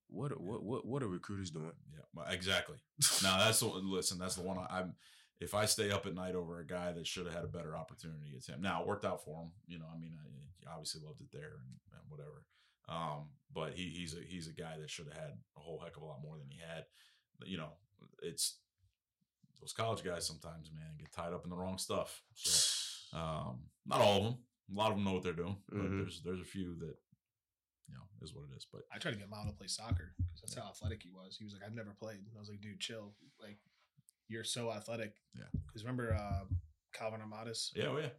What, 0.10 0.42
what 0.42 0.64
what 0.64 0.86
what 0.86 1.04
are 1.04 1.08
recruiters 1.08 1.52
doing? 1.52 1.72
Yeah, 1.94 2.32
exactly. 2.32 2.78
Now 3.24 3.38
that's 3.38 3.62
the. 3.62 3.68
Listen, 3.68 4.20
that's 4.20 4.36
the 4.36 4.44
one 4.44 4.58
I, 4.58 4.80
I'm. 4.80 4.96
If 5.40 5.56
I 5.56 5.66
stay 5.66 5.90
up 5.90 6.06
at 6.06 6.14
night 6.14 6.36
over 6.36 6.60
a 6.60 6.68
guy 6.68 6.92
that 6.92 7.08
should 7.08 7.26
have 7.26 7.34
had 7.34 7.44
a 7.46 7.48
better 7.48 7.76
opportunity, 7.76 8.34
it's 8.36 8.48
him. 8.48 8.62
Now 8.62 8.82
it 8.82 8.88
worked 8.88 9.06
out 9.06 9.24
for 9.24 9.42
him. 9.42 9.52
You 9.68 9.80
know, 9.80 9.86
I 9.92 9.98
mean, 9.98 10.12
I, 10.14 10.72
obviously 10.72 11.02
loved 11.04 11.22
it 11.22 11.32
there 11.32 11.60
and, 11.60 11.76
and 11.94 12.02
whatever. 12.10 12.46
Um, 12.88 13.30
but 13.54 13.74
he, 13.74 13.90
he's 13.90 14.14
a 14.14 14.20
he's 14.28 14.48
a 14.48 14.54
guy 14.54 14.78
that 14.80 14.90
should 14.90 15.08
have 15.08 15.16
had 15.16 15.32
a 15.58 15.60
whole 15.60 15.80
heck 15.80 15.98
of 15.98 16.04
a 16.04 16.06
lot 16.06 16.22
more 16.22 16.38
than 16.38 16.48
he 16.50 16.60
had. 16.60 16.86
But, 17.40 17.48
you 17.48 17.58
know, 17.58 17.72
it's 18.22 18.58
those 19.60 19.74
college 19.74 20.04
guys 20.04 20.26
sometimes, 20.26 20.72
man, 20.74 20.98
get 20.98 21.12
tied 21.12 21.34
up 21.34 21.44
in 21.44 21.50
the 21.50 21.56
wrong 21.56 21.78
stuff. 21.78 22.22
So 22.34 22.50
um, 23.14 23.60
not 23.86 24.02
all 24.02 24.18
of 24.18 24.24
them. 24.24 24.38
A 24.74 24.78
lot 24.78 24.92
of 24.92 24.96
them 24.98 25.04
know 25.04 25.14
what 25.14 25.24
they're 25.24 25.34
doing, 25.34 25.58
but 25.70 25.78
Mhm. 25.80 26.00
there's 26.00 26.22
there's 26.24 26.40
a 26.40 26.46
few 26.46 26.76
that 26.80 26.96
you 27.88 27.94
know 27.96 28.04
is 28.22 28.34
what 28.34 28.46
it 28.50 28.56
is. 28.56 28.66
But 28.72 28.84
I 28.94 28.98
tried 29.00 29.12
to 29.12 29.18
get 29.18 29.30
Mom 29.30 29.48
to 29.48 29.54
play 29.54 29.68
soccer 29.68 30.14
because 30.18 30.42
that's 30.42 30.56
how 30.56 30.70
athletic 30.70 31.04
he 31.04 31.10
was. 31.12 31.36
He 31.38 31.44
was 31.44 31.54
like, 31.54 31.64
I've 31.64 31.74
never 31.76 31.92
played. 31.94 32.18
And 32.20 32.28
I 32.36 32.40
was 32.40 32.50
like, 32.50 32.62
dude, 32.62 32.80
chill. 32.80 33.14
Like, 33.42 33.58
you're 34.30 34.44
so 34.46 34.72
athletic. 34.72 35.14
Yeah. 35.36 35.44
Because 35.68 35.84
remember 35.84 36.14
uh, 36.14 36.46
Calvin 36.94 37.20
Amatis? 37.22 37.72
yeah, 37.76 37.88
oh 37.88 37.98
yeah, 37.98 38.10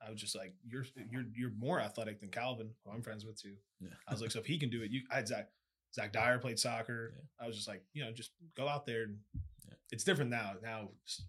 I 0.00 0.10
was 0.10 0.20
just 0.20 0.34
like, 0.34 0.54
you're 0.64 0.86
you're 1.10 1.24
you're 1.34 1.50
more 1.50 1.78
athletic 1.80 2.20
than 2.20 2.30
Calvin, 2.30 2.70
who 2.84 2.90
I'm 2.92 3.02
friends 3.02 3.26
with 3.26 3.40
too. 3.40 3.56
yeah. 3.80 3.88
I 4.06 4.12
was 4.12 4.22
like, 4.22 4.30
so 4.30 4.38
if 4.40 4.46
he 4.46 4.58
can 4.58 4.70
do 4.70 4.82
it, 4.82 4.90
you. 4.90 5.02
I 5.10 5.16
had 5.16 5.28
Zach. 5.28 5.50
Zach 5.94 6.12
Dyer 6.12 6.38
played 6.38 6.58
soccer. 6.58 7.14
Yeah. 7.16 7.44
I 7.44 7.46
was 7.46 7.56
just 7.56 7.66
like, 7.66 7.82
you 7.94 8.04
know, 8.04 8.12
just 8.12 8.32
go 8.54 8.68
out 8.68 8.84
there. 8.86 9.04
And 9.04 9.18
Yeah. 9.66 9.74
It's 9.90 10.04
different 10.04 10.30
now. 10.30 10.54
Now 10.62 10.90
it's 11.02 11.22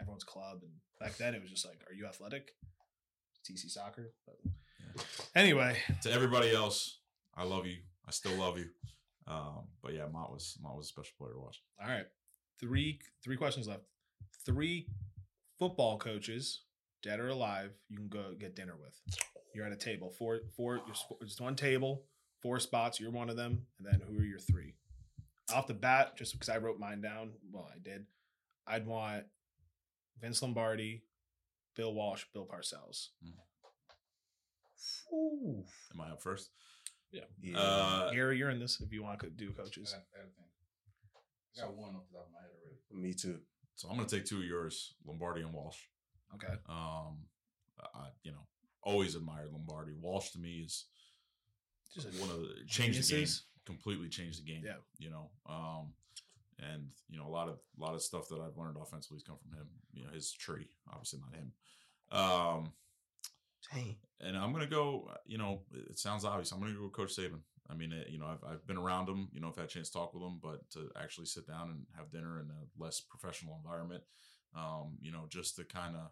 everyone's 0.00 0.24
club, 0.24 0.58
and 0.62 0.72
back 1.00 1.16
then 1.16 1.34
it 1.34 1.40
was 1.40 1.50
just 1.50 1.66
like, 1.66 1.80
are 1.88 1.94
you 1.94 2.06
athletic? 2.06 2.52
TC 3.48 3.68
soccer. 3.70 4.12
But 4.26 4.36
Yeah. 4.44 5.02
anyway, 5.34 5.78
to 6.02 6.12
everybody 6.12 6.52
else, 6.54 7.00
I 7.34 7.44
love 7.44 7.66
you. 7.66 7.78
I 8.06 8.10
still 8.10 8.34
love 8.36 8.58
you. 8.58 8.66
Um, 9.26 9.68
but 9.82 9.92
yeah, 9.94 10.06
Mott 10.10 10.32
was 10.32 10.56
Mott 10.62 10.76
was 10.76 10.86
a 10.86 10.88
special 10.88 11.12
player 11.18 11.32
to 11.34 11.40
watch. 11.40 11.62
all 11.82 11.88
right. 11.88 12.06
Three 12.60 13.00
three 13.22 13.36
questions 13.36 13.68
left. 13.68 13.84
Three 14.44 14.88
football 15.58 15.98
coaches, 15.98 16.62
dead 17.02 17.20
or 17.20 17.28
alive, 17.28 17.72
you 17.88 17.96
can 17.96 18.08
go 18.08 18.34
get 18.38 18.56
dinner 18.56 18.74
with. 18.80 18.94
You're 19.54 19.66
at 19.66 19.72
a 19.72 19.76
table. 19.76 20.10
Four 20.18 20.40
four. 20.56 20.76
You're, 20.86 21.26
just 21.26 21.40
one 21.40 21.56
table. 21.56 22.04
Four 22.42 22.60
spots. 22.60 23.00
You're 23.00 23.10
one 23.10 23.28
of 23.30 23.36
them. 23.36 23.66
And 23.78 23.86
then 23.86 24.00
who 24.08 24.18
are 24.20 24.24
your 24.24 24.38
three? 24.38 24.74
off 25.54 25.66
the 25.66 25.72
bat, 25.74 26.14
just 26.14 26.32
because 26.34 26.50
I 26.50 26.58
wrote 26.58 26.78
mine 26.78 27.00
down. 27.00 27.30
Well, 27.50 27.66
I 27.74 27.78
did. 27.78 28.04
I'd 28.66 28.86
want 28.86 29.24
Vince 30.20 30.42
Lombardi, 30.42 31.02
Bill 31.76 31.94
Walsh, 31.94 32.24
Bill 32.32 32.46
Parcells. 32.46 33.08
Ooh. 35.12 35.64
Am 35.94 36.00
I 36.00 36.10
up 36.10 36.22
first? 36.22 36.50
Yeah. 37.10 37.22
Uh, 37.56 38.10
Gary, 38.12 38.36
you're 38.36 38.50
in 38.50 38.58
this 38.60 38.80
if 38.80 38.92
you 38.92 39.02
want 39.02 39.20
to 39.20 39.30
do 39.30 39.50
coaches. 39.52 39.92
got, 39.92 40.02
I 40.14 40.22
got 40.22 40.28
a 40.28 40.34
thing. 40.34 40.44
I 41.56 41.60
got 41.66 41.76
one 41.76 41.94
off 41.96 42.02
the 42.10 42.18
top 42.18 42.26
of 42.26 42.32
my 42.32 42.40
head 42.40 42.50
already. 42.62 43.08
Me 43.08 43.14
too. 43.14 43.38
so 43.76 43.88
I'm 43.88 43.96
going 43.96 44.06
to 44.08 44.16
take 44.16 44.26
two 44.26 44.38
of 44.38 44.44
yours, 44.44 44.94
Lombardi 45.06 45.42
and 45.42 45.52
Walsh. 45.52 45.78
Okay. 46.34 46.52
Um, 46.68 47.24
I, 47.94 48.08
you 48.22 48.32
know, 48.32 48.46
always 48.82 49.14
admired 49.14 49.50
Lombardi. 49.52 49.92
Walsh 50.00 50.30
to 50.30 50.38
me 50.38 50.62
is 50.66 50.84
Just 51.94 52.08
a- 52.08 52.20
one 52.20 52.30
of 52.30 52.40
the 52.40 52.48
changed 52.68 53.08
the 53.08 53.16
game, 53.16 53.26
completely 53.64 54.08
changed 54.08 54.40
the 54.44 54.46
game. 54.52 54.62
Yeah. 54.64 54.74
you 54.98 55.10
know, 55.10 55.30
um, 55.48 55.92
and 56.58 56.88
you 57.08 57.18
know 57.18 57.26
a 57.26 57.30
lot 57.30 57.48
of 57.48 57.58
a 57.78 57.80
lot 57.82 57.94
of 57.94 58.02
stuff 58.02 58.28
that 58.28 58.40
I've 58.40 58.56
learned 58.56 58.76
offensively 58.80 59.16
has 59.16 59.22
come 59.22 59.38
from 59.38 59.56
him. 59.58 59.66
You 59.92 60.04
know, 60.04 60.10
his 60.12 60.32
tree, 60.32 60.68
obviously 60.90 61.20
not 61.20 61.34
him. 61.34 61.52
Um, 62.10 62.72
Dang. 63.72 63.96
and 64.20 64.36
I'm 64.36 64.52
gonna 64.52 64.66
go. 64.66 65.10
You 65.26 65.38
know, 65.38 65.62
it 65.72 65.98
sounds 65.98 66.24
obvious. 66.24 66.52
I'm 66.52 66.60
gonna 66.60 66.72
go 66.74 66.84
with 66.84 66.92
Coach 66.92 67.16
Saban. 67.16 67.40
I 67.70 67.74
mean, 67.74 67.92
it, 67.92 68.08
you 68.08 68.18
know, 68.18 68.26
I've 68.26 68.42
I've 68.48 68.66
been 68.66 68.78
around 68.78 69.08
him. 69.08 69.28
You 69.32 69.40
know, 69.40 69.48
I've 69.48 69.56
had 69.56 69.66
a 69.66 69.68
chance 69.68 69.88
to 69.90 69.98
talk 69.98 70.14
with 70.14 70.22
him, 70.22 70.38
but 70.42 70.68
to 70.70 70.90
actually 70.96 71.26
sit 71.26 71.46
down 71.46 71.70
and 71.70 71.86
have 71.96 72.10
dinner 72.10 72.40
in 72.40 72.46
a 72.50 72.82
less 72.82 73.00
professional 73.00 73.60
environment, 73.62 74.02
um, 74.56 74.96
you 75.00 75.12
know, 75.12 75.26
just 75.28 75.56
to 75.56 75.64
kind 75.64 75.96
of 75.96 76.10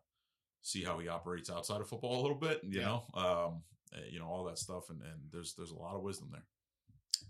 see 0.62 0.82
how 0.82 0.98
he 0.98 1.08
operates 1.08 1.48
outside 1.50 1.80
of 1.80 1.88
football 1.88 2.20
a 2.20 2.22
little 2.22 2.36
bit. 2.36 2.60
You 2.64 2.80
Yeah. 2.80 2.84
know, 2.86 3.04
um, 3.14 3.62
uh, 3.94 4.00
you 4.10 4.18
know 4.18 4.26
all 4.26 4.44
that 4.44 4.58
stuff, 4.58 4.90
and 4.90 5.00
and 5.02 5.30
there's 5.32 5.54
there's 5.54 5.70
a 5.70 5.76
lot 5.76 5.94
of 5.96 6.02
wisdom 6.02 6.28
there. 6.32 6.44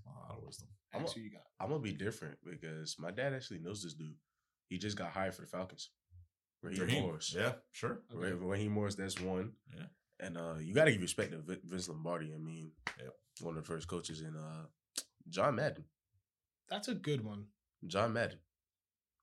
A 0.06 0.10
lot 0.10 0.38
of 0.38 0.44
wisdom. 0.44 0.68
I'm 0.94 1.04
a- 1.04 1.08
who 1.08 1.20
you 1.20 1.30
got? 1.30 1.42
I'm 1.60 1.68
gonna 1.68 1.80
be 1.82 1.92
different 1.92 2.38
because 2.44 2.96
my 2.98 3.10
dad 3.10 3.34
actually 3.34 3.58
knows 3.60 3.82
this 3.82 3.94
dude. 3.94 4.14
He 4.68 4.78
just 4.78 4.96
got 4.96 5.10
hired 5.12 5.34
for 5.34 5.42
the 5.42 5.48
Falcons. 5.48 5.90
Raheem 6.62 6.80
Raheem, 6.82 7.02
Morris. 7.02 7.34
Yeah, 7.36 7.52
sure. 7.72 8.02
Ra- 8.12 8.30
Raheem 8.38 8.72
Morris, 8.72 8.94
that's 8.94 9.20
one. 9.20 9.52
Yeah. 9.76 9.86
And 10.20 10.36
uh 10.38 10.54
you 10.60 10.74
gotta 10.74 10.92
give 10.92 11.02
respect 11.02 11.32
to 11.32 11.38
Vince 11.64 11.88
Lombardi. 11.88 12.32
I 12.34 12.38
mean, 12.38 12.72
Yep. 12.98 13.12
one 13.42 13.56
of 13.56 13.62
the 13.62 13.66
first 13.72 13.88
coaches 13.88 14.22
in 14.22 14.34
uh 14.36 14.66
John 15.28 15.56
Madden. 15.56 15.84
That's 16.68 16.88
a 16.88 16.94
good 16.94 17.22
one. 17.24 17.46
John 17.86 18.12
Madden. 18.12 18.38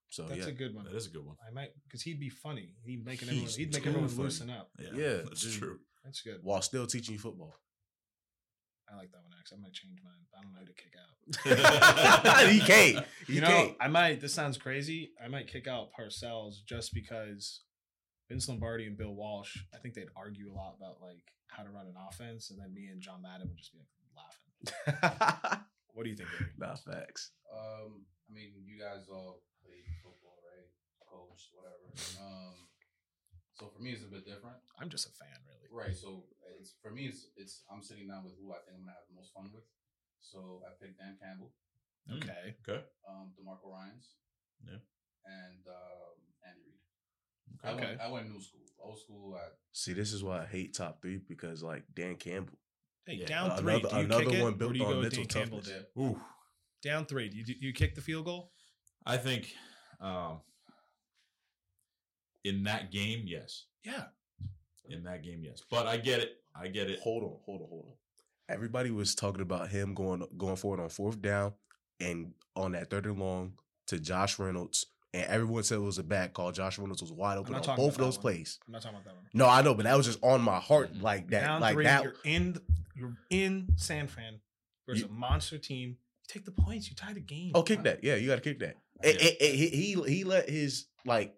So 0.10 0.28
That's 0.28 0.42
yeah. 0.42 0.48
a 0.48 0.52
good 0.52 0.76
one. 0.76 0.86
That 0.86 0.94
is 0.96 1.08
a 1.08 1.10
good 1.10 1.26
one. 1.26 1.36
I 1.46 1.52
might 1.52 1.72
because 1.84 2.04
he'd 2.04 2.20
be 2.20 2.30
funny. 2.30 2.76
He'd 2.86 3.04
making 3.04 3.30
everyone. 3.30 3.48
He's 3.48 3.56
He'd 3.56 3.74
make 3.74 3.86
everyone 3.88 4.10
funny. 4.10 4.24
loosen 4.24 4.50
up. 4.52 4.70
Yeah, 4.80 4.90
Yeah, 4.94 5.16
that's 5.24 5.42
dude. 5.42 5.54
true. 5.60 5.80
That's 6.04 6.22
good. 6.22 6.40
while 6.44 6.62
still 6.62 6.86
teaching 6.86 7.14
you 7.14 7.20
football. 7.20 7.56
I 8.94 8.98
like 8.98 9.12
that 9.12 9.24
one. 9.24 9.34
Actually, 9.40 9.58
I 9.58 9.62
might 9.62 9.74
change 9.74 10.00
mine. 10.04 10.14
I 10.38 10.42
don't 10.42 10.54
know 10.54 10.60
who 10.60 10.68
to 10.68 10.74
kick 10.74 10.94
out. 10.96 12.50
he 12.50 12.60
can't. 12.60 13.06
He 13.28 13.36
you 13.36 13.42
know, 13.42 13.48
can't. 13.48 13.76
I 13.80 13.88
might. 13.88 14.20
This 14.22 14.34
sounds 14.34 14.58
crazy. 14.58 15.12
I 15.24 15.30
might 15.30 15.48
kick 15.48 15.68
out 15.68 15.90
Parcells 15.98 16.56
just 16.68 16.94
because 16.94 17.62
Vince 18.30 18.50
Lombardi 18.50 18.86
and 18.86 18.98
Bill 18.98 19.14
Walsh. 19.16 19.58
I 19.74 19.78
think 19.78 19.94
they'd 19.94 20.12
argue 20.16 20.52
a 20.52 20.54
lot 20.54 20.76
about 20.78 20.98
like 21.02 21.24
how 21.48 21.64
to 21.64 21.70
run 21.70 21.88
an 21.88 21.96
offense, 22.10 22.52
and 22.52 22.60
then 22.60 22.74
me 22.74 22.88
and 22.92 23.02
John 23.02 23.22
Madden 23.22 23.48
would 23.48 23.58
just 23.58 23.72
be 23.72 23.80
like 23.80 23.88
laughing. 24.14 25.60
What 25.94 26.04
do 26.06 26.10
you 26.10 26.18
think? 26.18 26.30
Gary? 26.34 26.50
nah, 26.58 26.74
facts. 26.74 27.32
Um, 27.54 28.02
I 28.26 28.34
mean, 28.34 28.50
you 28.66 28.82
guys 28.82 29.06
all 29.14 29.46
played 29.62 29.86
football, 30.02 30.42
right? 30.42 30.66
Coached, 31.06 31.54
whatever. 31.54 31.86
Um, 32.18 32.58
so 33.56 33.70
for 33.70 33.82
me, 33.82 33.92
it's 33.92 34.04
a 34.04 34.08
bit 34.12 34.26
different, 34.26 34.58
I'm 34.80 34.90
just 34.90 35.08
a 35.08 35.12
fan, 35.12 35.38
really. 35.48 35.68
right? 35.72 35.96
So 35.96 36.26
it's 36.60 36.76
for 36.82 36.92
me, 36.92 37.06
it's 37.08 37.28
it's 37.38 37.64
I'm 37.72 37.82
sitting 37.84 38.08
down 38.08 38.24
with 38.24 38.34
who 38.40 38.52
I 38.52 38.60
think 38.66 38.78
I'm 38.78 38.86
gonna 38.86 38.98
have 38.98 39.08
the 39.10 39.16
most 39.16 39.34
fun 39.34 39.50
with. 39.54 39.64
So 40.22 40.62
I 40.66 40.72
picked 40.82 40.98
Dan 41.00 41.18
Campbell, 41.22 41.52
Mm, 42.10 42.18
Okay. 42.24 42.56
Okay. 42.68 42.84
um, 43.08 43.32
DeMeco 43.40 43.72
Ryans, 43.72 44.16
Yeah. 44.66 44.80
and 45.26 45.64
um, 45.68 46.16
Andy 46.48 46.62
Reid. 46.68 46.80
Okay. 47.60 47.68
I 47.70 47.72
Okay. 47.74 47.86
went, 47.86 48.02
I 48.02 48.08
went 48.12 48.30
new 48.32 48.42
school, 48.42 48.62
old 48.80 49.00
school. 49.00 49.36
I, 49.36 49.50
See, 49.72 49.94
this 49.94 50.12
is 50.14 50.24
why 50.24 50.42
I 50.44 50.46
hate 50.46 50.74
top 50.74 51.02
three 51.02 51.18
because 51.28 51.64
like 51.64 51.84
Dan 51.94 52.16
Campbell. 52.16 52.58
Hey, 53.06 53.16
Yeah. 53.16 53.26
down 53.28 53.52
Uh, 53.52 53.58
three. 53.58 53.74
another- 53.76 53.90
do 53.90 53.96
you 53.98 54.02
another 54.06 54.26
kick 54.32 54.42
one 54.44 54.54
or 54.54 54.58
built 54.58 54.76
you 54.76 54.84
on 54.86 54.90
go 54.92 55.00
with 55.00 55.04
mental 55.14 55.24
Dan 55.26 55.28
Campbell 55.42 55.62
toughness. 55.62 55.86
did? 55.96 56.02
Ooh. 56.02 56.22
Down 56.82 57.06
three. 57.06 57.30
Do 57.30 57.38
you, 57.38 57.46
do 57.46 57.54
you 57.68 57.74
kick 57.74 57.96
the 57.96 58.02
field 58.02 58.26
goal? 58.26 58.52
I 59.06 59.18
think 59.18 59.54
um, 60.00 60.42
in 62.44 62.64
that 62.64 62.92
game, 62.92 63.24
yes. 63.26 63.66
Yeah. 63.84 64.04
In 64.90 65.04
that 65.04 65.24
game, 65.24 65.42
yes. 65.44 65.62
But 65.70 65.88
I 65.88 65.98
get 65.98 66.20
it. 66.20 66.38
I 66.56 66.68
get 66.68 66.90
it. 66.90 67.00
Hold 67.00 67.24
on, 67.24 67.38
hold 67.46 67.62
on, 67.62 67.68
hold 67.70 67.86
on. 67.88 67.94
Everybody 68.50 68.92
was 68.92 69.16
talking 69.16 69.42
about 69.42 69.70
him 69.70 69.94
going 69.94 70.26
going 70.38 70.58
forward 70.58 70.80
on 70.82 70.90
fourth 70.90 71.22
down 71.22 71.54
and 72.00 72.34
on 72.56 72.74
that 72.74 72.90
third 72.90 73.06
and 73.06 73.18
long 73.20 73.54
to 73.88 74.00
Josh 74.00 74.38
Reynolds, 74.38 74.86
and 75.14 75.26
everyone 75.26 75.64
said 75.64 75.76
it 75.78 75.82
was 75.82 75.98
a 76.00 76.04
bad 76.04 76.34
call. 76.34 76.52
Josh 76.52 76.78
Reynolds 76.78 77.02
was 77.02 77.12
wide 77.12 77.38
open 77.38 77.56
on 77.56 77.62
both 77.78 77.94
of 77.94 77.98
those 77.98 78.18
one. 78.18 78.22
plays. 78.22 78.60
I'm 78.68 78.74
not 78.74 78.82
talking 78.82 78.98
about 78.98 79.06
that 79.06 79.16
one. 79.16 79.24
No, 79.34 79.48
I 79.48 79.62
know, 79.62 79.74
but 79.74 79.84
that 79.86 79.96
was 79.96 80.06
just 80.06 80.20
on 80.22 80.42
my 80.42 80.60
heart, 80.60 80.96
like 81.02 81.30
that, 81.30 81.42
down 81.42 81.62
like 81.62 81.74
three. 81.74 81.86
that. 81.86 82.04
You're 82.04 82.14
in. 82.26 82.58
You're 82.96 83.18
in 83.32 83.70
San 83.78 84.08
Fran 84.08 84.40
versus 84.86 85.04
You- 85.04 85.10
a 85.10 85.12
monster 85.12 85.58
team. 85.58 85.90
You 85.90 85.96
take 86.28 86.46
the 86.46 86.52
points. 86.52 86.90
You 86.90 86.96
tie 86.96 87.14
the 87.14 87.20
game. 87.22 87.52
Oh, 87.56 87.64
kick 87.64 87.84
that! 87.84 88.04
Yeah, 88.04 88.16
you 88.16 88.28
got 88.28 88.36
to 88.36 88.42
kick 88.42 88.60
that. 88.60 88.76
It- 89.02 89.22
it- 89.22 89.38
it- 89.42 89.56
he, 89.56 89.68
he 89.70 90.02
he 90.18 90.24
let 90.26 90.50
his 90.50 90.86
like 91.06 91.34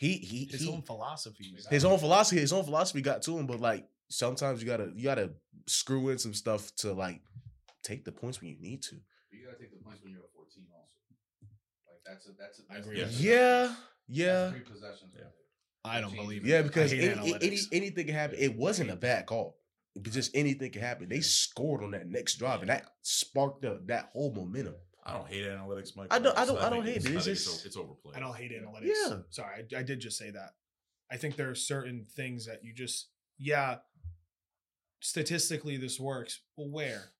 he 0.00 0.14
he 0.14 0.46
His 0.50 0.62
he- 0.62 0.68
own 0.72 0.82
philosophies. 0.82 1.66
his 1.70 1.84
own 1.84 1.98
philosophy 1.98 2.40
his 2.40 2.52
own 2.52 2.64
philosophy 2.64 3.02
got 3.02 3.22
to 3.22 3.38
him, 3.38 3.46
but 3.46 3.60
like 3.60 3.86
sometimes 4.08 4.60
you 4.62 4.66
gotta 4.66 4.90
you 4.94 5.04
gotta 5.04 5.30
screw 5.66 6.08
in 6.08 6.18
some 6.18 6.34
stuff 6.34 6.74
to 6.76 6.92
like 6.92 7.20
take 7.84 8.04
the 8.04 8.12
points 8.12 8.40
when 8.40 8.50
you 8.50 8.56
need 8.60 8.82
to. 8.82 8.96
you 9.30 9.44
gotta 9.44 9.58
take 9.58 9.70
the 9.76 9.84
points 9.84 10.02
when 10.02 10.12
you're 10.12 10.22
at 10.22 10.32
14, 10.34 10.64
also. 10.72 10.88
Like 11.86 12.00
that's 12.06 12.26
a 12.26 12.32
that's 12.38 12.58
a 12.60 12.62
I 12.70 12.74
that's 12.76 12.86
agree. 12.86 12.98
that's- 13.00 13.20
Yeah, 13.20 13.66
that's 13.66 13.78
yeah, 14.08 14.50
three 14.50 14.60
possessions. 14.60 15.12
Yeah. 15.14 15.22
Right. 15.24 15.96
I 15.96 16.00
don't 16.00 16.14
believe 16.14 16.44
it. 16.44 16.48
yeah. 16.48 16.62
Because 16.62 16.92
any, 16.92 17.34
any, 17.40 17.58
anything 17.72 18.06
can 18.06 18.14
happen. 18.14 18.36
It 18.38 18.54
wasn't 18.56 18.90
a 18.90 18.96
bad 18.96 19.26
call. 19.26 19.56
Just 20.02 20.30
anything 20.36 20.70
can 20.70 20.82
happen. 20.82 21.08
They 21.08 21.20
scored 21.20 21.82
on 21.82 21.90
that 21.92 22.06
next 22.06 22.36
drive, 22.36 22.60
and 22.60 22.68
that 22.70 22.86
sparked 23.02 23.64
up 23.64 23.86
that 23.86 24.10
whole 24.12 24.32
momentum. 24.34 24.74
I 25.10 25.18
don't 25.18 25.28
hate 25.28 25.44
analytics, 25.44 25.96
Mike. 25.96 26.08
I 26.10 26.18
don't- 26.18 26.36
I 26.38 26.44
don't- 26.44 26.58
I 26.58 26.70
don't 26.70 26.84
hate 26.84 26.96
it's- 26.98 27.06
it. 27.06 27.12
I 27.14 27.16
It's 27.32 27.44
just- 27.44 27.66
it's 27.66 27.76
overplayed. 27.76 28.16
I 28.16 28.20
don't 28.20 28.34
hate 28.36 28.52
analytics. 28.52 28.92
Yeah. 29.08 29.18
Sorry, 29.30 29.66
I, 29.74 29.78
I 29.78 29.82
did 29.82 30.00
just 30.00 30.16
say 30.16 30.30
that. 30.30 30.50
I 31.10 31.16
think 31.16 31.36
there 31.36 31.50
are 31.50 31.54
certain 31.54 32.04
things 32.04 32.46
that 32.46 32.64
you 32.64 32.72
just, 32.72 33.08
yeah, 33.38 33.78
statistically 35.00 35.76
this 35.76 35.98
works. 35.98 36.40
Well, 36.56 36.70
where? 36.70 37.12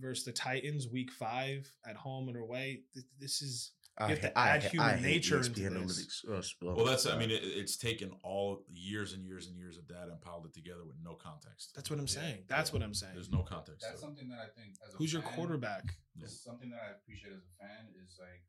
Versus 0.00 0.24
the 0.24 0.32
Titans, 0.32 0.88
week 0.88 1.10
five 1.12 1.72
at 1.86 1.96
home 1.96 2.28
and 2.28 2.36
away. 2.36 2.82
This 3.18 3.40
is 3.42 3.72
I, 4.00 4.08
have 4.08 4.20
to 4.20 4.38
I- 4.38 4.48
add 4.48 4.64
I 4.64 4.68
human 4.68 4.98
hate 4.98 5.02
nature 5.04 5.38
ESPN 5.40 5.66
into 5.66 5.80
this. 5.86 6.24
analytics. 6.24 6.62
Uh, 6.62 6.72
Well, 6.74 6.84
that's. 6.86 7.06
I 7.06 7.16
mean, 7.18 7.30
it, 7.30 7.42
it's 7.42 7.76
taken 7.76 8.12
all 8.22 8.64
years 8.72 9.12
and 9.12 9.24
years 9.24 9.48
and 9.48 9.56
years 9.56 9.76
of 9.78 9.86
data 9.88 10.10
and 10.12 10.20
piled 10.20 10.46
it 10.46 10.54
together 10.54 10.84
with 10.86 10.96
no 11.02 11.14
context. 11.14 11.72
that's 11.74 11.90
what 11.90 11.98
I'm 11.98 12.06
saying. 12.08 12.44
That's 12.48 12.70
Yeah. 12.70 12.74
what 12.74 12.82
I'm 12.82 12.94
saying. 12.94 13.14
There's 13.14 13.30
no 13.30 13.42
context. 13.42 13.82
That's 13.86 14.00
to 14.00 14.06
something 14.06 14.28
that 14.28 14.38
I 14.38 14.48
think 14.58 14.76
as 14.86 14.94
a 14.94 14.96
Who's 14.96 15.12
your 15.12 15.22
fan, 15.22 15.32
quarterback? 15.34 15.84
Yeah. 16.16 16.26
Something 16.28 16.70
that 16.70 16.80
I 16.82 16.90
appreciate 16.98 17.32
as 17.32 17.42
a 17.42 17.54
fan 17.58 17.88
is 18.04 18.18
like 18.20 18.42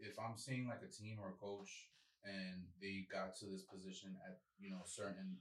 if 0.00 0.16
I'm 0.18 0.36
seeing 0.36 0.66
like 0.68 0.80
a 0.84 0.88
team 0.90 1.18
or 1.20 1.30
a 1.30 1.38
coach 1.40 1.68
and 2.24 2.64
they 2.80 3.04
got 3.12 3.36
to 3.40 3.46
this 3.46 3.64
position 3.64 4.16
at 4.28 4.40
you 4.58 4.70
know 4.70 4.80
certain 4.84 5.36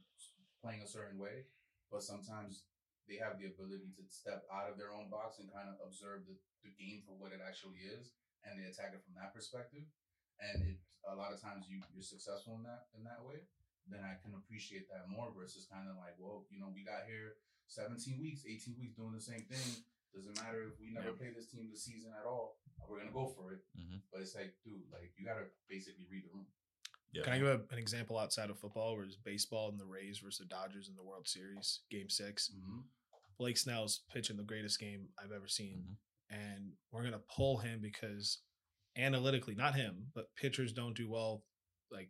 playing 0.63 0.81
a 0.83 0.87
certain 0.87 1.17
way, 1.19 1.47
but 1.91 2.03
sometimes 2.03 2.63
they 3.07 3.15
have 3.15 3.39
the 3.39 3.47
ability 3.47 3.89
to 3.95 4.03
step 4.11 4.43
out 4.53 4.69
of 4.69 4.77
their 4.77 4.91
own 4.91 5.09
box 5.09 5.39
and 5.39 5.49
kind 5.51 5.65
of 5.71 5.75
observe 5.81 6.27
the, 6.29 6.35
the 6.63 6.71
game 6.77 7.01
for 7.07 7.15
what 7.17 7.31
it 7.33 7.39
actually 7.41 7.79
is, 7.87 8.11
and 8.45 8.59
they 8.59 8.65
attack 8.67 8.91
it 8.95 9.03
from 9.03 9.15
that 9.19 9.33
perspective. 9.33 9.83
And 10.39 10.63
it 10.63 10.77
a 11.07 11.15
lot 11.15 11.31
of 11.33 11.39
times 11.41 11.65
you 11.67 11.79
you're 11.95 12.03
successful 12.03 12.55
in 12.59 12.63
that 12.63 12.87
in 12.95 13.03
that 13.03 13.23
way. 13.23 13.43
Then 13.89 14.03
I 14.05 14.15
can 14.21 14.35
appreciate 14.37 14.85
that 14.93 15.09
more 15.09 15.33
versus 15.33 15.65
kind 15.65 15.89
of 15.89 15.97
like, 15.97 16.13
well, 16.19 16.45
you 16.53 16.59
know, 16.61 16.69
we 16.69 16.83
got 16.85 17.09
here 17.09 17.41
17 17.67 18.19
weeks, 18.21 18.45
18 18.45 18.77
weeks 18.77 18.93
doing 18.95 19.13
the 19.13 19.21
same 19.21 19.41
thing. 19.49 19.83
Doesn't 20.13 20.37
matter 20.41 20.63
if 20.69 20.77
we 20.79 20.89
never 20.93 21.09
Yeah. 21.11 21.17
play 21.17 21.29
this 21.33 21.49
team 21.49 21.69
this 21.69 21.85
season 21.85 22.13
at 22.13 22.25
all. 22.25 22.59
We're 22.87 22.99
gonna 22.99 23.11
go 23.11 23.27
for 23.33 23.53
it. 23.53 23.61
Mhm. 23.77 24.01
But 24.11 24.21
it's 24.21 24.35
like, 24.35 24.53
dude, 24.63 24.89
like 24.91 25.13
you 25.17 25.25
gotta 25.25 25.49
basically 25.67 26.05
read 26.09 26.25
the 26.25 26.29
room. 26.33 26.47
Yeah. 27.11 27.23
Can 27.23 27.33
I 27.33 27.37
give 27.39 27.47
a, 27.47 27.65
an 27.73 27.79
example 27.79 28.17
outside 28.19 28.49
of 28.51 28.59
football 28.59 28.95
where 28.95 29.05
it's 29.05 29.15
baseball 29.15 29.69
and 29.69 29.79
the 29.79 29.85
Rays 29.85 30.19
versus 30.19 30.39
the 30.39 30.45
Dodgers 30.45 30.89
in 30.89 30.95
the 30.95 31.03
World 31.03 31.27
Series, 31.27 31.81
game 31.89 32.09
6 32.09 32.49
Mm-hmm. 32.53 32.81
Blake 33.37 33.57
Snell's 33.57 33.99
pitching 34.11 34.35
the 34.37 34.43
greatest 34.43 34.79
game 34.79 35.09
I've 35.17 35.31
ever 35.31 35.47
seen. 35.47 35.77
Mhm. 35.79 35.97
And 36.29 36.71
we're 36.91 37.01
going 37.01 37.13
to 37.13 37.21
pull 37.35 37.57
him 37.57 37.79
because 37.81 38.39
analytically, 38.97 39.55
not 39.55 39.75
him, 39.75 40.07
but 40.13 40.33
pitchers 40.35 40.73
don't 40.73 40.95
do 40.95 41.09
well 41.09 41.43
like 41.91 42.09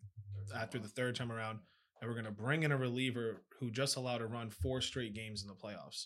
after 0.56 0.80
the 0.80 0.88
third 0.88 1.16
time 1.16 1.32
around. 1.32 1.60
And 2.02 2.10
we're 2.10 2.16
going 2.16 2.26
to 2.26 2.32
bring 2.32 2.64
in 2.64 2.72
a 2.72 2.78
reliever 2.78 3.44
who 3.60 3.72
just 3.72 3.98
allowed 3.98 4.20
to 4.20 4.28
run 4.28 4.50
four 4.50 4.82
straight 4.82 5.14
games 5.14 5.42
in 5.42 5.48
the 5.48 5.54
playoffs. 5.54 6.06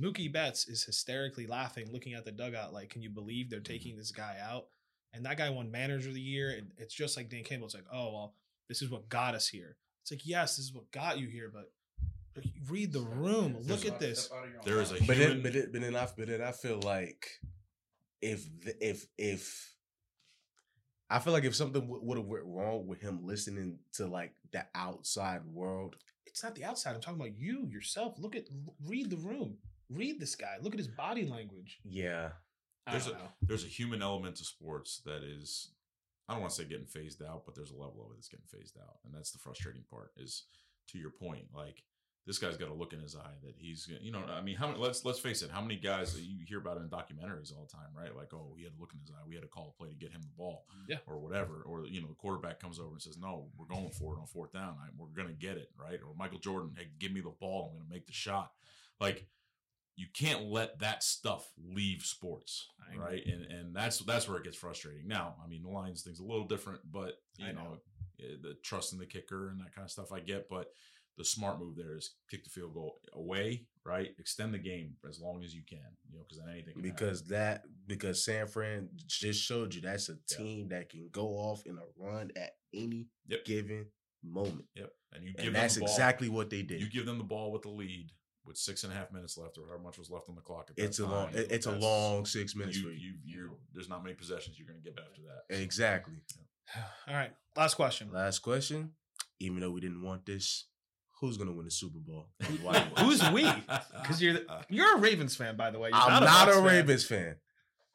Mookie 0.00 0.32
Betts 0.32 0.68
is 0.68 0.84
hysterically 0.84 1.46
laughing, 1.46 1.92
looking 1.92 2.14
at 2.14 2.24
the 2.24 2.32
dugout 2.32 2.72
like, 2.72 2.88
can 2.88 3.02
you 3.02 3.10
believe 3.10 3.50
they're 3.50 3.60
taking 3.60 3.96
this 3.96 4.10
guy 4.10 4.36
out? 4.42 4.64
And 5.12 5.24
that 5.26 5.36
guy 5.36 5.50
won 5.50 5.70
manager 5.70 6.08
of 6.08 6.14
the 6.14 6.20
year. 6.20 6.50
And 6.50 6.72
it's 6.78 6.94
just 6.94 7.16
like 7.16 7.28
Dan 7.28 7.44
Campbell. 7.44 7.66
It's 7.66 7.74
like, 7.74 7.84
oh, 7.92 8.12
well, 8.12 8.34
this 8.68 8.80
is 8.80 8.90
what 8.90 9.10
got 9.10 9.34
us 9.34 9.48
here. 9.48 9.76
It's 10.02 10.10
like, 10.10 10.22
yes, 10.24 10.56
this 10.56 10.64
is 10.64 10.74
what 10.74 10.90
got 10.90 11.18
you 11.18 11.28
here, 11.28 11.50
but 11.52 11.70
read 12.68 12.92
the 12.92 13.00
room. 13.00 13.56
Look 13.62 13.86
at 13.86 13.98
this. 13.98 14.30
There 14.64 14.80
is 14.80 14.92
a 14.92 14.94
But 15.04 15.16
then, 15.18 15.42
but 15.42 15.52
then, 15.52 15.68
but 15.72 15.80
then 15.80 15.96
I, 15.96 16.08
but 16.16 16.28
then 16.28 16.42
I 16.42 16.52
feel 16.52 16.80
like 16.80 17.26
if 18.20 18.44
th- 18.62 18.76
if 18.80 19.06
if 19.18 19.74
I 21.10 21.18
feel 21.18 21.32
like 21.32 21.44
if 21.44 21.54
something 21.54 21.84
would 21.86 22.16
have 22.16 22.26
went 22.26 22.44
wrong 22.46 22.86
with 22.86 23.00
him 23.00 23.20
listening 23.24 23.78
to 23.94 24.06
like 24.06 24.32
the 24.52 24.64
outside 24.74 25.44
world, 25.44 25.96
It's 26.26 26.42
not 26.42 26.54
the 26.54 26.64
outside. 26.64 26.94
I'm 26.94 27.00
talking 27.02 27.20
about 27.20 27.36
you 27.38 27.66
yourself. 27.70 28.14
Look 28.18 28.34
at 28.36 28.44
read 28.86 29.10
the 29.10 29.18
room. 29.18 29.58
Read 29.90 30.18
this 30.20 30.34
guy. 30.36 30.56
Look 30.62 30.72
at 30.72 30.78
his 30.78 30.88
body 30.88 31.26
language. 31.26 31.80
yeah, 31.84 32.30
I 32.86 32.92
There's 32.92 33.08
a 33.08 33.10
know. 33.12 33.28
there's 33.42 33.64
a 33.64 33.68
human 33.68 34.00
element 34.02 34.36
to 34.36 34.44
sports 34.44 35.02
that 35.04 35.22
is 35.22 35.72
I 36.28 36.32
don't 36.32 36.40
want 36.42 36.54
to 36.54 36.62
say 36.62 36.68
getting 36.68 36.86
phased 36.86 37.22
out, 37.22 37.42
but 37.44 37.54
there's 37.54 37.72
a 37.72 37.76
level 37.76 38.04
of 38.06 38.12
it 38.12 38.14
that's 38.16 38.28
getting 38.28 38.46
phased 38.50 38.78
out, 38.78 38.96
and 39.04 39.12
that's 39.14 39.32
the 39.32 39.38
frustrating 39.38 39.82
part. 39.90 40.12
Is 40.16 40.44
to 40.88 40.98
your 40.98 41.10
point, 41.10 41.46
like 41.54 41.82
this 42.26 42.38
guy's 42.38 42.56
got 42.56 42.68
a 42.68 42.74
look 42.74 42.92
in 42.92 43.00
his 43.00 43.16
eye 43.16 43.34
that 43.42 43.54
he's 43.56 43.88
you 44.00 44.12
know 44.12 44.22
I 44.32 44.40
mean 44.42 44.56
how 44.56 44.68
many 44.68 44.78
let's 44.78 45.04
let's 45.04 45.18
face 45.18 45.42
it 45.42 45.50
how 45.50 45.60
many 45.60 45.76
guys 45.76 46.14
that 46.14 46.22
you 46.22 46.44
hear 46.46 46.58
about 46.58 46.76
in 46.76 46.88
documentaries 46.88 47.52
all 47.52 47.66
the 47.68 47.76
time 47.76 47.88
right? 47.96 48.14
Like 48.16 48.32
oh 48.32 48.54
he 48.56 48.62
had 48.64 48.72
a 48.78 48.80
look 48.80 48.92
in 48.94 49.00
his 49.00 49.10
eye 49.10 49.22
we 49.28 49.34
had 49.34 49.42
to 49.42 49.48
call 49.48 49.74
a 49.74 49.78
play 49.78 49.88
to 49.90 49.94
get 49.96 50.12
him 50.12 50.22
the 50.22 50.28
ball 50.38 50.64
Yeah. 50.88 50.98
or 51.06 51.18
whatever 51.18 51.62
or 51.66 51.84
you 51.86 52.00
know 52.00 52.08
the 52.08 52.14
quarterback 52.14 52.60
comes 52.60 52.78
over 52.78 52.92
and 52.92 53.02
says 53.02 53.18
no 53.18 53.48
we're 53.58 53.66
going 53.66 53.90
for 53.90 54.14
it 54.14 54.20
on 54.20 54.26
fourth 54.26 54.52
down 54.52 54.76
I, 54.80 54.88
we're 54.96 55.08
gonna 55.08 55.32
get 55.34 55.56
it 55.56 55.70
right? 55.76 55.98
Or 56.06 56.14
Michael 56.16 56.38
Jordan 56.38 56.72
hey 56.76 56.88
give 56.98 57.12
me 57.12 57.20
the 57.20 57.30
ball 57.40 57.70
I'm 57.72 57.78
gonna 57.78 57.90
make 57.90 58.06
the 58.06 58.12
shot. 58.12 58.52
Like 59.00 59.26
you 59.96 60.06
can't 60.14 60.44
let 60.44 60.78
that 60.78 61.02
stuff 61.02 61.46
leave 61.58 62.02
sports 62.02 62.68
right? 62.96 63.22
And 63.26 63.44
and 63.46 63.74
that's 63.76 63.98
that's 63.98 64.28
where 64.28 64.38
it 64.38 64.44
gets 64.44 64.56
frustrating. 64.56 65.08
Now 65.08 65.34
I 65.44 65.48
mean 65.48 65.62
the 65.64 65.70
Lions 65.70 66.02
thing's 66.02 66.20
a 66.20 66.24
little 66.24 66.46
different 66.46 66.80
but 66.90 67.14
you 67.36 67.46
know, 67.52 67.52
know. 67.52 67.78
eh, 68.20 68.36
the 68.40 68.54
trust 68.62 68.92
in 68.92 68.98
the 68.98 69.06
kicker 69.06 69.48
and 69.48 69.60
that 69.60 69.74
kind 69.74 69.84
of 69.84 69.90
stuff 69.90 70.12
I 70.12 70.20
get 70.20 70.48
but 70.48 70.68
the 71.18 71.24
smart 71.24 71.58
move 71.60 71.76
there 71.76 71.96
is 71.96 72.14
kick 72.30 72.42
the 72.44 72.50
field 72.50 72.74
goal 72.74 72.98
away, 73.12 73.66
right? 73.84 74.10
Extend 74.18 74.54
the 74.54 74.58
game 74.58 74.96
as 75.08 75.20
long 75.20 75.42
as 75.44 75.54
you 75.54 75.62
can, 75.68 75.78
you 76.08 76.16
know, 76.16 76.24
because 76.26 76.38
then 76.42 76.52
anything 76.52 76.72
can 76.74 76.82
because 76.82 77.20
happen. 77.20 77.32
that 77.34 77.62
because 77.86 78.24
San 78.24 78.46
Fran 78.46 78.88
just 79.06 79.42
showed 79.42 79.74
you 79.74 79.80
that's 79.82 80.08
a 80.08 80.12
Yeah. 80.30 80.36
team 80.36 80.68
that 80.68 80.88
can 80.90 81.08
go 81.12 81.28
off 81.28 81.64
in 81.66 81.76
a 81.78 81.84
run 82.02 82.30
at 82.36 82.52
any 82.72 83.08
Yep. 83.26 83.44
given 83.44 83.86
moment, 84.22 84.66
yep, 84.74 84.90
and 85.12 85.24
you 85.24 85.32
give 85.34 85.46
and 85.46 85.46
them 85.48 85.62
that's 85.62 85.74
the 85.74 85.80
ball, 85.80 85.88
exactly 85.90 86.28
what 86.28 86.48
they 86.48 86.62
did. 86.62 86.80
you 86.80 86.88
give 86.88 87.06
them 87.06 87.18
the 87.18 87.24
ball 87.24 87.52
with 87.52 87.62
the 87.62 87.68
lead 87.70 88.10
with 88.44 88.56
six 88.56 88.82
and 88.84 88.92
a 88.92 88.96
half 88.96 89.12
minutes 89.12 89.36
left 89.36 89.56
or 89.58 89.66
however 89.66 89.82
much 89.82 89.98
was 89.98 90.10
left 90.10 90.28
on 90.28 90.34
the 90.34 90.40
clock. 90.40 90.68
At 90.70 90.76
that 90.76 90.84
it's 90.84 90.98
a 90.98 91.06
long, 91.06 91.26
time, 91.28 91.36
it- 91.36 91.52
it's 91.52 91.66
a 91.66 91.76
long 91.76 92.24
six 92.26 92.56
minutes 92.56 92.76
You, 92.78 92.82
for 92.84 92.90
you. 92.90 93.14
you, 93.24 93.34
you, 93.42 93.58
there's 93.72 93.88
not 93.88 94.02
many 94.02 94.14
possessions 94.16 94.58
you're 94.58 94.66
going 94.66 94.82
to 94.82 94.90
get 94.90 94.98
after 94.98 95.20
that. 95.22 95.54
So, 95.56 95.62
Exactly. 95.62 96.14
All 97.06 97.14
right. 97.14 97.32
Last 97.56 97.74
question. 97.74 98.10
Last 98.12 98.40
question. 98.40 98.94
Even 99.38 99.60
though 99.60 99.70
we 99.70 99.80
didn't 99.80 100.02
want 100.02 100.24
this, 100.26 100.66
who's 101.22 101.38
gonna 101.38 101.52
win 101.52 101.64
the 101.64 101.70
Super 101.70 101.98
Bowl? 101.98 102.26
Who's 102.98 103.22
we? 103.30 103.44
Because 104.02 104.20
you're 104.20 104.34
the, 104.34 104.44
you're 104.68 104.96
a 104.96 104.98
Ravens 105.00 105.36
fan, 105.36 105.56
by 105.56 105.70
the 105.70 105.78
way. 105.78 105.88
You're 105.88 105.96
I'm 105.98 106.24
not, 106.24 106.48
Bucs 106.48 106.50
a 106.50 106.54
fan. 106.56 106.64
Ravens 106.64 107.04
fan. 107.06 107.36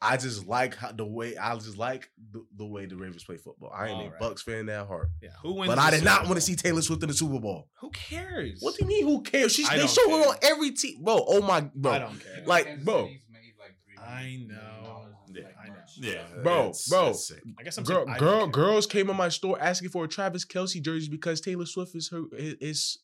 I 0.00 0.16
just 0.16 0.46
like 0.46 0.74
how, 0.76 0.92
the 0.92 1.04
way 1.04 1.36
I 1.36 1.54
just 1.56 1.76
like 1.76 2.08
the, 2.32 2.44
the 2.56 2.64
way 2.64 2.86
the 2.86 2.96
Ravens 2.96 3.24
play 3.24 3.36
football. 3.36 3.70
I 3.74 3.88
ain't 3.88 3.96
All 4.00 4.06
a 4.06 4.10
right. 4.10 4.20
Bucs 4.20 4.40
fan 4.42 4.68
at 4.68 4.86
heart, 4.86 5.10
Yeah. 5.20 5.30
Who 5.42 5.54
wins? 5.54 5.68
but 5.68 5.74
the 5.74 5.82
I 5.82 5.90
did 5.90 5.96
Super 5.98 6.10
not 6.10 6.22
want 6.24 6.36
to 6.36 6.40
see 6.40 6.56
Taylor 6.56 6.80
Swift 6.82 7.02
in 7.02 7.08
the 7.08 7.14
Super 7.14 7.38
Bowl. 7.38 7.68
Who 7.80 7.90
cares? 7.90 8.60
What 8.60 8.76
do 8.76 8.84
you 8.84 8.88
mean? 8.88 9.04
Who 9.04 9.22
cares? 9.22 9.52
She's 9.52 9.68
they 9.68 9.76
don't 9.76 9.90
show 9.90 10.08
her 10.08 10.28
on 10.30 10.36
every 10.42 10.70
team, 10.70 11.02
bro. 11.04 11.22
Oh 11.28 11.42
my, 11.42 11.60
bro. 11.74 11.92
I 11.92 11.98
don't 11.98 12.18
care. 12.18 12.44
Like, 12.46 12.84
bro. 12.84 13.06
Made 13.06 13.20
like 13.58 13.76
$3 13.98 14.08
I 14.08 14.38
know. 14.48 15.04
Yeah, 15.30 15.42
like, 15.44 15.54
I 15.62 15.68
know. 15.68 15.74
Yeah, 16.00 16.22
Bro, 16.42 16.60
it's- 16.60 16.88
bro. 16.88 17.08
it's 17.08 17.28
sick. 17.28 17.42
I 17.58 17.62
guess 17.64 17.76
I'm 17.76 17.84
girl, 17.84 18.04
saying 18.06 18.16
I 18.16 18.18
girl, 18.18 18.46
girls 18.46 18.86
came 18.86 19.10
in 19.10 19.16
my 19.16 19.28
store 19.28 19.60
asking 19.60 19.90
for 19.90 20.04
a 20.04 20.08
Travis 20.08 20.44
Kelce 20.44 20.80
jersey 20.80 21.08
because 21.10 21.40
Taylor 21.40 21.66
Swift 21.66 21.94
is 21.96 22.08
her 22.10 22.22
is 22.32 22.98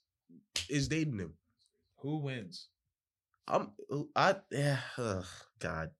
is 0.68 0.88
dating 0.88 1.18
him. 1.18 1.34
Who 1.98 2.18
wins? 2.18 2.68
I'm 3.46 3.72
I 4.16 4.36
yeah, 4.50 4.78
ugh, 4.98 5.26
God. 5.58 5.90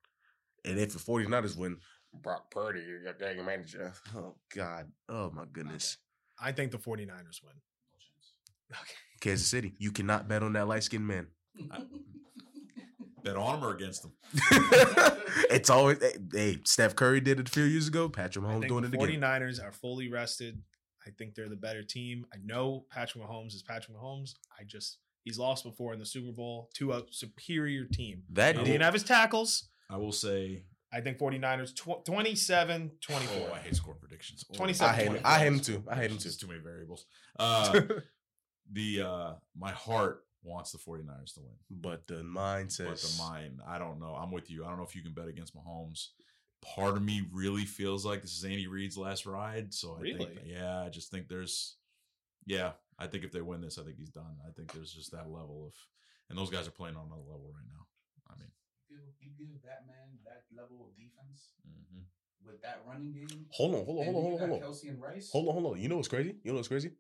And 0.65 0.79
if 0.79 0.93
the 0.93 0.99
49ers 0.99 1.57
win, 1.57 1.77
Brock 2.23 2.51
Purdy, 2.51 2.81
your 2.81 3.13
dang 3.13 3.45
manager. 3.45 3.93
Oh 4.17 4.35
God. 4.55 4.91
Oh 5.09 5.31
my 5.31 5.45
goodness. 5.53 5.99
I 6.41 6.53
think 6.53 6.73
the 6.73 6.79
49ers 6.79 7.43
win. 7.43 7.55
No 7.55 7.99
chance. 7.99 8.33
Okay. 8.73 8.95
Kansas 9.21 9.47
City. 9.47 9.75
You 9.79 9.93
cannot 9.93 10.29
bet 10.29 10.43
on 10.43 10.53
that 10.55 10.69
light 10.69 10.85
skinned 10.85 11.07
man. 11.07 11.27
Bet 13.25 13.37
on 13.37 13.59
them 13.59 13.65
or 13.67 13.75
against 13.75 14.03
them. 14.03 14.13
it's 15.51 15.71
always 15.71 15.99
hey, 16.31 16.59
Steph 16.65 16.95
Curry 16.95 17.21
did 17.21 17.41
it 17.41 17.49
a 17.49 17.51
few 17.51 17.63
years 17.65 17.89
ago. 17.89 18.11
Patrick 18.11 18.45
I 18.45 18.49
Mahomes 18.49 18.69
doing 18.69 18.83
the 18.83 18.89
it 18.89 19.03
again. 19.03 19.23
49ers 19.23 19.65
are 19.65 19.73
fully 19.73 20.11
rested. 20.11 20.61
I 21.07 21.11
think 21.11 21.35
they're 21.35 21.49
the 21.49 21.57
better 21.57 21.83
team. 21.83 22.27
I 22.33 22.39
know 22.45 22.87
Patrick 22.91 23.25
Mahomes 23.25 23.55
is 23.55 23.63
Patrick 23.63 23.97
Mahomes. 23.97 24.35
I 24.59 24.65
just 24.65 24.99
he's 25.23 25.39
lost 25.39 25.65
before 25.65 25.93
in 25.93 25.99
the 25.99 26.07
Super 26.07 26.33
Bowl 26.33 26.71
to 26.75 26.93
a 26.93 27.03
superior 27.11 27.85
team. 27.85 28.23
That 28.31 28.55
He 28.57 28.61
I 28.61 28.65
didn't 28.65 28.83
have 28.83 28.95
his 28.95 29.05
tackles. 29.05 29.69
I 29.91 29.97
will 29.97 30.13
say, 30.13 30.65
I 30.93 31.01
think 31.01 31.19
49ers 31.19 31.75
tw- 31.75 32.05
27 32.05 32.93
24. 33.01 33.49
oh, 33.51 33.55
I 33.55 33.59
hate 33.59 33.77
score 33.77 33.95
predictions. 33.95 34.45
Oh, 34.53 34.57
27, 34.57 34.95
I 34.95 34.97
hate 34.97 35.09
him. 35.13 35.21
I 35.25 35.39
hate 35.39 35.47
him 35.47 35.61
too. 35.61 35.85
I 35.89 35.95
hate 35.97 36.11
him 36.11 36.17
too. 36.19 36.25
There's 36.25 36.37
too 36.37 36.47
many 36.47 36.61
variables. 36.61 37.07
Uh, 37.39 37.81
the 38.73 39.03
uh, 39.03 39.33
my 39.57 39.71
heart 39.73 40.25
wants 40.43 40.73
the 40.73 40.79
49ers 40.79 41.35
to 41.35 41.41
win. 41.41 41.55
but 41.71 42.07
the 42.07 42.23
mind 42.23 42.67
But 42.79 42.99
says 42.99 43.17
the 43.17 43.23
mind, 43.23 43.61
I 43.67 43.79
don't 43.79 43.99
know. 43.99 44.15
I'm 44.15 44.31
with 44.31 44.51
you. 44.51 44.65
I 44.65 44.69
don't 44.69 44.77
know 44.79 44.85
if 44.85 44.95
you 44.95 45.03
can 45.03 45.13
bet 45.13 45.29
against 45.29 45.55
Mahomes. 45.57 46.09
Part 46.65 46.97
of 46.97 47.03
me 47.03 47.27
really 47.33 47.65
feels 47.65 48.05
like 48.07 48.23
this 48.23 48.37
is 48.37 48.45
Andy 48.45 48.67
Reid's 48.67 48.97
last 48.97 49.27
ride. 49.27 49.73
So 49.75 49.97
I 49.97 50.01
Really? 50.01 50.25
think, 50.27 50.41
yeah, 50.47 50.81
I 50.81 50.89
just 50.89 51.11
think 51.11 51.29
there's, 51.29 51.77
yeah, 52.47 52.73
I 52.99 53.07
think 53.07 53.25
if 53.25 53.33
they 53.33 53.41
win 53.43 53.61
this, 53.61 53.79
I 53.79 53.83
think 53.85 53.97
he's 53.99 54.11
done. 54.11 54.37
I 54.47 54.51
think 54.53 54.73
there's 54.73 54.93
just 54.93 55.13
that 55.13 55.29
level 55.31 55.67
of, 55.67 55.75
and 56.31 56.39
those 56.39 56.51
guys 56.51 56.67
are 56.67 56.73
playing 56.73 56.97
on 56.97 57.07
another 57.07 57.23
level 57.23 57.51
right 57.55 57.67
now. 57.69 57.87
I 58.31 58.39
mean, 58.39 58.51
You 58.89 58.97
give, 58.97 59.37
you 59.39 59.47
give 59.53 59.63
that 59.63 59.87
man 59.87 60.19
that 60.25 60.45
level 60.57 60.87
of 60.89 60.97
defense 60.97 61.51
mhm. 61.69 62.05
with 62.45 62.63
that 62.63 62.83
running 62.89 63.13
game. 63.13 63.47
Hold 63.51 63.75
on, 63.75 63.85
hold 63.85 63.99
on, 64.01 64.05
hold 64.05 64.17
on, 64.17 64.23
hold 64.23 64.33
on, 64.43 64.49
hold 64.49 64.63
on. 64.63 64.69
Kelce 64.69 64.89
and 64.89 65.01
Rice. 65.03 65.31
Hold 65.33 65.49
on, 65.49 65.53
hold 65.55 65.73
on. 65.75 65.81
You 65.81 65.89
know 65.89 65.97
what's 65.97 66.09
crazy? 66.09 66.37
You 66.43 66.53
know 66.53 66.57
what's 66.57 66.69
crazy? 66.69 66.93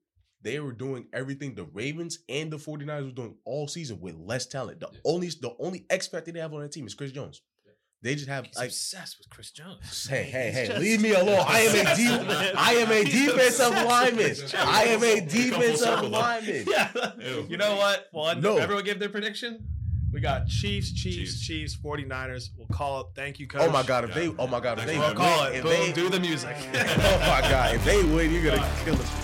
They 0.42 0.60
were 0.60 0.72
doing 0.72 1.06
everything 1.14 1.54
the 1.54 1.64
Ravens 1.64 2.18
and 2.28 2.50
the 2.52 2.58
49ers 2.58 3.06
were 3.06 3.12
doing 3.12 3.36
all 3.46 3.66
season 3.66 3.98
with 4.00 4.14
less 4.16 4.44
talent. 4.46 4.80
The 4.80 4.90
Yeah. 4.92 4.98
only 5.04 5.28
the 5.28 5.54
only 5.58 5.86
X 5.88 6.06
factor 6.06 6.32
they 6.32 6.40
have 6.40 6.52
on 6.52 6.60
that 6.60 6.72
team 6.72 6.86
is 6.86 6.94
Chris 6.94 7.12
Jones. 7.12 7.40
Yeah. 8.04 8.10
They 8.10 8.14
just 8.16 8.28
have 8.28 8.44
He's 8.46 8.56
like 8.56 8.66
obsessed 8.68 9.18
with 9.18 9.30
Chris 9.30 9.50
Jones. 9.50 10.06
Hey, 10.08 10.24
hey, 10.24 10.46
He's 10.46 10.54
hey, 10.54 10.66
just- 10.68 10.80
leave 10.80 11.00
me 11.00 11.12
alone. 11.14 11.44
I 11.48 11.60
am 11.60 11.86
a 11.86 11.96
deep, 11.96 12.54
I 12.58 12.72
am 12.74 12.90
a 12.92 13.04
defensive 13.04 13.70
lineman. 13.70 14.36
I 14.56 14.84
am 14.84 15.02
a 15.02 15.20
Jones. 15.20 15.32
Come 15.32 15.50
full 15.52 15.60
defensive 15.60 16.10
lineman. 16.10 16.64
Yeah. 16.68 17.12
Ew. 17.18 17.46
You 17.48 17.56
know 17.56 17.76
what? 17.76 18.08
One. 18.12 18.40
No. 18.40 18.58
Everyone 18.58 18.84
give 18.84 18.98
their 18.98 19.08
prediction. 19.08 19.66
We 20.12 20.20
got 20.20 20.46
Chiefs, 20.46 20.92
Chiefs, 20.92 21.40
Chiefs. 21.40 21.40
Chiefs, 21.40 21.76
49ers. 21.76 22.50
We'll 22.56 22.68
call 22.68 23.00
it. 23.00 23.06
Thank 23.16 23.40
you, 23.40 23.48
coach. 23.48 23.62
Oh 23.62 23.70
my 23.72 23.82
god, 23.82 24.04
if 24.04 24.10
Yeah. 24.10 24.14
they 24.22 24.28
oh 24.38 24.46
my 24.46 24.60
god, 24.60 24.78
if 24.78 24.84
Thanks 24.84 24.92
they 24.92 24.94
for 24.94 25.00
We'll 25.00 25.08
win, 25.08 25.16
call 25.16 25.46
it. 25.46 25.54
if 25.56 25.62
Boom, 25.64 25.72
they 25.72 25.92
do 25.92 26.08
the 26.08 26.20
music. 26.20 26.56
oh 26.74 27.18
my 27.20 27.40
god, 27.50 27.74
if 27.74 27.84
they 27.84 28.00
win, 28.04 28.30
you're 28.32 28.44
gonna 28.44 28.62
uh, 28.62 28.84
kill 28.84 28.94
us. 28.94 29.23